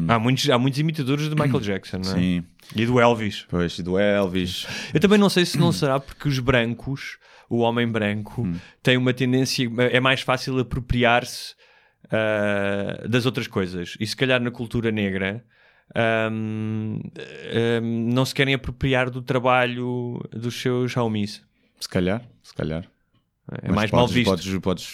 Há, 0.07 0.17
muitos, 0.17 0.49
há 0.49 0.57
muitos 0.57 0.79
imitadores 0.79 1.29
de 1.29 1.35
Michael 1.35 1.59
Jackson, 1.61 1.97
não 1.99 2.11
é? 2.11 2.15
Sim, 2.15 2.43
E 2.75 2.85
do 2.85 2.99
Elvis. 2.99 3.45
pois, 3.49 3.77
e 3.77 3.83
do 3.83 3.97
Elvis. 3.99 4.65
Eu 4.93 4.99
também 4.99 5.19
não 5.19 5.29
sei 5.29 5.45
se 5.45 5.57
não 5.57 5.71
será 5.71 5.99
porque 5.99 6.27
os 6.27 6.39
brancos, 6.39 7.17
o 7.49 7.59
homem 7.59 7.87
branco, 7.87 8.41
Hum. 8.41 8.55
tem 8.81 8.97
uma 8.97 9.13
tendência, 9.13 9.69
é 9.91 9.99
mais 9.99 10.21
fácil 10.21 10.57
apropriar-se 10.59 11.53
ah, 12.11 13.05
das 13.07 13.25
outras 13.27 13.45
coisas. 13.47 13.95
E 13.99 14.07
se 14.07 14.15
calhar 14.15 14.41
na 14.41 14.49
cultura 14.51 14.91
negra 14.91 15.43
ahm, 15.95 16.99
ahm, 17.53 18.13
não 18.13 18.25
se 18.25 18.33
querem 18.33 18.53
apropriar 18.55 19.09
do 19.09 19.21
trabalho 19.21 20.19
dos 20.31 20.59
seus 20.59 20.95
homies. 20.97 21.43
Se 21.79 21.87
calhar, 21.89 22.23
se 22.41 22.53
calhar. 22.53 22.83
É 23.61 23.67
Mas 23.67 23.75
mais 23.75 23.91
mal 23.91 24.01
podes, 24.07 24.15
visto. 24.15 24.29
Podes, 24.29 24.57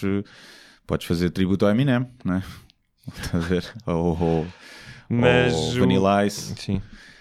podes 0.86 1.06
fazer 1.06 1.30
tributo 1.30 1.64
ao 1.64 1.70
Eminem, 1.70 2.06
não 2.24 2.34
é? 2.34 2.42
Estás 3.08 3.34
a 3.34 3.38
ver? 3.48 3.64
Ou, 3.86 4.20
ou, 4.22 4.46
Mas 5.20 5.54
ou 5.54 5.70
o- 5.76 5.80
Vanilla 5.80 6.26
Ice. 6.26 6.54
Sim. 6.56 6.80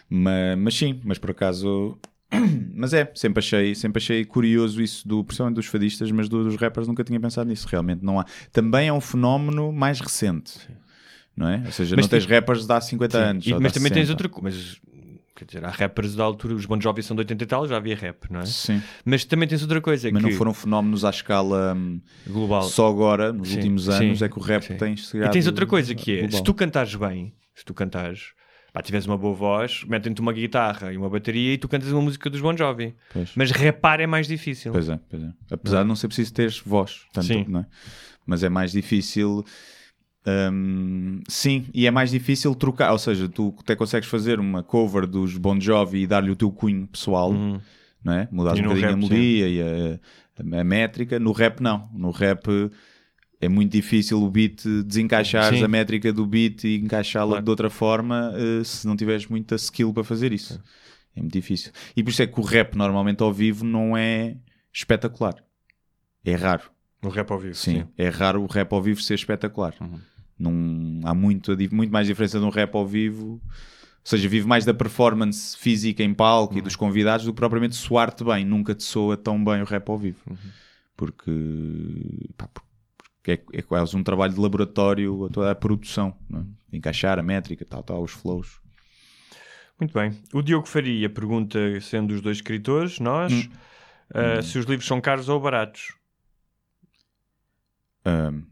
Mas, 0.09 0.57
mas 0.59 0.73
sim, 0.75 0.99
mas 1.03 1.17
por 1.17 1.31
acaso. 1.31 1.97
Mas 2.73 2.93
é, 2.93 3.11
sempre 3.13 3.39
achei, 3.39 3.75
sempre 3.75 4.01
achei 4.01 4.23
curioso 4.23 4.81
isso, 4.81 5.05
do, 5.07 5.21
principalmente 5.23 5.55
dos 5.57 5.65
fadistas, 5.65 6.09
mas 6.11 6.29
do- 6.29 6.45
dos 6.45 6.55
rappers 6.55 6.87
nunca 6.87 7.03
tinha 7.03 7.19
pensado 7.19 7.49
nisso. 7.49 7.67
Realmente 7.69 8.03
não 8.05 8.19
há. 8.21 8.25
Também 8.53 8.87
é 8.87 8.93
um 8.93 9.01
fenómeno 9.01 9.69
mais 9.73 9.99
recente, 9.99 10.53
não 11.35 11.47
é? 11.49 11.61
Ou 11.65 11.71
seja, 11.73 11.95
Mas 11.97 12.05
não 12.05 12.09
tens 12.09 12.25
rappers 12.25 12.65
de 12.65 12.71
há 12.71 12.79
50 12.79 13.17
anos. 13.17 13.45
E- 13.45 13.53
mas 13.59 13.73
também 13.73 13.91
tens 13.91 14.07
60. 14.07 14.11
outra 14.13 14.29
coisa. 14.29 14.57
Mas 14.57 14.81
quer 15.41 15.55
dizer, 15.55 15.65
há 15.65 15.69
rappers 15.69 16.15
da 16.15 16.23
altura, 16.23 16.53
os 16.53 16.65
Bon 16.65 16.79
Jovi 16.79 17.01
são 17.01 17.15
de 17.15 17.21
80 17.21 17.43
e 17.43 17.47
tal, 17.47 17.67
já 17.67 17.77
havia 17.77 17.95
rap, 17.95 18.29
não 18.29 18.41
é? 18.41 18.45
Sim. 18.45 18.81
Mas 19.03 19.25
também 19.25 19.47
tens 19.47 19.61
outra 19.63 19.81
coisa, 19.81 20.09
Mas 20.11 20.23
que 20.23 20.29
não 20.29 20.37
foram 20.37 20.53
fenómenos 20.53 21.03
à 21.03 21.09
escala 21.09 21.73
hum, 21.75 21.99
global. 22.27 22.63
só 22.63 22.87
agora, 22.87 23.33
nos 23.33 23.49
Sim, 23.49 23.55
últimos 23.55 23.89
anos, 23.89 24.19
sim, 24.19 24.25
é 24.25 24.29
que 24.29 24.37
o 24.37 24.41
rap 24.41 24.63
sim. 24.63 24.77
tem 24.77 24.93
E 24.93 24.97
chegado 24.97 25.31
tens 25.31 25.47
outra 25.47 25.65
coisa 25.65 25.95
que 25.95 26.11
é, 26.11 26.19
global. 26.21 26.37
se 26.37 26.43
tu 26.43 26.53
cantares 26.53 26.95
bem, 26.95 27.33
se 27.55 27.65
tu 27.65 27.73
cantares, 27.73 28.33
pá, 28.71 28.81
tiveres 28.81 29.05
uma 29.07 29.17
boa 29.17 29.33
voz, 29.33 29.83
metem-te 29.87 30.21
uma 30.21 30.31
guitarra 30.31 30.93
e 30.93 30.97
uma 30.97 31.09
bateria 31.09 31.53
e 31.53 31.57
tu 31.57 31.67
cantas 31.67 31.91
uma 31.91 32.01
música 32.01 32.29
dos 32.29 32.39
Bon 32.39 32.55
Jovi. 32.55 32.95
Pois. 33.11 33.31
Mas 33.35 33.49
rapar 33.51 33.99
é 33.99 34.07
mais 34.07 34.27
difícil. 34.27 34.71
Pois 34.71 34.89
é, 34.89 34.99
pois 35.09 35.23
é. 35.23 35.29
Apesar 35.49 35.81
de 35.81 35.87
não 35.87 35.95
ser 35.95 36.07
preciso 36.07 36.33
teres 36.33 36.59
voz, 36.59 37.01
tanto, 37.11 37.49
não 37.49 37.61
é? 37.61 37.65
Mas 38.25 38.43
é 38.43 38.49
mais 38.49 38.71
difícil. 38.71 39.43
Hum, 40.51 41.21
sim, 41.27 41.65
e 41.73 41.85
é 41.87 41.91
mais 41.91 42.11
difícil 42.11 42.53
trocar. 42.55 42.91
Ou 42.91 42.97
seja, 42.97 43.27
tu 43.29 43.53
até 43.59 43.75
consegues 43.75 44.07
fazer 44.09 44.39
uma 44.39 44.63
cover 44.63 45.05
dos 45.07 45.37
Bon 45.37 45.59
Jovi 45.59 46.03
e 46.03 46.07
dar-lhe 46.07 46.31
o 46.31 46.35
teu 46.35 46.51
cunho 46.51 46.87
pessoal, 46.87 47.33
não 48.03 48.13
é? 48.13 48.27
Mudar 48.31 48.55
Uhum. 48.55 48.59
Um 48.59 48.63
bocadinho 48.63 48.87
a 48.87 48.91
rap, 48.91 48.91
sim. 49.01 49.09
melodia 49.09 49.47
e 49.47 49.61
a, 49.61 50.59
a 50.59 50.63
métrica. 50.63 51.19
No 51.19 51.31
rap, 51.31 51.59
não. 51.61 51.89
No 51.93 52.11
rap 52.11 52.47
é 53.39 53.49
muito 53.49 53.71
difícil 53.71 54.21
o 54.21 54.29
beat 54.29 54.63
desencaixares 54.85 55.57
Sim. 55.59 55.65
a 55.65 55.67
métrica 55.67 56.13
do 56.13 56.25
beat 56.27 56.63
e 56.63 56.75
encaixá-la 56.77 57.29
Claro. 57.31 57.43
de 57.45 57.49
outra 57.49 57.69
forma 57.71 58.31
eh, 58.35 58.63
se 58.63 58.85
não 58.85 58.95
tiveres 58.95 59.25
muita 59.25 59.55
skill 59.55 59.91
para 59.91 60.03
fazer 60.03 60.31
isso. 60.31 60.61
É 61.15 61.19
muito 61.21 61.33
difícil. 61.33 61.71
E 61.97 62.03
por 62.03 62.11
isso 62.11 62.21
é 62.21 62.27
que 62.27 62.39
o 62.39 62.43
rap 62.43 62.75
normalmente 62.75 63.23
ao 63.23 63.33
vivo 63.33 63.65
não 63.65 63.97
é 63.97 64.37
espetacular. 64.71 65.35
É 66.23 66.35
raro. 66.35 66.69
No 67.01 67.09
rap 67.09 67.31
ao 67.31 67.39
vivo, 67.39 67.55
Sim, 67.55 67.79
sim. 67.81 67.87
é 67.97 68.09
raro 68.09 68.43
o 68.43 68.45
rap 68.45 68.71
ao 68.73 68.81
vivo 68.81 69.01
ser 69.01 69.15
espetacular. 69.15 69.73
Uhum. 69.81 69.99
Não, 70.41 71.01
há 71.07 71.13
muito, 71.13 71.55
muito 71.71 71.91
mais 71.91 72.07
diferença 72.07 72.39
de 72.39 72.45
um 72.45 72.49
rap 72.49 72.73
ao 72.75 72.85
vivo. 72.85 73.33
Ou 73.33 73.41
seja, 74.03 74.27
vive 74.27 74.47
mais 74.47 74.65
da 74.65 74.73
performance 74.73 75.55
física 75.57 76.01
em 76.03 76.13
palco 76.13 76.53
Uhum. 76.55 76.59
e 76.59 76.61
dos 76.63 76.75
convidados 76.75 77.25
do 77.25 77.31
que 77.33 77.37
propriamente 77.37 77.75
soar-te 77.75 78.23
bem. 78.23 78.43
Nunca 78.43 78.73
te 78.73 78.83
soa 78.83 79.15
tão 79.15 79.43
bem 79.43 79.61
o 79.61 79.65
rap 79.65 79.87
ao 79.89 79.97
vivo. 79.97 80.17
Uhum. 80.29 80.35
Porque, 80.97 81.31
pá, 82.37 82.47
porque 83.17 83.31
é, 83.31 83.59
é 83.59 83.61
quase 83.61 83.95
um 83.95 84.03
trabalho 84.03 84.33
de 84.33 84.39
laboratório 84.39 85.25
a 85.25 85.29
toda 85.29 85.51
a 85.51 85.55
produção. 85.55 86.15
é? 86.33 86.77
Encaixar 86.77 87.19
a 87.19 87.23
métrica, 87.23 87.63
tal, 87.65 87.83
tal, 87.83 88.01
os 88.03 88.11
flows. 88.11 88.59
Muito 89.79 89.93
bem. 89.93 90.11
O 90.33 90.41
Diogo 90.41 90.67
Faria 90.67 91.09
pergunta, 91.09 91.59
sendo 91.81 92.13
os 92.13 92.21
dois 92.21 92.37
escritores, 92.37 92.99
nós, 92.99 93.31
Hum. 93.33 93.49
uh, 94.39 94.43
se 94.43 94.57
os 94.59 94.65
livros 94.65 94.87
são 94.87 94.99
caros 95.01 95.27
ou 95.29 95.39
baratos. 95.39 95.93
S- 98.05 98.43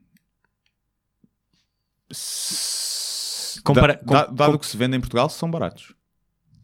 Compara- 3.64 4.00
da- 4.04 4.26
da- 4.26 4.32
dado 4.32 4.52
com- 4.54 4.58
que 4.60 4.66
se 4.66 4.78
vende 4.78 4.96
em 4.98 5.00
Portugal, 5.00 5.30
são 5.30 5.50
baratos. 5.50 5.94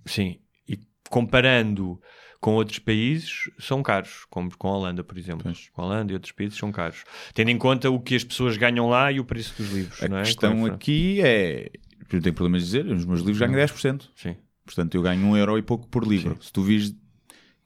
Sim. 0.06 0.40
E 0.68 0.80
comparando 1.10 2.00
com 2.40 2.54
outros 2.54 2.78
países, 2.80 3.50
são 3.60 3.82
caros, 3.82 4.26
como 4.30 4.56
com 4.56 4.68
a 4.68 4.78
Holanda, 4.78 5.04
por 5.04 5.18
exemplo. 5.18 5.44
Pois. 5.44 5.70
Com 5.74 5.82
a 5.82 5.86
Holanda 5.86 6.12
e 6.12 6.16
outros 6.16 6.32
países 6.32 6.58
são 6.58 6.72
caros. 6.72 7.04
Tendo 7.34 7.50
em 7.50 7.58
conta 7.58 7.90
o 7.90 8.00
que 8.00 8.16
as 8.16 8.24
pessoas 8.24 8.56
ganham 8.56 8.88
lá 8.88 9.12
e 9.12 9.20
o 9.20 9.26
preço 9.26 9.54
dos 9.58 9.72
livros, 9.72 10.02
A 10.04 10.08
não 10.08 10.18
é? 10.18 10.24
questão 10.24 10.68
é 10.68 10.70
aqui 10.72 11.22
é. 11.22 11.72
Eu 12.08 12.18
não 12.18 12.22
tenho 12.22 12.36
problemas 12.36 12.62
de 12.62 12.66
dizer, 12.68 12.86
os 12.86 13.04
meus 13.06 13.20
livros 13.22 13.40
ganham 13.40 13.56
10%. 13.56 14.12
Sim. 14.16 14.36
Portanto, 14.64 14.96
eu 14.96 15.02
ganho 15.02 15.26
um 15.26 15.36
euro 15.36 15.58
e 15.58 15.62
pouco 15.64 15.88
por 15.88 16.08
livro. 16.08 16.38
Se 16.42 16.52
tu 16.54 16.62
vis 16.62 16.92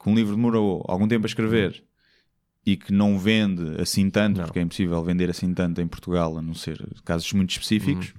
que 0.02 0.10
um 0.10 0.16
livro 0.16 0.36
demorou 0.36 0.84
algum 0.88 1.08
tempo 1.08 1.26
a 1.26 1.28
escrever 1.28 1.84
e 2.66 2.76
que 2.78 2.92
não 2.94 3.18
vende 3.18 3.82
assim 3.82 4.10
tanto, 4.10 4.38
Não. 4.38 4.46
porque 4.46 4.60
é 4.60 4.62
impossível 4.62 5.04
vender 5.04 5.30
assim 5.30 5.54
tanto 5.54 5.82
em 5.82 5.88
Portugal, 5.88 6.38
a 6.38 6.42
não 6.42 6.54
ser 6.54 6.86
casos 7.04 7.32
muito 7.34 7.52
específicos, 7.52 8.14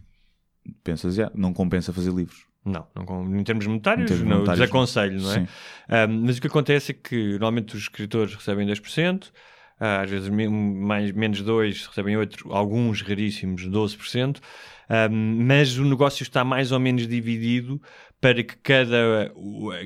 Uhum. 0.67 0.75
pensas, 0.83 1.15
já, 1.15 1.31
não 1.35 1.53
compensa 1.53 1.93
fazer 1.93 2.13
livros. 2.13 2.47
Não, 2.65 2.87
não 2.95 3.39
em 3.39 3.43
termos 3.45 3.67
monetários, 3.67 4.05
Em 4.05 4.09
termos 4.09 4.29
não, 4.29 4.37
monetários, 4.39 4.61
desaconselho, 4.61 5.21
não 5.21 5.33
é? 5.33 6.07
Um, 6.07 6.23
mas 6.27 6.37
o 6.37 6.41
que 6.41 6.47
acontece 6.47 6.93
é 6.93 6.95
que 6.95 7.31
normalmente 7.33 7.75
os 7.75 7.83
escritores 7.83 8.35
recebem 8.35 8.67
10%, 8.67 9.31
ah, 9.79 10.03
às 10.03 10.11
vezes 10.11 10.29
mais, 10.29 11.11
menos 11.13 11.41
2 11.41 11.87
recebem 11.87 12.17
outro, 12.19 12.53
alguns 12.53 13.01
raríssimos 13.01 13.67
12%, 13.67 14.41
um, 14.91 15.45
mas 15.47 15.79
o 15.79 15.85
negócio 15.85 16.23
está 16.23 16.45
mais 16.45 16.73
ou 16.73 16.81
menos 16.81 17.07
dividido 17.07 17.81
para 18.21 18.43
que 18.43 18.55
cada, 18.59 19.33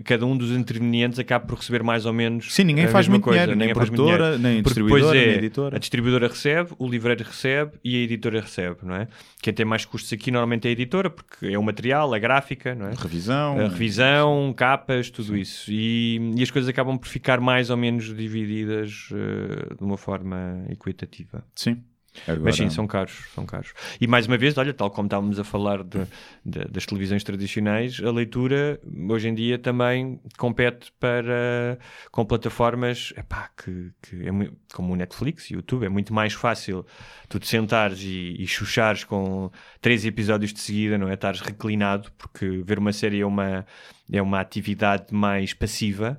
cada 0.05 0.27
um 0.27 0.37
dos 0.37 0.51
intervenientes 0.51 1.21
acabe 1.21 1.47
por 1.47 1.57
receber 1.59 1.85
mais 1.85 2.05
ou 2.05 2.13
menos 2.13 2.53
Sim, 2.53 2.65
ninguém 2.65 2.87
a 2.87 2.89
faz 2.89 3.07
mesma 3.07 3.13
muito 3.13 3.25
coisa, 3.25 3.41
dinheiro, 3.43 3.59
nem 3.59 3.69
ninguém 3.69 3.81
muito 3.81 3.93
produtora, 3.93 4.37
dinheiro. 4.37 4.43
nem 4.43 4.63
Porque 4.63 4.83
depois 4.83 5.03
distribuidora, 5.03 5.19
é, 5.19 5.27
nem 5.27 5.37
editora. 5.37 5.77
A 5.77 5.79
distribuidora 5.79 6.29
recebe, 6.29 6.71
o 6.77 6.89
livreiro 6.89 7.23
recebe 7.23 7.73
e 7.85 7.95
a 7.95 7.99
editora 8.01 8.41
recebe, 8.41 8.79
não 8.83 8.97
é? 8.97 9.07
Quem 9.41 9.55
tem 9.55 9.65
mais 9.65 9.85
custos 9.85 10.13
aqui 10.13 10.33
normalmente 10.33 10.67
é 10.67 10.71
a 10.71 10.73
editora, 10.73 11.11
porque 11.11 11.47
é 11.47 11.57
o 11.57 11.63
material, 11.63 12.13
a 12.13 12.19
gráfica, 12.19 12.75
não 12.75 12.89
é? 12.89 12.95
Revisão. 12.95 13.61
A 13.61 13.69
revisão, 13.69 14.53
capas, 14.57 15.11
tudo 15.11 15.37
isso. 15.37 15.71
E, 15.71 16.33
e 16.37 16.43
as 16.43 16.51
coisas 16.51 16.69
acabam 16.69 16.99
por 16.99 17.07
ficar 17.07 17.41
mais 17.41 17.71
ou 17.71 17.77
menos 17.77 18.13
divididas 18.17 19.11
eh, 19.13 19.75
de 19.77 19.85
uma 19.85 19.97
forma 19.97 20.65
equitativa. 20.71 21.45
Sim. 21.55 21.81
Agora, 22.27 22.41
Mas 22.45 22.57
sim, 22.57 22.71
são 22.71 22.87
caros, 22.87 23.13
são 23.35 23.45
caros. 23.45 23.73
E 24.01 24.07
mais 24.07 24.27
uma 24.27 24.37
vez, 24.39 24.57
olha, 24.57 24.73
tal 24.73 24.91
como 24.91 25.07
estávamos 25.07 25.39
a 25.39 25.45
falar 25.45 25.83
de- 25.83 26.07
de- 26.45 26.65
das 26.67 26.87
televisões 26.87 27.25
tradicionais, 27.25 28.01
a 28.03 28.11
leitura 28.11 28.81
hoje 29.09 29.29
em 29.29 29.35
dia 29.35 29.59
também 29.59 30.21
compete 30.39 30.93
para 31.01 31.79
com 32.11 32.25
plataformas 32.25 33.13
epá, 33.17 33.51
que, 33.57 33.91
que 34.03 34.29
é 34.29 34.31
como 34.73 34.93
o 34.93 34.97
Netflix 34.97 35.51
e 35.51 35.55
o 35.55 35.57
YouTube, 35.57 35.85
é 35.87 35.89
muito 35.89 36.15
mais 36.15 36.33
fácil 36.33 36.87
tu 37.29 37.39
te 37.39 37.49
sentares 37.49 38.01
e, 38.03 38.37
e 38.39 38.47
chuchares 38.47 39.05
com 39.05 39.51
três 39.81 40.05
episódios 40.05 40.53
de 40.53 40.61
seguida, 40.61 40.97
não 40.97 41.09
é? 41.09 41.15
Estares 41.15 41.41
reclinado, 41.41 42.11
porque 42.17 42.63
ver 42.65 42.79
uma 42.79 42.93
série 42.93 43.21
é 43.21 43.27
uma, 43.27 43.67
é 44.13 44.23
uma 44.23 44.41
atividade 44.41 45.13
mais 45.13 45.53
passiva. 45.53 46.17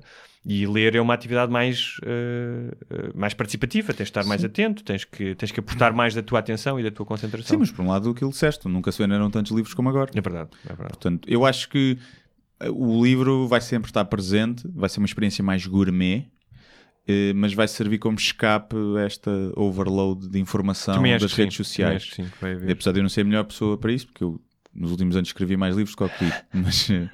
E 0.48 0.64
ler 0.64 0.94
é 0.94 1.00
uma 1.00 1.12
atividade 1.12 1.50
mais, 1.50 1.96
eh, 2.04 3.10
mais 3.16 3.34
participativa, 3.34 3.92
tens 3.92 4.04
de 4.06 4.10
estar 4.10 4.24
mais 4.24 4.44
atento, 4.44 4.84
tens 4.84 5.04
que, 5.04 5.34
tens 5.34 5.50
que 5.50 5.58
aportar 5.58 5.92
mais 5.92 6.14
da 6.14 6.22
tua 6.22 6.38
atenção 6.38 6.78
e 6.78 6.84
da 6.84 6.90
tua 6.90 7.04
concentração. 7.04 7.48
Sim, 7.48 7.56
mas 7.58 7.70
por 7.72 7.84
um 7.84 7.88
lado 7.88 8.10
aquilo 8.10 8.30
disseste, 8.30 8.68
nunca 8.68 8.92
se 8.92 9.02
venderam 9.02 9.28
tantos 9.28 9.50
livros 9.50 9.74
como 9.74 9.88
agora. 9.88 10.10
É 10.14 10.20
verdade, 10.20 10.50
é 10.64 10.68
verdade. 10.68 10.90
Portanto, 10.90 11.28
eu 11.28 11.44
acho 11.44 11.68
que 11.68 11.98
eh, 12.60 12.70
o 12.70 13.02
livro 13.04 13.48
vai 13.48 13.60
sempre 13.60 13.90
estar 13.90 14.04
presente, 14.04 14.68
vai 14.72 14.88
ser 14.88 15.00
uma 15.00 15.06
experiência 15.06 15.42
mais 15.42 15.66
gourmet, 15.66 16.28
mas 17.36 17.54
vai 17.54 17.68
servir 17.68 17.98
como 17.98 18.18
escape 18.18 18.74
a 18.98 19.02
esta 19.02 19.30
overload 19.54 20.28
de 20.28 20.40
informação 20.40 21.00
das 21.02 21.30
sim, 21.30 21.36
redes 21.36 21.36
também 21.36 21.50
sociais. 21.50 22.10
sim, 22.12 22.24
que 22.24 22.40
vai 22.40 22.52
haver. 22.52 22.70
Apesar 22.70 22.90
de 22.92 22.98
eu 22.98 23.02
não 23.02 23.08
ser 23.08 23.20
a 23.20 23.24
melhor 23.24 23.44
pessoa 23.44 23.78
para 23.78 23.92
isso, 23.92 24.06
porque 24.06 24.24
eu 24.24 24.40
nos 24.76 24.90
últimos 24.90 25.16
anos 25.16 25.28
escrevi 25.28 25.56
mais 25.56 25.74
livros 25.74 25.94
do 25.94 25.98
que 25.98 26.04
o 26.04 26.08
que 26.08 26.32
mas, 26.52 26.90
eh, 26.90 27.06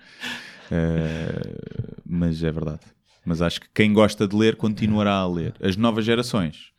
mas 2.04 2.42
é 2.42 2.50
verdade. 2.50 2.80
Mas 3.24 3.40
acho 3.40 3.60
que 3.60 3.68
quem 3.74 3.92
gosta 3.92 4.26
de 4.26 4.34
ler 4.34 4.56
continuará 4.56 5.14
a 5.14 5.26
ler. 5.26 5.54
As 5.60 5.76
novas 5.76 6.04
gerações 6.04 6.72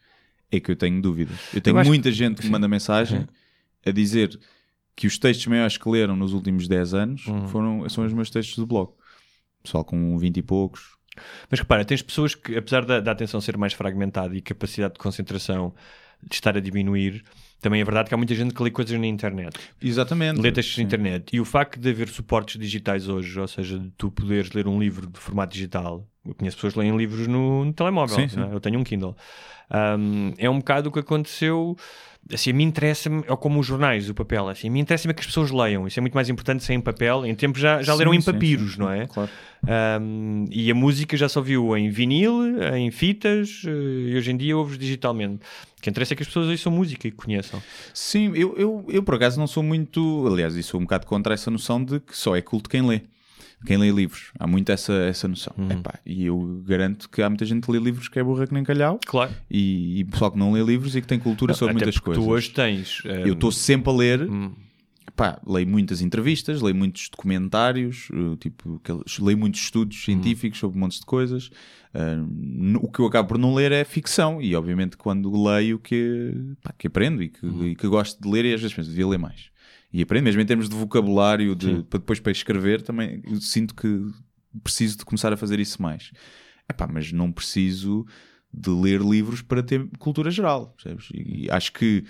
é 0.51 0.59
que 0.59 0.71
eu 0.71 0.75
tenho 0.75 1.01
dúvidas. 1.01 1.37
Eu 1.53 1.61
tenho 1.61 1.79
Eu 1.79 1.85
muita 1.85 2.11
gente 2.11 2.37
que 2.41 2.45
me 2.47 2.51
manda 2.51 2.67
mensagem 2.67 3.27
a 3.85 3.91
dizer 3.91 4.37
que 4.95 5.07
os 5.07 5.17
textos 5.17 5.47
maiores 5.47 5.77
que 5.77 5.89
leram 5.89 6.15
nos 6.15 6.33
últimos 6.33 6.67
10 6.67 6.93
anos 6.93 7.25
Uhum. 7.27 7.47
foram, 7.47 7.89
são 7.89 8.05
os 8.05 8.13
meus 8.13 8.29
textos 8.29 8.57
do 8.57 8.67
blog. 8.67 8.91
Pessoal 9.63 9.83
com 9.85 10.17
20 10.17 10.37
e 10.37 10.41
poucos. 10.41 10.95
Mas 11.49 11.59
repara, 11.59 11.85
tens 11.85 12.01
pessoas 12.01 12.35
que, 12.35 12.55
apesar 12.57 12.83
da, 12.85 12.99
da 12.99 13.11
atenção 13.11 13.39
ser 13.39 13.55
mais 13.57 13.73
fragmentada 13.73 14.35
e 14.35 14.41
capacidade 14.41 14.93
de 14.95 14.99
concentração 14.99 15.73
de 16.21 16.35
estar 16.35 16.55
a 16.57 16.59
diminuir, 16.59 17.23
também 17.63 17.81
é 17.81 17.83
verdade 17.83 18.09
que 18.09 18.13
há 18.13 18.17
muita 18.17 18.35
gente 18.35 18.53
que 18.53 18.61
lê 18.61 18.69
coisas 18.69 18.99
na 18.99 19.07
internet. 19.07 19.57
Exatamente. 19.81 20.39
Lê 20.39 20.51
textos 20.51 20.77
na 20.77 20.83
internet. 20.83 21.33
E 21.33 21.39
o 21.39 21.45
facto 21.45 21.79
de 21.79 21.89
haver 21.89 22.09
suportes 22.09 22.59
digitais 22.59 23.07
hoje, 23.07 23.39
ou 23.39 23.47
seja, 23.47 23.79
de 23.79 23.89
tu 23.97 24.11
poderes 24.11 24.51
ler 24.51 24.67
um 24.67 24.79
livro 24.79 25.07
de 25.07 25.19
formato 25.19 25.53
digital. 25.53 26.05
Eu 26.25 26.35
conheço 26.35 26.57
pessoas 26.57 26.73
que 26.73 26.79
leem 26.79 26.95
livros 26.95 27.25
no, 27.25 27.65
no 27.65 27.73
telemóvel. 27.73 28.15
Sim, 28.15 28.27
sim. 28.27 28.41
é? 28.41 28.53
Eu 28.53 28.59
tenho 28.59 28.77
um 28.77 28.83
Kindle. 28.83 29.15
Um, 29.71 30.33
é 30.37 30.49
um 30.49 30.59
bocado 30.59 30.89
o 30.89 30.91
que 30.91 30.99
aconteceu. 30.99 31.75
Assim, 32.31 32.51
a 32.51 32.53
mim 32.53 32.63
interessa-me, 32.63 33.23
é 33.27 33.35
como 33.35 33.59
os 33.59 33.65
jornais, 33.65 34.09
o 34.09 34.13
papel. 34.13 34.47
Assim, 34.47 34.69
a 34.69 34.71
mim 34.71 34.79
interessa-me 34.79 35.11
é 35.11 35.13
que 35.13 35.19
as 35.19 35.25
pessoas 35.25 35.51
leiam. 35.51 35.85
Isso 35.85 35.99
é 35.99 36.01
muito 36.01 36.13
mais 36.13 36.29
importante 36.29 36.63
ser 36.63 36.73
em 36.73 36.79
papel. 36.79 37.25
Em 37.25 37.35
tempo 37.35 37.59
já, 37.59 37.81
já 37.81 37.93
leram 37.93 38.11
Sim, 38.11 38.17
em 38.17 38.21
sim, 38.21 38.31
papiros, 38.31 38.73
sim, 38.73 38.79
não 38.79 38.87
sim, 38.87 38.93
é? 38.93 39.07
Claro. 39.07 39.29
Um, 40.01 40.45
e 40.49 40.69
a 40.71 40.75
música 40.75 41.15
já 41.15 41.27
só 41.27 41.41
viu 41.41 41.75
em 41.77 41.89
vinil, 41.89 42.41
em 42.75 42.91
fitas, 42.91 43.63
eh, 43.65 43.69
e 44.11 44.15
hoje 44.15 44.31
em 44.31 44.37
dia 44.37 44.57
ouves 44.57 44.77
digitalmente. 44.77 45.41
O 45.77 45.81
que 45.81 45.89
interessa 45.89 46.13
é 46.13 46.15
que 46.15 46.23
as 46.23 46.27
pessoas 46.27 46.47
ouçam 46.47 46.71
música 46.71 47.07
e 47.07 47.11
conheçam. 47.11 47.61
Sim, 47.93 48.31
eu, 48.35 48.55
eu, 48.57 48.85
eu 48.87 49.03
por 49.03 49.15
acaso 49.15 49.39
não 49.39 49.47
sou 49.47 49.63
muito. 49.63 50.25
Aliás, 50.31 50.55
eu 50.55 50.63
sou 50.63 50.79
um 50.79 50.83
bocado 50.83 51.05
contra 51.05 51.33
essa 51.33 51.51
noção 51.51 51.83
de 51.83 51.99
que 51.99 52.15
só 52.15 52.35
é 52.35 52.41
culto 52.41 52.69
quem 52.69 52.85
lê. 52.85 53.01
Quem 53.65 53.77
lê 53.77 53.91
livros. 53.91 54.31
Há 54.39 54.45
muito 54.47 54.69
essa, 54.71 54.93
essa 54.93 55.27
noção. 55.27 55.53
Uhum. 55.57 55.71
Epá, 55.71 55.99
e 56.05 56.25
eu 56.25 56.63
garanto 56.65 57.09
que 57.09 57.21
há 57.21 57.29
muita 57.29 57.45
gente 57.45 57.65
que 57.65 57.71
lê 57.71 57.79
livros 57.79 58.07
que 58.07 58.19
é 58.19 58.23
burra 58.23 58.45
que 58.47 58.53
nem 58.53 58.63
calhau. 58.63 58.99
Claro. 59.05 59.31
E, 59.49 59.99
e 59.99 60.03
pessoal 60.05 60.31
que 60.31 60.37
não 60.37 60.51
lê 60.51 60.63
livros 60.63 60.95
e 60.95 61.01
que 61.01 61.07
tem 61.07 61.19
cultura 61.19 61.53
sobre 61.53 61.75
Até 61.75 61.85
muitas 61.85 61.99
coisas. 61.99 62.23
tu 62.23 62.29
hoje 62.29 62.49
tens. 62.51 63.01
eh, 63.05 63.23
Eu 63.27 63.33
estou 63.33 63.51
sempre 63.51 63.89
a 63.91 63.93
ler. 63.95 64.21
Hum. 64.29 64.51
Pá, 65.15 65.39
leio 65.45 65.67
muitas 65.67 66.01
entrevistas, 66.01 66.59
leio 66.61 66.75
muitos 66.75 67.07
documentários, 67.09 68.07
eh, 68.11 68.35
tipo, 68.39 68.81
leio 69.21 69.37
muitos 69.37 69.61
estudos 69.61 69.97
Hum. 69.97 70.05
científicos 70.05 70.59
sobre 70.59 70.79
montes 70.79 70.99
de 70.99 71.05
coisas. 71.05 71.51
N- 71.93 72.77
o 72.81 72.89
que 72.89 72.99
eu 72.99 73.05
acabo 73.05 73.27
por 73.29 73.37
não 73.37 73.53
ler 73.53 73.71
é 73.71 73.83
ficção, 73.83 74.41
e 74.41 74.55
obviamente 74.55 74.97
quando 74.97 75.31
leio 75.43 75.77
que, 75.77 76.33
pá, 76.63 76.73
que 76.77 76.87
aprendo 76.87 77.21
e 77.21 77.29
que, 77.29 77.45
Hum. 77.45 77.67
e 77.67 77.75
que 77.75 77.87
gosto 77.87 78.19
de 78.21 78.27
ler, 78.27 78.45
e 78.45 78.53
às 78.55 78.61
vezes 78.61 78.75
penso, 78.75 78.89
devia 78.89 79.07
ler 79.07 79.19
mais. 79.19 79.51
E 79.93 80.01
aprendo, 80.01 80.23
mesmo 80.25 80.41
em 80.41 80.45
termos 80.45 80.67
de 80.67 80.75
vocabulário, 80.75 81.55
de, 81.55 81.83
para 81.83 81.99
depois 81.99 82.19
para 82.19 82.31
escrever, 82.31 82.81
também 82.81 83.21
sinto 83.39 83.75
que 83.75 84.01
preciso 84.63 84.97
de 84.97 85.05
começar 85.05 85.31
a 85.31 85.37
fazer 85.37 85.59
isso 85.59 85.81
mais. 85.81 86.11
Epá, 86.67 86.87
mas 86.91 87.11
não 87.11 87.31
preciso 87.31 88.05
de 88.51 88.69
ler 88.69 89.01
livros 89.01 89.41
para 89.41 89.61
ter 89.61 89.87
cultura 89.99 90.31
geral, 90.31 90.73
percebes? 90.75 91.09
E 91.13 91.47
acho 91.51 91.71
que 91.73 92.01
tu 92.01 92.07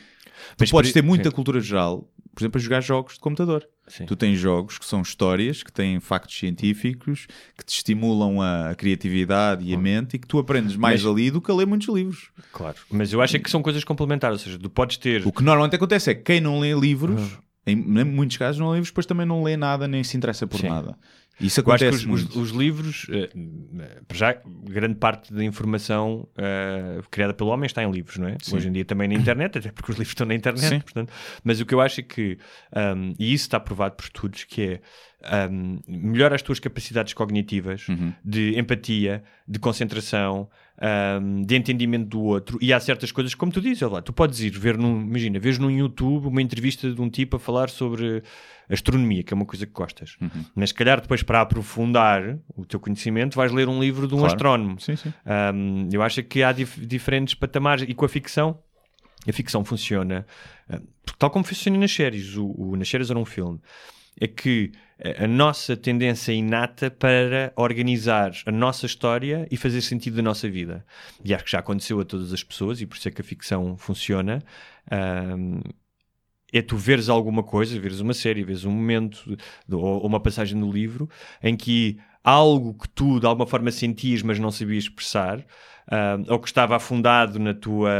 Mas 0.62 0.72
podes 0.72 0.92
ter 0.94 1.02
muita 1.02 1.30
sim. 1.30 1.36
cultura 1.36 1.60
geral, 1.60 2.10
por 2.34 2.42
exemplo, 2.42 2.60
a 2.60 2.62
jogar 2.64 2.82
jogos 2.82 3.14
de 3.16 3.20
computador. 3.20 3.68
Sim. 3.88 4.06
Tu 4.06 4.16
tens 4.16 4.40
jogos 4.40 4.78
que 4.78 4.86
são 4.86 5.02
histórias, 5.02 5.62
que 5.62 5.72
têm 5.72 6.00
factos 6.00 6.38
científicos, 6.38 7.28
que 7.58 7.66
te 7.66 7.76
estimulam 7.76 8.42
a, 8.42 8.74
criatividade 8.76 9.66
e 9.66 9.74
a 9.74 9.78
mente 9.78 10.16
e 10.16 10.20
que 10.20 10.28
tu 10.28 10.40
aprendes 10.40 10.76
mais 10.78 11.04
Mas- 11.04 11.12
ali 11.12 11.30
do 11.30 11.42
que 11.42 11.52
a 11.52 11.54
ler 11.54 11.66
muitos 11.68 11.94
livros. 11.94 12.30
Claro. 12.54 12.78
Mas 12.90 13.12
eu 13.12 13.22
acho 13.22 13.38
que 13.40 13.50
são 13.52 13.62
coisas 13.62 13.84
complementares, 13.84 14.40
ou 14.40 14.46
seja, 14.46 14.58
tu 14.60 14.70
podes 14.70 14.96
ter. 14.98 15.26
O 15.28 15.32
que 15.34 15.44
normalmente 15.44 15.76
acontece 15.76 16.12
é 16.12 16.16
que 16.16 16.22
quem 16.24 16.40
não 16.40 16.60
lê 16.60 16.74
livros, 16.74 17.38
em 17.66 17.76
muitos 17.76 18.38
casos 18.38 18.60
não 18.60 18.70
lê 18.70 18.76
livros, 18.76 18.90
depois 18.92 19.06
também 19.06 19.26
não 19.26 19.44
lê 19.44 19.56
nada 19.58 19.88
nem 19.88 20.04
se 20.04 20.16
interessa 20.18 20.46
por 20.48 20.60
Sim. 20.60 20.70
nada. 20.70 20.98
Isso 21.42 21.62
acontece 21.62 22.08
os, 22.08 22.26
os- 22.26 22.36
os 22.36 22.50
livros, 22.52 23.08
para 24.08 24.18
já, 24.18 24.38
grande 24.70 24.96
parte 24.96 25.34
da 25.34 25.44
informação 25.44 26.28
eh, 26.38 27.02
criada 27.10 27.34
pelo 27.34 27.50
homem 27.50 27.66
está 27.66 27.84
em 27.84 27.90
livros, 27.90 28.18
não 28.18 28.28
é? 28.28 28.38
Sim. 28.40 28.56
Hoje 28.56 28.68
em 28.68 28.72
dia 28.72 28.86
também 28.86 29.08
na 29.08 29.16
internet, 29.16 29.58
até 29.58 29.72
porque 29.72 29.92
os 29.92 29.98
livros 29.98 30.12
estão 30.12 30.28
na 30.28 30.36
internet, 30.36 30.68
Sim. 30.70 30.80
portanto. 30.80 31.12
Mas 31.44 31.60
o 31.60 31.66
que 31.66 31.74
eu 31.74 31.82
acho 31.82 32.02
é 32.02 32.04
que, 32.04 32.38
um, 32.96 33.14
e 33.18 33.34
isso 33.34 33.46
está 33.46 33.60
provado 33.60 33.96
por 33.96 34.04
estudos, 34.04 34.44
que 34.44 34.80
é 35.24 35.50
um, 35.50 35.80
melhora 35.88 36.36
as 36.36 36.42
tuas 36.44 36.60
capacidades 36.60 37.14
cognitivas 37.14 37.88
Uhum. 37.88 38.14
de 38.24 38.58
empatia, 38.60 39.24
de 39.48 39.58
concentração, 39.58 40.48
um, 40.82 41.42
de 41.42 41.56
entendimento 41.56 42.08
do 42.08 42.22
outro. 42.22 42.58
E 42.62 42.74
há 42.74 42.80
certas 42.80 43.12
coisas, 43.12 43.34
como 43.36 43.52
tu 43.52 43.62
dizes, 43.62 43.82
lá, 43.82 44.02
tu 44.02 44.12
podes 44.14 44.40
ir 44.42 44.50
ver 44.52 44.78
num, 44.78 45.02
imagina, 45.02 45.40
vês 45.40 45.58
num 45.60 45.70
YouTube 45.72 46.28
uma 46.28 46.42
entrevista 46.42 46.92
de 46.92 47.02
um 47.02 47.10
tipo 47.10 47.36
a 47.38 47.40
falar 47.40 47.70
sobre 47.70 48.24
astronomia, 48.70 49.24
que 49.24 49.34
é 49.34 49.36
uma 49.36 49.46
coisa 49.46 49.66
que 49.66 49.72
gostas. 49.74 50.16
Uhum. 50.22 50.30
Mas 50.56 50.70
se 50.70 50.76
calhar 50.76 51.00
depois 51.02 51.22
para 51.22 51.42
aprofundar 51.42 52.38
o 52.56 52.66
teu 52.66 52.80
conhecimento 52.80 53.36
vais 53.36 53.52
ler 53.52 53.68
um 53.70 53.80
livro 53.80 54.08
de 54.08 54.14
um 54.16 54.20
Claro. 54.20 54.34
astrónomo. 54.34 54.80
Sim, 54.80 54.96
sim. 54.96 55.14
Um, 55.54 55.90
eu 55.92 56.02
acho 56.02 56.24
que 56.24 56.42
há 56.44 56.52
dif- 56.52 56.86
diferentes 56.86 57.34
patamares 57.36 57.86
e 57.88 57.94
com 57.94 58.06
a 58.06 58.10
ficção 58.10 58.58
a 59.28 59.32
ficção 59.32 59.64
funciona 59.64 60.26
uh, 60.70 60.82
tal 61.18 61.30
como 61.30 61.46
funciona 61.46 61.78
nas 61.78 61.92
séries 61.94 62.36
o, 62.36 62.46
o- 62.58 62.76
nas 62.76 62.90
séries 62.90 63.10
ou 63.10 63.16
num 63.16 63.24
filme 63.26 63.60
é 64.20 64.28
que 64.28 64.72
a, 65.18 65.28
nossa 65.28 65.76
tendência 65.76 66.32
inata 66.32 66.90
para 66.90 67.52
organizar 67.56 68.32
a 68.46 68.52
nossa 68.52 68.86
história 68.86 69.48
e 69.52 69.58
fazer 69.58 69.82
sentido 69.82 70.16
da 70.16 70.22
nossa 70.22 70.50
vida. 70.50 70.86
E 71.24 71.34
acho 71.34 71.44
que 71.44 71.52
já 71.52 71.60
aconteceu 71.60 72.00
a 72.00 72.06
todas 72.06 72.32
as 72.32 72.44
pessoas 72.44 72.80
e 72.80 72.86
por 72.86 72.96
isso 72.96 73.08
é 73.08 73.12
que 73.12 73.22
a 73.22 73.24
ficção 73.24 73.76
funciona. 73.78 74.42
Um, 74.92 75.60
é 76.54 76.62
tu 76.62 76.78
veres 76.78 77.10
alguma 77.10 77.42
coisa, 77.42 77.80
veres 77.80 78.00
uma 78.00 78.14
série, 78.14 78.44
veres 78.44 78.64
um 78.64 78.72
momento 78.72 79.36
ou, 79.72 80.06
uma 80.06 80.20
passagem 80.20 80.60
do 80.60 80.72
livro 80.72 81.10
em 81.42 81.56
que 81.56 81.98
algo 82.24 82.76
que 82.76 82.88
tu 82.90 83.20
de 83.20 83.26
alguma 83.26 83.48
forma 83.48 83.72
sentias 83.72 84.22
mas 84.22 84.40
não 84.40 84.52
sabias 84.52 84.84
expressar 84.84 85.44
ah, 85.88 86.18
ou 86.30 86.40
que 86.40 86.48
estava 86.48 86.76
afundado 86.76 87.40
na 87.40 87.54
tua, 87.54 87.92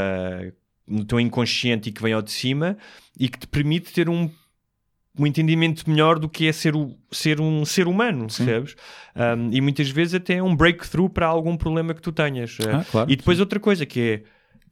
no 0.86 1.04
teu 1.04 1.18
inconsciente 1.18 1.88
e 1.88 1.92
que 1.92 2.00
vem 2.00 2.12
ao 2.12 2.22
de 2.22 2.30
cima 2.30 2.78
e 3.18 3.28
que 3.28 3.38
te 3.38 3.46
permite 3.46 3.92
ter 3.92 4.08
um, 4.08 4.30
um 5.18 5.26
entendimento 5.26 5.88
melhor 5.88 6.18
do 6.18 6.28
que 6.28 6.46
é 6.48 6.52
ser, 6.52 6.74
o, 6.74 6.96
ser 7.10 7.40
um 7.40 7.64
ser 7.64 7.86
humano, 7.86 8.26
percebes? 8.26 8.74
Ah, 9.14 9.34
e 9.52 9.60
muitas 9.60 9.88
vezes 9.88 10.14
até 10.14 10.34
é 10.34 10.42
um 10.42 10.54
breakthrough 10.56 11.08
para 11.08 11.26
algum 11.26 11.56
problema 11.56 11.94
que 11.94 12.02
tu 12.02 12.10
tenhas. 12.12 12.56
Ah, 12.68 12.84
claro, 12.90 13.10
e 13.10 13.16
depois 13.16 13.38
outra 13.40 13.60
coisa 13.60 13.86
que 13.86 14.00
é 14.00 14.22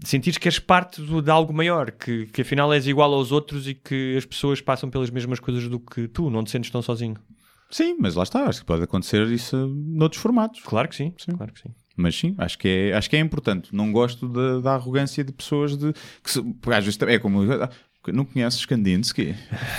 sentires 0.04 0.36
que 0.38 0.48
és 0.48 0.58
parte 0.58 1.00
do- 1.00 1.22
de 1.22 1.30
algo 1.30 1.52
maior, 1.52 1.92
que, 1.92 2.26
que 2.26 2.42
afinal 2.42 2.72
és 2.72 2.88
igual 2.88 3.14
aos 3.14 3.30
outros 3.30 3.68
e 3.68 3.74
que 3.74 4.16
as 4.16 4.24
pessoas 4.24 4.60
passam 4.60 4.90
pelas 4.90 5.10
mesmas 5.10 5.38
coisas 5.38 5.68
do 5.68 5.78
que 5.78 6.08
tu, 6.08 6.28
não 6.28 6.42
te 6.42 6.50
sentes 6.50 6.70
tão 6.70 6.82
sozinho. 6.82 7.14
Sim, 7.70 7.96
mas 8.00 8.16
lá 8.16 8.24
está, 8.24 8.44
acho 8.46 8.60
que 8.60 8.66
pode 8.66 8.82
acontecer 8.82 9.24
isso 9.28 9.56
noutros 9.68 10.20
formatos. 10.20 10.60
Claro 10.64 10.88
que 10.88 10.96
sim, 10.96 11.14
claro 11.36 11.52
que 11.52 11.60
sim. 11.60 11.68
Mas 11.96 12.16
sim, 12.18 12.34
acho 12.38 12.58
que 12.58 12.68
é, 12.68 12.92
acho 12.94 13.08
que 13.08 13.16
é 13.16 13.20
importante. 13.20 13.74
Não 13.74 13.92
gosto 13.92 14.28
da, 14.28 14.58
da 14.60 14.74
arrogância 14.74 15.22
de 15.22 15.30
pessoas 15.32 15.76
de 15.76 15.92
que 16.22 16.30
se- 16.30 16.40
às 16.40 16.84
vezes 16.84 16.98
é 17.02 17.18
como 17.18 17.44
não 18.10 18.24
conheces 18.24 18.64
Kandinsky? 18.66 19.34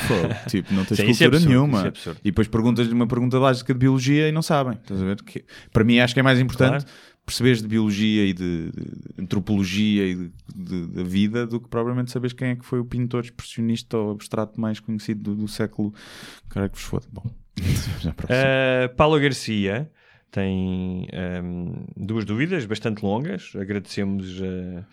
Pô, 0.07 0.13
tipo, 0.49 0.73
não 0.73 0.85
tens 0.85 0.97
Sim, 0.97 1.03
é 1.03 1.05
cultura 1.07 1.27
absurdo, 1.37 1.49
nenhuma. 1.49 1.87
é 1.87 2.11
e 2.21 2.31
depois 2.31 2.47
perguntas-lhe 2.47 2.93
uma 2.93 3.07
pergunta 3.07 3.39
básica 3.39 3.73
de 3.73 3.79
biologia 3.79 4.29
e 4.29 4.31
não 4.31 4.41
sabem. 4.41 4.77
Estás 4.81 5.01
a 5.01 5.05
ver? 5.05 5.21
Que, 5.23 5.43
para 5.73 5.83
mim, 5.83 5.99
acho 5.99 6.13
que 6.13 6.19
é 6.19 6.23
mais 6.23 6.39
importante 6.39 6.85
perceberes 7.25 7.61
de 7.61 7.67
biologia 7.69 8.25
e 8.25 8.33
de, 8.33 8.69
de 8.71 9.21
antropologia 9.21 10.05
e 10.05 10.15
de- 10.15 10.31
de- 10.55 10.87
da 10.87 11.03
vida 11.03 11.47
do 11.47 11.57
que 11.59 11.69
propriamente 11.69 12.11
saberes 12.11 12.33
quem 12.33 12.49
é 12.49 12.55
que 12.55 12.65
foi 12.65 12.79
o 12.79 12.85
pintor 12.85 13.23
expressionista 13.23 13.97
ou 13.97 14.11
abstrato 14.11 14.59
mais 14.59 14.79
conhecido 14.81 15.21
do, 15.33 15.35
do 15.43 15.47
século. 15.47 15.93
Cara 16.49 16.67
que 16.69 16.75
vos 16.75 16.83
foda. 16.83 17.05
Bom, 17.11 17.23
a. 18.05 18.89
Uh, 18.91 18.95
Paulo 18.97 19.17
Garcia 19.21 19.89
tem 20.31 21.07
um, 21.43 21.85
duas 21.95 22.25
dúvidas 22.25 22.65
bastante 22.65 23.01
longas. 23.03 23.53
Agradecemos 23.55 24.39
uh, 24.41 24.83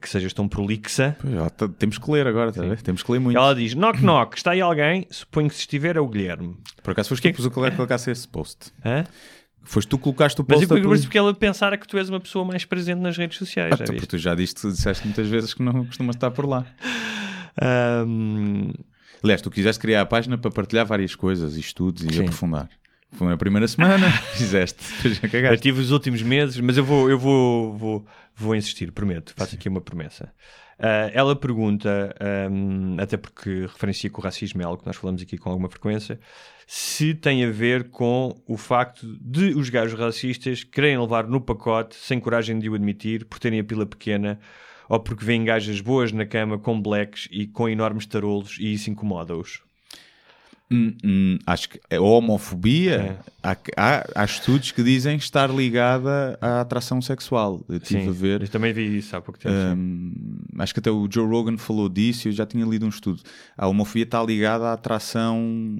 que 0.00 0.08
sejas 0.08 0.32
tão 0.32 0.48
prolixa. 0.48 1.16
Pois, 1.20 1.52
tá- 1.52 1.68
temos 1.68 1.98
que 1.98 2.10
ler 2.10 2.26
agora, 2.26 2.52
tá 2.52 2.62
a 2.62 2.66
ver? 2.68 2.82
temos 2.82 3.02
que 3.02 3.12
ler 3.12 3.18
muito. 3.20 3.36
Ela 3.36 3.54
diz: 3.54 3.74
Knock 3.74 4.02
knock, 4.02 4.36
está 4.36 4.50
aí 4.52 4.60
alguém? 4.60 5.06
Suponho 5.10 5.48
que 5.48 5.54
se 5.54 5.60
estiver 5.60 5.96
é 5.96 6.00
o 6.00 6.08
Guilherme. 6.08 6.56
Por 6.82 6.90
acaso 6.92 7.08
foste 7.10 7.22
tu 7.22 7.28
que 7.30 7.36
pus 7.36 7.46
o 7.46 7.50
que 7.50 7.70
colocasse 7.76 8.10
esse 8.10 8.26
post. 8.26 8.72
Hã? 8.84 9.04
Foste 9.62 9.88
tu 9.88 9.98
que 9.98 10.04
colocaste 10.04 10.40
o 10.40 10.44
Mas 10.48 10.58
post. 10.58 10.70
eu 10.70 10.76
a 10.76 10.80
pergunto 10.80 10.94
poli- 10.96 11.02
porque 11.02 11.18
ela 11.18 11.34
pensara 11.34 11.76
que 11.76 11.86
tu 11.86 11.98
és 11.98 12.08
uma 12.08 12.18
pessoa 12.20 12.44
mais 12.44 12.64
presente 12.64 13.00
nas 13.00 13.16
redes 13.16 13.36
sociais. 13.38 13.72
Ah, 13.72 13.76
já 13.76 13.84
tu- 13.84 13.92
viste? 13.92 14.00
porque 14.06 14.16
tu 14.16 14.18
já 14.18 14.34
diste, 14.34 14.66
disseste 14.66 15.04
muitas 15.06 15.28
vezes 15.28 15.52
que 15.54 15.62
não 15.62 15.84
costumas 15.84 16.16
estar 16.16 16.30
por 16.30 16.46
lá. 16.46 16.64
Um, 18.06 18.72
Aliás, 19.22 19.42
tu 19.42 19.50
quiseste 19.50 19.80
criar 19.80 20.02
a 20.02 20.06
página 20.06 20.38
para 20.38 20.50
partilhar 20.50 20.86
várias 20.86 21.14
coisas 21.16 21.56
e 21.56 21.60
estudos 21.60 22.04
e 22.04 22.08
Sim. 22.14 22.20
aprofundar. 22.22 22.68
Foi 23.12 23.26
na 23.26 23.36
primeira 23.36 23.66
semana, 23.66 24.10
fizeste. 24.36 24.78
Eu 25.32 25.56
tive 25.58 25.80
os 25.80 25.90
últimos 25.90 26.22
meses, 26.22 26.60
mas 26.60 26.76
eu 26.76 26.84
vou, 26.84 27.10
eu 27.10 27.18
vou, 27.18 27.76
vou, 27.76 28.06
vou 28.38 28.54
insistir, 28.54 28.92
prometo. 28.92 29.34
Faço 29.36 29.56
aqui 29.56 29.68
uma 29.68 29.80
promessa. 29.80 30.32
Ah, 30.78 31.10
ela 31.12 31.34
pergunta, 31.34 32.14
ahm, 32.20 32.96
até 33.00 33.16
porque 33.16 33.62
referencia 33.62 34.08
que 34.08 34.18
o 34.18 34.22
racismo 34.22 34.62
é 34.62 34.64
algo 34.64 34.78
que 34.80 34.86
nós 34.86 34.96
falamos 34.96 35.20
aqui 35.20 35.36
com 35.36 35.50
alguma 35.50 35.68
frequência, 35.68 36.20
se 36.66 37.14
tem 37.14 37.44
a 37.44 37.50
ver 37.50 37.90
com 37.90 38.40
o 38.46 38.56
facto 38.56 39.04
de 39.20 39.54
os 39.54 39.68
gajos 39.70 39.98
racistas 39.98 40.62
querem 40.62 40.98
levar 40.98 41.26
no 41.26 41.40
pacote, 41.40 41.96
sem 41.96 42.20
coragem 42.20 42.58
de 42.58 42.70
o 42.70 42.74
admitir, 42.74 43.24
por 43.24 43.40
terem 43.40 43.58
a 43.58 43.64
pila 43.64 43.86
pequena, 43.86 44.38
ou 44.88 45.00
porque 45.00 45.24
veem 45.24 45.44
gajas 45.44 45.80
boas 45.80 46.12
na 46.12 46.24
cama 46.24 46.58
com 46.58 46.80
blacks 46.80 47.28
e 47.30 47.46
com 47.46 47.68
enormes 47.68 48.06
tarolos 48.06 48.56
e 48.60 48.72
isso 48.72 48.88
incomoda-os. 48.88 49.67
Hum, 50.70 50.94
hum, 51.02 51.38
acho 51.46 51.70
que 51.70 51.80
a 51.90 51.98
homofobia, 51.98 53.18
há, 53.42 53.56
há, 53.74 54.06
há 54.14 54.24
estudos 54.24 54.70
que 54.70 54.82
dizem 54.82 55.16
estar 55.16 55.48
ligada 55.50 56.38
à 56.42 56.60
atração 56.60 57.00
sexual. 57.00 57.64
Eu 57.68 57.78
estive 57.78 58.02
Sim, 58.02 58.08
a 58.08 58.12
ver. 58.12 58.42
eu 58.42 58.48
também 58.48 58.72
vi 58.74 58.98
isso 58.98 59.16
há 59.16 59.20
pouco 59.20 59.40
tempo. 59.40 59.54
sim. 59.54 59.72
Hum, 59.72 60.12
acho 60.58 60.74
que 60.74 60.80
até 60.80 60.90
o 60.90 61.08
Joe 61.10 61.26
Rogan 61.26 61.56
falou 61.56 61.88
disso 61.88 62.28
eu 62.28 62.32
já 62.32 62.44
tinha 62.44 62.66
lido 62.66 62.84
um 62.84 62.90
estudo. 62.90 63.22
A 63.56 63.66
homofobia 63.66 64.02
está 64.02 64.22
ligada 64.22 64.66
à 64.66 64.74
atração 64.74 65.78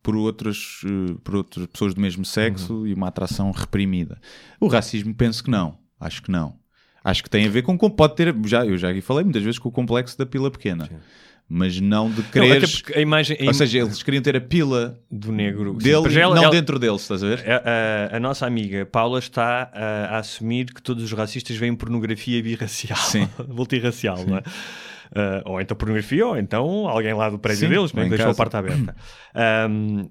por 0.00 0.14
outras, 0.14 0.82
eh, 0.84 1.16
por 1.24 1.34
outras 1.34 1.66
pessoas 1.66 1.92
do 1.92 2.00
mesmo 2.00 2.24
sexo 2.24 2.86
e 2.86 2.94
uma 2.94 3.08
atração 3.08 3.50
reprimida. 3.50 4.20
O 4.60 4.68
racismo 4.68 5.12
penso 5.12 5.42
que 5.42 5.50
não. 5.50 5.76
Acho 5.98 6.22
que 6.22 6.30
não. 6.30 6.54
Acho 7.02 7.22
que 7.22 7.30
tem 7.30 7.46
a 7.46 7.50
ver 7.50 7.62
com 7.62 7.76
pode 7.76 8.14
ter, 8.16 8.34
já 8.46 8.64
eu 8.64 8.76
já 8.76 8.90
aqui 8.90 9.00
falei 9.00 9.24
muitas 9.24 9.42
vezes 9.42 9.58
com 9.58 9.68
o 9.68 9.72
complexo 9.72 10.16
da 10.18 10.26
pila 10.26 10.50
pequena. 10.50 10.88
Mas 11.48 11.80
não 11.80 12.10
de 12.10 12.22
querer. 12.24 12.64
a 12.96 13.00
imagem, 13.00 13.36
Ou 13.46 13.54
seja, 13.54 13.78
eles 13.78 14.02
queriam 14.02 14.20
ter 14.22 14.34
a 14.36 14.40
pila 14.40 14.98
do 15.08 15.30
negro 15.30 15.74
Sim, 15.74 15.78
dele, 15.78 16.10
já 16.10 16.22
ela- 16.22 16.34
não 16.34 16.42
ela- 16.42 16.50
dentro 16.52 16.76
deles, 16.78 17.02
estás 17.02 17.22
a 17.22 17.28
ver? 17.28 17.44
A, 17.48 17.62
a- 18.12 18.16
a 18.16 18.20
nossa 18.20 18.44
amiga 18.46 18.84
Paula 18.84 19.20
está 19.20 19.70
a, 19.72 20.16
a 20.16 20.18
assumir 20.18 20.66
que 20.66 20.82
todos 20.82 21.04
os 21.04 21.12
racistas 21.12 21.56
veem 21.56 21.72
pornografia 21.76 22.42
birracial, 22.42 22.98
Sim. 22.98 23.28
multirracial, 23.48 24.26
não 24.26 24.38
é? 24.38 24.42
Ah, 25.14 25.42
ou 25.46 25.60
então 25.60 25.76
pornografia, 25.76 26.26
ou 26.26 26.36
então 26.36 26.88
alguém 26.88 27.14
lá 27.14 27.30
do 27.30 27.38
prédio 27.38 27.68
Sim, 27.68 27.74
deles, 27.74 27.92
né, 27.92 28.02
que 28.04 28.10
deixou 28.10 28.30
a 28.30 28.34
porta 28.34 28.58
aberta. 28.58 28.96
Ahm, 29.32 30.08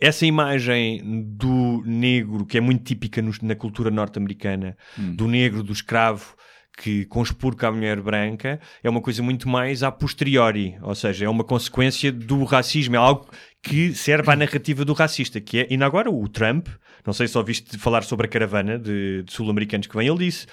essa 0.00 0.26
imagem 0.26 1.00
do 1.36 1.80
negro, 1.86 2.44
que 2.44 2.58
é 2.58 2.60
muito 2.60 2.82
típica 2.82 3.22
na 3.40 3.54
cultura 3.54 3.88
norte-americana, 3.88 4.76
Hum. 4.98 5.14
do 5.14 5.28
negro, 5.28 5.62
do 5.62 5.72
escravo, 5.72 6.34
que 6.76 7.04
conspurca 7.06 7.68
a 7.68 7.72
mulher 7.72 8.00
branca, 8.00 8.58
é 8.82 8.88
uma 8.88 9.00
coisa 9.00 9.22
muito 9.22 9.48
mais 9.48 9.82
a 9.82 9.92
posteriori, 9.92 10.76
ou 10.82 10.94
seja, 10.94 11.26
é 11.26 11.28
uma 11.28 11.44
consequência 11.44 12.10
do 12.10 12.42
racismo, 12.44 12.96
é 12.96 12.98
algo 12.98 13.28
que 13.62 13.94
serve 13.94 14.30
à 14.30 14.36
narrativa 14.36 14.84
do 14.84 14.92
racista, 14.92 15.40
que 15.40 15.60
é, 15.60 15.68
ainda 15.70 15.86
agora 15.86 16.10
o 16.10 16.28
Trump, 16.28 16.68
não 17.06 17.12
sei 17.12 17.28
se 17.28 17.36
ouviste 17.36 17.78
falar 17.78 18.02
sobre 18.02 18.26
a 18.26 18.28
caravana 18.28 18.78
de, 18.78 19.22
de 19.22 19.32
sul-americanos 19.32 19.86
que 19.86 19.96
vem, 19.96 20.08
ele 20.08 20.18
disse, 20.18 20.46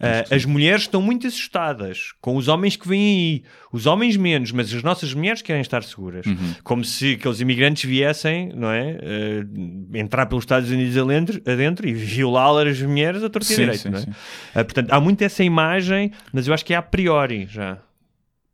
"Ah, 0.00 0.34
as 0.34 0.44
mulheres 0.44 0.82
estão 0.82 1.00
muito 1.00 1.26
assustadas 1.26 2.12
com 2.20 2.36
os 2.36 2.48
homens 2.48 2.76
que 2.76 2.86
vêm 2.86 3.00
aí, 3.06 3.42
os 3.72 3.86
homens 3.86 4.16
menos, 4.16 4.52
mas 4.52 4.72
as 4.72 4.82
nossas 4.82 5.14
mulheres 5.14 5.42
querem 5.42 5.62
estar 5.62 5.82
seguras, 5.82 6.26
como 6.62 6.84
se 6.84 7.14
aqueles 7.14 7.40
imigrantes 7.40 7.84
viessem, 7.88 8.50
não 8.54 8.70
é, 8.70 8.98
Ah, 9.02 9.98
entrar 9.98 10.26
pelos 10.26 10.42
Estados 10.44 10.70
Unidos 10.70 10.96
adentro, 10.96 11.40
adentro 11.50 11.88
e 11.88 11.94
violar 11.94 12.66
as 12.66 12.80
mulheres 12.82 13.22
a 13.22 13.26
a 13.26 13.40
Sim, 13.40 13.56
direito, 13.56 13.82
sim, 13.82 13.88
não 13.90 13.98
é? 13.98 14.02
sim. 14.02 14.10
Ah, 14.54 14.64
portanto, 14.64 14.92
há 14.92 15.00
muito 15.00 15.22
essa 15.22 15.42
imagem, 15.44 16.10
mas 16.32 16.46
eu 16.48 16.54
acho 16.54 16.64
que 16.64 16.72
é 16.74 16.76
a 16.76 16.82
priori 16.82 17.46
já. 17.46 17.78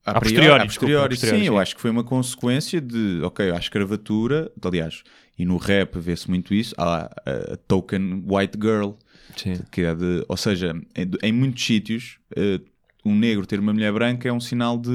A 0.05 0.11
A 0.13 0.21
priori, 0.21 0.35
posteriori, 0.35 0.63
a 0.63 0.67
desculpa, 0.67 0.67
a 0.67 1.09
posteriori, 1.09 1.09
posteriori, 1.11 1.41
sim, 1.43 1.47
eu 1.47 1.53
sim. 1.55 1.59
acho 1.61 1.75
que 1.77 1.81
foi 1.81 1.91
uma 1.91 2.03
consequência 2.05 2.81
de, 2.81 3.21
ok, 3.23 3.51
a 3.53 3.57
escravatura, 3.57 4.51
aliás, 4.65 5.03
E 5.39 5.45
no 5.45 5.57
rap 5.57 5.99
vê-se 5.99 6.29
muito 6.29 6.53
isso. 6.53 6.75
Há 6.77 7.05
a, 7.25 7.53
a 7.55 7.57
token 7.69 8.23
white 8.27 8.59
girl, 8.61 8.91
Sim. 9.37 9.55
que 9.71 9.83
é 9.83 9.95
de, 9.95 10.25
ou 10.29 10.37
seja, 10.37 10.75
em, 10.97 11.11
em 11.23 11.33
muitos 11.33 11.65
sítios, 11.65 12.19
eh, 12.37 12.61
um 13.05 13.15
negro 13.15 13.47
ter 13.47 13.59
uma 13.59 13.73
mulher 13.73 13.93
branca 13.93 14.29
é 14.29 14.33
um 14.33 14.41
sinal 14.41 14.79
de, 14.79 14.91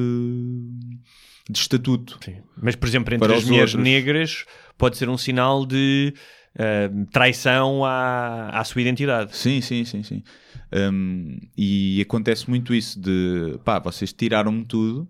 de 1.50 1.58
estatuto. 1.58 2.18
Sim. 2.24 2.38
Mas, 2.62 2.76
por 2.76 2.88
exemplo, 2.88 3.14
entre 3.14 3.34
as 3.34 3.44
mulheres 3.44 3.74
outros. 3.74 3.84
negras 3.84 4.46
pode 4.78 4.98
ser 4.98 5.10
um 5.10 5.18
sinal 5.18 5.66
de 5.66 6.14
ah, 6.58 6.90
traição 7.12 7.86
à, 7.86 8.50
à 8.50 8.64
sua 8.64 8.82
identidade. 8.82 9.36
Sim, 9.36 9.62
sim, 9.62 9.86
sim, 9.86 10.02
sim. 10.02 10.24
Um, 10.74 11.38
e 11.56 12.02
acontece 12.02 12.50
muito 12.50 12.74
isso 12.74 13.00
de 13.00 13.60
pá, 13.64 13.80
vocês 13.80 14.12
tiraram-me 14.12 14.66
tudo, 14.66 15.08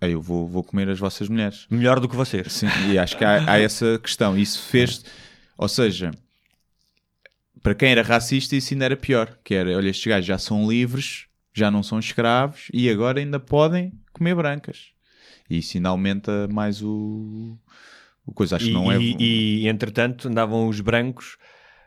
aí 0.00 0.12
eu 0.12 0.22
vou, 0.22 0.46
vou 0.46 0.62
comer 0.62 0.88
as 0.88 0.98
vossas 0.98 1.28
mulheres. 1.28 1.66
Melhor 1.68 1.98
do 1.98 2.08
que 2.08 2.14
vocês. 2.14 2.52
Sim, 2.52 2.68
e 2.88 2.98
acho 2.98 3.18
que 3.18 3.24
há, 3.24 3.50
há 3.50 3.58
essa 3.58 3.98
questão. 3.98 4.38
Isso 4.38 4.62
fez, 4.62 5.04
ou 5.58 5.68
seja, 5.68 6.12
para 7.66 7.74
quem 7.74 7.90
era 7.90 8.02
racista, 8.02 8.54
isso 8.54 8.72
ainda 8.72 8.84
era 8.84 8.96
pior. 8.96 9.36
Que 9.42 9.52
era, 9.52 9.76
olha, 9.76 9.88
estes 9.88 10.06
gajos 10.06 10.24
já 10.24 10.38
são 10.38 10.70
livres, 10.70 11.26
já 11.52 11.68
não 11.68 11.82
são 11.82 11.98
escravos 11.98 12.68
e 12.72 12.88
agora 12.88 13.18
ainda 13.18 13.40
podem 13.40 13.92
comer 14.12 14.36
brancas. 14.36 14.90
E 15.50 15.58
isso 15.58 15.76
ainda 15.76 15.88
aumenta 15.88 16.46
mais 16.46 16.80
o, 16.80 17.58
o 18.24 18.32
coisa. 18.32 18.54
Acho 18.54 18.66
E, 18.66 18.68
que 18.68 18.74
não 18.74 18.92
é. 18.92 19.00
e, 19.00 19.64
e, 19.64 19.68
entretanto, 19.68 20.28
andavam 20.28 20.68
os 20.68 20.80
brancos 20.80 21.38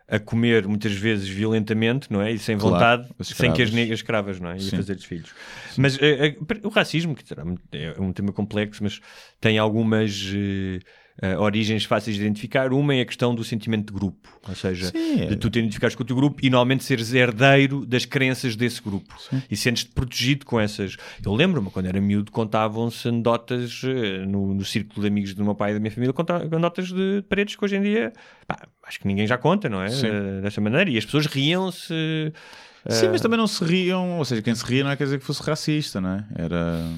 a 0.06 0.20
comer 0.20 0.68
muitas 0.68 0.92
vezes 0.92 1.30
violentamente, 1.30 2.12
não 2.12 2.22
é? 2.22 2.34
E 2.34 2.40
sem 2.40 2.58
Claro, 2.58 2.74
vontade, 2.74 3.10
sem 3.22 3.54
que 3.54 3.62
as 3.62 3.72
negras 3.72 4.00
escravas, 4.00 4.38
não 4.38 4.50
é? 4.50 4.56
E 4.56 4.58
a 4.58 4.62
Sim. 4.64 4.72
fazer-lhes 4.72 5.06
filhos. 5.06 5.34
Mas 5.78 5.98
eh, 6.02 6.28
eh, 6.28 6.38
o 6.62 6.68
racismo, 6.68 7.16
que 7.16 7.24
é 7.72 8.02
um 8.02 8.12
tema 8.12 8.34
complexo, 8.34 8.84
mas 8.84 9.00
tem 9.40 9.58
algumas 9.58 10.34
eh, 10.36 10.80
eh, 11.22 11.38
origens 11.38 11.84
fáceis 11.84 12.16
de 12.16 12.22
identificar. 12.22 12.72
Uma 12.72 12.96
é 12.96 13.02
a 13.02 13.06
questão 13.06 13.36
do 13.36 13.44
sentimento 13.44 13.92
de 13.92 14.00
grupo, 14.00 14.30
ou 14.48 14.56
seja, 14.56 14.88
Sim, 14.88 15.22
é. 15.22 15.26
de 15.26 15.36
tu 15.36 15.50
te 15.50 15.60
identificares 15.60 15.96
com 15.96 16.04
o 16.04 16.06
teu 16.06 16.16
grupo 16.16 16.40
e 16.42 16.50
normalmente 16.50 16.84
seres 16.84 17.14
herdeiro 17.14 17.86
das 17.86 18.06
crenças 18.06 18.56
desse 18.56 18.82
grupo 18.82 19.14
e 19.50 19.58
sentes-te 19.58 19.92
protegido 19.92 20.46
com 20.46 20.60
essas. 20.60 20.96
Eu 21.24 21.34
lembro-me, 21.34 21.70
quando 21.70 21.88
era 21.88 22.00
miúdo, 22.00 22.32
contavam-se 22.32 23.08
anedotas 23.08 23.82
eh, 23.84 24.26
no, 24.26 24.54
no 24.54 24.64
círculo 24.64 25.02
de 25.02 25.08
amigos 25.08 25.34
do 25.34 25.44
meu 25.44 25.56
pai 25.56 25.72
e 25.72 25.74
da 25.74 25.80
minha 25.80 25.92
família, 25.92 26.14
anedotas 26.52 26.88
de 26.92 27.24
paredes 27.28 27.56
que 27.56 27.66
hoje 27.66 27.76
em 27.76 27.82
dia 27.82 28.14
pá, 28.48 28.68
acho 28.84 29.00
que 29.00 29.08
ninguém 29.08 29.28
já 29.28 29.38
conta, 29.38 29.68
não 29.68 29.82
é? 29.82 29.90
Sim. 29.90 30.08
Eh, 30.08 30.42
desta 30.42 30.62
maneira. 30.62 30.90
E 30.90 30.98
as 30.98 31.06
pessoas 31.06 31.26
riam-se. 31.26 32.34
Sim, 32.88 33.10
mas 33.10 33.22
também 33.22 33.38
não 33.38 33.46
se 33.46 33.64
riam, 33.64 34.18
ou 34.18 34.26
seja, 34.26 34.42
quem 34.42 34.56
se 34.56 34.66
ria 34.66 34.84
não 34.84 34.92
é 34.92 34.96
quer 34.96 35.04
dizer 35.04 35.20
que 35.20 35.26
fosse 35.26 35.44
racista, 35.44 36.00
não 36.00 36.12
é? 36.12 36.26
Era. 36.36 36.90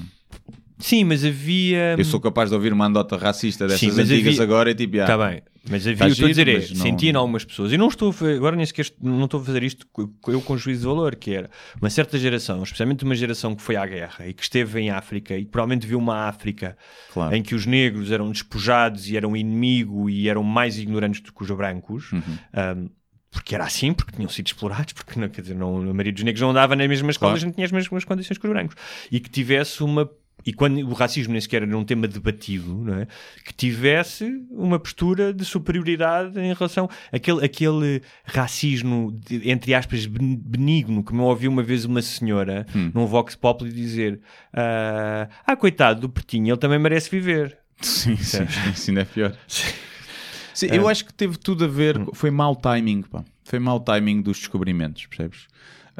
Sim, 0.82 1.04
mas 1.04 1.24
havia. 1.24 1.94
Eu 1.96 2.04
sou 2.04 2.20
capaz 2.20 2.50
de 2.50 2.54
ouvir 2.56 2.72
uma 2.72 2.86
andota 2.86 3.16
racista 3.16 3.64
dessas 3.66 3.80
Sim, 3.80 3.86
mas 3.96 3.98
antigas 4.10 4.34
havia- 4.34 4.42
agora 4.42 4.70
e 4.70 4.74
tipo, 4.74 4.98
ah, 4.98 5.02
Está 5.02 5.16
bem, 5.16 5.42
mas 5.70 5.86
havia, 5.86 5.96
Tá 5.98 6.04
que 6.06 6.10
estou 6.12 6.26
a 6.26 6.28
dizer 6.30 6.48
é, 6.48 6.54
não- 6.58 6.62
senti 6.82 7.06
em 7.08 7.14
algumas 7.14 7.44
pessoas, 7.44 7.72
e 7.72 7.78
não 7.78 7.86
estou 7.88 8.12
agora 8.36 8.56
nem 8.56 8.66
sequer 8.66 8.86
não 9.00 9.24
estou 9.26 9.40
a 9.40 9.44
fazer 9.44 9.62
isto 9.62 9.86
eu 10.26 10.40
com 10.40 10.56
juízo 10.56 10.80
de 10.80 10.86
valor, 10.86 11.14
que 11.14 11.32
era 11.32 11.48
uma 11.80 11.88
certa 11.88 12.18
geração, 12.18 12.62
especialmente 12.64 13.04
uma 13.04 13.14
geração 13.14 13.54
que 13.54 13.62
foi 13.62 13.76
à 13.76 13.86
guerra 13.86 14.26
e 14.26 14.32
que 14.32 14.42
esteve 14.42 14.80
em 14.80 14.90
África 14.90 15.36
e 15.36 15.44
que 15.44 15.50
provavelmente 15.50 15.86
viu 15.86 15.98
uma 15.98 16.26
África 16.28 16.76
Claro. 17.12 17.34
em 17.34 17.42
que 17.42 17.54
os 17.54 17.64
negros 17.64 18.10
eram 18.10 18.30
despojados 18.30 19.08
e 19.08 19.16
eram 19.16 19.36
inimigo 19.36 20.10
e 20.10 20.28
eram 20.28 20.42
mais 20.42 20.76
ignorantes 20.78 21.20
do 21.20 21.32
que 21.32 21.42
os 21.44 21.50
brancos. 21.52 22.10
Uhum. 22.12 22.20
um, 22.82 22.88
porque 23.30 23.54
era 23.54 23.64
assim, 23.64 23.94
porque 23.94 24.12
tinham 24.14 24.28
sido 24.28 24.48
explorados, 24.48 24.92
porque 24.92 25.18
não, 25.18 25.26
quer 25.26 25.40
dizer, 25.40 25.54
não, 25.54 25.78
a 25.78 25.80
maioria 25.94 26.12
dos 26.12 26.22
negros 26.22 26.42
não 26.42 26.50
andava 26.50 26.76
nas 26.76 26.86
mesmas 26.86 27.14
escolas, 27.14 27.36
Claro. 27.38 27.46
não 27.46 27.54
tinha 27.54 27.64
as 27.64 27.72
mesmas 27.72 28.04
condições 28.04 28.36
que 28.36 28.46
os 28.46 28.52
brancos. 28.52 28.76
E 29.10 29.18
que 29.18 29.30
tivesse 29.30 29.82
uma. 29.82 30.10
E 30.44 30.52
quando 30.52 30.78
o 30.78 30.92
racismo 30.92 31.32
nem 31.32 31.40
sequer 31.40 31.62
era 31.62 31.76
um 31.78 31.84
tema 31.84 32.08
debatido, 32.08 32.74
não 32.84 32.94
é? 32.94 33.06
que 33.44 33.52
tivesse 33.54 34.24
uma 34.50 34.78
postura 34.78 35.32
de 35.32 35.44
superioridade 35.44 36.38
em 36.40 36.52
relação 36.52 36.88
àquele, 37.12 37.44
aquele 37.44 38.02
racismo, 38.24 39.18
de- 39.24 39.48
entre 39.50 39.72
aspas, 39.74 40.04
ben- 40.06 40.36
benigno, 40.36 41.04
que 41.04 41.14
me 41.14 41.20
ouviu 41.20 41.50
uma 41.50 41.62
vez 41.62 41.84
uma 41.84 42.02
senhora 42.02 42.66
Hum. 42.74 42.90
num 42.94 43.06
Vox 43.06 43.34
Populi 43.36 43.72
dizer: 43.72 44.20
ah, 44.52 45.28
ah, 45.46 45.56
coitado 45.56 46.00
do 46.02 46.08
Pretinho, 46.08 46.50
ele 46.52 46.56
também 46.60 46.78
merece 46.78 47.08
viver. 47.10 47.58
Sim, 47.80 48.16
sim, 48.16 48.44
isso 48.72 48.90
ainda 48.90 49.02
é 49.02 49.04
pior. 49.04 49.36
Sim, 50.54 50.66
É. 50.70 50.76
eu 50.76 50.86
acho 50.86 51.06
que 51.06 51.14
teve 51.14 51.38
tudo 51.38 51.64
a 51.64 51.68
ver. 51.68 51.96
Hum. 51.98 52.08
Foi 52.12 52.30
mau 52.30 52.54
timing, 52.54 53.00
pá. 53.02 53.24
Foi 53.42 53.58
mau 53.58 53.80
timing 53.80 54.20
dos 54.20 54.38
descobrimentos, 54.38 55.06
percebes? 55.06 55.46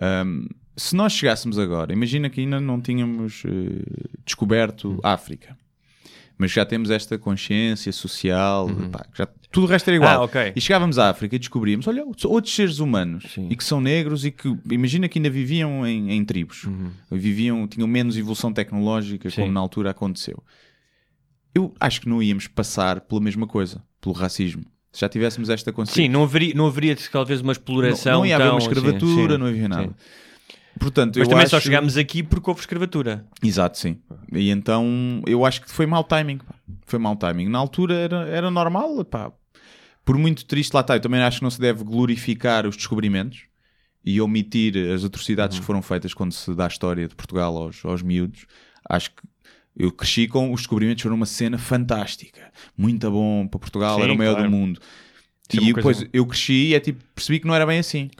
Um, 0.00 0.46
se 0.82 0.96
nós 0.96 1.12
chegássemos 1.12 1.58
agora, 1.58 1.92
imagina 1.92 2.28
que 2.30 2.40
ainda 2.40 2.60
não 2.60 2.80
tínhamos 2.80 3.42
eh, 3.46 3.82
descoberto 4.24 4.92
Hum. 4.92 4.98
África, 5.02 5.56
mas 6.38 6.50
já 6.50 6.64
temos 6.64 6.90
esta 6.90 7.16
consciência 7.18 7.92
social, 7.92 8.68
pá, 8.90 9.04
que 9.12 9.18
já, 9.18 9.26
tudo 9.50 9.64
o 9.64 9.66
resto 9.68 9.88
era 9.88 9.96
igual. 9.96 10.16
Uhum. 10.16 10.22
Ah, 10.22 10.24
ok. 10.24 10.52
E 10.56 10.60
chegávamos 10.60 10.98
à 10.98 11.10
África 11.10 11.36
e 11.36 11.38
descobríamos, 11.38 11.86
olha, 11.86 12.04
outros 12.24 12.54
seres 12.54 12.78
humanos 12.80 13.24
Sim. 13.32 13.48
e 13.50 13.54
que 13.56 13.62
são 13.62 13.80
negros 13.80 14.24
e 14.24 14.30
que, 14.30 14.48
imagina 14.70 15.08
que 15.08 15.18
ainda 15.18 15.30
viviam 15.30 15.86
em, 15.86 16.10
em 16.10 16.24
tribos, 16.24 16.66
viviam, 17.10 17.68
tinham 17.68 17.86
menos 17.86 18.16
evolução 18.16 18.52
tecnológica 18.52 19.28
Uhum. 19.28 19.30
Sim. 19.30 19.40
como 19.42 19.52
na 19.52 19.60
altura 19.60 19.90
aconteceu. 19.90 20.42
Eu 21.54 21.74
acho 21.78 22.00
que 22.00 22.08
não 22.08 22.22
íamos 22.22 22.48
passar 22.48 23.02
pela 23.02 23.20
mesma 23.20 23.46
coisa, 23.46 23.82
pelo 24.00 24.14
racismo. 24.14 24.64
Se 24.90 25.00
já 25.02 25.08
tivéssemos 25.08 25.48
esta 25.48 25.72
consciência. 25.72 26.02
Sim, 26.02 26.08
não 26.08 26.22
haveria, 26.24 26.54
não 26.54 26.66
haveria 26.66 26.96
talvez 27.12 27.40
uma 27.40 27.52
exploração. 27.52 28.12
não, 28.12 28.18
não 28.20 28.26
ia 28.26 28.36
haver 28.36 28.50
uma 28.50 28.58
escravatura, 28.58 28.98
sim, 29.00 29.28
sim, 29.32 29.38
não 29.38 29.46
havia 29.46 29.68
nada. 29.68 29.84
sim. 29.88 29.94
Portanto, 30.78 31.18
Mas 31.18 31.28
também 31.28 31.42
acho... 31.44 31.50
só 31.50 31.60
chegámos 31.60 31.96
aqui 31.96 32.22
porque 32.22 32.48
houve 32.48 32.60
escravatura. 32.60 33.26
Exato, 33.42 33.78
sim. 33.78 33.98
E 34.32 34.50
então 34.50 35.22
eu 35.26 35.44
acho 35.44 35.60
que 35.62 35.70
foi 35.70 35.86
mau 35.86 36.02
timing. 36.02 36.38
pá. 36.38 36.54
Foi 36.86 36.98
mau 36.98 37.14
timing. 37.14 37.48
Na 37.48 37.58
altura 37.58 37.94
era, 37.94 38.28
era 38.28 38.50
normal, 38.50 39.04
pá. 39.04 39.30
Por 40.04 40.16
muito 40.18 40.44
triste, 40.44 40.72
lá 40.74 40.80
está. 40.80 40.96
Eu 40.96 41.00
também 41.00 41.20
acho 41.22 41.38
que 41.38 41.42
não 41.44 41.50
se 41.50 41.60
deve 41.60 41.84
glorificar 41.84 42.66
os 42.66 42.76
descobrimentos 42.76 43.42
e 44.04 44.20
omitir 44.20 44.76
as 44.92 45.04
atrocidades 45.04 45.56
Uhum. 45.56 45.60
que 45.60 45.66
foram 45.66 45.82
feitas 45.82 46.12
quando 46.14 46.32
se 46.32 46.52
dá 46.54 46.64
a 46.64 46.68
história 46.68 47.06
de 47.06 47.14
Portugal 47.14 47.56
aos, 47.56 47.84
aos 47.84 48.02
miúdos. 48.02 48.46
Acho 48.88 49.10
que 49.10 49.22
eu 49.76 49.92
cresci 49.92 50.26
com 50.26 50.52
os 50.52 50.62
descobrimentos 50.62 51.02
foram 51.02 51.16
uma 51.16 51.26
cena 51.26 51.56
fantástica. 51.58 52.50
Muito 52.76 53.08
bom 53.10 53.46
para 53.46 53.60
Portugal, 53.60 53.96
Sim, 53.98 54.02
era 54.04 54.12
o 54.12 54.16
maior 54.18 54.34
claro. 54.34 54.50
do 54.50 54.56
mundo. 54.56 54.80
Isso 55.48 55.60
é 55.60 55.64
e 55.64 55.68
uma 55.68 55.76
depois 55.76 55.96
coisa- 55.98 56.10
eu 56.12 56.26
cresci 56.26 56.52
e 56.70 56.74
é 56.74 56.80
tipo, 56.80 57.04
percebi 57.14 57.38
que 57.40 57.46
não 57.46 57.54
era 57.54 57.66
bem 57.66 57.78
assim. 57.78 58.10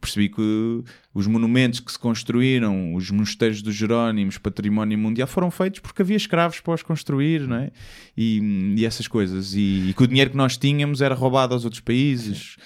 Percebi 0.00 0.30
que 0.30 0.82
os 1.12 1.26
monumentos 1.26 1.80
que 1.80 1.92
se 1.92 1.98
construíram, 1.98 2.94
os 2.94 3.10
mosteiros 3.10 3.60
dos 3.60 3.74
Jerónimos, 3.74 4.38
património 4.38 4.96
mundial, 4.96 5.28
foram 5.28 5.50
feitos 5.50 5.80
porque 5.80 6.00
havia 6.00 6.16
escravos 6.16 6.60
para 6.60 6.74
os 6.74 6.82
construir, 6.82 7.46
não 7.46 7.56
é? 7.56 7.70
E, 8.16 8.74
e 8.76 8.86
essas 8.86 9.06
coisas. 9.06 9.54
E, 9.54 9.90
e 9.90 9.94
que 9.94 10.02
o 10.02 10.06
dinheiro 10.06 10.30
que 10.30 10.36
nós 10.36 10.56
tínhamos 10.56 11.02
era 11.02 11.14
roubado 11.14 11.52
aos 11.52 11.64
outros 11.64 11.80
países. 11.80 12.56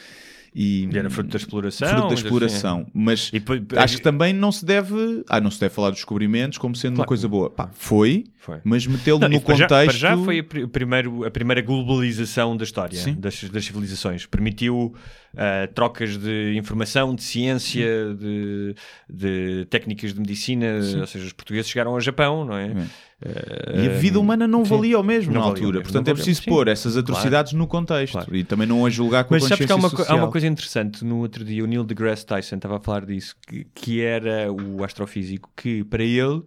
E, 0.55 0.89
E 0.93 0.97
era 0.99 1.11
fruto 1.11 1.31
da 1.31 1.37
exploração. 1.37 1.89
fruto 1.89 2.03
da 2.03 2.09
mas 2.11 2.19
assim, 2.19 2.25
exploração. 2.27 2.87
Mas 2.95 3.31
E 3.33 3.43
acho 3.77 3.97
que 3.97 4.03
também 4.03 4.33
não 4.33 4.53
se 4.53 4.65
deve. 4.65 5.25
Ah, 5.29 5.41
não 5.41 5.51
se 5.51 5.59
deve 5.59 5.75
falar 5.75 5.91
dos 5.91 5.99
descobrimentos 5.99 6.59
como 6.59 6.77
sendo 6.77 6.93
uma 6.93 6.97
Claro. 6.99 7.09
coisa 7.09 7.27
boa. 7.29 7.51
Pá, 7.51 7.71
foi, 7.75 8.25
Foi. 8.39 8.61
mas 8.63 8.87
metê-lo 8.87 9.19
no 9.19 9.41
para 9.41 9.55
já- 9.57 9.67
contexto. 9.67 9.87
para 9.89 9.99
já 9.99 10.17
foi 10.17 10.39
a, 10.39 10.69
primeiro, 10.69 11.25
a 11.25 11.31
primeira 11.31 11.61
globalização 11.61 12.57
da 12.57 12.63
história 12.65 12.97
Sim. 12.97 13.15
das, 13.19 13.43
das 13.45 13.65
civilizações. 13.65 14.27
Permitiu 14.27 14.95
ah, 15.37 15.69
trocas 15.75 16.17
de 16.17 16.55
informação, 16.57 17.15
de 17.17 17.23
ciência, 17.25 18.15
de, 18.15 18.75
de 19.11 19.67
técnicas 19.71 20.15
de 20.15 20.21
medicina. 20.21 20.67
Ou 21.01 21.07
seja, 21.07 21.25
os 21.27 21.33
portugueses 21.33 21.69
chegaram 21.71 21.93
ao 21.93 22.01
Japão, 22.01 22.45
não 22.45 22.57
é? 22.57 22.87
E 23.23 23.87
a 23.87 23.91
vida 23.99 24.19
humana 24.21 24.47
não 24.47 24.65
sim. 24.65 24.71
valia 24.77 24.99
o 24.99 25.03
mesmo 25.03 25.33
na 25.33 25.41
altura. 25.41 25.79
mesmo, 25.79 25.83
Portanto, 25.85 26.09
é 26.09 26.15
preciso 26.15 26.45
pôr 26.45 26.69
essas 26.69 26.97
atrocidades 26.97 27.53
no 27.53 27.67
contexto 27.67 28.13
Claro. 28.13 28.37
e 28.37 28.45
também 28.45 28.67
não 28.67 28.85
a 28.85 28.91
julgar 28.91 29.25
com 29.25 29.35
a 29.35 29.39
Mas 29.39 29.45
sabes 29.49 29.65
que 29.67 29.73
há 29.73 29.77
consciência 29.77 30.05
uma, 30.05 30.21
há 30.21 30.23
uma 30.25 30.31
coisa 30.31 30.47
interessante 30.47 31.05
no 31.05 31.19
outro 31.19 31.45
dia, 31.45 31.63
o 31.65 31.67
Neil 31.67 31.85
deGrasse 31.85 32.27
Tyson 32.27 32.57
estava 32.57 32.77
a 32.77 32.81
falar 32.81 33.07
disso, 33.07 33.35
que, 33.47 33.67
que 33.75 34.03
era 34.03 34.53
o 34.53 34.85
astrofísico, 34.85 35.51
que 35.57 35.85
para 35.85 36.03
ele, 36.03 36.43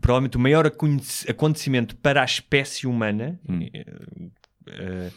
provavelmente 0.00 0.36
o 0.36 0.40
maior 0.40 0.66
aconte- 0.66 1.30
acontecimento 1.30 1.96
para 1.96 2.20
a 2.20 2.24
espécie 2.24 2.86
humana 2.86 3.38
eh, 3.48 3.86
eh, 4.68 5.10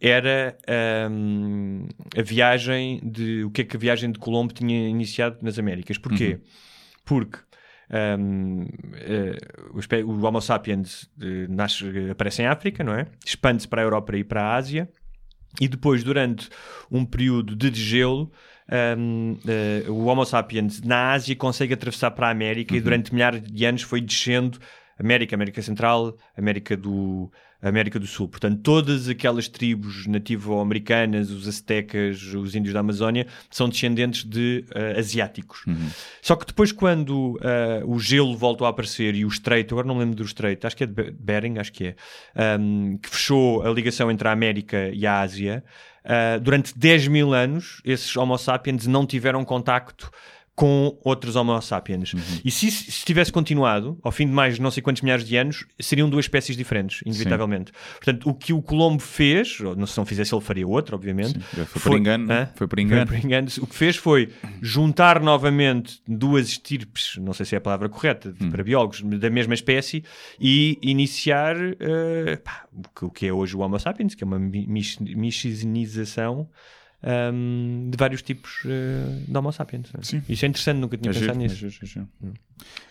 era 0.00 0.56
ahm, 0.68 1.86
a 2.16 2.22
viagem 2.22 3.00
de. 3.02 3.42
O 3.44 3.50
que 3.50 3.62
é 3.62 3.64
que 3.64 3.76
a 3.76 3.80
viagem 3.80 4.12
de 4.12 4.18
Colombo 4.18 4.52
tinha 4.52 4.88
iniciado 4.88 5.38
nas 5.42 5.58
Américas? 5.58 5.96
Porquê? 5.98 6.38
Porque. 7.04 7.38
Ahm, 7.90 8.66
eh, 8.94 10.02
o 10.04 10.24
Homo 10.24 10.40
sapiens 10.40 11.10
eh, 11.20 11.46
nasce, 11.48 11.84
aparece 12.10 12.42
em 12.42 12.46
África, 12.46 12.82
não 12.82 12.94
é? 12.94 13.06
Expande-se 13.24 13.68
para 13.68 13.82
a 13.82 13.84
Europa 13.84 14.16
e 14.16 14.24
para 14.24 14.42
a 14.42 14.54
Ásia, 14.56 14.88
e 15.60 15.68
depois, 15.68 16.02
durante 16.02 16.48
um 16.90 17.04
período 17.04 17.54
de 17.54 17.70
degelo, 17.70 18.30
hum, 18.98 19.38
eh, 19.46 19.84
o 19.88 20.06
Homo 20.06 20.24
sapiens 20.24 20.80
na 20.82 21.12
Ásia 21.12 21.36
consegue 21.36 21.74
atravessar 21.74 22.10
para 22.10 22.28
a 22.28 22.30
América 22.30 22.76
e 22.76 22.80
durante 22.80 23.12
milhares 23.14 23.42
de 23.42 23.64
anos 23.64 23.82
foi 23.82 24.00
descendo 24.00 24.58
América, 24.98 25.34
América 25.34 25.62
Central, 25.62 26.16
América 26.36 26.76
do, 26.76 27.30
América 27.68 27.98
do 27.98 28.06
Sul. 28.06 28.28
Portanto, 28.28 28.60
todas 28.62 29.08
aquelas 29.08 29.48
tribos 29.48 30.06
nativo-americanas, 30.06 31.30
os 31.30 31.48
aztecas, 31.48 32.22
os 32.34 32.54
índios 32.54 32.74
da 32.74 32.80
Amazónia, 32.80 33.26
são 33.50 33.68
descendentes 33.68 34.24
de 34.24 34.64
uh, 34.68 34.98
asiáticos. 34.98 35.64
Só 36.20 36.36
que 36.36 36.46
depois, 36.46 36.72
quando 36.72 37.36
uh, 37.36 37.38
o 37.86 37.98
gelo 37.98 38.36
voltou 38.36 38.66
a 38.66 38.70
aparecer 38.70 39.14
e 39.14 39.24
o 39.24 39.28
estreito, 39.28 39.74
agora 39.74 39.86
não 39.86 39.98
lembro 39.98 40.14
do 40.14 40.24
estreito, 40.24 40.66
acho 40.66 40.76
que 40.76 40.84
é 40.84 40.86
de 40.86 40.92
Be- 40.92 41.10
Bering, 41.10 41.58
acho 41.58 41.72
que 41.72 41.86
é, 41.86 41.96
um, 42.58 42.98
que 42.98 43.08
fechou 43.08 43.62
a 43.62 43.70
ligação 43.70 44.10
entre 44.10 44.28
a 44.28 44.32
América 44.32 44.90
e 44.92 45.06
a 45.06 45.20
Ásia, 45.20 45.64
uh, 46.04 46.40
durante 46.40 46.76
10 46.78 47.08
mil 47.08 47.32
anos, 47.32 47.80
esses 47.84 48.16
Homo 48.16 48.36
sapiens 48.38 48.86
não 48.86 49.06
tiveram 49.06 49.44
contacto 49.44 50.10
com 50.56 50.96
outros 51.04 51.34
Homo 51.34 51.60
sapiens. 51.60 52.12
E 52.44 52.50
se, 52.50 52.70
se 52.70 53.04
tivesse 53.04 53.32
continuado, 53.32 53.98
ao 54.04 54.12
fim 54.12 54.24
de 54.26 54.32
mais 54.32 54.56
não 54.60 54.70
sei 54.70 54.80
quantos 54.84 55.02
milhares 55.02 55.24
de 55.26 55.36
anos, 55.36 55.66
seriam 55.80 56.08
duas 56.08 56.26
espécies 56.26 56.56
diferentes, 56.56 57.00
inevitavelmente. 57.04 57.72
Portanto, 57.96 58.28
o 58.28 58.32
que 58.34 58.52
o 58.52 58.62
Colombo 58.62 59.02
fez, 59.02 59.58
ou 59.60 59.74
não, 59.74 59.84
se 59.84 59.98
não 59.98 60.06
fizesse 60.06 60.32
ele 60.32 60.40
faria 60.40 60.64
outro, 60.66 60.94
obviamente. 60.94 61.40
Foi 61.40 61.82
por 61.82 61.98
engano. 61.98 62.32
Hã? 62.32 62.48
Foi 62.54 62.68
por 62.68 62.78
engano. 62.78 63.06
Foi 63.06 63.18
por 63.18 63.24
engano. 63.24 63.48
O 63.60 63.66
que 63.66 63.74
fez 63.74 63.96
foi 63.96 64.28
juntar 64.62 65.20
novamente 65.20 66.00
duas 66.06 66.46
estirpes, 66.48 67.16
não 67.20 67.32
sei 67.32 67.44
se 67.46 67.56
é 67.56 67.58
a 67.58 67.60
palavra 67.60 67.88
correta, 67.88 68.32
Hum. 68.40 68.50
para 68.50 68.62
biólogos, 68.62 69.00
da 69.02 69.30
mesma 69.30 69.54
espécie, 69.54 70.04
e 70.40 70.78
iniciar 70.82 71.56
eh, 71.80 72.36
pá, 72.44 72.66
o 73.02 73.10
que- 73.10 73.26
é 73.26 73.32
hoje 73.32 73.56
o 73.56 73.60
Homo 73.60 73.78
sapiens, 73.80 74.14
que 74.14 74.22
é 74.22 74.26
uma 74.26 74.38
mi- 74.38 74.66
mis- 74.68 74.98
miscinização 75.00 76.48
ahm, 77.06 77.90
de 77.90 77.96
vários 77.98 78.22
tipos 78.22 78.62
eh, 78.64 79.24
de 79.28 79.36
Homo 79.36 79.52
sapiens. 79.52 79.92
né? 79.92 80.00
Sim. 80.02 80.22
Isso 80.28 80.44
é 80.44 80.48
interessante, 80.48 80.78
nunca 80.78 80.96
tinha 80.96 81.10
É 81.10 81.12
pensado 81.14 81.32
giro, 81.32 81.40
é 81.40 81.42
nisso. 81.44 81.56
giro, 81.56 81.74
é 81.82 81.86
giro. 81.86 82.08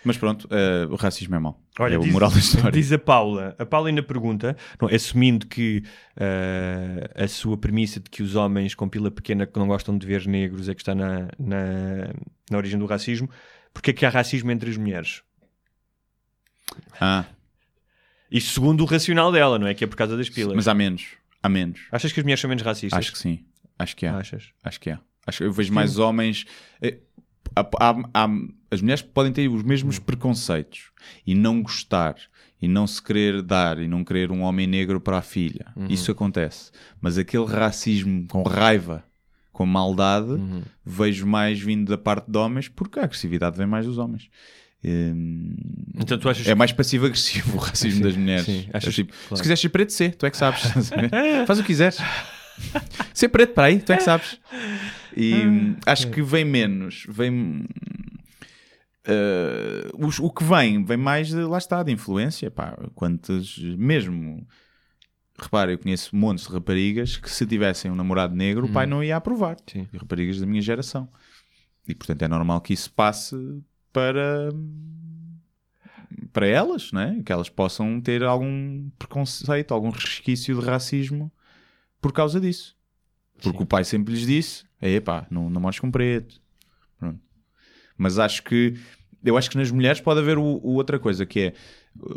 Mas 0.05 0.17
pronto, 0.17 0.47
eh, 0.51 0.85
o 0.89 0.95
racismo 0.95 1.33
é 1.35 1.39
mau. 1.39 1.59
Olha, 1.79 1.95
é 1.95 1.97
o 1.97 2.01
diz, 2.01 2.11
moral 2.13 2.29
da 2.31 2.37
história. 2.37 2.71
diz 2.71 2.91
a 2.91 2.99
Paula. 2.99 3.55
A 3.57 3.65
Paula 3.65 3.89
ainda 3.89 4.03
pergunta, 4.03 4.55
não, 4.79 4.87
assumindo 4.87 5.47
que 5.47 5.83
eh, 6.15 7.09
a 7.15 7.27
sua 7.27 7.57
premissa 7.57 7.99
de 7.99 8.09
que 8.09 8.21
os 8.21 8.35
homens 8.35 8.75
com 8.75 8.87
pila 8.87 9.09
pequena 9.09 9.45
que 9.47 9.57
não 9.57 9.67
gostam 9.67 9.97
de 9.97 10.05
ver 10.05 10.27
negros 10.27 10.69
é 10.69 10.75
que 10.75 10.81
está 10.81 10.93
na, 10.93 11.29
na, 11.39 12.13
na 12.51 12.57
origem 12.57 12.77
do 12.77 12.85
racismo, 12.85 13.29
porque 13.73 13.89
é 13.89 13.93
que 13.93 14.05
há 14.05 14.09
racismo 14.09 14.51
entre 14.51 14.69
as 14.69 14.77
mulheres? 14.77 15.23
Ah, 16.99 17.25
Isto 18.31 18.51
segundo 18.51 18.81
o 18.81 18.85
racional 18.85 19.31
dela, 19.31 19.57
não 19.59 19.67
é? 19.67 19.73
Que 19.73 19.83
é 19.83 19.87
por 19.87 19.95
causa 19.95 20.15
das 20.17 20.29
pilas. 20.29 20.55
mas 20.55 20.67
há 20.67 20.73
menos. 20.73 21.07
Há 21.41 21.49
menos. 21.49 21.81
Achas 21.91 22.11
que 22.11 22.19
as 22.19 22.23
mulheres 22.23 22.39
são 22.41 22.47
menos 22.49 22.63
racistas? 22.63 22.97
Acho 22.97 23.11
que 23.11 23.17
sim. 23.17 23.43
Acho 23.83 23.95
que 23.95 24.05
há. 24.05 24.17
Achas? 24.17 24.45
Acho 24.63 24.79
que 24.79 24.89
há. 24.89 24.99
Acho 25.27 25.37
que 25.39 25.43
eu 25.45 25.51
vejo 25.53 25.71
mais 25.73 25.97
homens. 25.99 26.45
eh, 26.81 26.97
há- 27.55 27.69
há- 27.79 28.09
há- 28.13 28.29
as 28.71 28.81
mulheres 28.81 29.01
podem 29.03 29.31
ter 29.31 29.47
os 29.47 29.63
mesmos 29.63 29.97
Hum. 29.97 30.01
preconceitos 30.01 30.91
e 31.25 31.35
não 31.35 31.61
gostar 31.61 32.15
e 32.61 32.67
não 32.67 32.87
se 32.87 33.01
querer 33.01 33.41
dar 33.41 33.77
e 33.79 33.87
não 33.87 34.03
querer 34.03 34.31
um 34.31 34.41
homem 34.41 34.65
negro 34.67 34.99
para 34.99 35.17
a 35.17 35.21
filha. 35.21 35.67
Uhum. 35.75 35.87
Isso 35.89 36.11
acontece. 36.11 36.71
Mas 37.01 37.17
aquele 37.17 37.45
racismo 37.45 38.25
com 38.27 38.41
raiva, 38.43 39.03
com 39.51 39.65
maldade, 39.65 40.31
Uhum. 40.31 40.63
vejo 40.83 41.27
mais 41.27 41.59
vindo 41.59 41.89
da 41.89 41.97
parte 41.97 42.29
de 42.31 42.37
homens 42.37 42.67
porque 42.69 42.99
a 42.99 43.03
agressividade 43.03 43.57
vem 43.57 43.67
mais 43.67 43.85
dos 43.85 43.97
homens. 43.97 44.29
Hum, 44.85 45.55
Então 45.95 46.17
tu 46.17 46.27
achas 46.29 46.45
é 46.45 46.53
mais 46.55 46.71
passivo-agressivo 46.73 47.55
o 47.55 47.59
racismo 47.59 48.03
das 48.03 48.15
mulheres. 48.17 48.45
sim. 48.45 48.67
É 48.73 48.77
Achas- 48.77 48.93
tipo, 48.95 49.13
claro. 49.13 49.35
Se 49.37 49.41
quiseres 49.41 49.59
ser 49.61 49.69
preto, 49.69 49.93
ser, 49.93 50.15
tu 50.15 50.25
é 50.25 50.31
que 50.31 50.35
sabes. 50.37 50.61
Faz 51.47 51.59
o 51.59 51.61
que 51.61 51.67
quiseres. 51.67 51.97
ser 53.13 53.29
preto 53.29 53.53
para 53.53 53.65
aí, 53.67 53.79
tu 53.79 53.91
é 53.91 53.97
que 53.97 54.03
sabes. 54.03 54.39
E 55.15 55.33
hum, 55.45 55.75
acho 55.85 56.09
que 56.09 56.21
vem 56.21 56.45
menos. 56.45 57.05
Vem. 57.09 57.65
os- 59.97 60.19
o 60.19 60.29
que 60.29 60.43
vem, 60.43 60.83
vem 60.83 60.97
mais 60.97 61.29
de, 61.29 61.41
lá 61.41 61.57
está, 61.57 61.83
de 61.83 61.91
influência. 61.91 62.49
Pá, 62.51 62.77
quantas, 62.95 63.57
mesmo. 63.57 64.45
Repara, 65.39 65.71
eu 65.71 65.79
conheço 65.79 66.15
montes 66.15 66.45
de 66.45 66.53
raparigas 66.53 67.17
que 67.17 67.29
se 67.29 67.45
tivessem 67.45 67.89
um 67.89 67.95
namorado 67.95 68.35
negro, 68.35 68.67
o 68.67 68.71
pai 68.71 68.85
não 68.85 69.03
ia 69.03 69.17
aprovar. 69.17 69.57
Sim. 69.67 69.87
E 69.91 69.97
raparigas 69.97 70.39
da 70.39 70.45
minha 70.45 70.61
geração. 70.61 71.09
E 71.87 71.93
portanto 71.95 72.21
é 72.21 72.27
normal 72.27 72.61
que 72.61 72.73
isso 72.73 72.91
passe 72.91 73.35
para 73.91 74.49
para 76.31 76.47
elas, 76.47 76.91
né? 76.91 77.21
que 77.25 77.31
elas 77.31 77.49
possam 77.49 77.99
ter 77.99 78.23
algum 78.23 78.89
preconceito, 78.97 79.73
algum 79.73 79.89
resquício 79.89 80.59
de 80.59 80.65
racismo 80.65 81.31
por 82.03 82.11
causa 82.11 82.39
disso. 82.39 82.75
Porque 83.41 83.57
Sim. 83.57 83.63
o 83.63 83.65
pai 83.65 83.83
sempre 83.85 84.13
lhes 84.13 84.27
disse: 84.27 84.65
epá, 84.81 85.25
não 85.31 85.49
namores 85.49 85.79
com 85.79 85.89
preto. 85.89 86.41
Pronto. 86.99 87.19
Mas 87.97 88.19
acho 88.19 88.43
que 88.43 88.77
eu 89.23 89.37
acho 89.37 89.49
que 89.49 89.57
nas 89.57 89.71
mulheres 89.71 90.01
pode 90.01 90.19
haver 90.19 90.37
o, 90.37 90.43
o 90.43 90.73
outra 90.73 90.99
coisa 90.99 91.25
que 91.25 91.39
é 91.39 91.53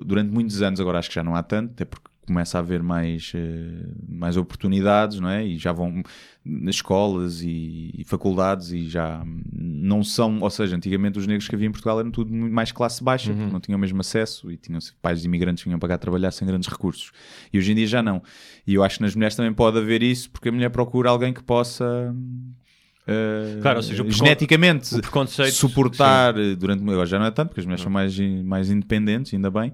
durante 0.04 0.30
muitos 0.30 0.60
anos, 0.60 0.80
agora 0.80 0.98
acho 0.98 1.08
que 1.08 1.14
já 1.14 1.22
não 1.22 1.36
há 1.36 1.42
tanto, 1.42 1.70
até 1.70 1.84
porque 1.84 2.10
começa 2.26 2.58
a 2.58 2.60
haver 2.60 2.82
mais, 2.82 3.32
eh, 3.34 3.86
mais 4.08 4.36
oportunidades, 4.36 5.20
não 5.20 5.28
é? 5.28 5.44
E 5.46 5.56
já 5.56 5.72
vão 5.72 6.02
nas 6.44 6.76
escolas 6.76 7.42
e, 7.42 7.92
e 7.96 8.04
faculdades 8.04 8.70
e 8.72 8.88
já 8.88 9.22
não 9.52 10.02
são, 10.04 10.40
ou 10.40 10.50
seja, 10.50 10.76
antigamente 10.76 11.18
os 11.18 11.26
negros 11.26 11.48
que 11.48 11.54
havia 11.54 11.66
em 11.66 11.70
Portugal 11.72 11.98
eram 12.00 12.10
tudo 12.10 12.32
mais 12.32 12.70
classe 12.72 13.02
baixa, 13.02 13.32
porque 13.32 13.52
não 13.52 13.60
tinham 13.60 13.76
o 13.78 13.80
mesmo 13.80 14.00
acesso 14.00 14.50
e 14.50 14.56
tinham 14.56 14.78
pais 15.00 15.20
de 15.20 15.26
imigrantes 15.26 15.62
que 15.62 15.68
vinham 15.68 15.78
pagar 15.78 15.94
a 15.96 15.98
trabalhar 15.98 16.30
sem 16.30 16.46
grandes 16.46 16.68
recursos. 16.68 17.10
E 17.52 17.58
hoje 17.58 17.72
em 17.72 17.74
dia 17.74 17.86
já 17.86 18.02
não. 18.02 18.22
E 18.66 18.74
eu 18.74 18.82
acho 18.84 18.96
que 18.98 19.02
nas 19.02 19.14
mulheres 19.14 19.34
também 19.36 19.52
pode 19.52 19.78
haver 19.78 20.02
isso, 20.02 20.30
porque 20.30 20.48
a 20.48 20.52
mulher 20.52 20.70
procura 20.70 21.10
alguém 21.10 21.32
que 21.32 21.42
possa. 21.42 22.14
Eh, 23.06 23.58
Claro, 23.62 23.78
ou 23.78 23.82
seja, 23.82 24.02
o 24.02 24.10
geneticamente 24.10 24.94
o 24.94 25.00
preconceito, 25.00 25.54
suportar 25.54 26.36
eh, 26.38 26.54
durante 26.56 26.82
agora 26.82 27.06
já 27.06 27.18
não 27.18 27.26
é 27.26 27.30
tanto 27.30 27.48
porque 27.50 27.60
as 27.60 27.66
mulheres 27.66 27.82
são 27.82 27.90
mais, 27.92 28.18
mais 28.44 28.70
independentes 28.70 29.32
ainda 29.34 29.50
bem 29.50 29.72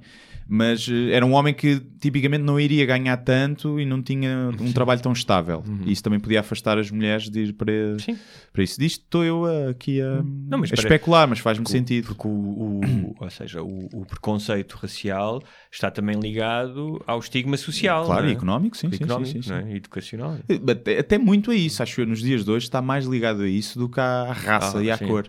mas 0.49 0.87
eh, 0.91 1.13
era 1.13 1.25
um 1.25 1.33
homem 1.33 1.55
que 1.55 1.81
tipicamente 2.01 2.43
não 2.43 2.59
iria 2.59 2.85
ganhar 2.85 3.17
tanto 3.19 3.79
e 3.81 3.87
não 3.87 4.03
tinha 4.03 4.51
um 4.61 4.73
trabalho 4.73 5.01
tão 5.01 5.13
estável 5.13 5.63
e 5.87 5.93
isso 5.93 6.03
também 6.03 6.19
podia 6.21 6.41
afastar 6.41 6.79
as 6.79 6.91
mulheres 6.91 7.31
de 7.31 7.41
ir 7.45 7.53
para, 7.55 7.73
Sim. 7.99 8.19
para 8.53 8.63
isso 8.63 8.79
disto 8.79 9.03
estou 9.05 9.25
eu 9.25 9.45
aqui 9.71 10.01
a, 10.03 10.23
Não, 10.49 10.59
mas 10.59 10.71
a 10.73 10.75
especular 10.75 11.27
mas 11.29 11.39
faz-me 11.39 11.67
sentido 11.69 12.09
Porque 12.09 12.27
o, 12.27 12.31
o- 12.31 13.15
ou 13.19 13.31
seja, 13.31 13.63
o, 13.63 14.05
preconceito 14.05 14.73
racial 14.75 15.43
está 15.71 15.91
também 15.91 16.19
ligado 16.19 17.01
ao 17.07 17.21
estigma 17.21 17.57
social. 17.57 18.05
claro 18.05 18.23
não 18.23 18.29
e 18.29 18.33
é? 18.33 18.35
económico 18.35 18.77
sim, 18.77 18.91
sim, 18.91 18.97
sim, 18.99 19.05
Económico, 19.05 19.31
sim, 19.33 19.43
sim. 19.43 19.51
não 19.51 19.57
é? 19.59 19.77
educacional. 19.77 20.37
Até, 20.69 20.99
até 20.99 21.19
muito 21.19 21.51
a 21.51 21.55
isso, 21.55 21.83
acho 21.83 22.01
eu, 22.01 22.07
nos 22.07 22.21
dias 22.21 22.45
de 22.45 22.51
hoje 22.51 22.67
está 22.67 22.83
mais 22.83 23.07
ligado 23.07 23.22
a 23.27 23.49
isso 23.49 23.79
do 23.79 23.89
que 23.89 24.01
à 24.01 24.33
raça 24.33 24.79
Ah, 24.79 24.83
e 24.83 24.91
à 24.91 24.97
sim. 24.97 25.07
cor. 25.07 25.27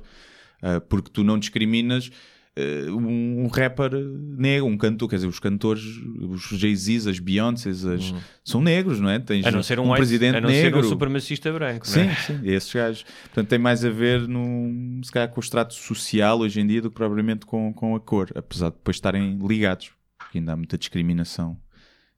Ah, 0.61 0.80
porque 0.82 1.10
tu 1.11 1.24
não 1.24 1.38
discriminas 1.38 2.10
ah, 2.56 2.91
um, 2.91 3.44
um 3.44 3.48
rapper 3.48 3.91
negro, 3.94 4.68
um 4.68 4.78
cantor, 4.78 5.10
quer 5.10 5.15
dizer, 5.18 5.28
os 5.28 5.40
cantores, 5.40 5.82
os 6.20 6.44
Jay-Z's, 6.57 7.07
as 7.07 7.20
Beyoncés, 7.20 7.86
as- 7.86 8.14
são 8.44 8.61
negros, 8.61 8.99
não 8.99 9.10
é? 9.10 9.18
Tens 9.20 9.44
Uhum. 9.44 9.49
A 9.49 9.52
não 9.52 9.64
ser 9.64 9.80
um, 9.80 9.84
white- 9.90 9.98
presidente 9.98 10.38
a 10.38 10.41
não 10.41 10.49
negro. 10.49 10.80
ser 10.80 10.86
um 10.86 10.90
supremacista 10.90 11.52
branco. 11.52 11.86
não 11.88 11.94
Sim, 11.94 12.02
é? 12.02 12.15
sim, 12.15 12.40
esses 12.44 12.74
gajos. 12.74 13.06
Portanto, 13.24 13.48
tem 13.49 13.60
mais 13.60 13.84
a 13.84 13.90
ver 13.90 14.28
no, 14.28 15.02
se 15.03 15.11
calhar 15.11 15.30
com 15.30 15.40
o 15.40 15.44
extrato 15.44 15.74
social 15.74 16.40
hoje 16.40 16.61
em 16.61 16.68
dia 16.68 16.82
do 16.82 16.90
que 16.90 16.95
propriamente 16.95 17.45
com, 17.45 17.74
com 17.74 17.95
a 17.95 17.99
cor, 17.99 18.30
apesar 18.36 18.70
de 18.70 18.76
depois 18.76 18.98
estarem 18.98 19.38
ligados, 19.45 19.91
porque 20.18 20.38
ainda 20.38 20.53
há 20.53 20.56
muita 20.56 20.78
discriminação 20.78 21.57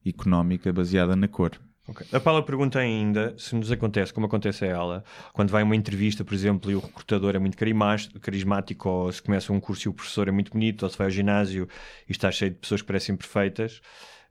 económica 0.06 0.72
baseada 0.72 1.16
na 1.16 1.28
cor. 1.28 1.52
Ok. 1.88 2.06
A 2.12 2.20
Paula 2.20 2.44
pergunta 2.44 2.80
ainda 2.80 3.36
se 3.38 3.56
nos 3.56 3.72
acontece, 3.72 4.12
como 4.12 4.26
acontece 4.26 4.66
a 4.66 4.68
ela, 4.68 5.04
quando 5.34 5.52
vai 5.52 5.62
a 5.62 5.66
uma 5.66 5.76
entrevista, 5.76 6.24
por 6.24 6.34
exemplo, 6.34 6.72
e 6.72 6.76
o 6.76 6.80
recrutador 6.80 7.36
é 7.36 7.40
muito 7.40 7.56
carismático, 7.58 8.90
ou 8.90 9.12
se 9.12 9.22
começa 9.22 9.54
um 9.54 9.60
curso 9.60 9.88
e 9.88 9.90
o 9.90 9.94
professor 9.94 10.28
é 10.28 10.32
muito 10.32 10.52
bonito, 10.52 10.84
ou 10.84 10.90
se 10.90 10.98
vai 10.98 11.06
ao 11.08 11.12
ginásio 11.12 11.68
e 12.08 12.12
está 12.12 12.32
cheio 12.32 12.52
de 12.52 12.58
pessoas 12.58 12.82
que 12.82 12.88
parecem 12.88 13.16
perfeitas. 13.16 13.82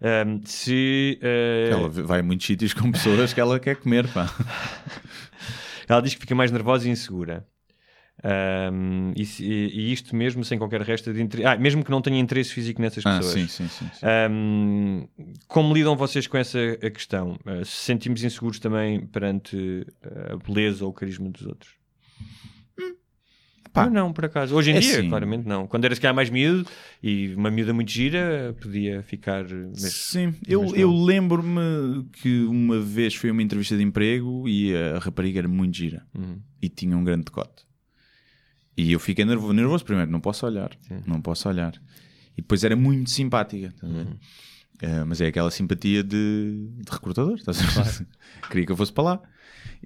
ahm, 0.02 0.40
se 0.44 1.18
eh, 1.22 1.68
Ela 1.70 1.88
vai 1.88 2.20
a 2.20 2.22
muitos 2.22 2.46
sítios 2.46 2.74
com 2.74 2.90
pessoas 2.90 3.32
que 3.32 3.40
ela 3.40 3.60
quer 3.60 3.76
comer, 3.76 4.08
pá. 4.12 4.28
Ela 5.88 6.00
diz 6.00 6.14
que 6.14 6.20
fica 6.20 6.34
mais 6.34 6.50
nervosa 6.50 6.88
e 6.88 6.90
insegura. 6.90 7.46
Ahm, 8.22 9.12
e, 9.16 9.22
e 9.42 9.92
isto 9.92 10.14
mesmo 10.16 10.44
sem 10.44 10.56
qualquer 10.58 10.80
resto 10.82 11.12
de 11.12 11.20
interesse. 11.20 11.46
Ah, 11.48 11.56
mesmo 11.58 11.84
que 11.84 11.90
não 11.90 12.00
tenha 12.00 12.18
interesse 12.18 12.52
físico 12.52 12.80
nessas 12.80 13.04
Ah, 13.04 13.18
pessoas. 13.18 13.34
sim, 13.34 13.46
sim, 13.48 13.68
sim. 13.68 13.90
sim. 13.92 14.06
Ahm, 14.06 15.06
como 15.48 15.74
lidam 15.74 15.96
vocês 15.96 16.26
com 16.26 16.36
essa 16.38 16.58
a 16.82 16.90
questão? 16.90 17.38
Ah, 17.44 17.64
se 17.64 17.72
sentimos 17.84 18.22
inseguros 18.22 18.58
também 18.58 19.06
perante 19.06 19.86
ah, 20.02 20.34
a 20.34 20.36
beleza 20.36 20.84
ou 20.84 20.90
o 20.90 20.94
carisma 20.94 21.28
dos 21.28 21.44
outros? 21.44 21.72
Pá. 23.72 23.86
Eu 23.86 23.90
não, 23.90 24.12
por 24.12 24.24
acaso. 24.26 24.54
Hoje 24.54 24.70
em 24.70 24.76
É 24.76 24.78
dia, 24.78 24.98
assim. 25.00 25.08
claramente 25.08 25.48
não. 25.48 25.66
Quando 25.66 25.84
era 25.84 25.92
se 25.94 26.00
calhar 26.00 26.14
mais 26.14 26.30
miúdo 26.30 26.64
e 27.02 27.34
uma 27.34 27.50
miúda 27.50 27.72
muito 27.74 27.90
gira, 27.90 28.54
podia 28.60 29.02
ficar. 29.02 29.44
mas- 29.48 29.92
Sim, 29.92 30.32
eu, 30.46 30.64
eu 30.76 30.92
lembro-me 30.94 32.04
que 32.12 32.44
uma 32.44 32.78
vez 32.78 33.16
foi 33.16 33.32
uma 33.32 33.42
entrevista 33.42 33.76
de 33.76 33.82
emprego 33.82 34.48
e 34.48 34.76
a 34.76 35.00
rapariga 35.00 35.40
era 35.40 35.48
muito 35.48 35.76
gira 35.76 36.06
Uhum. 36.16 36.38
e 36.62 36.68
tinha 36.68 36.96
um 36.96 37.02
grande 37.02 37.24
decote. 37.24 37.64
E 38.76 38.92
eu 38.92 38.98
fiquei 38.98 39.24
nervoso, 39.24 39.52
nervoso 39.52 39.84
primeiro, 39.84 40.10
não 40.10 40.20
posso 40.20 40.46
olhar, 40.46 40.70
não 41.06 41.20
posso 41.20 41.48
olhar. 41.48 41.74
E 42.36 42.42
depois 42.42 42.64
era 42.64 42.74
muito 42.74 43.10
simpática, 43.10 43.72
ver? 43.80 43.88
Uhum. 43.88 44.18
Eh, 44.82 45.04
mas 45.04 45.20
é 45.20 45.26
aquela 45.28 45.50
simpatia 45.50 46.02
de, 46.02 46.68
de 46.76 46.90
recrutador, 46.90 47.34
estás 47.34 47.60
a 47.60 47.82
ver? 47.82 48.06
Queria 48.50 48.66
que 48.66 48.72
eu 48.72 48.76
fosse 48.76 48.92
para 48.92 49.04
lá. 49.04 49.22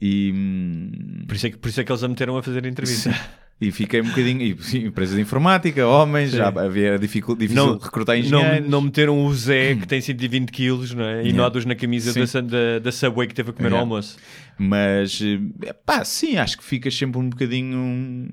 E 0.01 0.32
hum, 0.35 1.24
Por, 1.27 1.36
isso 1.36 1.47
é 1.47 1.51
que, 1.51 1.59
por 1.59 1.69
isso 1.69 1.81
é 1.81 1.85
que 1.85 1.93
eles 1.93 2.02
a 2.02 2.09
meteram 2.09 2.36
a 2.36 2.43
fazer 2.43 2.65
a 2.65 2.69
entrevista. 2.69 3.10
E 3.60 3.72
fiquei 3.72 4.01
um 4.01 4.09
bocadinho. 4.09 4.40
E, 4.43 4.62
sim, 4.62 4.85
empresas 4.86 5.16
de 5.16 5.20
informática, 5.22 5.85
homens, 5.86 6.30
já 6.30 6.48
havia 6.48 6.97
dificul, 6.98 7.35
difícil 7.35 7.76
recrutar 7.78 8.16
não, 8.16 8.22
engenheiros. 8.24 8.68
não 8.70 8.80
meteram 8.80 9.24
o 9.26 9.35
Zé 9.35 9.74
que 9.74 9.86
tem 9.89 10.01
120 10.01 10.51
quilos 10.52 10.94
não 10.94 11.05
é? 11.05 11.14
e 11.22 11.28
Yeah. 11.28 11.36
nódulos 11.43 11.64
na 11.66 11.74
camisa 11.74 12.12
Sim. 12.12 12.24
da, 12.24 12.40
da, 12.40 12.78
da 12.78 12.93
Subway 12.93 13.26
que 13.26 13.35
teve 13.35 13.51
a 13.51 13.52
comer 13.52 13.68
Yeah. 13.70 13.78
ao 13.78 13.82
almoço. 13.85 14.16
Mas, 14.56 15.20
eh, 15.22 15.72
pá, 15.85 16.05
sim, 16.05 16.36
acho 16.36 16.56
que 16.59 16.64
ficas 16.64 16.97
sempre 16.97 17.18
um 17.20 17.28
bocadinho. 17.28 18.28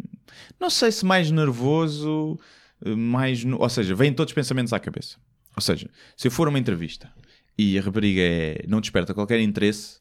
Não 0.60 0.70
sei 0.70 0.92
se 0.92 1.04
mais 1.06 1.32
nervoso, 1.32 2.40
eh, 2.86 2.96
mais. 2.96 3.44
Ou 3.46 3.70
seja, 3.70 3.96
vêm 3.96 4.14
todos 4.14 4.30
os 4.32 4.36
pensamentos 4.36 4.74
à 4.74 4.80
cabeça. 4.80 5.18
Ou 5.56 5.62
seja, 5.62 5.90
se 6.16 6.28
eu 6.28 6.32
for 6.32 6.46
a 6.48 6.50
uma 6.52 6.60
entrevista 6.60 7.10
e 7.58 7.80
a 7.80 7.82
rapariga 7.82 8.22
é... 8.22 8.64
não 8.68 8.80
desperta 8.82 9.14
qualquer 9.14 9.40
interesse, 9.40 10.00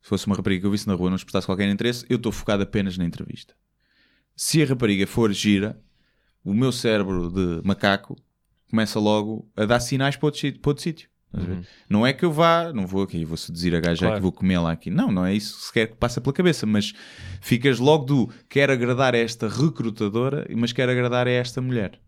se 0.00 0.08
fosse 0.08 0.26
uma 0.26 0.34
rapariga 0.34 0.62
que 0.62 0.66
eu 0.66 0.70
visse 0.70 0.88
na 0.88 0.94
rua 0.94 1.10
não 1.10 1.16
despertasse 1.16 1.46
qualquer 1.46 1.68
interesse, 1.68 2.04
eu 2.08 2.16
estou 2.16 2.32
focado 2.32 2.62
apenas 2.62 2.96
na 2.98 3.04
entrevista. 3.04 3.54
Se 4.36 4.62
a 4.62 4.66
rapariga 4.66 5.06
for 5.06 5.32
gira, 5.32 5.80
o 6.44 6.52
meu 6.52 6.70
cérebro 6.70 7.30
de 7.30 7.66
macaco 7.66 8.16
começa 8.70 9.00
logo 9.00 9.48
a 9.56 9.64
dar 9.64 9.80
sinais 9.80 10.14
para 10.16 10.26
outro, 10.26 10.40
sítio- 10.40 10.60
para 10.60 10.70
outro 10.70 10.82
sítio. 10.84 11.08
Ver? 11.32 11.66
Não 11.90 12.06
é 12.06 12.12
que 12.12 12.24
eu 12.24 12.32
vá, 12.32 12.72
não 12.72 12.86
vou 12.86 13.02
aqui, 13.02 13.24
vou 13.24 13.36
seduzir 13.36 13.74
a 13.74 13.80
gaja 13.80 14.00
Claro. 14.06 14.14
que 14.16 14.22
vou 14.22 14.32
comê-la 14.32 14.72
aqui. 14.72 14.90
Não, 14.90 15.10
não 15.12 15.24
é 15.26 15.34
isso 15.34 15.58
sequer 15.60 15.88
que 15.88 15.96
passa 15.96 16.20
pela 16.20 16.32
cabeça, 16.32 16.64
mas 16.64 16.92
ficas 17.42 17.78
logo 17.78 18.04
do 18.04 18.30
quero 18.48 18.72
agradar 18.72 19.14
a 19.14 19.18
esta 19.18 19.48
recrutadora, 19.48 20.46
mas 20.56 20.72
quero 20.72 20.92
agradar 20.92 21.26
a 21.26 21.30
esta 21.30 21.60
mulher. 21.60 22.00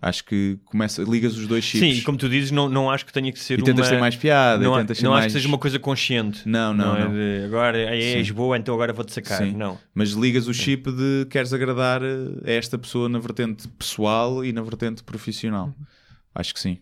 Acho 0.00 0.24
que 0.24 0.58
começa, 0.64 1.02
ligas 1.02 1.36
os 1.36 1.46
dois 1.46 1.64
chips. 1.64 1.80
Sim, 1.80 2.00
e 2.00 2.02
como 2.02 2.18
tu 2.18 2.28
dizes, 2.28 2.50
não, 2.50 2.68
não 2.68 2.90
acho 2.90 3.06
que 3.06 3.12
tenha 3.12 3.30
que 3.32 3.38
ser 3.38 3.58
E 3.58 3.62
tentas 3.62 3.86
uma... 3.86 3.94
ter 3.94 4.00
mais 4.00 4.16
piada, 4.16 4.62
e 4.62 4.64
não, 4.64 4.72
não 4.72 4.76
mais- 4.76 4.96
acho 4.96 5.26
que 5.28 5.32
seja 5.32 5.48
uma 5.48 5.58
coisa 5.58 5.78
consciente. 5.78 6.42
Não, 6.48 6.74
não, 6.74 6.96
é 6.96 7.04
não. 7.04 7.12
de, 7.12 7.44
agora 7.44 7.78
és 7.78 8.26
Sim. 8.26 8.32
boa, 8.34 8.58
então 8.58 8.74
agora 8.74 8.92
vou-te 8.92 9.12
sacar. 9.12 9.38
Sim. 9.38 9.52
Não. 9.52 9.78
Mas 9.94 10.10
ligas 10.10 10.48
o 10.48 10.52
chip 10.54 10.90
de 10.90 11.26
queres 11.30 11.52
agradar 11.52 12.02
eh, 12.02 12.06
a 12.44 12.50
esta 12.50 12.76
pessoa 12.76 13.08
na 13.08 13.18
vertente 13.18 13.68
pessoal 13.68 14.44
e 14.44 14.52
na 14.52 14.62
vertente 14.62 15.02
profissional. 15.04 15.66
Uhum. 15.66 15.86
Acho 16.34 16.52
que 16.54 16.60
sim. 16.60 16.78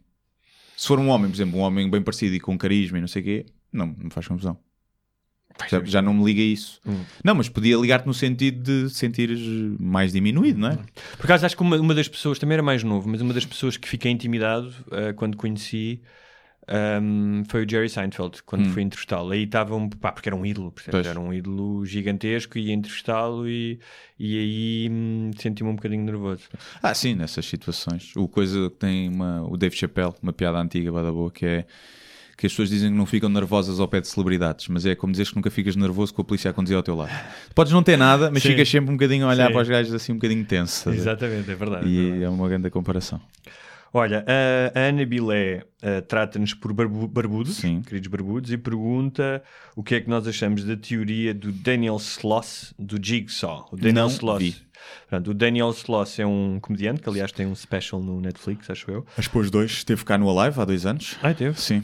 Se 0.77 0.86
for 0.89 0.98
um 0.98 1.09
homem, 1.09 1.31
por 1.31 1.36
exemplo, 1.36 1.59
um 1.59 1.62
homem 1.62 1.90
bem 1.90 2.01
parecido 2.01 2.35
e 2.35 2.40
com 2.40 2.57
carisma 2.57 2.97
e 2.97 3.01
não 3.02 3.09
sei 3.09 3.20
o 3.20 3.24
quê, 3.27 3.47
não, 3.70 3.86
não 3.89 4.05
me 4.05 4.11
faz 4.11 4.27
confusão. 4.27 4.57
Já, 5.68 5.82
já 5.84 6.02
não 6.02 6.14
me 6.14 6.24
liga 6.24 6.40
isso. 6.40 6.80
Hum. 6.86 7.00
Não, 7.24 7.34
mas 7.34 7.48
podia 7.48 7.76
ligar-te 7.76 8.06
no 8.06 8.14
sentido 8.14 8.62
de 8.62 8.90
sentires 8.90 9.40
mais 9.78 10.12
diminuído, 10.12 10.58
não 10.60 10.68
é? 10.68 10.78
Por 11.16 11.24
acaso 11.24 11.46
acho 11.46 11.56
que 11.56 11.62
uma, 11.62 11.76
uma 11.76 11.94
das 11.94 12.08
pessoas, 12.08 12.38
também 12.38 12.54
era 12.54 12.62
mais 12.62 12.82
novo, 12.82 13.08
mas 13.08 13.20
uma 13.20 13.34
das 13.34 13.44
pessoas 13.44 13.76
que 13.76 13.88
fiquei 13.88 14.10
intimidado 14.10 14.72
eh, 14.92 15.12
quando 15.12 15.36
conheci 15.36 16.00
ehm, 16.68 17.42
foi 17.48 17.64
o 17.64 17.68
Jerry 17.68 17.88
Seinfeld, 17.88 18.42
quando 18.44 18.68
fui 18.70 18.82
entrevistá-lo. 18.82 19.30
Aí 19.30 19.44
estava 19.44 19.74
um, 19.74 19.88
pá, 19.88 20.12
porque 20.12 20.28
era 20.28 20.36
um 20.36 20.46
ídolo? 20.46 20.72
Pois. 20.90 21.06
era 21.06 21.18
um 21.18 21.32
ídolo 21.32 21.84
gigantesco 21.84 22.58
e 22.58 22.68
ia 22.68 22.74
entrevistá-lo 22.74 23.48
e, 23.48 23.78
e 24.18 24.38
aí 24.38 24.88
hum, 24.90 25.30
senti-me 25.36 25.70
um 25.70 25.74
bocadinho 25.76 26.04
nervoso. 26.04 26.44
Ah, 26.82 26.94
sim, 26.94 27.14
nessas 27.14 27.46
situações. 27.46 28.12
O 28.16 28.28
coisa 28.28 28.70
que 28.70 28.76
tem 28.76 29.08
uma, 29.08 29.42
o 29.42 29.56
Dave 29.56 29.76
Chappelle, 29.76 30.14
uma 30.22 30.32
piada 30.32 30.58
antiga, 30.58 30.92
bada 30.92 31.12
boa, 31.12 31.30
que 31.30 31.46
é 31.46 31.66
que 32.40 32.46
as 32.46 32.52
pessoas 32.52 32.70
dizem 32.70 32.90
que 32.90 32.96
não 32.96 33.04
ficam 33.04 33.28
nervosas 33.28 33.78
ao 33.78 33.86
pé 33.86 34.00
de 34.00 34.08
celebridades, 34.08 34.66
mas 34.68 34.86
é 34.86 34.94
como 34.94 35.10
dizeres 35.12 35.28
que 35.28 35.36
nunca 35.36 35.50
ficas 35.50 35.76
nervoso 35.76 36.14
com 36.14 36.22
a 36.22 36.24
polícia 36.24 36.50
a 36.50 36.54
conduzir 36.54 36.74
ao 36.74 36.82
teu 36.82 36.96
lado. 36.96 37.10
Podes 37.54 37.70
não 37.70 37.82
ter 37.82 37.98
nada, 37.98 38.30
mas 38.30 38.42
Sim. 38.42 38.48
ficas 38.48 38.66
sempre 38.66 38.90
um 38.90 38.96
bocadinho 38.96 39.26
a 39.26 39.28
olhar 39.28 39.48
Sim. 39.48 39.52
para 39.52 39.60
os 39.62 39.68
gajos 39.68 39.92
assim 39.92 40.12
um 40.12 40.14
bocadinho 40.14 40.42
tenso. 40.46 40.88
Exatamente, 40.88 41.50
é 41.50 41.54
verdade. 41.54 41.86
é 41.86 41.90
verdade. 42.00 42.18
E 42.20 42.24
é 42.24 42.28
uma 42.30 42.48
grande 42.48 42.70
comparação. 42.70 43.20
Olha, 43.92 44.24
a 44.74 44.78
Ana 44.88 45.04
Bilé 45.04 45.64
eh, 45.82 46.00
trata-nos 46.00 46.54
por 46.54 46.72
barbu- 46.72 47.08
barbudos, 47.08 47.56
Sim. 47.56 47.82
queridos 47.82 48.08
barbudos, 48.08 48.50
e 48.52 48.56
pergunta 48.56 49.42
o 49.76 49.82
que 49.82 49.96
é 49.96 50.00
que 50.00 50.08
nós 50.08 50.26
achamos 50.26 50.64
da 50.64 50.76
teoria 50.76 51.34
do 51.34 51.52
Daniel 51.52 51.96
Sloss, 51.96 52.72
do 52.78 52.96
Jigsaw. 53.04 53.68
O 53.72 53.76
Daniel 53.76 53.94
Não 54.04 54.06
Sloss. 54.08 54.38
vi. 54.42 54.56
Portanto, 55.08 55.30
o 55.32 55.34
Daniel 55.34 55.70
Sloss 55.70 56.18
é 56.20 56.24
um 56.26 56.58
comediante 56.62 57.02
que, 57.02 57.08
aliás, 57.08 57.32
tem 57.32 57.46
um 57.46 57.54
special 57.54 58.00
no 58.00 58.20
Netflix, 58.20 58.70
acho 58.70 58.90
eu. 58.90 59.04
As 59.18 59.28
pôs 59.28 59.50
dois, 59.50 59.72
esteve 59.72 60.04
cá 60.04 60.16
no 60.16 60.30
Alive 60.40 60.58
há 60.60 60.64
dois 60.64 60.86
anos. 60.86 61.16
Ah, 61.22 61.34
teve? 61.34 61.60
Sim. 61.60 61.82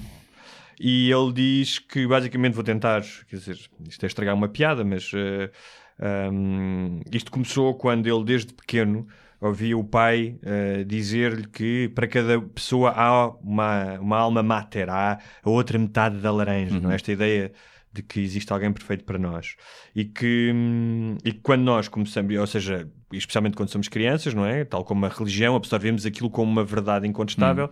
E 0.79 1.11
ele 1.11 1.33
diz 1.33 1.79
que, 1.79 2.07
basicamente, 2.07 2.55
vou 2.55 2.65
tentar, 2.65 3.03
quer 3.29 3.37
dizer, 3.37 3.59
isto 3.89 4.05
é 4.05 4.07
estragar 4.07 4.35
uma 4.35 4.49
piada, 4.49 4.85
mas 4.85 5.11
eh, 5.15 5.51
ahm, 5.99 7.01
isto 7.13 7.31
começou 7.31 7.75
quando 7.75 8.07
ele, 8.07 8.25
desde 8.25 8.53
pequeno, 8.53 9.07
ouvia 9.41 9.77
o 9.77 9.85
pai 9.85 10.39
eh, 10.43 10.85
dizer-lhe 10.85 11.47
que 11.47 11.89
para 11.95 12.07
cada 12.07 12.41
pessoa 12.41 12.91
há 12.91 13.29
uma, 13.37 13.99
uma 14.01 14.19
alma 14.19 14.43
mater, 14.43 14.89
há 14.91 15.19
a 15.43 15.51
outra 15.51 15.79
metade 15.79 16.19
da 16.19 16.31
laranja, 16.31 16.79
não 16.81 16.91
é? 16.91 16.95
Esta 16.97 17.13
ideia 17.13 17.53
de 17.97 18.03
que 18.03 18.21
existe 18.21 18.53
alguém 18.53 18.73
perfeito 18.73 19.05
para 19.05 19.19
nós. 19.19 19.57
E 19.95 20.05
que, 20.05 20.53
hum, 20.55 21.17
e 21.25 21.33
que 21.33 21.41
quando 21.41 21.63
nós 21.63 21.89
começamos, 21.89 22.37
ou 22.37 22.47
seja, 22.47 22.89
especialmente 23.13 23.57
quando 23.57 23.71
somos 23.71 23.89
crianças, 23.89 24.35
não 24.35 24.45
é? 24.45 24.65
Tal 24.65 24.85
como 24.85 25.05
a 25.07 25.09
religião, 25.09 25.57
absorvemos 25.57 26.07
aquilo 26.07 26.31
como 26.31 26.51
uma 26.51 26.65
verdade 26.65 27.07
incontestável, 27.07 27.71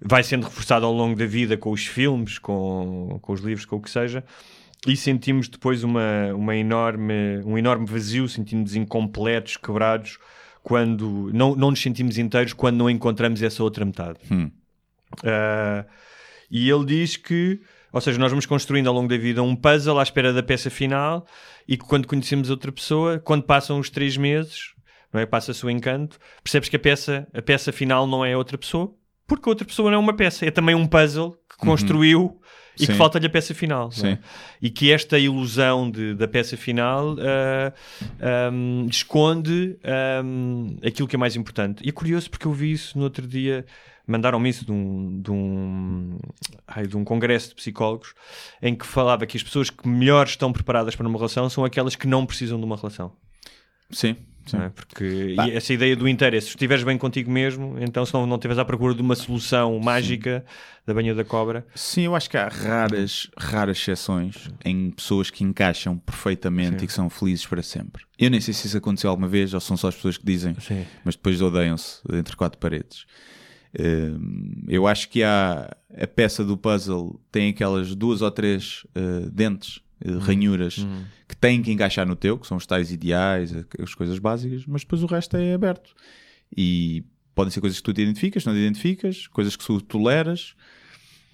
vai 0.00 0.22
sendo 0.22 0.44
reforçado 0.44 0.84
ao 0.86 0.92
longo 0.92 1.16
da 1.16 1.26
vida 1.26 1.56
com 1.56 1.70
os 1.70 1.86
filmes, 1.86 2.38
com, 2.38 3.18
com 3.20 3.32
os 3.32 3.40
livros, 3.40 3.64
com 3.64 3.76
o 3.76 3.80
que 3.80 3.90
seja. 3.90 4.24
E 4.86 4.96
sentimos 4.96 5.48
depois 5.48 5.84
uma, 5.84 6.34
uma 6.34 6.56
enorme, 6.56 7.42
um 7.44 7.58
enorme 7.58 7.86
vazio, 7.86 8.28
sentimos 8.28 8.74
incompletos, 8.74 9.56
quebrados, 9.56 10.18
quando 10.62 11.30
não, 11.32 11.54
não 11.54 11.70
nos 11.70 11.82
sentimos 11.82 12.18
inteiros 12.18 12.52
quando 12.52 12.76
não 12.76 12.88
encontramos 12.88 13.42
essa 13.42 13.62
outra 13.62 13.84
metade. 13.84 14.18
Hum. 14.30 14.50
Ah, 15.24 15.84
e 16.50 16.68
ele 16.68 16.84
diz 16.84 17.16
que, 17.16 17.60
ou 17.92 18.00
seja, 18.00 18.18
nós 18.18 18.30
vamos 18.30 18.46
construindo 18.46 18.86
ao 18.88 18.94
longo 18.94 19.08
da 19.08 19.16
vida 19.16 19.42
um 19.42 19.54
puzzle 19.56 19.98
à 19.98 20.02
espera 20.02 20.32
da 20.32 20.42
peça 20.42 20.70
final 20.70 21.26
e 21.66 21.76
que 21.76 21.84
quando 21.84 22.06
conhecemos 22.06 22.50
outra 22.50 22.70
pessoa, 22.72 23.18
quando 23.18 23.42
passam 23.44 23.78
os 23.78 23.90
três 23.90 24.16
meses, 24.16 24.74
não 25.12 25.20
é? 25.20 25.26
passa-se 25.26 25.64
o 25.64 25.70
encanto, 25.70 26.18
percebes 26.42 26.68
que 26.68 26.76
a 26.76 26.78
peça, 26.78 27.26
a 27.34 27.42
peça 27.42 27.72
final 27.72 28.06
não 28.06 28.24
é 28.24 28.36
outra 28.36 28.56
pessoa, 28.56 28.92
porque 29.26 29.48
a 29.48 29.50
outra 29.50 29.64
pessoa 29.66 29.90
não 29.90 29.96
é 29.96 30.00
uma 30.00 30.14
peça, 30.14 30.44
é 30.46 30.50
também 30.50 30.74
um 30.74 30.86
puzzle 30.86 31.32
que 31.48 31.56
construiu 31.58 32.40
e 32.76 32.86
que 32.86 32.92
Sim. 32.92 32.98
falta-lhe 32.98 33.26
a 33.26 33.30
peça 33.30 33.52
final. 33.54 33.88
é? 33.88 33.92
Sim. 33.92 34.18
E 34.62 34.70
que 34.70 34.90
esta 34.92 35.18
ilusão 35.18 35.90
de- 35.90 36.14
da 36.14 36.26
peça 36.26 36.56
final 36.56 37.16
ah, 37.20 37.72
ahm, 38.48 38.86
esconde 38.88 39.76
ahm, 39.84 40.76
aquilo 40.84 41.06
que 41.06 41.16
é 41.16 41.18
mais 41.18 41.36
importante. 41.36 41.84
E 41.84 41.88
é 41.88 41.92
curioso 41.92 42.30
porque 42.30 42.46
eu 42.46 42.52
vi 42.52 42.72
isso 42.72 42.96
no 42.96 43.04
outro 43.04 43.26
dia, 43.26 43.64
mandaram-me 44.10 44.48
isso 44.48 44.64
de 44.64 44.72
um, 44.72 45.20
de, 45.20 45.30
um, 45.30 46.18
ai, 46.66 46.86
de 46.86 46.96
um 46.96 47.04
congresso 47.04 47.50
de 47.50 47.54
psicólogos 47.54 48.14
em 48.60 48.74
que 48.74 48.86
falava 48.86 49.26
que 49.26 49.36
as 49.36 49.42
pessoas 49.42 49.70
que 49.70 49.88
melhor 49.88 50.26
estão 50.26 50.52
preparadas 50.52 50.96
para 50.96 51.06
uma 51.06 51.18
relação 51.18 51.48
são 51.48 51.64
aquelas 51.64 51.94
que 51.96 52.06
não 52.06 52.26
precisam 52.26 52.58
de 52.58 52.64
uma 52.64 52.76
relação. 52.76 53.12
Sim. 53.90 54.16
sim. 54.46 54.56
é? 54.56 54.68
Porque 54.68 55.34
e 55.36 55.50
essa 55.52 55.72
ideia 55.72 55.96
do 55.96 56.08
é 56.08 56.40
se 56.40 56.48
estiveres 56.48 56.84
bem 56.84 56.96
contigo 56.96 57.30
mesmo, 57.30 57.76
então 57.80 58.04
se 58.06 58.14
não, 58.14 58.26
não 58.26 58.36
estiveres 58.36 58.58
à 58.58 58.64
procura 58.64 58.94
de 58.94 59.02
uma 59.02 59.14
solução 59.14 59.78
mágica 59.78 60.44
da 60.86 60.94
banha 60.94 61.14
da 61.14 61.24
cobra, 61.24 61.66
Sim, 61.74 62.02
eu 62.02 62.16
acho 62.16 62.28
que 62.28 62.36
há 62.36 62.48
raras, 62.48 63.28
raras 63.36 63.78
exceções 63.78 64.48
em 64.64 64.90
pessoas 64.90 65.30
que 65.30 65.44
encaixam 65.44 65.98
perfeitamente 65.98 66.84
e 66.84 66.86
que 66.86 66.92
são 66.92 67.10
felizes 67.10 67.46
para 67.46 67.62
sempre. 67.62 68.04
Eu 68.18 68.30
nem 68.30 68.40
sei 68.40 68.54
se 68.54 68.66
isso 68.66 68.76
aconteceu 68.76 69.10
alguma 69.10 69.28
vez 69.28 69.54
ou 69.54 69.60
são 69.60 69.76
só 69.76 69.88
as 69.88 69.94
pessoas 69.94 70.16
que 70.16 70.24
dizem, 70.24 70.54
Sim. 70.60 70.86
mas 71.04 71.14
depois 71.16 71.40
odeiam-se 71.40 72.00
entre 72.12 72.36
quatro 72.36 72.58
paredes. 72.58 73.06
Eu 74.68 74.86
acho 74.86 75.08
que 75.08 75.22
há 75.22 75.74
a 75.96 76.06
peça 76.06 76.44
do 76.44 76.56
puzzle 76.56 77.20
tem 77.30 77.50
aquelas 77.50 77.94
duas 77.94 78.22
ou 78.22 78.30
três 78.30 78.86
eh, 78.94 79.28
dentes, 79.32 79.80
eh, 80.04 80.10
ranhuras 80.12 80.86
que 81.28 81.36
têm 81.36 81.62
que 81.62 81.70
encaixar 81.70 82.06
no 82.06 82.16
teu, 82.16 82.38
que 82.38 82.46
são 82.46 82.56
os 82.56 82.66
tais 82.66 82.90
ideais, 82.92 83.52
as 83.80 83.94
coisas 83.94 84.18
básicas, 84.18 84.64
mas 84.66 84.82
depois 84.82 85.02
o 85.02 85.06
resto 85.06 85.36
é 85.36 85.54
aberto. 85.54 85.94
E 86.56 87.04
podem 87.34 87.50
ser 87.50 87.60
coisas 87.60 87.78
que 87.78 87.84
tu 87.84 87.92
te 87.92 88.02
identificas, 88.02 88.44
não 88.44 88.52
te 88.52 88.58
identificas, 88.58 89.26
coisas 89.28 89.54
que 89.56 89.64
tu 89.64 89.80
toleras. 89.80 90.54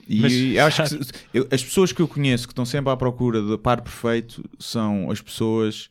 E 0.08 0.20
Mas- 0.20 0.58
acho 0.66 0.82
que 0.82 0.88
se- 1.04 1.12
eu- 1.34 1.48
as 1.50 1.64
pessoas 1.64 1.92
que 1.92 2.00
eu 2.00 2.06
conheço 2.08 2.46
que 2.46 2.52
estão 2.52 2.64
sempre 2.66 2.92
à 2.92 2.96
procura 2.96 3.40
do 3.42 3.58
par 3.58 3.80
perfeito 3.80 4.44
são 4.58 5.10
as 5.10 5.20
pessoas 5.20 5.88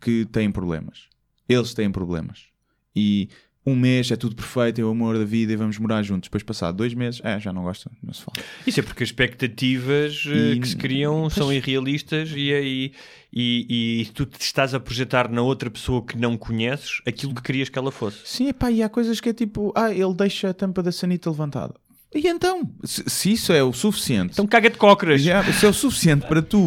que 0.00 0.24
têm 0.26 0.50
problemas. 0.50 1.04
Eles 1.48 1.72
têm 1.72 1.90
problemas. 1.90 2.46
E 2.94 3.28
um 3.68 3.76
mês 3.76 4.10
é 4.10 4.16
tudo 4.16 4.34
perfeito, 4.34 4.80
é 4.80 4.84
o 4.84 4.90
amor 4.90 5.18
da 5.18 5.24
vida 5.24 5.52
e 5.52 5.56
vamos 5.56 5.78
morar 5.78 6.02
juntos. 6.02 6.28
Depois, 6.28 6.42
passado 6.42 6.76
dois 6.76 6.94
meses, 6.94 7.20
é, 7.24 7.38
já 7.38 7.52
não 7.52 7.62
gosto, 7.62 7.90
não 8.02 8.12
se 8.12 8.22
fala. 8.22 8.36
Isso 8.66 8.80
é 8.80 8.82
porque 8.82 9.02
as 9.04 9.08
expectativas 9.10 10.24
eh, 10.26 10.54
E- 10.54 10.60
que 10.60 10.68
se 10.68 10.76
criam 10.76 11.28
são 11.30 11.52
irrealistas 11.52 12.30
e, 12.34 12.52
aí 12.52 12.92
e, 13.32 14.00
e 14.02 14.06
tu 14.14 14.24
te 14.26 14.40
estás 14.40 14.74
a 14.74 14.80
projetar 14.80 15.30
na 15.30 15.42
outra 15.42 15.70
pessoa 15.70 16.02
que 16.04 16.16
não 16.16 16.36
conheces 16.36 17.00
aquilo 17.06 17.34
que 17.34 17.42
querias 17.42 17.68
que 17.68 17.78
ela 17.78 17.90
fosse. 17.92 18.18
Sim, 18.24 18.48
epá, 18.48 18.70
e 18.70 18.82
há 18.82 18.88
coisas 18.88 19.20
que 19.20 19.28
é 19.28 19.32
tipo, 19.34 19.72
ah, 19.76 19.92
ele 19.92 20.14
deixa 20.14 20.50
a 20.50 20.54
tampa 20.54 20.82
da 20.82 20.90
sanita 20.90 21.30
levantada. 21.30 21.74
E 22.14 22.26
então, 22.26 22.62
se, 22.84 23.04
se 23.06 23.32
isso 23.32 23.52
é 23.52 23.62
o 23.62 23.72
suficiente, 23.72 24.32
Então 24.32 24.46
caga 24.46 24.70
de 24.70 24.78
cócoras. 24.78 25.20
já, 25.20 25.44
se 25.52 25.66
é 25.66 25.68
o 25.68 25.74
suficiente 25.74 26.26
para 26.26 26.40
tu 26.40 26.66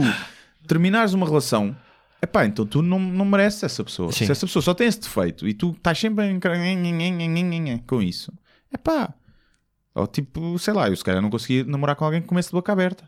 terminares 0.68 1.14
uma 1.14 1.26
relação, 1.26 1.76
epá, 2.22 2.45
então 2.45 2.65
tu 2.65 2.81
não, 2.81 2.99
não 2.99 3.26
mereces 3.26 3.64
essa 3.64 3.84
pessoa. 3.84 4.11
Sim. 4.11 4.26
Se 4.26 4.31
essa 4.31 4.45
pessoa 4.45 4.61
só 4.61 4.73
tem 4.73 4.88
esse 4.88 4.99
defeito 4.99 5.48
e 5.48 5.53
tu 5.53 5.72
estás 5.72 5.98
sempre 5.99 6.26
em- 6.26 6.39
com 7.88 8.02
isso, 8.02 8.31
epá, 8.73 9.14
ou 9.93 10.07
tipo, 10.07 10.57
sei 10.60 10.73
lá, 10.73 10.89
eu 10.89 10.95
se 10.95 11.03
calhar 11.03 11.22
não 11.22 11.30
consegui 11.30 11.64
namorar 11.64 11.95
com 11.95 12.06
alguém 12.06 12.22
que 12.22 12.27
comece 12.27 12.49
de 12.49 12.53
boca 12.53 12.72
aberta. 12.72 13.06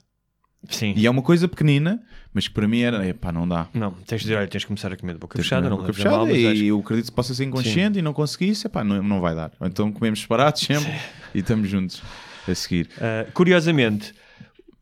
Sim. 0.69 0.93
E 0.95 1.05
é 1.05 1.09
uma 1.09 1.21
coisa 1.21 1.47
pequenina, 1.47 2.01
mas 2.33 2.47
que 2.47 2.53
para 2.53 2.67
mim 2.67 2.79
era, 2.81 3.05
epá, 3.05 3.31
não 3.31 3.45
dá. 3.47 3.67
Não, 3.73 3.91
tens 3.91 4.19
de 4.21 4.27
dizer, 4.27 4.37
olha, 4.37 4.47
tens 4.47 4.61
de 4.61 4.67
começar 4.67 4.91
a 4.93 4.97
comer 4.97 5.13
de 5.13 5.19
boca 5.19 5.35
Tens 5.35 5.43
de 5.43 5.49
fechada, 5.49 5.69
não 5.69 5.77
boca 5.77 5.91
a 5.91 5.93
fechada 5.93 6.17
mal, 6.17 6.29
e 6.29 6.47
acho 6.47 6.63
eu 6.63 6.79
acredito 6.79 7.07
que 7.07 7.11
possa 7.11 7.33
ser 7.33 7.43
inconsciente 7.43 7.99
e 7.99 8.01
não 8.01 8.13
conseguisse, 8.13 8.65
epá, 8.67 8.83
não, 8.83 9.03
não 9.03 9.19
vai 9.19 9.35
dar. 9.35 9.51
Ou 9.59 9.67
então 9.67 9.91
comemos 9.91 10.21
separados 10.21 10.61
sempre 10.65 10.91
e 11.35 11.39
estamos 11.39 11.69
juntos 11.69 12.01
a 12.47 12.55
seguir. 12.55 12.89
Uh, 12.97 13.29
curiosamente, 13.33 14.11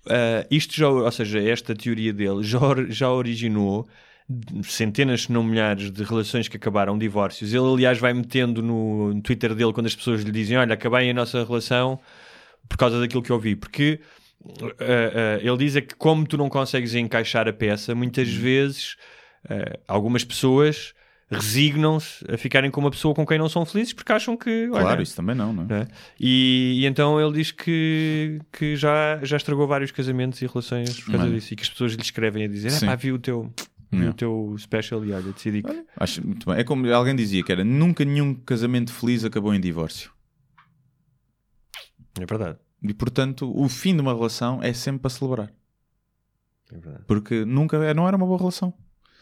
uh, 0.06 0.46
isto 0.52 0.76
já, 0.76 0.88
ou 0.88 1.12
seja, 1.12 1.40
esta 1.40 1.74
teoria 1.76 2.14
dele 2.14 2.44
já, 2.44 2.60
já 2.88 3.10
originou 3.12 3.88
centenas, 4.64 5.24
se 5.24 5.32
não 5.32 5.44
milhares, 5.44 5.92
de 5.92 6.04
relações 6.04 6.48
que 6.48 6.58
acabaram 6.58 6.98
divórcios. 6.98 7.54
Ele, 7.54 7.66
aliás, 7.66 7.98
vai 7.98 8.14
metendo 8.14 8.62
no, 8.62 9.14
no 9.14 9.22
Twitter 9.22 9.54
dele 9.56 9.74
quando 9.74 9.88
as 9.88 9.96
pessoas 9.96 10.22
lhe 10.22 10.32
dizem: 10.32 10.58
Olha, 10.58 10.74
acabei 10.74 11.10
a 11.10 11.14
nossa 11.14 11.44
relação 11.44 12.00
por 12.68 12.78
causa 12.78 13.00
daquilo 13.00 13.22
que 13.22 13.32
eu 13.32 13.40
vi. 13.40 13.56
Porque 13.56 14.00
uh, 14.42 14.66
uh, 14.66 15.40
ele 15.42 15.58
diz 15.58 15.76
é 15.76 15.82
que, 15.82 15.96
como 15.96 16.26
tu 16.26 16.38
não 16.38 16.50
consegues 16.50 16.96
encaixar 16.96 17.48
a 17.48 17.54
peça, 17.54 17.94
muitas 17.94 18.30
vezes 18.30 18.96
uh, 19.46 19.80
algumas 19.88 20.24
pessoas 20.24 20.94
resignam-se 21.32 22.26
a 22.30 22.38
ficarem 22.38 22.70
com 22.70 22.82
uma 22.82 22.92
pessoa 22.92 23.16
com 23.16 23.26
quem 23.26 23.38
não 23.38 23.48
são 23.48 23.66
felizes 23.66 23.94
porque 23.94 24.12
acham 24.12 24.36
que. 24.36 24.70
olha, 24.70 24.82
Claro, 24.82 25.02
isso 25.02 25.16
também 25.16 25.34
não, 25.34 25.54
não 25.54 25.64
é? 25.64 25.68
não 25.68 25.76
é? 25.78 25.88
E, 26.20 26.82
e 26.82 26.86
então 26.86 27.20
ele 27.22 27.32
diz 27.32 27.52
que, 27.52 28.40
que 28.52 28.76
já, 28.76 29.20
já 29.24 29.38
estragou 29.38 29.66
vários 29.66 29.92
casamentos 29.92 30.42
e 30.42 30.46
relações 30.48 31.00
por 31.00 31.12
causa 31.12 31.28
Olha. 31.28 31.34
disso 31.34 31.54
e 31.54 31.56
que 31.56 31.64
as 31.64 31.70
pessoas 31.70 31.94
lhe 31.94 32.02
escrevem 32.02 32.44
a 32.44 32.48
dizer: 32.48 32.74
ah, 32.84 32.88
pá, 32.88 32.96
vi 32.96 33.14
o 33.14 33.20
teu, 33.20 33.50
vi 33.92 34.00
Não. 34.06 34.12
o 34.12 34.14
teu 34.14 34.56
special 34.58 35.04
e 35.06 35.12
olha, 35.12 35.32
decidi 35.32 35.62
que. 35.62 35.86
Acho 35.98 36.26
muito 36.26 36.46
bem. 36.46 36.60
É 36.60 36.64
como 36.64 36.92
alguém 36.94 37.16
dizia 37.16 37.44
que 37.44 37.52
era 37.52 37.64
nunca 37.64 38.06
nenhum 38.06 38.34
casamento 38.34 38.92
feliz 38.94 39.24
acabou 39.26 39.54
em 39.54 39.60
divórcio. 39.60 40.12
É 42.20 42.26
verdade. 42.26 42.58
E 42.82 42.94
portanto, 42.94 43.52
o 43.56 43.70
fim 43.70 43.94
de 43.96 44.02
uma 44.02 44.14
relação 44.14 44.60
é 44.64 44.74
sempre 44.74 45.02
para 45.02 45.10
celebrar. 45.10 45.54
É 46.72 46.78
verdade. 46.78 47.04
Porque 47.06 47.46
nunca 47.46 47.94
não 47.94 48.08
era 48.08 48.18
uma 48.18 48.26
boa 48.26 48.40
relação. 48.40 48.74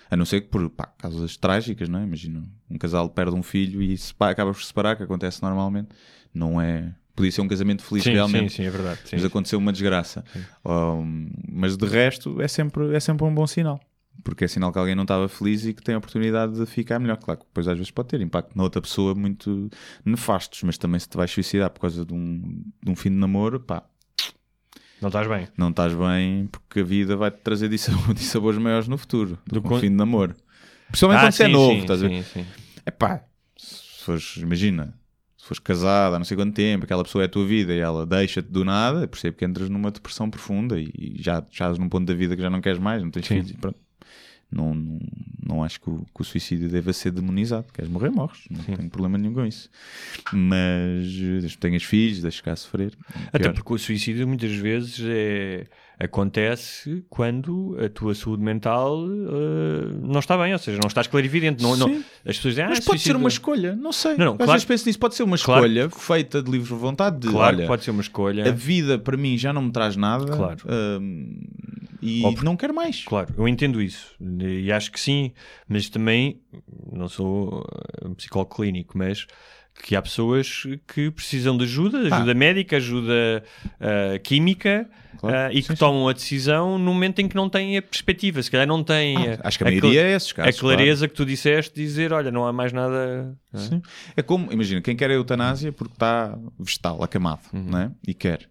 A 0.09 0.15
não 0.17 0.25
ser 0.25 0.41
que 0.41 0.47
por 0.47 0.67
pá, 0.69 0.87
causas 0.97 1.37
trágicas, 1.37 1.87
não 1.87 1.99
é? 1.99 2.03
Imagina 2.03 2.43
um 2.69 2.77
casal 2.77 3.09
perde 3.09 3.35
um 3.35 3.43
filho 3.43 3.81
e 3.81 3.95
se 3.97 4.13
pá, 4.13 4.29
acaba 4.29 4.51
por 4.51 4.61
se 4.61 4.67
separar, 4.67 4.95
que 4.95 5.03
acontece 5.03 5.41
normalmente. 5.41 5.89
Não 6.33 6.59
é. 6.59 6.93
Podia 7.15 7.31
ser 7.31 7.41
um 7.41 7.47
casamento 7.47 7.83
feliz 7.83 8.03
Sim, 8.03 8.13
realmente. 8.13 8.51
sim, 8.51 8.57
sim, 8.57 8.63
é 8.63 8.69
verdade. 8.69 9.01
Sim, 9.03 9.17
mas 9.17 9.25
aconteceu 9.25 9.59
uma 9.59 9.73
desgraça. 9.73 10.23
Um, 10.65 11.29
mas 11.51 11.75
de 11.75 11.85
resto 11.85 12.41
é 12.41 12.47
sempre, 12.47 12.95
é 12.95 12.99
sempre 12.99 13.25
um 13.25 13.33
bom 13.33 13.45
sinal. 13.45 13.79
Porque 14.23 14.43
é 14.43 14.47
sinal 14.47 14.71
que 14.71 14.77
alguém 14.79 14.95
não 14.95 15.03
estava 15.03 15.27
feliz 15.29 15.65
e 15.65 15.73
que 15.73 15.81
tem 15.81 15.95
a 15.95 15.97
oportunidade 15.97 16.53
de 16.53 16.65
ficar 16.65 16.99
melhor. 16.99 17.17
Claro 17.17 17.39
que 17.39 17.45
depois 17.45 17.67
às 17.67 17.77
vezes 17.77 17.89
pode 17.91 18.09
ter 18.09 18.19
impacto 18.21 18.55
na 18.55 18.63
outra 18.63 18.81
pessoa 18.81 19.15
muito 19.15 19.69
nefastos, 20.03 20.61
mas 20.63 20.77
também 20.77 20.99
se 20.99 21.07
te 21.07 21.15
vais 21.17 21.31
suicidar 21.31 21.69
por 21.69 21.81
causa 21.81 22.05
de 22.05 22.13
um, 22.13 22.63
de 22.83 22.91
um 22.91 22.95
fim 22.95 23.09
de 23.09 23.15
namoro, 23.15 23.59
pá, 23.59 23.83
Não 25.01 25.07
estás 25.07 25.27
bem. 25.27 25.47
não 25.57 25.69
estás 25.69 25.93
bem 25.93 26.47
porque 26.47 26.81
a 26.81 26.83
vida 26.83 27.15
vai-te 27.15 27.37
trazer 27.37 27.69
dissabores, 28.13 28.57
maiores 28.57 28.87
no 28.87 28.97
futuro 28.97 29.37
do 29.47 29.61
Do 29.61 29.61
que 29.61 29.73
um 29.73 29.79
fim 29.79 29.89
de 29.89 29.95
namoro. 29.95 30.35
Principalmente 30.89 31.19
Ah, 31.19 31.23
quando 31.27 31.33
você 31.33 31.43
é 31.43 31.45
sim, 31.47 31.51
novo, 31.53 31.71
sim, 31.75 31.79
estás 31.81 32.03
a 32.03 32.07
ver? 32.07 32.23
sim, 32.23 32.41
sim. 32.41 32.45
É 32.85 32.91
pá, 32.91 33.23
se 33.55 34.03
fores, 34.03 34.37
imagina, 34.37 34.93
se 35.37 35.45
fores 35.45 35.59
casada 35.59 36.15
há 36.15 36.19
não 36.19 36.25
sei 36.25 36.35
quanto 36.35 36.53
tempo, 36.55 36.83
aquela 36.83 37.03
pessoa 37.03 37.23
é 37.23 37.25
a 37.25 37.29
tua 37.29 37.45
vida 37.45 37.73
e 37.73 37.79
ela 37.79 38.05
deixa-te 38.05 38.49
do 38.49 38.65
nada, 38.65 39.07
percebo 39.07 39.37
que 39.37 39.45
entras 39.45 39.69
numa 39.69 39.91
depressão 39.91 40.29
profunda 40.29 40.77
e 40.79 41.15
já 41.19 41.35
já 41.35 41.65
estás 41.65 41.77
num 41.77 41.87
ponto 41.87 42.05
da 42.07 42.13
vida 42.13 42.35
que 42.35 42.41
já 42.41 42.49
não 42.49 42.59
queres 42.59 42.79
mais, 42.79 43.01
não 43.01 43.11
tens 43.11 43.27
Sim. 43.27 43.35
filhos. 43.43 43.51
Pronto. 43.53 43.79
Não, 44.51 44.73
não, 44.73 44.99
não 45.45 45.63
acho 45.63 45.79
que 45.79 45.89
o, 45.89 45.97
que 46.13 46.21
o 46.21 46.23
suicídio 46.23 46.67
deva 46.69 46.91
ser 46.91 47.11
demonizado. 47.11 47.67
Queres 47.73 47.89
morrer, 47.89 48.09
morres. 48.09 48.39
Não 48.49 48.63
tenho 48.63 48.89
problema 48.89 49.17
nenhum 49.17 49.33
com 49.33 49.45
isso. 49.45 49.69
Mas 50.33 51.07
eh, 51.53 51.57
tenhas 51.59 51.83
filhos, 51.83 52.21
deixes 52.21 52.41
cá 52.41 52.55
sofrer. 52.55 52.93
Até 53.27 53.39
Pior. 53.39 53.53
porque 53.53 53.73
o 53.73 53.77
suicídio 53.77 54.27
muitas 54.27 54.51
vezes 54.51 54.99
é, 55.07 55.67
acontece 55.99 57.03
quando 57.09 57.77
a 57.83 57.89
tua 57.89 58.15
saúde 58.15 58.41
mental 58.43 59.05
eh, 59.07 59.93
não 60.01 60.19
está 60.19 60.35
bem, 60.37 60.51
ou 60.53 60.59
seja, 60.59 60.79
não 60.81 60.87
estás 60.87 61.05
clarividente. 61.07 61.61
Não, 61.61 61.77
não, 61.77 61.87
Sim. 61.87 62.03
as 62.25 62.35
pessoas 62.37 62.53
dizem, 62.55 62.65
ah, 62.65 62.69
Mas 62.69 62.79
pode 62.79 62.99
ser 63.01 63.15
uma 63.15 63.29
escolha, 63.29 63.75
não 63.75 63.91
sei. 63.91 64.15
Não, 64.17 64.25
não, 64.25 64.31
Às 64.33 64.37
claro- 64.37 64.51
vezes 64.53 64.65
penso 64.65 64.85
nisso, 64.87 64.99
pode 64.99 65.13
ser 65.15 65.23
uma 65.23 65.37
Claro. 65.37 65.65
escolha 65.65 65.89
feita 65.91 66.41
de 66.41 66.49
livre 66.49 66.73
vontade. 66.73 67.19
De, 67.19 67.27
Claro 67.29 67.57
olha, 67.57 67.67
pode 67.67 67.83
ser 67.83 67.91
uma 67.91 68.01
escolha. 68.01 68.47
a 68.49 68.51
vida 68.51 68.97
para 68.97 69.15
mim 69.15 69.37
já 69.37 69.53
não 69.53 69.61
me 69.61 69.71
traz 69.71 69.95
nada 69.95 70.25
Claro. 70.25 70.57
hum, 70.99 71.39
e 72.01 72.23
Ou 72.23 72.33
por- 72.33 72.43
não 72.43 72.55
quero 72.55 72.73
mais. 72.73 73.03
Claro, 73.03 73.33
eu 73.37 73.47
entendo 73.47 73.81
isso 73.81 74.15
e 74.41 74.71
acho 74.71 74.91
que 74.91 74.99
sim, 74.99 75.31
mas 75.67 75.89
também 75.89 76.41
não 76.91 77.07
sou 77.09 77.65
eh, 78.01 78.07
um 78.07 78.13
psicólogo 78.13 78.55
clínico, 78.55 78.97
mas 78.97 79.25
que 79.83 79.95
há 79.95 80.01
pessoas 80.01 80.63
que 80.87 81.09
precisam 81.09 81.55
de 81.57 81.63
ajuda, 81.63 81.99
ajuda 81.99 82.33
médica, 82.33 82.77
ajuda 82.77 83.43
eh, 83.79 84.19
química 84.19 84.89
Claro, 85.17 85.35
eh, 85.35 85.49
e 85.53 85.61
sim, 85.61 85.67
que 85.69 85.73
sim. 85.73 85.79
tomam 85.79 86.07
a 86.07 86.13
decisão 86.13 86.77
no 86.77 86.93
momento 86.93 87.19
em 87.19 87.27
que 87.27 87.35
não 87.35 87.49
têm 87.49 87.77
a 87.77 87.81
perspectiva, 87.81 88.41
se 88.41 88.49
calhar 88.51 88.65
não 88.67 88.81
têm 88.83 89.17
Ah, 89.29 89.39
a, 89.43 89.47
acho 89.49 89.57
que 89.57 89.63
a 89.63 89.67
a 89.67 89.69
maioria 89.69 90.01
é 90.01 90.15
esses 90.15 90.31
casos, 90.31 90.57
a 90.57 90.59
clareza 90.61 91.07
que 91.09 91.13
tu 91.13 91.25
disseste, 91.25 91.73
dizer 91.75 92.13
olha, 92.13 92.31
não 92.31 92.45
há 92.45 92.53
mais 92.53 92.71
nada. 92.71 93.37
é? 93.53 93.81
É 94.17 94.21
como, 94.21 94.51
imagina, 94.51 94.81
quem 94.81 94.95
quer 94.95 95.09
a 95.09 95.13
eutanásia 95.13 95.71
porque 95.73 95.93
está 95.93 96.37
vegetal, 96.57 97.03
acamado, 97.03 97.41
Uhum. 97.53 97.63
não 97.69 97.79
é? 97.79 97.91
E 98.07 98.13
quer. 98.13 98.49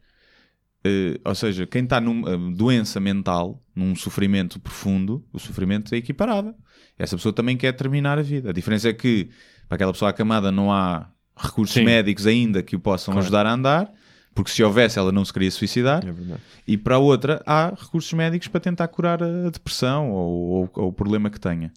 Eh, 0.89 1.21
ou 1.25 1.35
seja, 1.35 1.67
quem 1.67 1.85
está 1.85 2.01
numa 2.01 2.31
eh, 2.33 2.37
doença 2.55 2.99
mental, 3.01 3.63
num 3.75 3.95
sofrimento 3.95 4.59
profundo, 4.61 5.25
o 5.33 5.39
sofrimento 5.39 5.95
é 5.95 5.99
equiparado. 5.99 6.55
Essa 6.99 7.17
pessoa 7.17 7.33
também 7.33 7.57
quer 7.57 7.73
terminar 7.73 8.19
a 8.19 8.23
vida. 8.23 8.51
A 8.51 8.53
diferença 8.53 8.89
é 8.89 8.93
que 8.93 9.29
para 9.69 9.77
aquela 9.77 9.93
pessoa 9.93 10.11
acamada 10.11 10.51
não 10.51 10.73
há 10.73 11.09
recursos 11.37 11.75
Sim. 11.75 11.85
médicos 11.85 12.27
ainda 12.27 12.63
que 12.63 12.75
o 12.75 12.81
possam 12.81 13.13
Claro. 13.13 13.25
ajudar 13.25 13.47
a 13.47 13.53
andar, 13.53 13.93
porque 14.35 14.51
se 14.51 14.63
houvesse 14.63 14.99
ela 14.99 15.13
não 15.13 15.25
se 15.25 15.33
queria 15.33 15.51
suicidar. 15.51 16.05
É. 16.07 16.13
E 16.67 16.77
para 16.77 16.97
a 16.97 16.99
outra, 16.99 17.43
há 17.47 17.69
recursos 17.79 18.13
médicos 18.13 18.49
para 18.49 18.61
tentar 18.61 18.89
curar 18.89 19.23
a 19.23 19.51
depressão 19.51 20.11
ou, 20.11 20.49
ou- 20.63 20.71
ou 20.75 20.89
o 20.89 20.93
problema 20.93 21.31
que 21.31 21.39
tenha. 21.39 21.73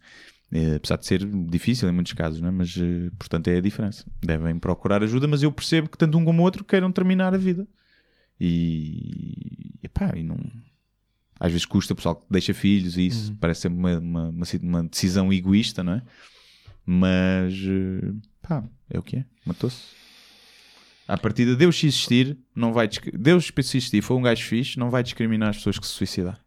Eh, 0.53 0.75
apesar 0.75 0.97
de 0.97 1.05
ser 1.05 1.23
difícil 1.25 1.87
em 1.87 1.91
muitos 1.93 2.13
casos, 2.13 2.41
não 2.41 2.49
é? 2.49 2.51
mas 2.51 2.75
portanto 3.17 3.47
é 3.47 3.57
a 3.57 3.61
diferença. 3.61 4.03
Devem 4.23 4.57
procurar 4.59 5.01
ajuda, 5.03 5.27
mas 5.27 5.41
eu 5.43 5.51
percebo 5.51 5.87
que 5.89 5.97
tanto 5.97 6.17
um 6.17 6.25
como 6.25 6.41
o 6.41 6.43
outro 6.45 6.63
queiram 6.63 6.91
terminar 6.91 7.33
a 7.33 7.37
vida. 7.37 7.65
E, 8.43 9.77
epá, 9.83 10.13
e 10.15 10.23
não. 10.23 10.35
Às 11.39 11.51
vezes 11.51 11.65
custa 11.65 11.93
o 11.93 11.95
pessoal 11.95 12.15
que 12.15 12.25
deixa 12.29 12.53
filhos 12.55 12.97
e 12.97 13.05
isso 13.05 13.35
parece 13.39 13.61
ser 13.61 13.67
uma, 13.67 13.99
uma, 13.99 14.29
uma, 14.29 14.45
uma 14.63 14.83
decisão 14.83 15.31
egoísta, 15.31 15.83
não 15.83 15.93
é? 15.93 16.01
Mas 16.83 17.53
eh, 17.53 18.11
pá, 18.41 18.63
é 18.89 18.97
o 18.97 19.03
que 19.03 19.17
é, 19.17 19.25
matou-se. 19.45 19.77
À 21.07 21.17
partida, 21.17 21.55
Deus 21.55 21.77
se 21.77 21.85
existir, 21.87 22.37
não 22.55 22.73
vai 22.73 22.89
Deus 23.13 23.45
se 23.47 23.77
existir, 23.77 24.01
foi 24.01 24.17
um 24.17 24.21
gajo 24.21 24.43
fixe, 24.43 24.79
não 24.79 24.89
vai 24.89 25.03
discriminar 25.03 25.49
as 25.49 25.57
pessoas 25.57 25.77
que 25.77 25.85
se 25.85 25.93
suicidar. 25.93 26.39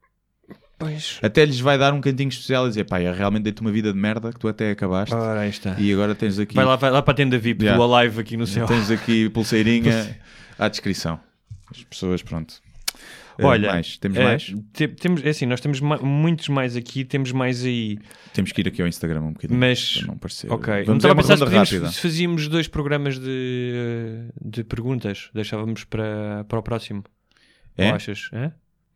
Pois. 0.79 1.19
Até 1.23 1.45
lhes 1.45 1.61
vai 1.61 1.79
dar 1.79 1.93
um 1.93 2.01
cantinho 2.01 2.29
especial 2.29 2.67
e 2.67 2.71
dizer, 2.71 2.85
pá, 2.85 3.01
eu 3.01 3.13
realmente 3.15 3.45
dei-te 3.45 3.61
uma 3.61 3.71
vida 3.71 3.93
de 3.93 3.99
merda 3.99 4.33
que 4.33 4.39
tu 4.41 4.49
até 4.49 4.73
acabaste 4.73 5.15
Ora, 5.15 5.41
aí 5.41 5.51
está. 5.51 5.79
e 5.79 5.93
agora 5.93 6.15
tens 6.15 6.39
aqui, 6.39 6.55
Vai 6.55 6.65
lá, 6.65 6.75
vai 6.77 6.91
lá 6.91 7.01
para 7.03 7.13
a 7.13 7.17
tenda 7.17 7.39
VIP 7.39 7.63
Yeah. 7.65 7.85
do 7.85 7.95
Alive 7.95 8.21
aqui 8.21 8.37
no 8.37 8.47
céu. 8.47 8.67
tens 8.67 8.91
aqui 8.91 9.29
pulseirinha 9.31 10.19
à 10.59 10.69
descrição. 10.69 11.21
As 11.71 11.83
pessoas, 11.85 12.23
pronto. 12.23 12.55
Eh, 13.39 13.45
Olha, 13.45 13.69
mais. 13.73 13.97
temos 13.99 14.17
eh, 14.19 14.23
mais? 14.25 14.55
te- 14.73 14.87
temos, 14.89 15.25
é 15.25 15.31
assim, 15.31 15.45
nós 15.47 15.61
temos 15.61 15.81
ma- 15.81 15.99
muitos 15.99 16.49
mais 16.49 16.77
aqui, 16.77 17.05
temos 17.05 17.33
mais 17.33 17.65
aí. 17.65 17.99
Temos 18.33 18.53
que 18.53 18.61
ir 18.61 18.69
aqui 18.69 18.81
ao 18.81 18.87
Instagram 18.87 19.23
um 19.23 19.33
bocadinho. 19.33 19.59
Mas, 19.59 20.03
não 20.07 20.17
parecer. 20.17 20.53
ok. 20.53 20.85
Vamos 20.85 21.03
estava 21.05 21.15
a 21.21 21.23
pensar 21.23 21.37
se, 21.39 21.45
podíamos- 21.45 21.95
se 21.97 22.01
fazíamos 22.01 22.49
dois 22.49 22.69
programas 22.69 23.19
de, 23.19 24.29
de 24.41 24.63
perguntas, 24.63 25.31
deixávamos 25.35 25.83
para, 25.85 26.45
para 26.49 26.59
o 26.59 26.63
próximo. 26.63 27.03
É? 27.77 27.89
Ou 27.89 27.97
achas? 27.97 28.29
É? 28.33 28.53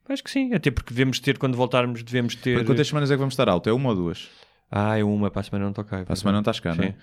Acho 0.09 0.23
que 0.25 0.31
sim, 0.31 0.55
até 0.55 0.71
porque 0.71 0.95
devemos 0.95 1.19
ter, 1.21 1.37
quando 1.37 1.57
voltarmos, 1.57 2.03
devemos 2.05 2.35
ter. 2.37 2.65
Quantas 2.65 2.87
semanas 2.87 3.11
é 3.11 3.15
que 3.15 3.19
vamos 3.19 3.35
estar 3.35 3.49
alto? 3.49 3.69
É 3.69 3.73
uma 3.73 3.91
ou 3.91 3.95
duas? 3.97 4.29
Ah, 4.71 4.97
é 4.97 5.03
uma, 5.03 5.31
para 5.31 5.41
a 5.41 5.43
semana 5.45 5.65
não 5.65 5.71
estou 5.71 5.85
cá. 5.85 6.05
Para 6.05 6.13
a 6.13 6.17
semana 6.17 6.37
não 6.37 6.41
estás 6.43 6.61
cá, 6.61 6.75
não 6.75 6.85
é? 6.85 6.89
Sim. 6.93 6.95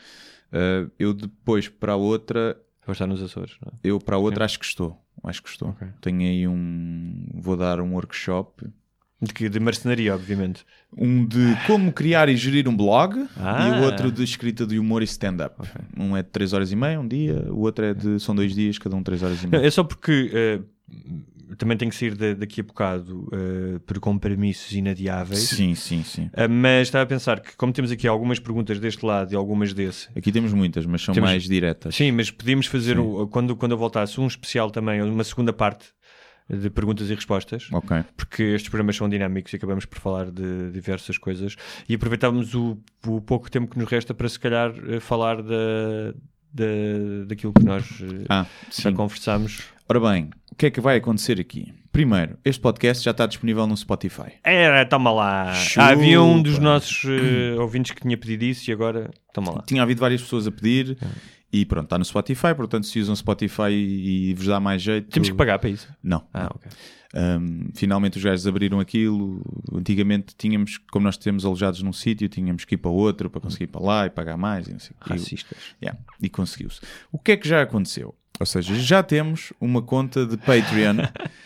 Eh, 0.54 0.88
eu 0.98 1.14
depois 1.14 1.68
para 1.68 1.94
a 1.94 1.96
outra 1.98 2.58
Vou 2.86 2.94
estar 2.94 3.06
nos 3.08 3.22
Açores. 3.22 3.58
Não 3.62 3.72
é? 3.74 3.76
Eu 3.84 4.00
para 4.00 4.16
a 4.16 4.20
outra 4.20 4.46
acho 4.46 4.58
que 4.60 4.66
estou. 4.66 4.98
Acho 5.24 5.42
que 5.44 5.50
estou. 5.50 5.70
Ok. 5.70 5.88
Tenho 6.02 6.22
aí 6.22 6.48
um. 6.48 7.26
Vou 7.34 7.56
dar 7.58 7.80
um 7.82 7.94
workshop. 7.94 8.68
De, 9.22 9.34
que- 9.34 9.48
de 9.50 9.60
marcenaria, 9.62 10.14
obviamente. 10.14 10.66
Um 10.96 11.26
de 11.26 11.56
como 11.66 11.92
criar 11.94 12.28
e 12.30 12.36
gerir 12.36 12.68
um 12.68 12.76
blog 12.76 13.26
Ah. 13.38 13.70
e 13.70 13.80
o 13.82 13.84
outro 13.86 14.12
de 14.12 14.22
escrita 14.24 14.68
de 14.68 14.78
humor 14.78 15.02
e 15.02 15.06
stand-up. 15.06 15.56
Um 15.98 16.16
é 16.18 16.22
de 16.22 16.30
3 16.30 16.52
horas 16.54 16.72
e 16.72 16.76
meia, 16.76 17.00
um 17.00 17.08
dia, 17.08 17.48
o 17.52 17.62
outro 17.62 17.86
é 17.86 17.94
de. 17.94 18.20
São 18.20 18.36
dois 18.36 18.54
dias, 18.54 18.78
cada 18.78 18.96
um 18.96 19.02
3 19.02 19.24
horas 19.24 19.42
e 19.42 19.44
Não, 19.48 19.52
meia. 19.52 19.66
é 19.66 19.72
só 19.72 19.84
porque 19.86 20.30
eh, 20.34 20.60
também 21.58 21.78
tenho 21.78 21.90
que 21.92 21.98
sair 21.98 22.16
da- 22.16 22.34
daqui 22.34 22.62
a 22.62 22.64
bocado 22.64 23.30
eh, 23.32 23.80
por 23.86 24.00
compromissos 24.00 24.72
inadiáveis. 24.74 25.42
Sim, 25.50 25.76
sim, 25.76 26.04
sim. 26.04 26.26
Uh, 26.34 26.50
mas 26.50 26.88
estava 26.88 27.04
a 27.04 27.08
pensar 27.08 27.40
que, 27.40 27.56
como 27.56 27.72
temos 27.74 27.92
aqui 27.92 28.08
algumas 28.08 28.40
perguntas 28.40 28.80
deste 28.80 29.06
lado 29.06 29.32
e 29.34 29.36
algumas 29.36 29.74
desse, 29.74 30.08
Aqui 30.16 30.32
temos 30.32 30.54
muitas, 30.54 30.86
mas 30.86 31.02
são 31.04 31.14
Temos- 31.14 31.30
mais 31.30 31.44
diretas. 31.44 31.96
sim, 31.96 32.12
mas 32.12 32.30
podíamos 32.32 32.66
fazer, 32.68 32.98
o- 33.00 33.28
quando, 33.28 33.56
quando 33.56 33.72
eu 33.74 33.78
voltasse, 33.78 34.20
um 34.20 34.28
especial 34.28 34.70
também, 34.72 35.02
uma 35.02 35.24
segunda 35.24 35.52
parte 35.54 35.86
de 36.48 36.70
perguntas 36.70 37.10
e 37.10 37.16
respostas, 37.16 37.68
Ok. 37.72 38.04
porque 38.16 38.44
estes 38.44 38.70
programas 38.70 38.96
são 38.96 39.10
dinâmicos 39.10 39.52
e 39.52 39.56
acabamos 39.56 39.84
por 39.86 39.98
falar 39.98 40.30
de 40.30 40.70
diversas 40.72 41.18
coisas 41.18 41.56
e 41.90 41.96
aproveitávamos 41.96 42.54
o, 42.54 42.78
o 43.08 43.20
pouco 43.20 43.50
tempo 43.50 43.72
que 43.72 43.80
nos 43.80 43.90
resta 43.90 44.14
para, 44.14 44.30
se 44.30 44.40
calhar, 44.40 44.72
eh, 44.88 45.00
falar 45.00 45.42
da, 45.42 46.14
da, 46.56 47.26
daquilo 47.28 47.54
que 47.54 47.64
nós 47.64 47.84
eh, 48.02 48.26
Ah, 48.30 48.46
já 48.72 48.92
conversámos. 48.92 49.62
Ora 49.88 50.00
bem, 50.00 50.30
o 50.52 50.56
que 50.56 50.68
é 50.68 50.72
que 50.72 50.80
vai 50.82 50.98
acontecer 50.98 51.40
aqui? 51.40 51.74
Primeiro, 51.92 52.38
este 52.44 52.60
podcast 52.62 53.04
já 53.04 53.12
está 53.12 53.26
disponível 53.26 53.68
no 53.68 53.76
Spotify. 53.78 54.34
Era, 54.44 54.86
toma 54.86 55.12
lá. 55.12 55.54
Chupa. 55.54 55.82
Ah, 55.84 55.90
havia 55.90 56.22
um 56.22 56.42
dos 56.42 56.58
nossos 56.60 57.04
eh, 57.06 57.60
ouvintes 57.60 57.92
que 57.92 58.02
tinha 58.02 58.18
pedido 58.18 58.44
isso 58.46 58.70
e 58.70 58.74
agora, 58.74 59.12
toma 59.34 59.52
lá. 59.54 59.64
Tinha 59.68 59.84
havido 59.84 60.00
várias 60.02 60.22
pessoas 60.22 60.48
a 60.48 60.52
pedir 60.52 60.98
e 61.52 61.66
pronto, 61.66 61.86
está 61.86 61.98
no 61.98 62.04
Spotify. 62.06 62.54
Portanto, 62.56 62.86
se 62.86 63.00
usam 63.00 63.16
Spotify 63.16 63.72
e 63.72 64.34
vos 64.34 64.48
dá 64.48 64.60
mais 64.60 64.82
jeito. 64.82 65.10
Temos 65.10 65.30
que 65.30 65.36
pagar 65.36 65.60
para 65.60 65.70
isso. 65.70 65.88
Não. 66.04 66.24
Ah, 66.34 66.50
ok. 66.54 66.70
Um, 67.16 67.70
finalmente 67.74 68.18
os 68.18 68.24
gajos 68.24 68.46
abriram 68.46 68.80
aquilo. 68.80 69.42
Antigamente 69.74 70.36
tínhamos, 70.38 70.78
como 70.92 71.06
nós 71.06 71.18
temos 71.18 71.46
alojados 71.46 71.82
num 71.82 71.94
sítio, 71.94 72.28
tínhamos 72.28 72.66
que 72.66 72.76
ir 72.76 72.78
para 72.78 72.92
outro 72.92 73.30
para 73.30 73.40
conseguir 73.40 73.66
ir 73.66 73.68
para 73.68 73.82
lá 73.82 74.06
e 74.06 74.10
pagar 74.10 74.36
mais 74.36 74.68
e 74.68 74.74
não 74.74 74.80
sei 74.80 74.96
o 75.00 75.06
quê. 75.06 75.14
Racistas. 75.14 75.58
Yeah, 75.82 76.00
e 76.22 76.30
conseguiu-se. 76.30 76.82
O 77.12 77.18
que 77.18 77.32
é 77.32 77.38
que 77.38 77.48
já 77.48 77.62
aconteceu? 77.62 78.14
Ou 78.38 78.46
seja, 78.46 78.76
já 78.76 79.02
temos 79.02 79.54
uma 79.62 79.82
conta 79.82 80.26
de 80.26 80.36
Patreon 80.36 80.98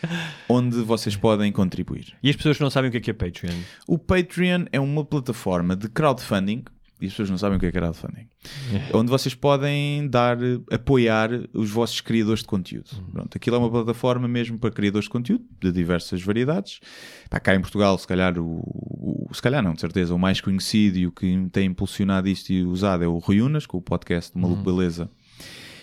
onde 0.48 0.82
vocês 0.82 1.14
podem 1.14 1.52
contribuir. 1.52 2.16
E 2.20 2.28
as 2.28 2.34
pessoas 2.34 2.56
que 2.56 2.62
não 2.64 2.70
sabem 2.70 2.88
o 2.88 2.90
que 2.90 2.98
é 2.98 3.00
que 3.00 3.10
é 3.10 3.14
Patreon? 3.14 3.54
O 3.86 3.96
Patreon 3.96 4.64
é 4.72 4.80
uma 4.80 5.04
plataforma 5.04 5.76
de 5.76 5.88
crowdfunding. 5.88 6.64
E 7.00 7.06
as 7.06 7.12
pessoas 7.12 7.30
não 7.30 7.38
sabem 7.38 7.56
o 7.56 7.60
que 7.60 7.66
é 7.66 7.72
crowdfunding. 7.72 8.26
Onde 8.92 9.10
vocês 9.10 9.34
podem 9.34 10.06
dar, 10.08 10.36
apoiar 10.70 11.30
os 11.54 11.70
vossos 11.70 12.00
criadores 12.00 12.40
de 12.40 12.46
conteúdo. 12.46 12.90
Pronto, 13.12 13.36
aquilo 13.36 13.56
é 13.56 13.58
uma 13.58 13.70
plataforma 13.70 14.28
mesmo 14.28 14.58
para 14.58 14.70
criadores 14.70 15.04
de 15.04 15.10
conteúdo 15.10 15.44
de 15.60 15.72
diversas 15.72 16.22
variedades. 16.22 16.80
Pá, 17.28 17.40
cá 17.40 17.54
em 17.54 17.60
Portugal, 17.60 17.96
se 17.98 18.06
calhar, 18.06 18.38
o, 18.38 18.60
o- 18.60 19.28
se 19.32 19.40
calhar 19.40 19.62
não, 19.62 19.74
de 19.74 19.80
certeza, 19.80 20.14
o 20.14 20.18
mais 20.18 20.40
conhecido 20.40 20.98
e 20.98 21.06
o 21.06 21.12
que 21.12 21.48
tem 21.52 21.66
impulsionado 21.66 22.28
isto 22.28 22.50
e 22.52 22.64
usado 22.64 23.04
é 23.04 23.06
o 23.08 23.18
Rui 23.18 23.40
Unas, 23.40 23.64
com 23.66 23.78
o 23.78 23.82
podcast 23.82 24.32
de 24.34 24.38
Maluco 24.40 24.62
Beleza. 24.62 25.10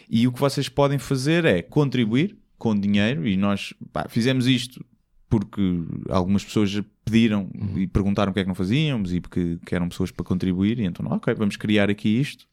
E 0.10 0.27
o 0.27 0.31
que 0.31 0.39
vocês 0.39 0.69
podem 0.69 0.98
fazer 0.98 1.45
é 1.45 1.61
contribuir 1.61 2.38
com 2.57 2.73
dinheiro, 2.80 3.27
e 3.27 3.38
nós 3.38 3.73
pá, 3.91 4.07
fizemos 4.10 4.48
isto 4.48 4.84
porque 5.30 5.61
algumas 6.10 6.44
pessoas 6.45 6.81
pediram 7.11 7.49
e 7.75 7.88
perguntaram 7.88 8.31
o 8.31 8.34
que 8.34 8.39
é 8.39 8.43
que 8.43 8.47
não 8.47 8.55
fazíamos 8.55 9.13
e 9.13 9.19
porque 9.21 9.57
que 9.65 9.73
eram 9.75 9.89
pessoas 9.89 10.11
para 10.11 10.25
contribuir, 10.25 10.79
e 10.79 10.85
então, 10.85 11.05
ok, 11.11 11.34
vamos 11.35 11.55
criar 11.57 11.89
aqui 11.89 12.09
isto. 12.19 12.45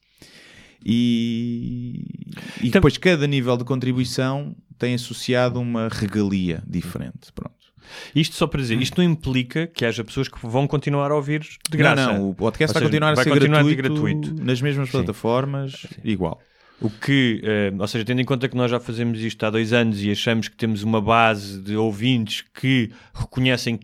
E, 0.84 2.04
e 2.60 2.68
Então- 2.68 2.72
depois 2.72 2.96
cada 2.98 3.26
nível 3.26 3.56
de 3.56 3.64
contribuição 3.64 4.54
tem 4.78 4.94
associado 4.94 5.60
uma 5.60 5.88
regalia 5.88 6.62
diferente. 6.66 7.32
Pronto. 7.34 7.54
Isto 8.14 8.34
só 8.36 8.46
para 8.46 8.60
dizer, 8.60 8.80
isto 8.80 8.96
não 9.00 9.04
implica 9.10 9.66
que 9.66 9.84
haja 9.84 10.02
pessoas 10.02 10.28
que 10.28 10.38
vão 10.46 10.66
continuar 10.66 11.10
a 11.10 11.14
ouvir 11.16 11.40
de 11.70 11.76
graça. 11.76 12.06
Não, 12.06 12.14
não, 12.14 12.30
o 12.30 12.34
podcast 12.34 12.70
Ou 12.70 12.74
vai 12.74 12.80
seja, 12.82 12.90
continuar 12.90 13.12
a 13.12 13.16
ser 13.22 13.30
continuar 13.30 13.60
a 13.60 13.62
gratuito, 13.74 14.20
gratuito. 14.20 14.44
nas 14.44 14.60
mesmas 14.62 14.90
plataformas, 14.90 15.86
igual. 16.02 16.40
O 16.80 16.90
que, 16.90 17.40
eh, 17.44 17.72
ou 17.78 17.86
seja, 17.86 18.04
tendo 18.04 18.20
em 18.20 18.24
conta 18.24 18.48
que 18.48 18.56
nós 18.56 18.70
já 18.70 18.80
fazemos 18.80 19.20
isto 19.20 19.44
há 19.46 19.50
dois 19.50 19.72
anos 19.72 20.02
e 20.02 20.10
achamos 20.10 20.48
que 20.48 20.56
temos 20.56 20.82
uma 20.82 21.00
base 21.00 21.60
de 21.62 21.76
ouvintes 21.76 22.42
que 22.60 22.90
reconhecem 23.14 23.78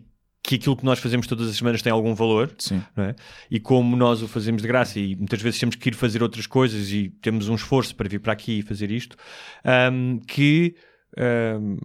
que 0.51 0.55
aquilo 0.55 0.75
que 0.75 0.83
nós 0.83 0.99
fazemos 0.99 1.27
todas 1.27 1.47
as 1.49 1.55
semanas 1.55 1.81
tem 1.81 1.91
algum 1.91 2.13
valor, 2.13 2.51
é? 2.97 3.15
E 3.49 3.57
como 3.57 3.95
nós 3.95 4.21
o 4.21 4.27
fazemos 4.27 4.61
de 4.61 4.67
graça 4.67 4.99
e 4.99 5.15
muitas 5.15 5.41
vezes 5.41 5.57
temos 5.59 5.75
que 5.75 5.89
ir 5.89 5.95
fazer 5.95 6.21
outras 6.21 6.45
coisas 6.45 6.91
e 6.91 7.09
temos 7.21 7.47
um 7.47 7.55
esforço 7.55 7.95
para 7.95 8.09
vir 8.09 8.19
para 8.19 8.33
aqui 8.33 8.59
e 8.59 8.61
fazer 8.61 8.91
isto, 8.91 9.15
ahm, 9.63 10.17
que 10.27 10.75
ahm, 11.17 11.77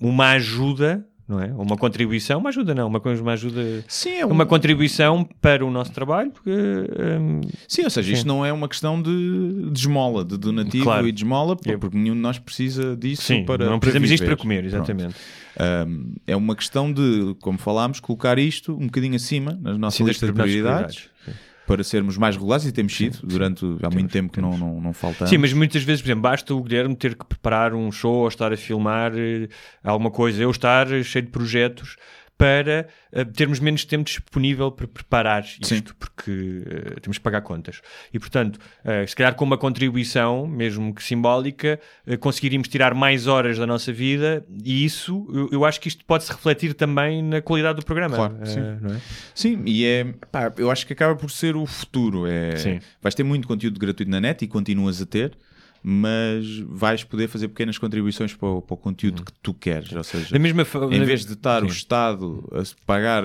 uma 0.00 0.30
ajuda, 0.30 1.06
não 1.28 1.40
é? 1.40 1.46
Uma 1.52 1.76
contribuição, 1.76 2.38
uma 2.38 2.50
ajuda 2.50 2.74
não, 2.74 2.86
uma, 2.86 3.00
uma 3.00 3.32
ajuda, 3.32 3.84
Sim, 3.88 4.10
é 4.18 4.26
um- 4.26 4.30
uma 4.30 4.46
contribuição 4.46 5.28
para 5.40 5.64
o 5.64 5.70
nosso 5.70 5.90
trabalho, 5.92 6.30
porque, 6.30 6.50
ahm, 6.50 7.40
Sim, 7.66 7.84
ou 7.84 7.90
seja, 7.90 8.12
isto 8.12 8.26
não 8.28 8.44
é 8.46 8.52
uma 8.52 8.68
questão 8.68 9.00
de, 9.02 9.70
de 9.70 9.80
esmola, 9.80 10.24
de 10.24 10.36
donativo 10.36 10.84
Claro. 10.84 11.08
e 11.08 11.12
de 11.12 11.22
esmola, 11.22 11.56
porque 11.56 11.96
nenhum 11.96 12.14
de 12.14 12.20
nós 12.20 12.38
precisa 12.38 12.96
disso 12.96 13.22
sim, 13.22 13.44
para 13.44 13.66
não 13.68 13.78
precisamos 13.80 14.08
disto 14.08 14.24
para 14.24 14.36
comer, 14.36 14.64
exatamente. 14.64 15.14
Um, 15.58 16.12
é 16.26 16.36
uma 16.36 16.54
questão 16.54 16.92
de, 16.92 17.34
como 17.40 17.56
falámos, 17.58 17.98
colocar 17.98 18.38
isto 18.38 18.74
um 18.74 18.86
bocadinho 18.86 19.16
acima 19.16 19.58
na 19.60 19.76
nossa 19.78 19.96
Sim, 19.96 20.04
das 20.04 20.10
lista 20.16 20.26
de 20.26 20.32
nossas 20.32 20.52
prioridades, 20.52 20.96
prioridades. 20.96 21.46
Para 21.66 21.82
sermos 21.82 22.16
mais 22.16 22.36
regulares 22.36 22.64
e 22.64 22.72
temos 22.72 22.96
sido 22.96 23.18
durante 23.24 23.64
há 23.82 23.90
muito 23.90 24.10
tempo 24.10 24.32
que 24.32 24.40
não, 24.40 24.56
não, 24.56 24.80
não 24.80 24.92
faltamos. 24.92 25.28
Sim, 25.28 25.38
mas 25.38 25.52
muitas 25.52 25.82
vezes, 25.82 26.00
por 26.00 26.08
exemplo, 26.08 26.22
basta 26.22 26.54
o 26.54 26.62
Guilherme 26.62 26.94
ter 26.94 27.16
que 27.16 27.26
preparar 27.26 27.74
um 27.74 27.90
show 27.90 28.14
ou 28.14 28.28
estar 28.28 28.52
a 28.52 28.56
filmar 28.56 29.12
eh, 29.16 29.48
alguma 29.82 30.10
coisa, 30.10 30.40
eu 30.42 30.50
estar 30.50 30.90
eh, 30.92 31.02
cheio 31.02 31.24
de 31.24 31.30
projetos 31.30 31.96
para 32.38 32.86
eh, 33.12 33.24
termos 33.24 33.60
menos 33.60 33.84
tempo 33.84 34.04
disponível 34.04 34.70
para 34.70 34.86
preparar 34.86 35.42
isto, 35.42 35.66
Sim. 35.66 35.82
porque 35.98 36.62
eh, 36.66 37.00
temos 37.00 37.16
que 37.16 37.24
pagar 37.24 37.40
contas. 37.40 37.80
E, 38.12 38.18
portanto, 38.18 38.58
eh, 38.84 39.06
se 39.06 39.16
calhar 39.16 39.34
com 39.34 39.44
uma 39.44 39.56
contribuição, 39.56 40.46
mesmo 40.46 40.94
que 40.94 41.02
simbólica, 41.02 41.80
conseguiríamos 42.20 42.68
tirar 42.68 42.94
mais 42.94 43.26
horas 43.26 43.58
da 43.58 43.66
nossa 43.66 43.92
vida 43.92 44.44
e 44.64 44.84
isso, 44.84 45.26
eu, 45.32 45.48
eu 45.52 45.64
acho 45.64 45.80
que 45.80 45.88
isto 45.88 46.04
pode-se 46.04 46.30
refletir 46.30 46.74
também 46.74 47.22
na 47.22 47.40
qualidade 47.40 47.80
do 47.80 47.84
programa. 47.84 48.16
Claro, 48.16 48.38
sim. 48.44 48.60
não 48.80 48.94
é? 48.94 49.00
Sim, 49.34 49.62
e 49.64 49.84
é, 49.84 50.04
pá, 50.30 50.52
eu 50.56 50.70
acho 50.70 50.86
que 50.86 50.92
acaba 50.92 51.16
por 51.16 51.30
ser 51.30 51.56
o 51.56 51.64
futuro. 51.64 52.26
É, 52.26 52.56
Sim. 52.56 52.80
Vais 53.00 53.14
ter 53.14 53.22
muito 53.22 53.48
conteúdo 53.48 53.78
gratuito 53.78 54.10
na 54.10 54.20
net 54.20 54.44
e 54.44 54.48
continuas 54.48 55.00
a 55.00 55.06
ter, 55.06 55.36
mas 55.88 56.58
vais 56.68 57.04
poder 57.04 57.28
fazer 57.28 57.46
pequenas 57.46 57.78
contribuições 57.78 58.34
para 58.34 58.48
o, 58.48 58.60
para 58.60 58.74
o 58.74 58.76
conteúdo 58.76 59.22
que 59.24 59.32
tu 59.40 59.54
queres. 59.54 59.92
Ou 59.92 60.02
seja, 60.02 60.32
Da 60.32 60.38
mesma 60.40 60.66
em 60.90 61.04
vez 61.04 61.24
de 61.24 61.34
estar 61.34 61.62
o 61.62 61.68
Sim. 61.70 61.76
Estado 61.76 62.44
a 62.50 62.84
pagar 62.84 63.22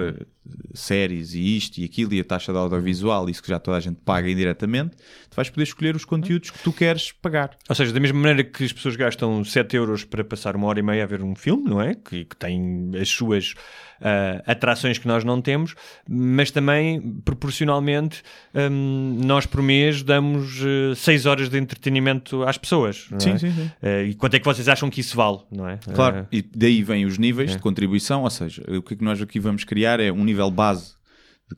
séries 0.73 1.33
e 1.33 1.57
isto 1.57 1.77
e 1.77 1.85
aquilo 1.85 2.13
e 2.13 2.19
a 2.19 2.23
taxa 2.23 2.51
de 2.51 2.57
audiovisual, 2.57 3.29
isso 3.29 3.41
que 3.43 3.49
já 3.49 3.59
toda 3.59 3.77
a 3.77 3.79
gente 3.79 3.97
paga 4.03 4.29
indiretamente, 4.29 4.95
tu 5.29 5.35
vais 5.35 5.49
poder 5.49 5.63
escolher 5.63 5.95
os 5.95 6.03
conteúdos 6.05 6.49
que 6.49 6.59
tu 6.59 6.71
queres 6.73 7.11
pagar. 7.11 7.51
Ou 7.69 7.75
seja, 7.75 7.93
da 7.93 7.99
mesma 7.99 8.19
maneira 8.19 8.43
que 8.43 8.63
as 8.63 8.73
pessoas 8.73 8.95
gastam 8.95 9.43
7 9.43 9.75
euros 9.75 10.03
para 10.03 10.23
passar 10.23 10.55
uma 10.55 10.67
hora 10.67 10.79
e 10.79 10.83
meia 10.83 11.03
a 11.03 11.07
ver 11.07 11.21
um 11.21 11.35
filme, 11.35 11.63
não 11.69 11.81
é? 11.81 11.93
Que, 11.95 12.25
que 12.25 12.35
tem 12.35 12.91
as 12.99 13.09
suas 13.09 13.53
ah, 14.01 14.41
atrações 14.47 14.97
que 14.97 15.07
nós 15.07 15.23
não 15.23 15.39
temos, 15.41 15.75
mas 16.09 16.49
também, 16.51 16.99
proporcionalmente, 17.23 18.23
hum, 18.71 19.19
nós 19.23 19.45
por 19.45 19.61
mês 19.61 20.01
damos 20.03 20.59
6 20.95 21.25
horas 21.25 21.49
de 21.49 21.57
entretenimento 21.57 22.43
às 22.43 22.57
pessoas. 22.57 23.07
Sim, 23.19 23.31
é? 23.31 23.37
sim, 23.37 23.51
sim. 23.51 23.71
Ah, 23.81 24.03
e 24.03 24.13
quanto 24.15 24.35
é 24.35 24.39
que 24.39 24.45
vocês 24.45 24.67
acham 24.67 24.89
que 24.89 25.01
isso 25.01 25.15
vale, 25.15 25.39
não 25.51 25.67
é? 25.67 25.77
Claro, 25.93 26.17
Ah, 26.21 26.25
e 26.31 26.41
daí 26.41 26.81
vêm 26.83 27.05
os 27.05 27.17
níveis 27.17 27.51
É. 27.51 27.55
de 27.55 27.59
contribuição, 27.59 28.23
ou 28.23 28.29
seja, 28.29 28.63
o 28.67 28.81
que 28.81 28.93
é 28.93 28.97
que 28.97 29.03
nós 29.03 29.21
aqui 29.21 29.39
vamos 29.39 29.63
criar 29.63 29.99
é 29.99 30.11
um 30.11 30.23
nível 30.31 30.49
base 30.49 30.95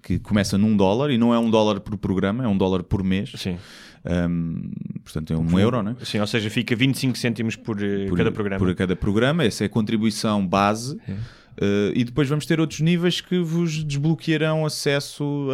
que 0.02 0.20
começa 0.20 0.58
num 0.58 0.76
dólar 0.76 1.12
e 1.12 1.18
não 1.18 1.34
é 1.34 1.40
um 1.40 1.50
dólar 1.50 1.80
por 1.80 1.98
programa, 1.98 2.44
é 2.44 2.48
um 2.48 2.58
dólar 2.58 2.84
por 2.84 3.04
mês. 3.04 3.32
sim. 3.36 3.58
Hum, 4.06 4.70
portanto, 5.02 5.34
é 5.34 5.38
um 5.38 5.58
euro, 5.58 5.82
né? 5.82 5.96
Sim, 6.04 6.20
ou 6.20 6.28
seja, 6.28 6.50
fica 6.50 6.76
25 6.76 7.18
cêntimos 7.18 7.56
por, 7.56 7.82
eh, 7.82 8.06
por 8.08 8.18
cada 8.18 8.32
programa. 8.34 8.66
Por 8.66 8.76
cada 8.76 8.96
programa, 8.98 9.46
essa 9.46 9.64
é 9.64 9.68
a 9.68 9.70
contribuição 9.70 10.46
base. 10.46 10.96
Uh, 10.96 11.94
e 11.94 12.04
depois 12.04 12.28
vamos 12.28 12.46
ter 12.46 12.60
outros 12.60 12.82
níveis 12.82 13.22
que 13.22 13.40
vos 13.40 13.84
desbloquearão 13.84 14.66
acesso 14.66 15.48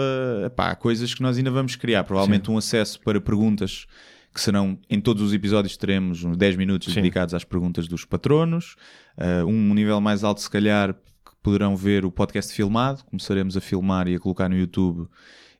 a, 0.57 0.71
a 0.71 0.75
coisas 0.75 1.13
que 1.13 1.21
nós 1.21 1.37
ainda 1.37 1.51
vamos 1.51 1.75
criar. 1.75 2.03
Provavelmente 2.05 2.49
um 2.49 2.57
acesso 2.57 2.99
para 3.01 3.21
perguntas 3.21 3.85
que 4.33 4.41
serão, 4.41 4.79
em 4.89 4.99
todos 4.99 5.21
os 5.21 5.33
episódios 5.33 5.75
teremos 5.75 6.23
uns 6.23 6.37
10 6.37 6.55
minutos 6.55 6.93
Sim. 6.93 7.01
dedicados 7.01 7.33
às 7.35 7.43
perguntas 7.43 7.87
dos 7.87 8.05
patronos. 8.05 8.75
Uh, 9.17 9.45
um 9.45 9.73
nível 9.73 9.99
mais 9.99 10.23
alto, 10.23 10.41
se 10.41 10.49
calhar, 10.49 10.95
poderão 11.41 11.75
ver 11.75 12.05
o 12.05 12.11
podcast 12.11 12.53
filmado. 12.53 13.03
Começaremos 13.05 13.55
a 13.57 13.61
filmar 13.61 14.07
e 14.07 14.15
a 14.15 14.19
colocar 14.19 14.49
no 14.49 14.55
YouTube. 14.57 15.07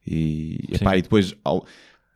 E, 0.06 0.58
epá, 0.72 0.98
e 0.98 1.02
depois, 1.02 1.34
ao- 1.44 1.66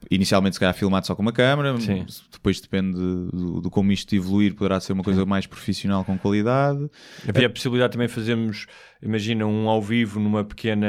inicialmente, 0.10 0.56
se 0.56 0.60
calhar, 0.60 0.74
filmado 0.74 1.06
só 1.08 1.16
com 1.16 1.22
uma 1.22 1.32
câmera. 1.32 1.80
Sim. 1.80 2.06
Depois 2.32 2.60
depende 2.60 2.94
do, 2.94 3.62
do 3.62 3.70
como 3.70 3.92
isto 3.92 4.14
evoluir, 4.16 4.54
poderá 4.56 4.80
ser 4.80 4.94
uma 4.94 5.04
coisa 5.04 5.26
mais 5.26 5.46
profissional 5.46 6.04
com 6.04 6.18
qualidade. 6.18 6.90
Havia 7.28 7.48
a 7.48 7.50
possibilidade 7.50 7.94
também 7.94 8.08
de 8.08 8.14
fazermos, 8.14 8.66
imagina, 9.04 9.46
um 9.46 9.68
ao 9.70 9.82
vivo 9.82 10.20
numa 10.20 10.44
pequena 10.44 10.88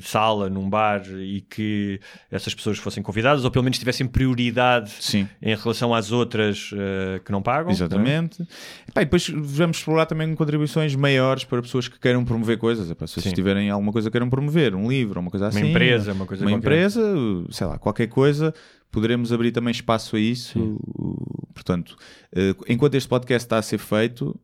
sala, 0.00 0.48
num 0.48 0.68
bar, 0.68 1.02
e 1.18 1.40
que 1.40 2.00
essas 2.30 2.54
pessoas 2.54 2.78
fossem 2.78 3.02
convidadas, 3.02 3.44
ou 3.44 3.50
pelo 3.50 3.64
menos 3.64 3.78
tivessem 3.78 4.06
prioridade 4.06 4.90
Sim. 5.00 5.28
em 5.42 5.54
relação 5.54 5.94
às 5.94 6.12
outras 6.12 6.70
eh, 6.72 7.20
que 7.24 7.32
não 7.32 7.42
pagam. 7.42 7.64
não 7.64 7.70
é? 7.70 7.74
Exatamente. 7.74 8.42
Epá, 8.88 9.02
e 9.02 9.04
depois 9.04 9.28
vamos 9.28 9.78
explorar 9.78 10.06
também 10.06 10.34
contribuições 10.34 10.94
maiores 10.94 11.44
para 11.44 11.60
pessoas 11.60 11.88
que 11.88 11.98
queiram 11.98 12.24
promover 12.24 12.58
coisas. 12.58 12.90
Epá, 12.90 13.06
se 13.06 13.14
vocês 13.14 13.24
Sim. 13.30 13.34
tiverem 13.34 13.68
alguma 13.70 13.92
coisa 13.92 14.08
que 14.08 14.12
queiram 14.12 14.30
promover, 14.30 14.74
um 14.74 14.88
livro, 14.88 15.20
uma 15.20 15.30
coisa 15.30 15.48
assim. 15.48 15.70
empresa, 15.70 16.12
uma 16.12 16.26
coisa 16.26 16.44
Uma 16.44 16.52
qualquer. 16.52 16.66
empresa, 16.66 17.02
sei 17.50 17.66
lá, 17.66 17.78
qualquer 17.78 18.06
coisa, 18.06 18.54
poderemos 18.90 19.32
abrir 19.32 19.50
também 19.52 19.72
espaço 19.72 20.16
a 20.16 20.20
isso. 20.20 20.78
Portanto, 21.54 21.96
eh, 22.34 22.54
enquanto 22.68 22.94
este 22.94 23.08
podcast 23.08 23.44
está 23.46 23.58
a 23.58 23.62
ser 23.62 23.78
feito, 23.78 24.38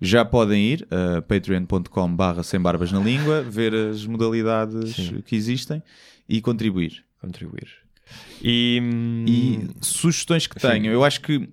já 0.00 0.24
podem 0.24 0.62
ir 0.62 0.86
a 0.90 1.22
patreon.com 1.22 2.14
barra 2.14 2.42
sem 2.42 2.60
barbas 2.60 2.92
na 2.92 3.00
língua, 3.00 3.42
ver 3.42 3.74
as 3.74 4.04
modalidades 4.06 4.94
Sim. 4.94 5.22
que 5.24 5.34
existem 5.36 5.82
e 6.28 6.40
contribuir. 6.40 7.04
Contribuir. 7.20 7.68
E, 8.42 8.80
hum, 8.82 9.24
E 9.26 9.68
sugestões 9.80 10.46
que 10.46 10.60
Sim. 10.60 10.68
tenho, 10.68 10.86
eu 10.92 11.02
acho 11.02 11.20
que, 11.20 11.48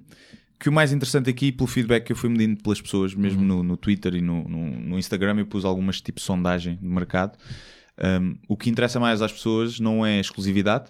que 0.60 0.70
o 0.70 0.72
mais 0.74 0.92
interessante 0.92 1.30
aqui, 1.30 1.52
pelo 1.52 1.68
feedback 1.68 2.06
que 2.06 2.12
eu 2.12 2.16
fui 2.16 2.30
medindo 2.30 2.62
pelas 2.62 2.82
pessoas, 2.82 3.16
mesmo 3.16 3.42
Uhum. 3.42 3.48
no, 3.48 3.64
no 3.64 3.78
Twitter 3.78 4.14
e 4.16 4.22
no, 4.22 4.44
no, 4.48 4.66
no 4.80 5.00
Instagram, 5.00 5.38
eu 5.40 5.46
pus 5.46 5.66
algumas 5.66 6.02
tipo 6.02 6.20
sondagem 6.22 6.76
de 6.76 6.86
mercado. 6.88 7.38
Um, 7.98 8.36
o 8.48 8.58
que 8.58 8.70
interessa 8.70 9.00
mais 9.00 9.22
às 9.22 9.32
pessoas 9.32 9.80
não 9.80 10.06
é 10.06 10.18
a 10.18 10.22
exclusividade 10.22 10.90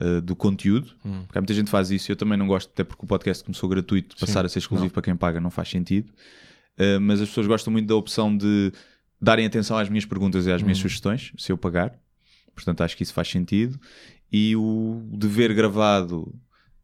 uh, 0.00 0.20
do 0.22 0.34
conteúdo, 0.36 0.92
Hum. 1.04 1.22
porque 1.26 1.36
há 1.38 1.40
muita 1.40 1.52
gente 1.54 1.64
que 1.66 1.70
faz 1.70 1.90
isso, 1.90 2.10
eu 2.10 2.16
também 2.16 2.38
não 2.38 2.46
gosto, 2.46 2.70
até 2.70 2.82
porque 2.84 3.04
o 3.04 3.08
podcast 3.08 3.44
começou 3.44 3.68
gratuito, 3.68 4.16
passar 4.18 4.44
a 4.44 4.48
ser 4.48 4.60
exclusivo 4.60 4.92
para 4.92 5.02
quem 5.02 5.14
paga 5.16 5.40
não 5.40 5.50
faz 5.50 5.68
sentido. 5.68 6.10
Uh, 6.78 7.00
mas 7.00 7.20
as 7.20 7.28
pessoas 7.28 7.46
gostam 7.46 7.72
muito 7.72 7.86
da 7.86 7.94
opção 7.94 8.34
de 8.36 8.72
darem 9.20 9.46
atenção 9.46 9.78
às 9.78 9.88
minhas 9.88 10.04
perguntas 10.04 10.46
e 10.46 10.52
às 10.52 10.62
minhas 10.62 10.78
sugestões, 10.78 11.32
se 11.38 11.52
eu 11.52 11.58
pagar. 11.58 11.94
Portanto, 12.54 12.82
acho 12.82 12.96
que 12.96 13.02
isso 13.02 13.14
faz 13.14 13.28
sentido. 13.28 13.78
E 14.30 14.56
o 14.56 15.02
dever 15.12 15.54
gravado, 15.54 16.34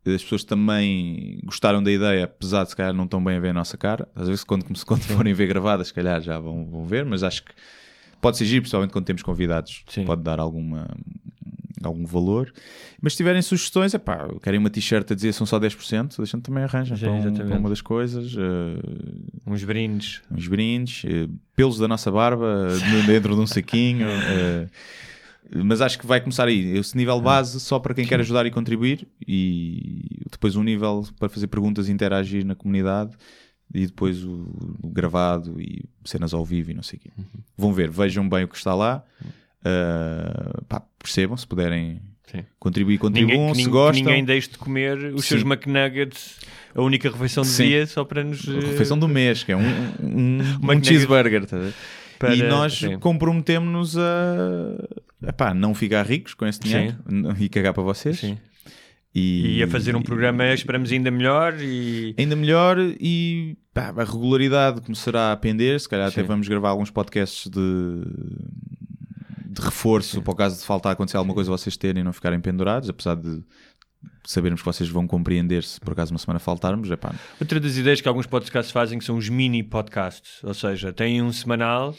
as 0.07 0.23
pessoas 0.23 0.45
também 0.45 1.41
gostaram 1.45 1.83
da 1.83 1.91
ideia, 1.91 2.25
apesar 2.25 2.65
de 2.65 2.71
se 2.71 2.77
calhar 2.77 2.93
não 2.93 3.07
tão 3.07 3.23
bem 3.23 3.37
a 3.37 3.41
ver 3.41 3.49
a 3.49 3.55
nossa 3.55 3.77
cara. 3.77 4.09
Às 4.15 4.29
vezes, 4.29 4.45
quando, 4.45 4.65
quando 4.85 5.03
forem 5.03 5.35
ver 5.35 5.47
gravadas, 5.47 5.89
se 5.89 5.95
calhar 5.95 6.21
já 6.21 6.39
vão, 6.39 6.65
vão 6.67 6.85
ver, 6.85 7.05
mas 7.05 7.23
acho 7.23 7.45
que 7.45 7.53
pode 8.21 8.37
ser 8.37 8.45
giro, 8.45 8.63
principalmente 8.63 8.93
quando 8.93 9.05
temos 9.05 9.23
convidados, 9.23 9.85
Sim. 9.89 10.05
pode 10.05 10.23
dar 10.23 10.39
alguma, 10.39 10.89
algum 11.83 12.05
valor. 12.05 12.53
Mas 13.01 13.13
se 13.13 13.19
tiverem 13.19 13.41
sugestões, 13.43 13.95
é 13.95 13.99
pá, 13.99 14.29
querem 14.43 14.59
uma 14.59 14.71
t-shirt 14.71 15.11
a 15.11 15.15
dizer 15.15 15.33
são 15.33 15.47
só 15.47 15.59
10%, 15.59 16.17
deixam 16.19 16.41
também 16.41 16.65
arranjam 16.65 16.97
Sim, 16.97 17.05
para, 17.05 17.15
um- 17.31 17.35
para 17.49 17.59
uma 17.59 17.69
das 17.69 17.81
coisas. 17.81 18.35
eh, 18.37 19.41
Uns 19.47 19.63
brindes. 19.65 20.21
uns 20.31 20.47
brindes, 20.49 21.05
eh, 21.05 21.29
pelos 21.57 21.79
da 21.79 21.87
nossa 21.89 22.11
barba 22.11 22.69
de- 22.79 23.07
dentro 23.07 23.35
de 23.35 23.41
um 23.41 23.47
saquinho. 23.47 24.07
eh, 24.29 24.67
mas 25.65 25.81
acho 25.81 25.99
que 25.99 26.07
vai 26.07 26.21
começar 26.21 26.47
aí. 26.47 26.77
Esse 26.77 26.97
nível 26.97 27.21
base 27.21 27.59
só 27.61 27.79
para 27.79 27.95
quem 27.95 28.05
quer 28.07 28.21
ajudar 28.21 28.45
e 28.45 28.51
contribuir, 28.51 29.09
e 29.27 30.21
depois 30.31 30.57
um 30.57 30.63
nível 30.63 31.07
para 31.19 31.29
fazer 31.31 31.47
perguntas 31.47 31.89
e 31.89 31.93
interagir 31.93 32.45
na 32.45 32.55
comunidade, 32.55 33.13
e 33.73 33.87
depois 33.87 34.23
o, 34.25 34.47
o 34.83 34.89
gravado 34.89 35.59
e 35.61 35.85
cenas 36.05 36.35
ao 36.35 36.45
vivo 36.45 36.71
e 36.71 36.75
não 36.75 36.83
sei 36.83 36.99
o 36.99 37.01
quê. 37.03 37.11
Vão 37.57 37.73
ver, 37.73 37.91
vejam 37.91 38.29
bem 38.29 38.45
o 38.45 38.49
que 38.49 38.57
está 38.57 38.75
lá, 38.75 39.03
eh, 39.65 40.61
pá, 40.69 40.83
percebam 40.99 41.37
se 41.37 41.47
puderem 41.47 42.01
Sim. 42.31 42.45
contribuir, 42.59 42.99
contribuam, 42.99 43.49
Ninguém, 43.49 43.65
se 43.65 43.71
gostam. 43.71 44.05
ninguém 44.05 44.25
deixe 44.25 44.51
de 44.51 44.59
comer 44.59 44.97
os 45.15 45.25
Sim. 45.25 45.29
seus 45.39 45.43
McNuggets, 45.43 46.41
a 46.75 46.83
única 46.83 47.11
refeição 47.11 47.43
do 47.43 47.49
Sim. 47.49 47.65
dia, 47.69 47.87
só 47.87 48.05
para 48.05 48.23
nos. 48.25 48.47
eh, 48.47 48.53
refeição 48.61 48.99
do 48.99 49.09
mês, 49.09 49.43
que 49.45 49.53
é 49.53 49.57
um, 49.57 49.63
um, 50.03 50.39
um 50.63 50.83
cheeseburger. 50.85 51.47
tá 51.47 51.57
a? 51.57 51.71
Para- 52.19 52.35
e 52.35 52.43
nós 52.43 52.81
comprometemos-nos 53.01 53.97
a 53.97 55.29
epá, 55.29 55.55
não 55.55 55.73
ficar 55.75 56.05
ricos 56.05 56.35
com 56.35 56.45
esse 56.47 56.59
dinheiro 56.61 56.97
e 57.39 57.49
cagar 57.49 57.73
para 57.73 57.83
vocês. 57.85 58.21
E, 59.15 59.59
E 59.59 59.63
a 59.63 59.69
fazer 59.69 59.95
um 59.97 60.03
programa, 60.03 60.53
esperamos 60.53 60.91
ainda 60.93 61.11
melhor 61.13 61.55
e. 61.61 62.15
ainda 62.19 62.35
melhor 62.37 62.77
e 63.01 63.57
pá, 63.73 63.95
a 63.97 64.05
regularidade 64.05 64.81
começará 64.81 65.31
a 65.33 65.37
pender. 65.37 65.79
Se 65.81 65.89
calhar 65.89 66.09
até 66.09 66.23
vamos 66.23 66.47
gravar 66.49 66.71
alguns 66.71 66.91
podcasts 66.91 67.49
de, 67.49 68.03
de 69.59 69.65
reforço 69.65 70.23
para 70.23 70.33
o 70.33 70.37
caso 70.37 70.59
de 70.59 70.65
faltar 70.65 70.93
acontecer 70.93 71.17
alguma 71.17 71.35
coisa 71.35 71.51
vocês 71.51 71.77
terem 71.77 72.01
e 72.01 72.05
não 72.05 72.13
ficarem 72.13 72.41
pendurados, 72.41 72.89
apesar 72.89 73.17
de 73.17 73.43
sabermos 74.25 74.61
que 74.61 74.67
vocês 74.67 74.89
vão 74.89 75.07
compreender 75.07 75.65
se 75.65 75.81
por 75.81 75.93
acaso 75.93 76.13
uma 76.13 76.19
semana 76.19 76.39
faltarmos. 76.39 76.91
Epá, 76.91 77.15
Outra 77.41 77.59
das 77.59 77.77
ideias 77.77 78.01
que 78.01 78.09
alguns 78.09 78.27
podcasts 78.27 78.73
fazem 78.73 78.99
que 78.99 79.05
são 79.05 79.17
os 79.17 79.29
mini 79.29 79.63
podcasts, 79.63 80.43
ou 80.45 80.55
seja, 80.55 80.93
têm 80.93 81.23
um 81.23 81.33
semanal 81.33 81.95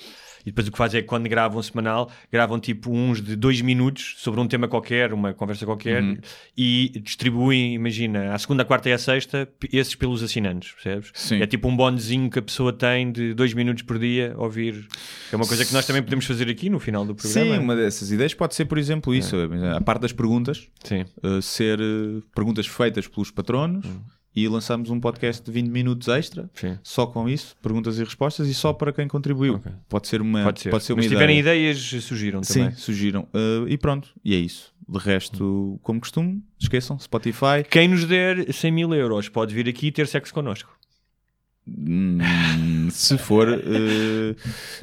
e 0.50 0.52
depois 0.52 0.68
o 0.68 0.72
que 0.72 0.78
fazem 0.78 0.98
é 0.98 1.02
que 1.04 1.08
quando 1.08 1.30
gravam 1.30 1.62
semanal, 1.62 2.12
gravam 2.32 2.60
tipo 2.60 2.92
uns 2.92 3.22
de 3.22 3.36
dois 3.36 3.62
minutos 3.62 4.16
sobre 4.18 4.40
um 4.40 4.48
tema 4.48 4.68
qualquer, 4.68 5.14
uma 5.14 5.32
conversa 5.34 5.64
qualquer 5.66 6.02
Uhum. 6.02 6.18
e 6.58 7.00
distribuem, 7.04 7.76
imagina, 7.76 8.34
à 8.34 8.38
segunda, 8.40 8.64
à 8.64 8.66
quarta 8.66 8.90
e 8.90 8.94
à 8.94 8.98
sexta, 8.98 9.48
esses 9.72 9.94
pelos 9.94 10.24
assinantes, 10.24 10.72
percebes? 10.72 11.12
Sim. 11.14 11.42
É 11.42 11.46
tipo 11.46 11.68
um 11.68 11.76
bonezinho 11.76 12.30
que 12.32 12.40
a 12.40 12.42
pessoa 12.42 12.74
tem 12.74 13.12
de 13.12 13.34
dois 13.36 13.54
minutos 13.54 13.84
por 13.84 14.00
dia 14.00 14.34
ouvir. 14.38 14.88
É 15.32 15.36
uma 15.36 15.46
coisa 15.46 15.64
que 15.64 15.72
nós 15.74 15.86
também 15.86 16.02
podemos 16.02 16.26
fazer 16.26 16.50
aqui 16.50 16.70
no 16.70 16.80
final 16.80 17.06
do 17.06 17.14
programa. 17.14 17.56
Sim, 17.56 17.60
uma 17.60 17.76
dessas 17.76 18.12
ideias 18.12 18.34
pode 18.34 18.56
ser, 18.56 18.66
por 18.66 18.78
exemplo, 18.80 19.14
isso. 19.14 19.36
A 19.76 19.82
parte 19.82 20.02
das 20.02 20.12
perguntas, 20.12 20.68
Sim. 20.84 21.06
uh, 21.24 21.42
ser 21.42 21.80
uh, 21.80 22.24
perguntas 22.34 22.66
feitas 22.66 23.08
pelos 23.08 23.30
patronos 23.30 23.86
e 24.44 24.48
lançamos 24.48 24.90
um 24.90 25.00
podcast 25.00 25.44
de 25.44 25.52
20 25.52 25.68
minutos 25.70 26.08
extra. 26.08 26.50
Sim. 26.54 26.78
só 26.84 27.06
com 27.06 27.28
isso, 27.28 27.56
perguntas 27.62 27.98
e 28.00 28.04
respostas, 28.04 28.48
e 28.48 28.54
só 28.54 28.72
para 28.74 28.92
quem 28.94 29.08
contribuiu. 29.08 29.56
Ok. 29.56 29.72
Pode 29.88 30.08
ser 30.08 30.22
uma, 30.22 30.44
Pode 30.44 30.62
ser. 30.62 30.70
Pode 30.70 30.84
ser 30.84 30.94
uma 30.94 30.98
Mas 30.98 31.06
se 31.06 31.12
tiverem 31.12 31.40
ideias, 31.40 31.78
sugiram 31.78 32.42
também. 32.42 32.72
Sim, 32.72 32.78
surgiram. 32.78 33.28
Uh, 33.34 33.68
e 33.68 33.78
pronto, 33.78 34.10
e 34.24 34.34
é 34.34 34.38
isso. 34.38 34.74
De 34.88 34.98
resto, 34.98 35.80
como 35.84 36.00
costume, 36.00 36.42
esqueçam, 36.60 36.98
Spotify. 36.98 37.64
Quem 37.70 37.88
nos 37.88 38.06
der 38.06 38.52
100 38.52 38.72
mil 38.72 38.94
euros 38.94 39.30
pode 39.30 39.54
vir 39.54 39.68
aqui 39.70 39.88
e 39.88 39.92
ter 39.92 40.08
sexo 40.08 40.34
connosco. 40.34 40.72
Hum, 41.68 42.18
se 42.90 43.18
for, 43.18 43.48
uh, 43.48 44.36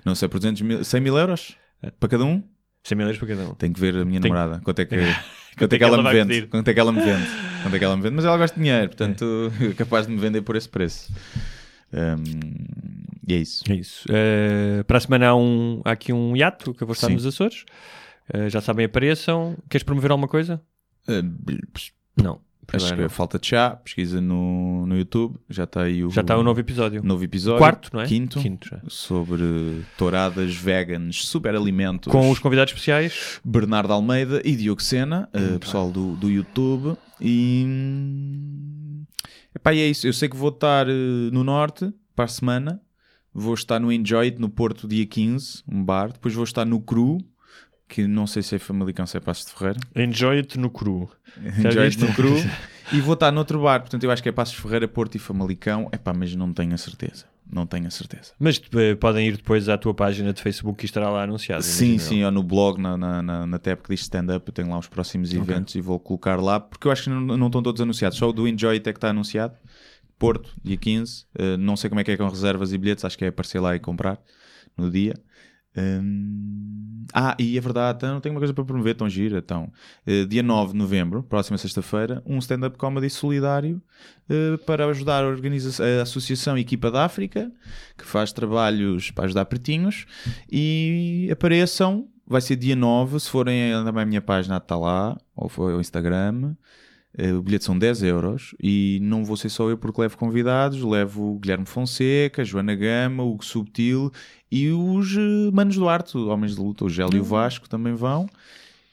não 0.04 0.14
sei, 0.14 0.28
por 0.28 0.38
200 0.38 0.62
mil, 0.62 0.84
100 0.84 1.00
mil 1.00 1.18
euros 1.18 1.56
para 1.98 2.08
cada 2.08 2.24
um, 2.24 2.42
100 2.84 2.96
mil 2.96 3.06
euros 3.06 3.18
para 3.18 3.28
cada 3.28 3.48
um. 3.50 3.54
tenho 3.54 3.72
que 3.74 3.80
ver 3.80 3.96
a 3.96 4.04
minha 4.04 4.20
Tem- 4.20 4.30
namorada. 4.30 4.60
Quanto 4.62 4.78
é 4.80 4.84
que, 4.84 4.96
quanto 5.58 5.72
é 5.72 5.78
que 5.78 5.84
ela 5.84 6.02
me 6.02 6.12
vende? 6.12 6.46
Quanto 6.46 6.68
é 6.68 6.74
que 6.74 6.80
ela 6.80 6.92
me 6.92 7.00
vende? 7.02 7.26
Quanto 7.66 7.74
é 7.74 7.78
que 7.80 7.84
ela 7.84 7.96
me 7.96 8.02
vende? 8.04 8.14
Mas 8.14 8.24
ela 8.24 8.38
gosta 8.38 8.56
de 8.56 8.62
dinheiro, 8.62 8.86
portanto, 8.86 9.52
é 9.60 9.74
capaz 9.74 10.06
de 10.06 10.12
me 10.12 10.20
vender 10.20 10.40
por 10.42 10.54
esse 10.54 10.68
preço. 10.68 11.12
Um, 11.92 12.22
e 13.26 13.34
é 13.34 13.38
isso. 13.38 13.64
É 13.68 13.74
isso. 13.74 14.06
Eh, 14.08 14.84
para 14.84 14.98
a 14.98 15.00
semana 15.00 15.26
há, 15.26 15.34
um, 15.34 15.82
há 15.84 15.90
aqui 15.90 16.12
um 16.12 16.36
hiato 16.36 16.72
que 16.72 16.84
eu 16.84 16.86
vou 16.86 16.94
estar 16.94 17.08
Sim. 17.08 17.14
nos 17.14 17.26
Açores. 17.26 17.64
Eh, 18.32 18.48
já 18.48 18.60
sabem, 18.60 18.86
apareçam. 18.86 19.56
Queres 19.68 19.82
promover 19.82 20.12
alguma 20.12 20.28
coisa? 20.28 20.62
Uh, 21.08 21.22
Não. 22.16 22.40
Acho 22.72 22.96
que 22.96 23.08
falta 23.08 23.38
de 23.38 23.46
chá, 23.46 23.70
pesquisa 23.70 24.20
no, 24.20 24.86
no 24.86 24.96
YouTube, 24.96 25.36
já 25.48 25.64
está 25.64 25.82
aí 25.82 26.04
o, 26.04 26.10
Já 26.10 26.20
está 26.22 26.36
o 26.36 26.42
novo 26.42 26.58
episódio. 26.58 27.02
novo 27.04 27.22
episódio. 27.22 27.58
Quarto, 27.58 27.90
não 27.92 28.00
é? 28.00 28.06
Quinto. 28.06 28.40
Quinto 28.40 28.68
já. 28.68 28.80
Sobre 28.88 29.82
touradas 29.96 30.54
veganas, 30.54 31.24
super 31.24 31.54
alimentos. 31.54 32.10
Com 32.10 32.30
os 32.30 32.38
convidados 32.38 32.72
especiais. 32.72 33.40
Bernardo 33.44 33.92
Almeida 33.92 34.40
e 34.44 34.56
Diogo 34.56 34.82
Sena, 34.82 35.28
uh, 35.34 35.58
pessoal 35.58 35.90
do, 35.90 36.16
do 36.16 36.30
YouTube. 36.30 36.96
E, 37.20 37.66
epá, 39.54 39.72
e 39.72 39.80
é 39.80 39.88
isso. 39.88 40.06
Eu 40.06 40.12
sei 40.12 40.28
que 40.28 40.36
vou 40.36 40.50
estar 40.50 40.88
uh, 40.88 41.30
no 41.32 41.44
Norte 41.44 41.92
para 42.14 42.24
a 42.24 42.28
semana. 42.28 42.80
Vou 43.32 43.52
estar 43.52 43.78
no 43.78 43.92
Enjoy 43.92 44.34
no 44.38 44.48
Porto, 44.48 44.88
dia 44.88 45.04
15, 45.04 45.62
um 45.70 45.84
bar. 45.84 46.10
Depois 46.12 46.34
vou 46.34 46.44
estar 46.44 46.64
no 46.64 46.80
Cru, 46.80 47.18
que 47.88 48.06
não 48.06 48.26
sei 48.26 48.42
se 48.42 48.56
é 48.56 48.58
Famalicão, 48.58 49.06
se 49.06 49.16
é 49.16 49.20
Passos 49.20 49.46
de 49.46 49.52
Ferreira. 49.52 49.80
Enjoy 49.94 50.36
it 50.38 50.58
no 50.58 50.70
cru. 50.70 51.10
Enjoy? 51.58 51.84
It 51.84 52.00
no 52.00 52.12
Cru. 52.14 52.34
e 52.92 53.00
vou 53.00 53.14
estar 53.14 53.30
noutro 53.30 53.62
bar. 53.62 53.80
Portanto, 53.80 54.04
eu 54.04 54.10
acho 54.10 54.22
que 54.22 54.28
é 54.28 54.32
Passos 54.32 54.56
de 54.56 54.62
Ferreira, 54.62 54.88
Porto 54.88 55.14
e 55.14 55.18
Famalicão. 55.18 55.88
Epá, 55.92 56.12
mas 56.12 56.34
não 56.34 56.52
tenho 56.52 56.74
a 56.74 56.78
certeza. 56.78 57.24
Não 57.50 57.64
tenho 57.64 57.86
a 57.86 57.90
certeza. 57.90 58.32
Mas 58.40 58.60
eh, 58.74 58.96
podem 58.96 59.28
ir 59.28 59.36
depois 59.36 59.68
à 59.68 59.78
tua 59.78 59.94
página 59.94 60.32
de 60.32 60.42
Facebook 60.42 60.80
que 60.80 60.84
estará 60.84 61.08
lá 61.08 61.22
anunciado. 61.22 61.62
Sim, 61.62 61.96
sim, 61.96 62.24
ou 62.24 62.30
no 62.32 62.42
blog, 62.42 62.80
na, 62.80 62.96
na, 62.96 63.22
na, 63.22 63.46
na 63.46 63.58
tab 63.58 63.78
que 63.82 63.90
diz 63.90 64.00
stand-up, 64.00 64.44
eu 64.48 64.52
tenho 64.52 64.68
lá 64.68 64.78
os 64.78 64.88
próximos 64.88 65.32
eventos 65.32 65.76
e 65.76 65.80
vou 65.80 66.00
colocar 66.00 66.40
lá, 66.40 66.58
porque 66.58 66.88
eu 66.88 66.92
acho 66.92 67.04
que 67.04 67.10
não, 67.10 67.20
não 67.20 67.46
estão 67.46 67.62
todos 67.62 67.80
anunciados, 67.80 68.18
só 68.18 68.28
o 68.28 68.32
do 68.32 68.48
Enjoy 68.48 68.74
It 68.74 68.88
é 68.88 68.92
que 68.92 68.96
está 68.96 69.10
anunciado. 69.10 69.54
Porto, 70.18 70.50
dia 70.64 70.76
15. 70.76 71.26
Uh, 71.38 71.56
não 71.56 71.76
sei 71.76 71.88
como 71.88 72.00
é 72.00 72.04
que 72.04 72.10
é 72.10 72.16
com 72.16 72.26
reservas 72.26 72.72
e 72.72 72.78
bilhetes, 72.78 73.04
acho 73.04 73.16
que 73.16 73.24
é 73.24 73.28
aparecer 73.28 73.60
lá 73.60 73.76
e 73.76 73.78
comprar 73.78 74.18
no 74.76 74.90
dia. 74.90 75.14
Hum, 75.76 77.04
Ah, 77.12 77.36
e 77.38 77.56
é 77.56 77.60
verdade, 77.60 77.98
então, 77.98 78.20
tenho 78.20 78.34
uma 78.34 78.40
coisa 78.40 78.52
para 78.52 78.64
promover, 78.64 78.94
tão 78.96 79.08
gira. 79.08 79.38
Então, 79.38 79.72
Uh, 80.06 80.26
dia 80.26 80.42
9 80.42 80.72
de 80.72 80.78
novembro, 80.78 81.22
próxima 81.22 81.56
sexta-feira, 81.56 82.22
um 82.26 82.38
stand-up 82.38 82.76
comedy 82.76 83.08
solidário 83.08 83.80
uh, 84.28 84.58
para 84.64 84.86
ajudar 84.86 85.24
a, 85.24 85.26
organiza- 85.28 85.82
a 85.84 86.02
Associação 86.02 86.58
Equipa 86.58 86.90
da 86.90 87.04
África, 87.04 87.50
que 87.96 88.04
faz 88.04 88.32
trabalhos 88.32 89.10
para 89.12 89.24
ajudar 89.24 89.44
pretinhos. 89.46 90.04
E 90.50 91.28
apareçam, 91.32 92.08
vai 92.26 92.40
ser 92.40 92.56
dia 92.56 92.76
9, 92.76 93.18
se 93.20 93.30
forem 93.30 93.72
também 93.84 94.02
a 94.02 94.06
minha 94.06 94.22
página, 94.22 94.56
está 94.58 94.76
lá, 94.76 95.16
ou 95.34 95.48
foi 95.48 95.72
ao 95.74 95.80
Instagram. 95.80 96.54
Eh, 97.18 97.32
O 97.32 97.42
bilhete 97.42 97.64
são 97.64 97.78
10 97.78 98.02
euros 98.02 98.54
e 98.62 98.98
não 99.02 99.24
vou 99.24 99.36
ser 99.36 99.48
só 99.48 99.68
eu 99.70 99.78
porque 99.78 100.00
levo 100.00 100.16
convidados, 100.18 100.82
levo 100.82 101.34
o 101.34 101.38
Guilherme 101.38 101.64
Fonseca, 101.66 102.44
Joana 102.44 102.74
Gama, 102.74 103.22
o 103.22 103.32
Hugo 103.32 103.44
Subtil 103.44 104.12
e 104.52 104.70
os 104.70 105.16
eh, 105.16 105.50
Manos 105.52 105.76
do 105.76 105.88
Arte, 105.88 106.16
Homens 106.18 106.54
de 106.54 106.60
Luta, 106.60 106.84
o 106.84 106.90
Gélio 106.90 107.16
e 107.16 107.20
o 107.20 107.24
Vasco 107.24 107.68
também 107.68 107.94
vão. 107.94 108.26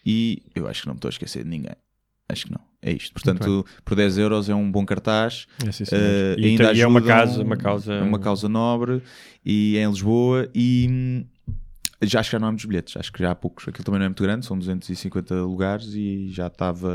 E 0.06 0.42
eu 0.56 0.68
acho 0.68 0.82
que 0.82 0.88
não 0.88 0.94
me 0.94 0.98
estou 0.98 1.10
a 1.10 1.12
esquecer 1.12 1.44
de 1.44 1.50
ninguém. 1.50 1.76
Acho 2.30 2.46
que 2.46 2.52
não. 2.52 2.60
É 2.82 2.92
isto. 2.92 3.14
Portanto, 3.14 3.66
por 3.86 3.96
10 3.96 4.18
euros 4.18 4.50
é 4.50 4.56
um 4.56 4.70
bom 4.70 4.86
cartaz. 4.86 5.46
É, 5.66 5.72
sim, 5.72 5.86
sim. 5.86 5.96
Eh, 5.96 6.36
e, 6.38 6.46
ainda 6.48 6.68
tem- 6.70 6.78
e 6.78 6.82
é 6.82 6.88
uma 6.88 7.02
causa, 7.02 7.42
uma 7.44 7.56
causa. 7.58 7.94
é 7.94 8.02
uma 8.02 8.20
causa 8.20 8.50
nobre 8.50 9.02
e 9.46 9.78
é 9.78 9.84
em 9.84 9.90
Lisboa 9.90 10.50
e 10.54 10.88
hum, 10.90 11.26
já 12.06 12.20
acho 12.20 12.30
que 12.30 12.36
já 12.36 12.40
não 12.40 12.48
há 12.48 12.52
muitos 12.52 12.66
bilhetes, 12.66 12.98
acho 12.98 13.12
que 13.12 13.20
já 13.20 13.32
há 13.32 13.36
poucos. 13.36 13.68
Aquilo 13.68 13.84
também 13.84 14.00
não 14.00 14.06
é 14.06 14.10
muito 14.10 14.24
grande, 14.24 14.46
são 14.46 14.58
250 14.58 15.36
lugares 15.36 15.94
e 15.94 16.30
já 16.30 16.48
estava, 16.48 16.90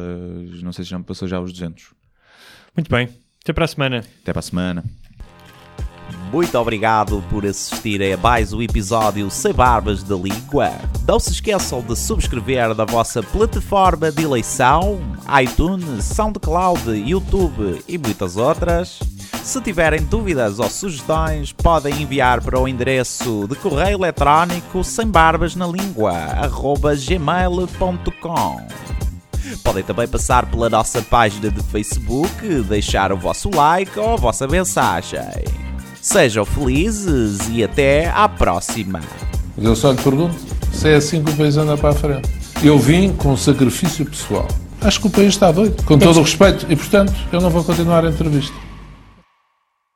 não 0.62 0.72
sei 0.72 0.85
se 0.85 0.90
já 0.90 0.98
me 0.98 1.05
passou 1.05 1.26
já 1.28 1.40
os 1.40 1.52
200. 1.52 1.94
Muito 2.76 2.90
bem. 2.90 3.09
Até 3.43 3.52
para 3.52 3.64
a 3.64 3.68
semana. 3.68 3.98
Até 4.22 4.32
para 4.32 4.40
a 4.40 4.43
semana. 4.43 4.85
Muito 6.32 6.59
obrigado 6.59 7.24
por 7.30 7.47
assistirem 7.47 8.12
a 8.12 8.16
mais 8.16 8.52
um 8.52 8.60
episódio 8.60 9.30
Sem 9.30 9.52
Barbas 9.52 10.02
da 10.02 10.14
Língua. 10.14 10.72
Não 11.06 11.18
se 11.18 11.30
esqueçam 11.30 11.80
de 11.80 11.97
subscrever 11.97 12.74
na 12.74 12.85
vossa 12.85 13.22
plataforma 13.22 14.12
de 14.12 14.24
eleição, 14.24 15.01
iTunes, 15.43 16.05
SoundCloud, 16.05 16.90
YouTube 16.90 17.82
e 17.89 17.97
muitas 17.97 18.36
outras. 18.36 18.98
Se 19.43 19.60
tiverem 19.62 20.02
dúvidas 20.02 20.59
ou 20.59 20.68
sugestões, 20.68 21.52
podem 21.52 22.02
enviar 22.02 22.43
para 22.43 22.60
o 22.60 22.68
endereço 22.68 23.47
de 23.48 23.56
correio 23.56 23.97
eletrónico 23.97 24.85
sem 24.85 25.06
barbas 25.06 25.56
na 25.56 25.66
língua, 25.66 26.12
gmail.com. 27.06 28.66
Podem 29.64 29.82
também 29.82 30.06
passar 30.06 30.44
pela 30.44 30.68
nossa 30.68 31.01
página 31.01 31.51
de 31.51 31.62
Facebook, 31.62 32.62
deixar 32.64 33.10
o 33.12 33.16
vosso 33.16 33.48
like 33.48 33.98
ou 33.98 34.12
a 34.12 34.16
vossa 34.16 34.47
mensagem. 34.47 35.20
Sejam 36.10 36.43
felizes 36.47 37.51
e 37.51 37.62
até 37.62 38.09
à 38.09 38.26
próxima. 38.26 39.02
Mas 39.55 39.66
eu 39.66 39.76
só 39.76 39.93
lhe 39.93 39.98
pergunto 39.98 40.36
se 40.72 40.89
é 40.89 40.94
assim 40.94 41.22
que 41.22 41.30
o 41.30 41.36
país 41.36 41.55
anda 41.59 41.76
para 41.76 41.90
a 41.90 41.93
frente. 41.93 42.26
Eu 42.62 42.78
vim 42.78 43.12
com 43.12 43.36
sacrifício 43.36 44.06
pessoal. 44.06 44.48
Acho 44.80 45.02
que 45.02 45.06
o 45.09 45.10
país 45.10 45.28
está 45.28 45.52
doido, 45.52 45.82
com 45.82 45.98
todo 45.98 46.18
o 46.18 46.22
respeito, 46.22 46.64
e 46.70 46.74
portanto 46.74 47.12
eu 47.30 47.43
não 47.43 47.51
vou 47.51 47.62
continuar 47.62 48.06
a 48.06 48.09
entrevista. 48.09 48.56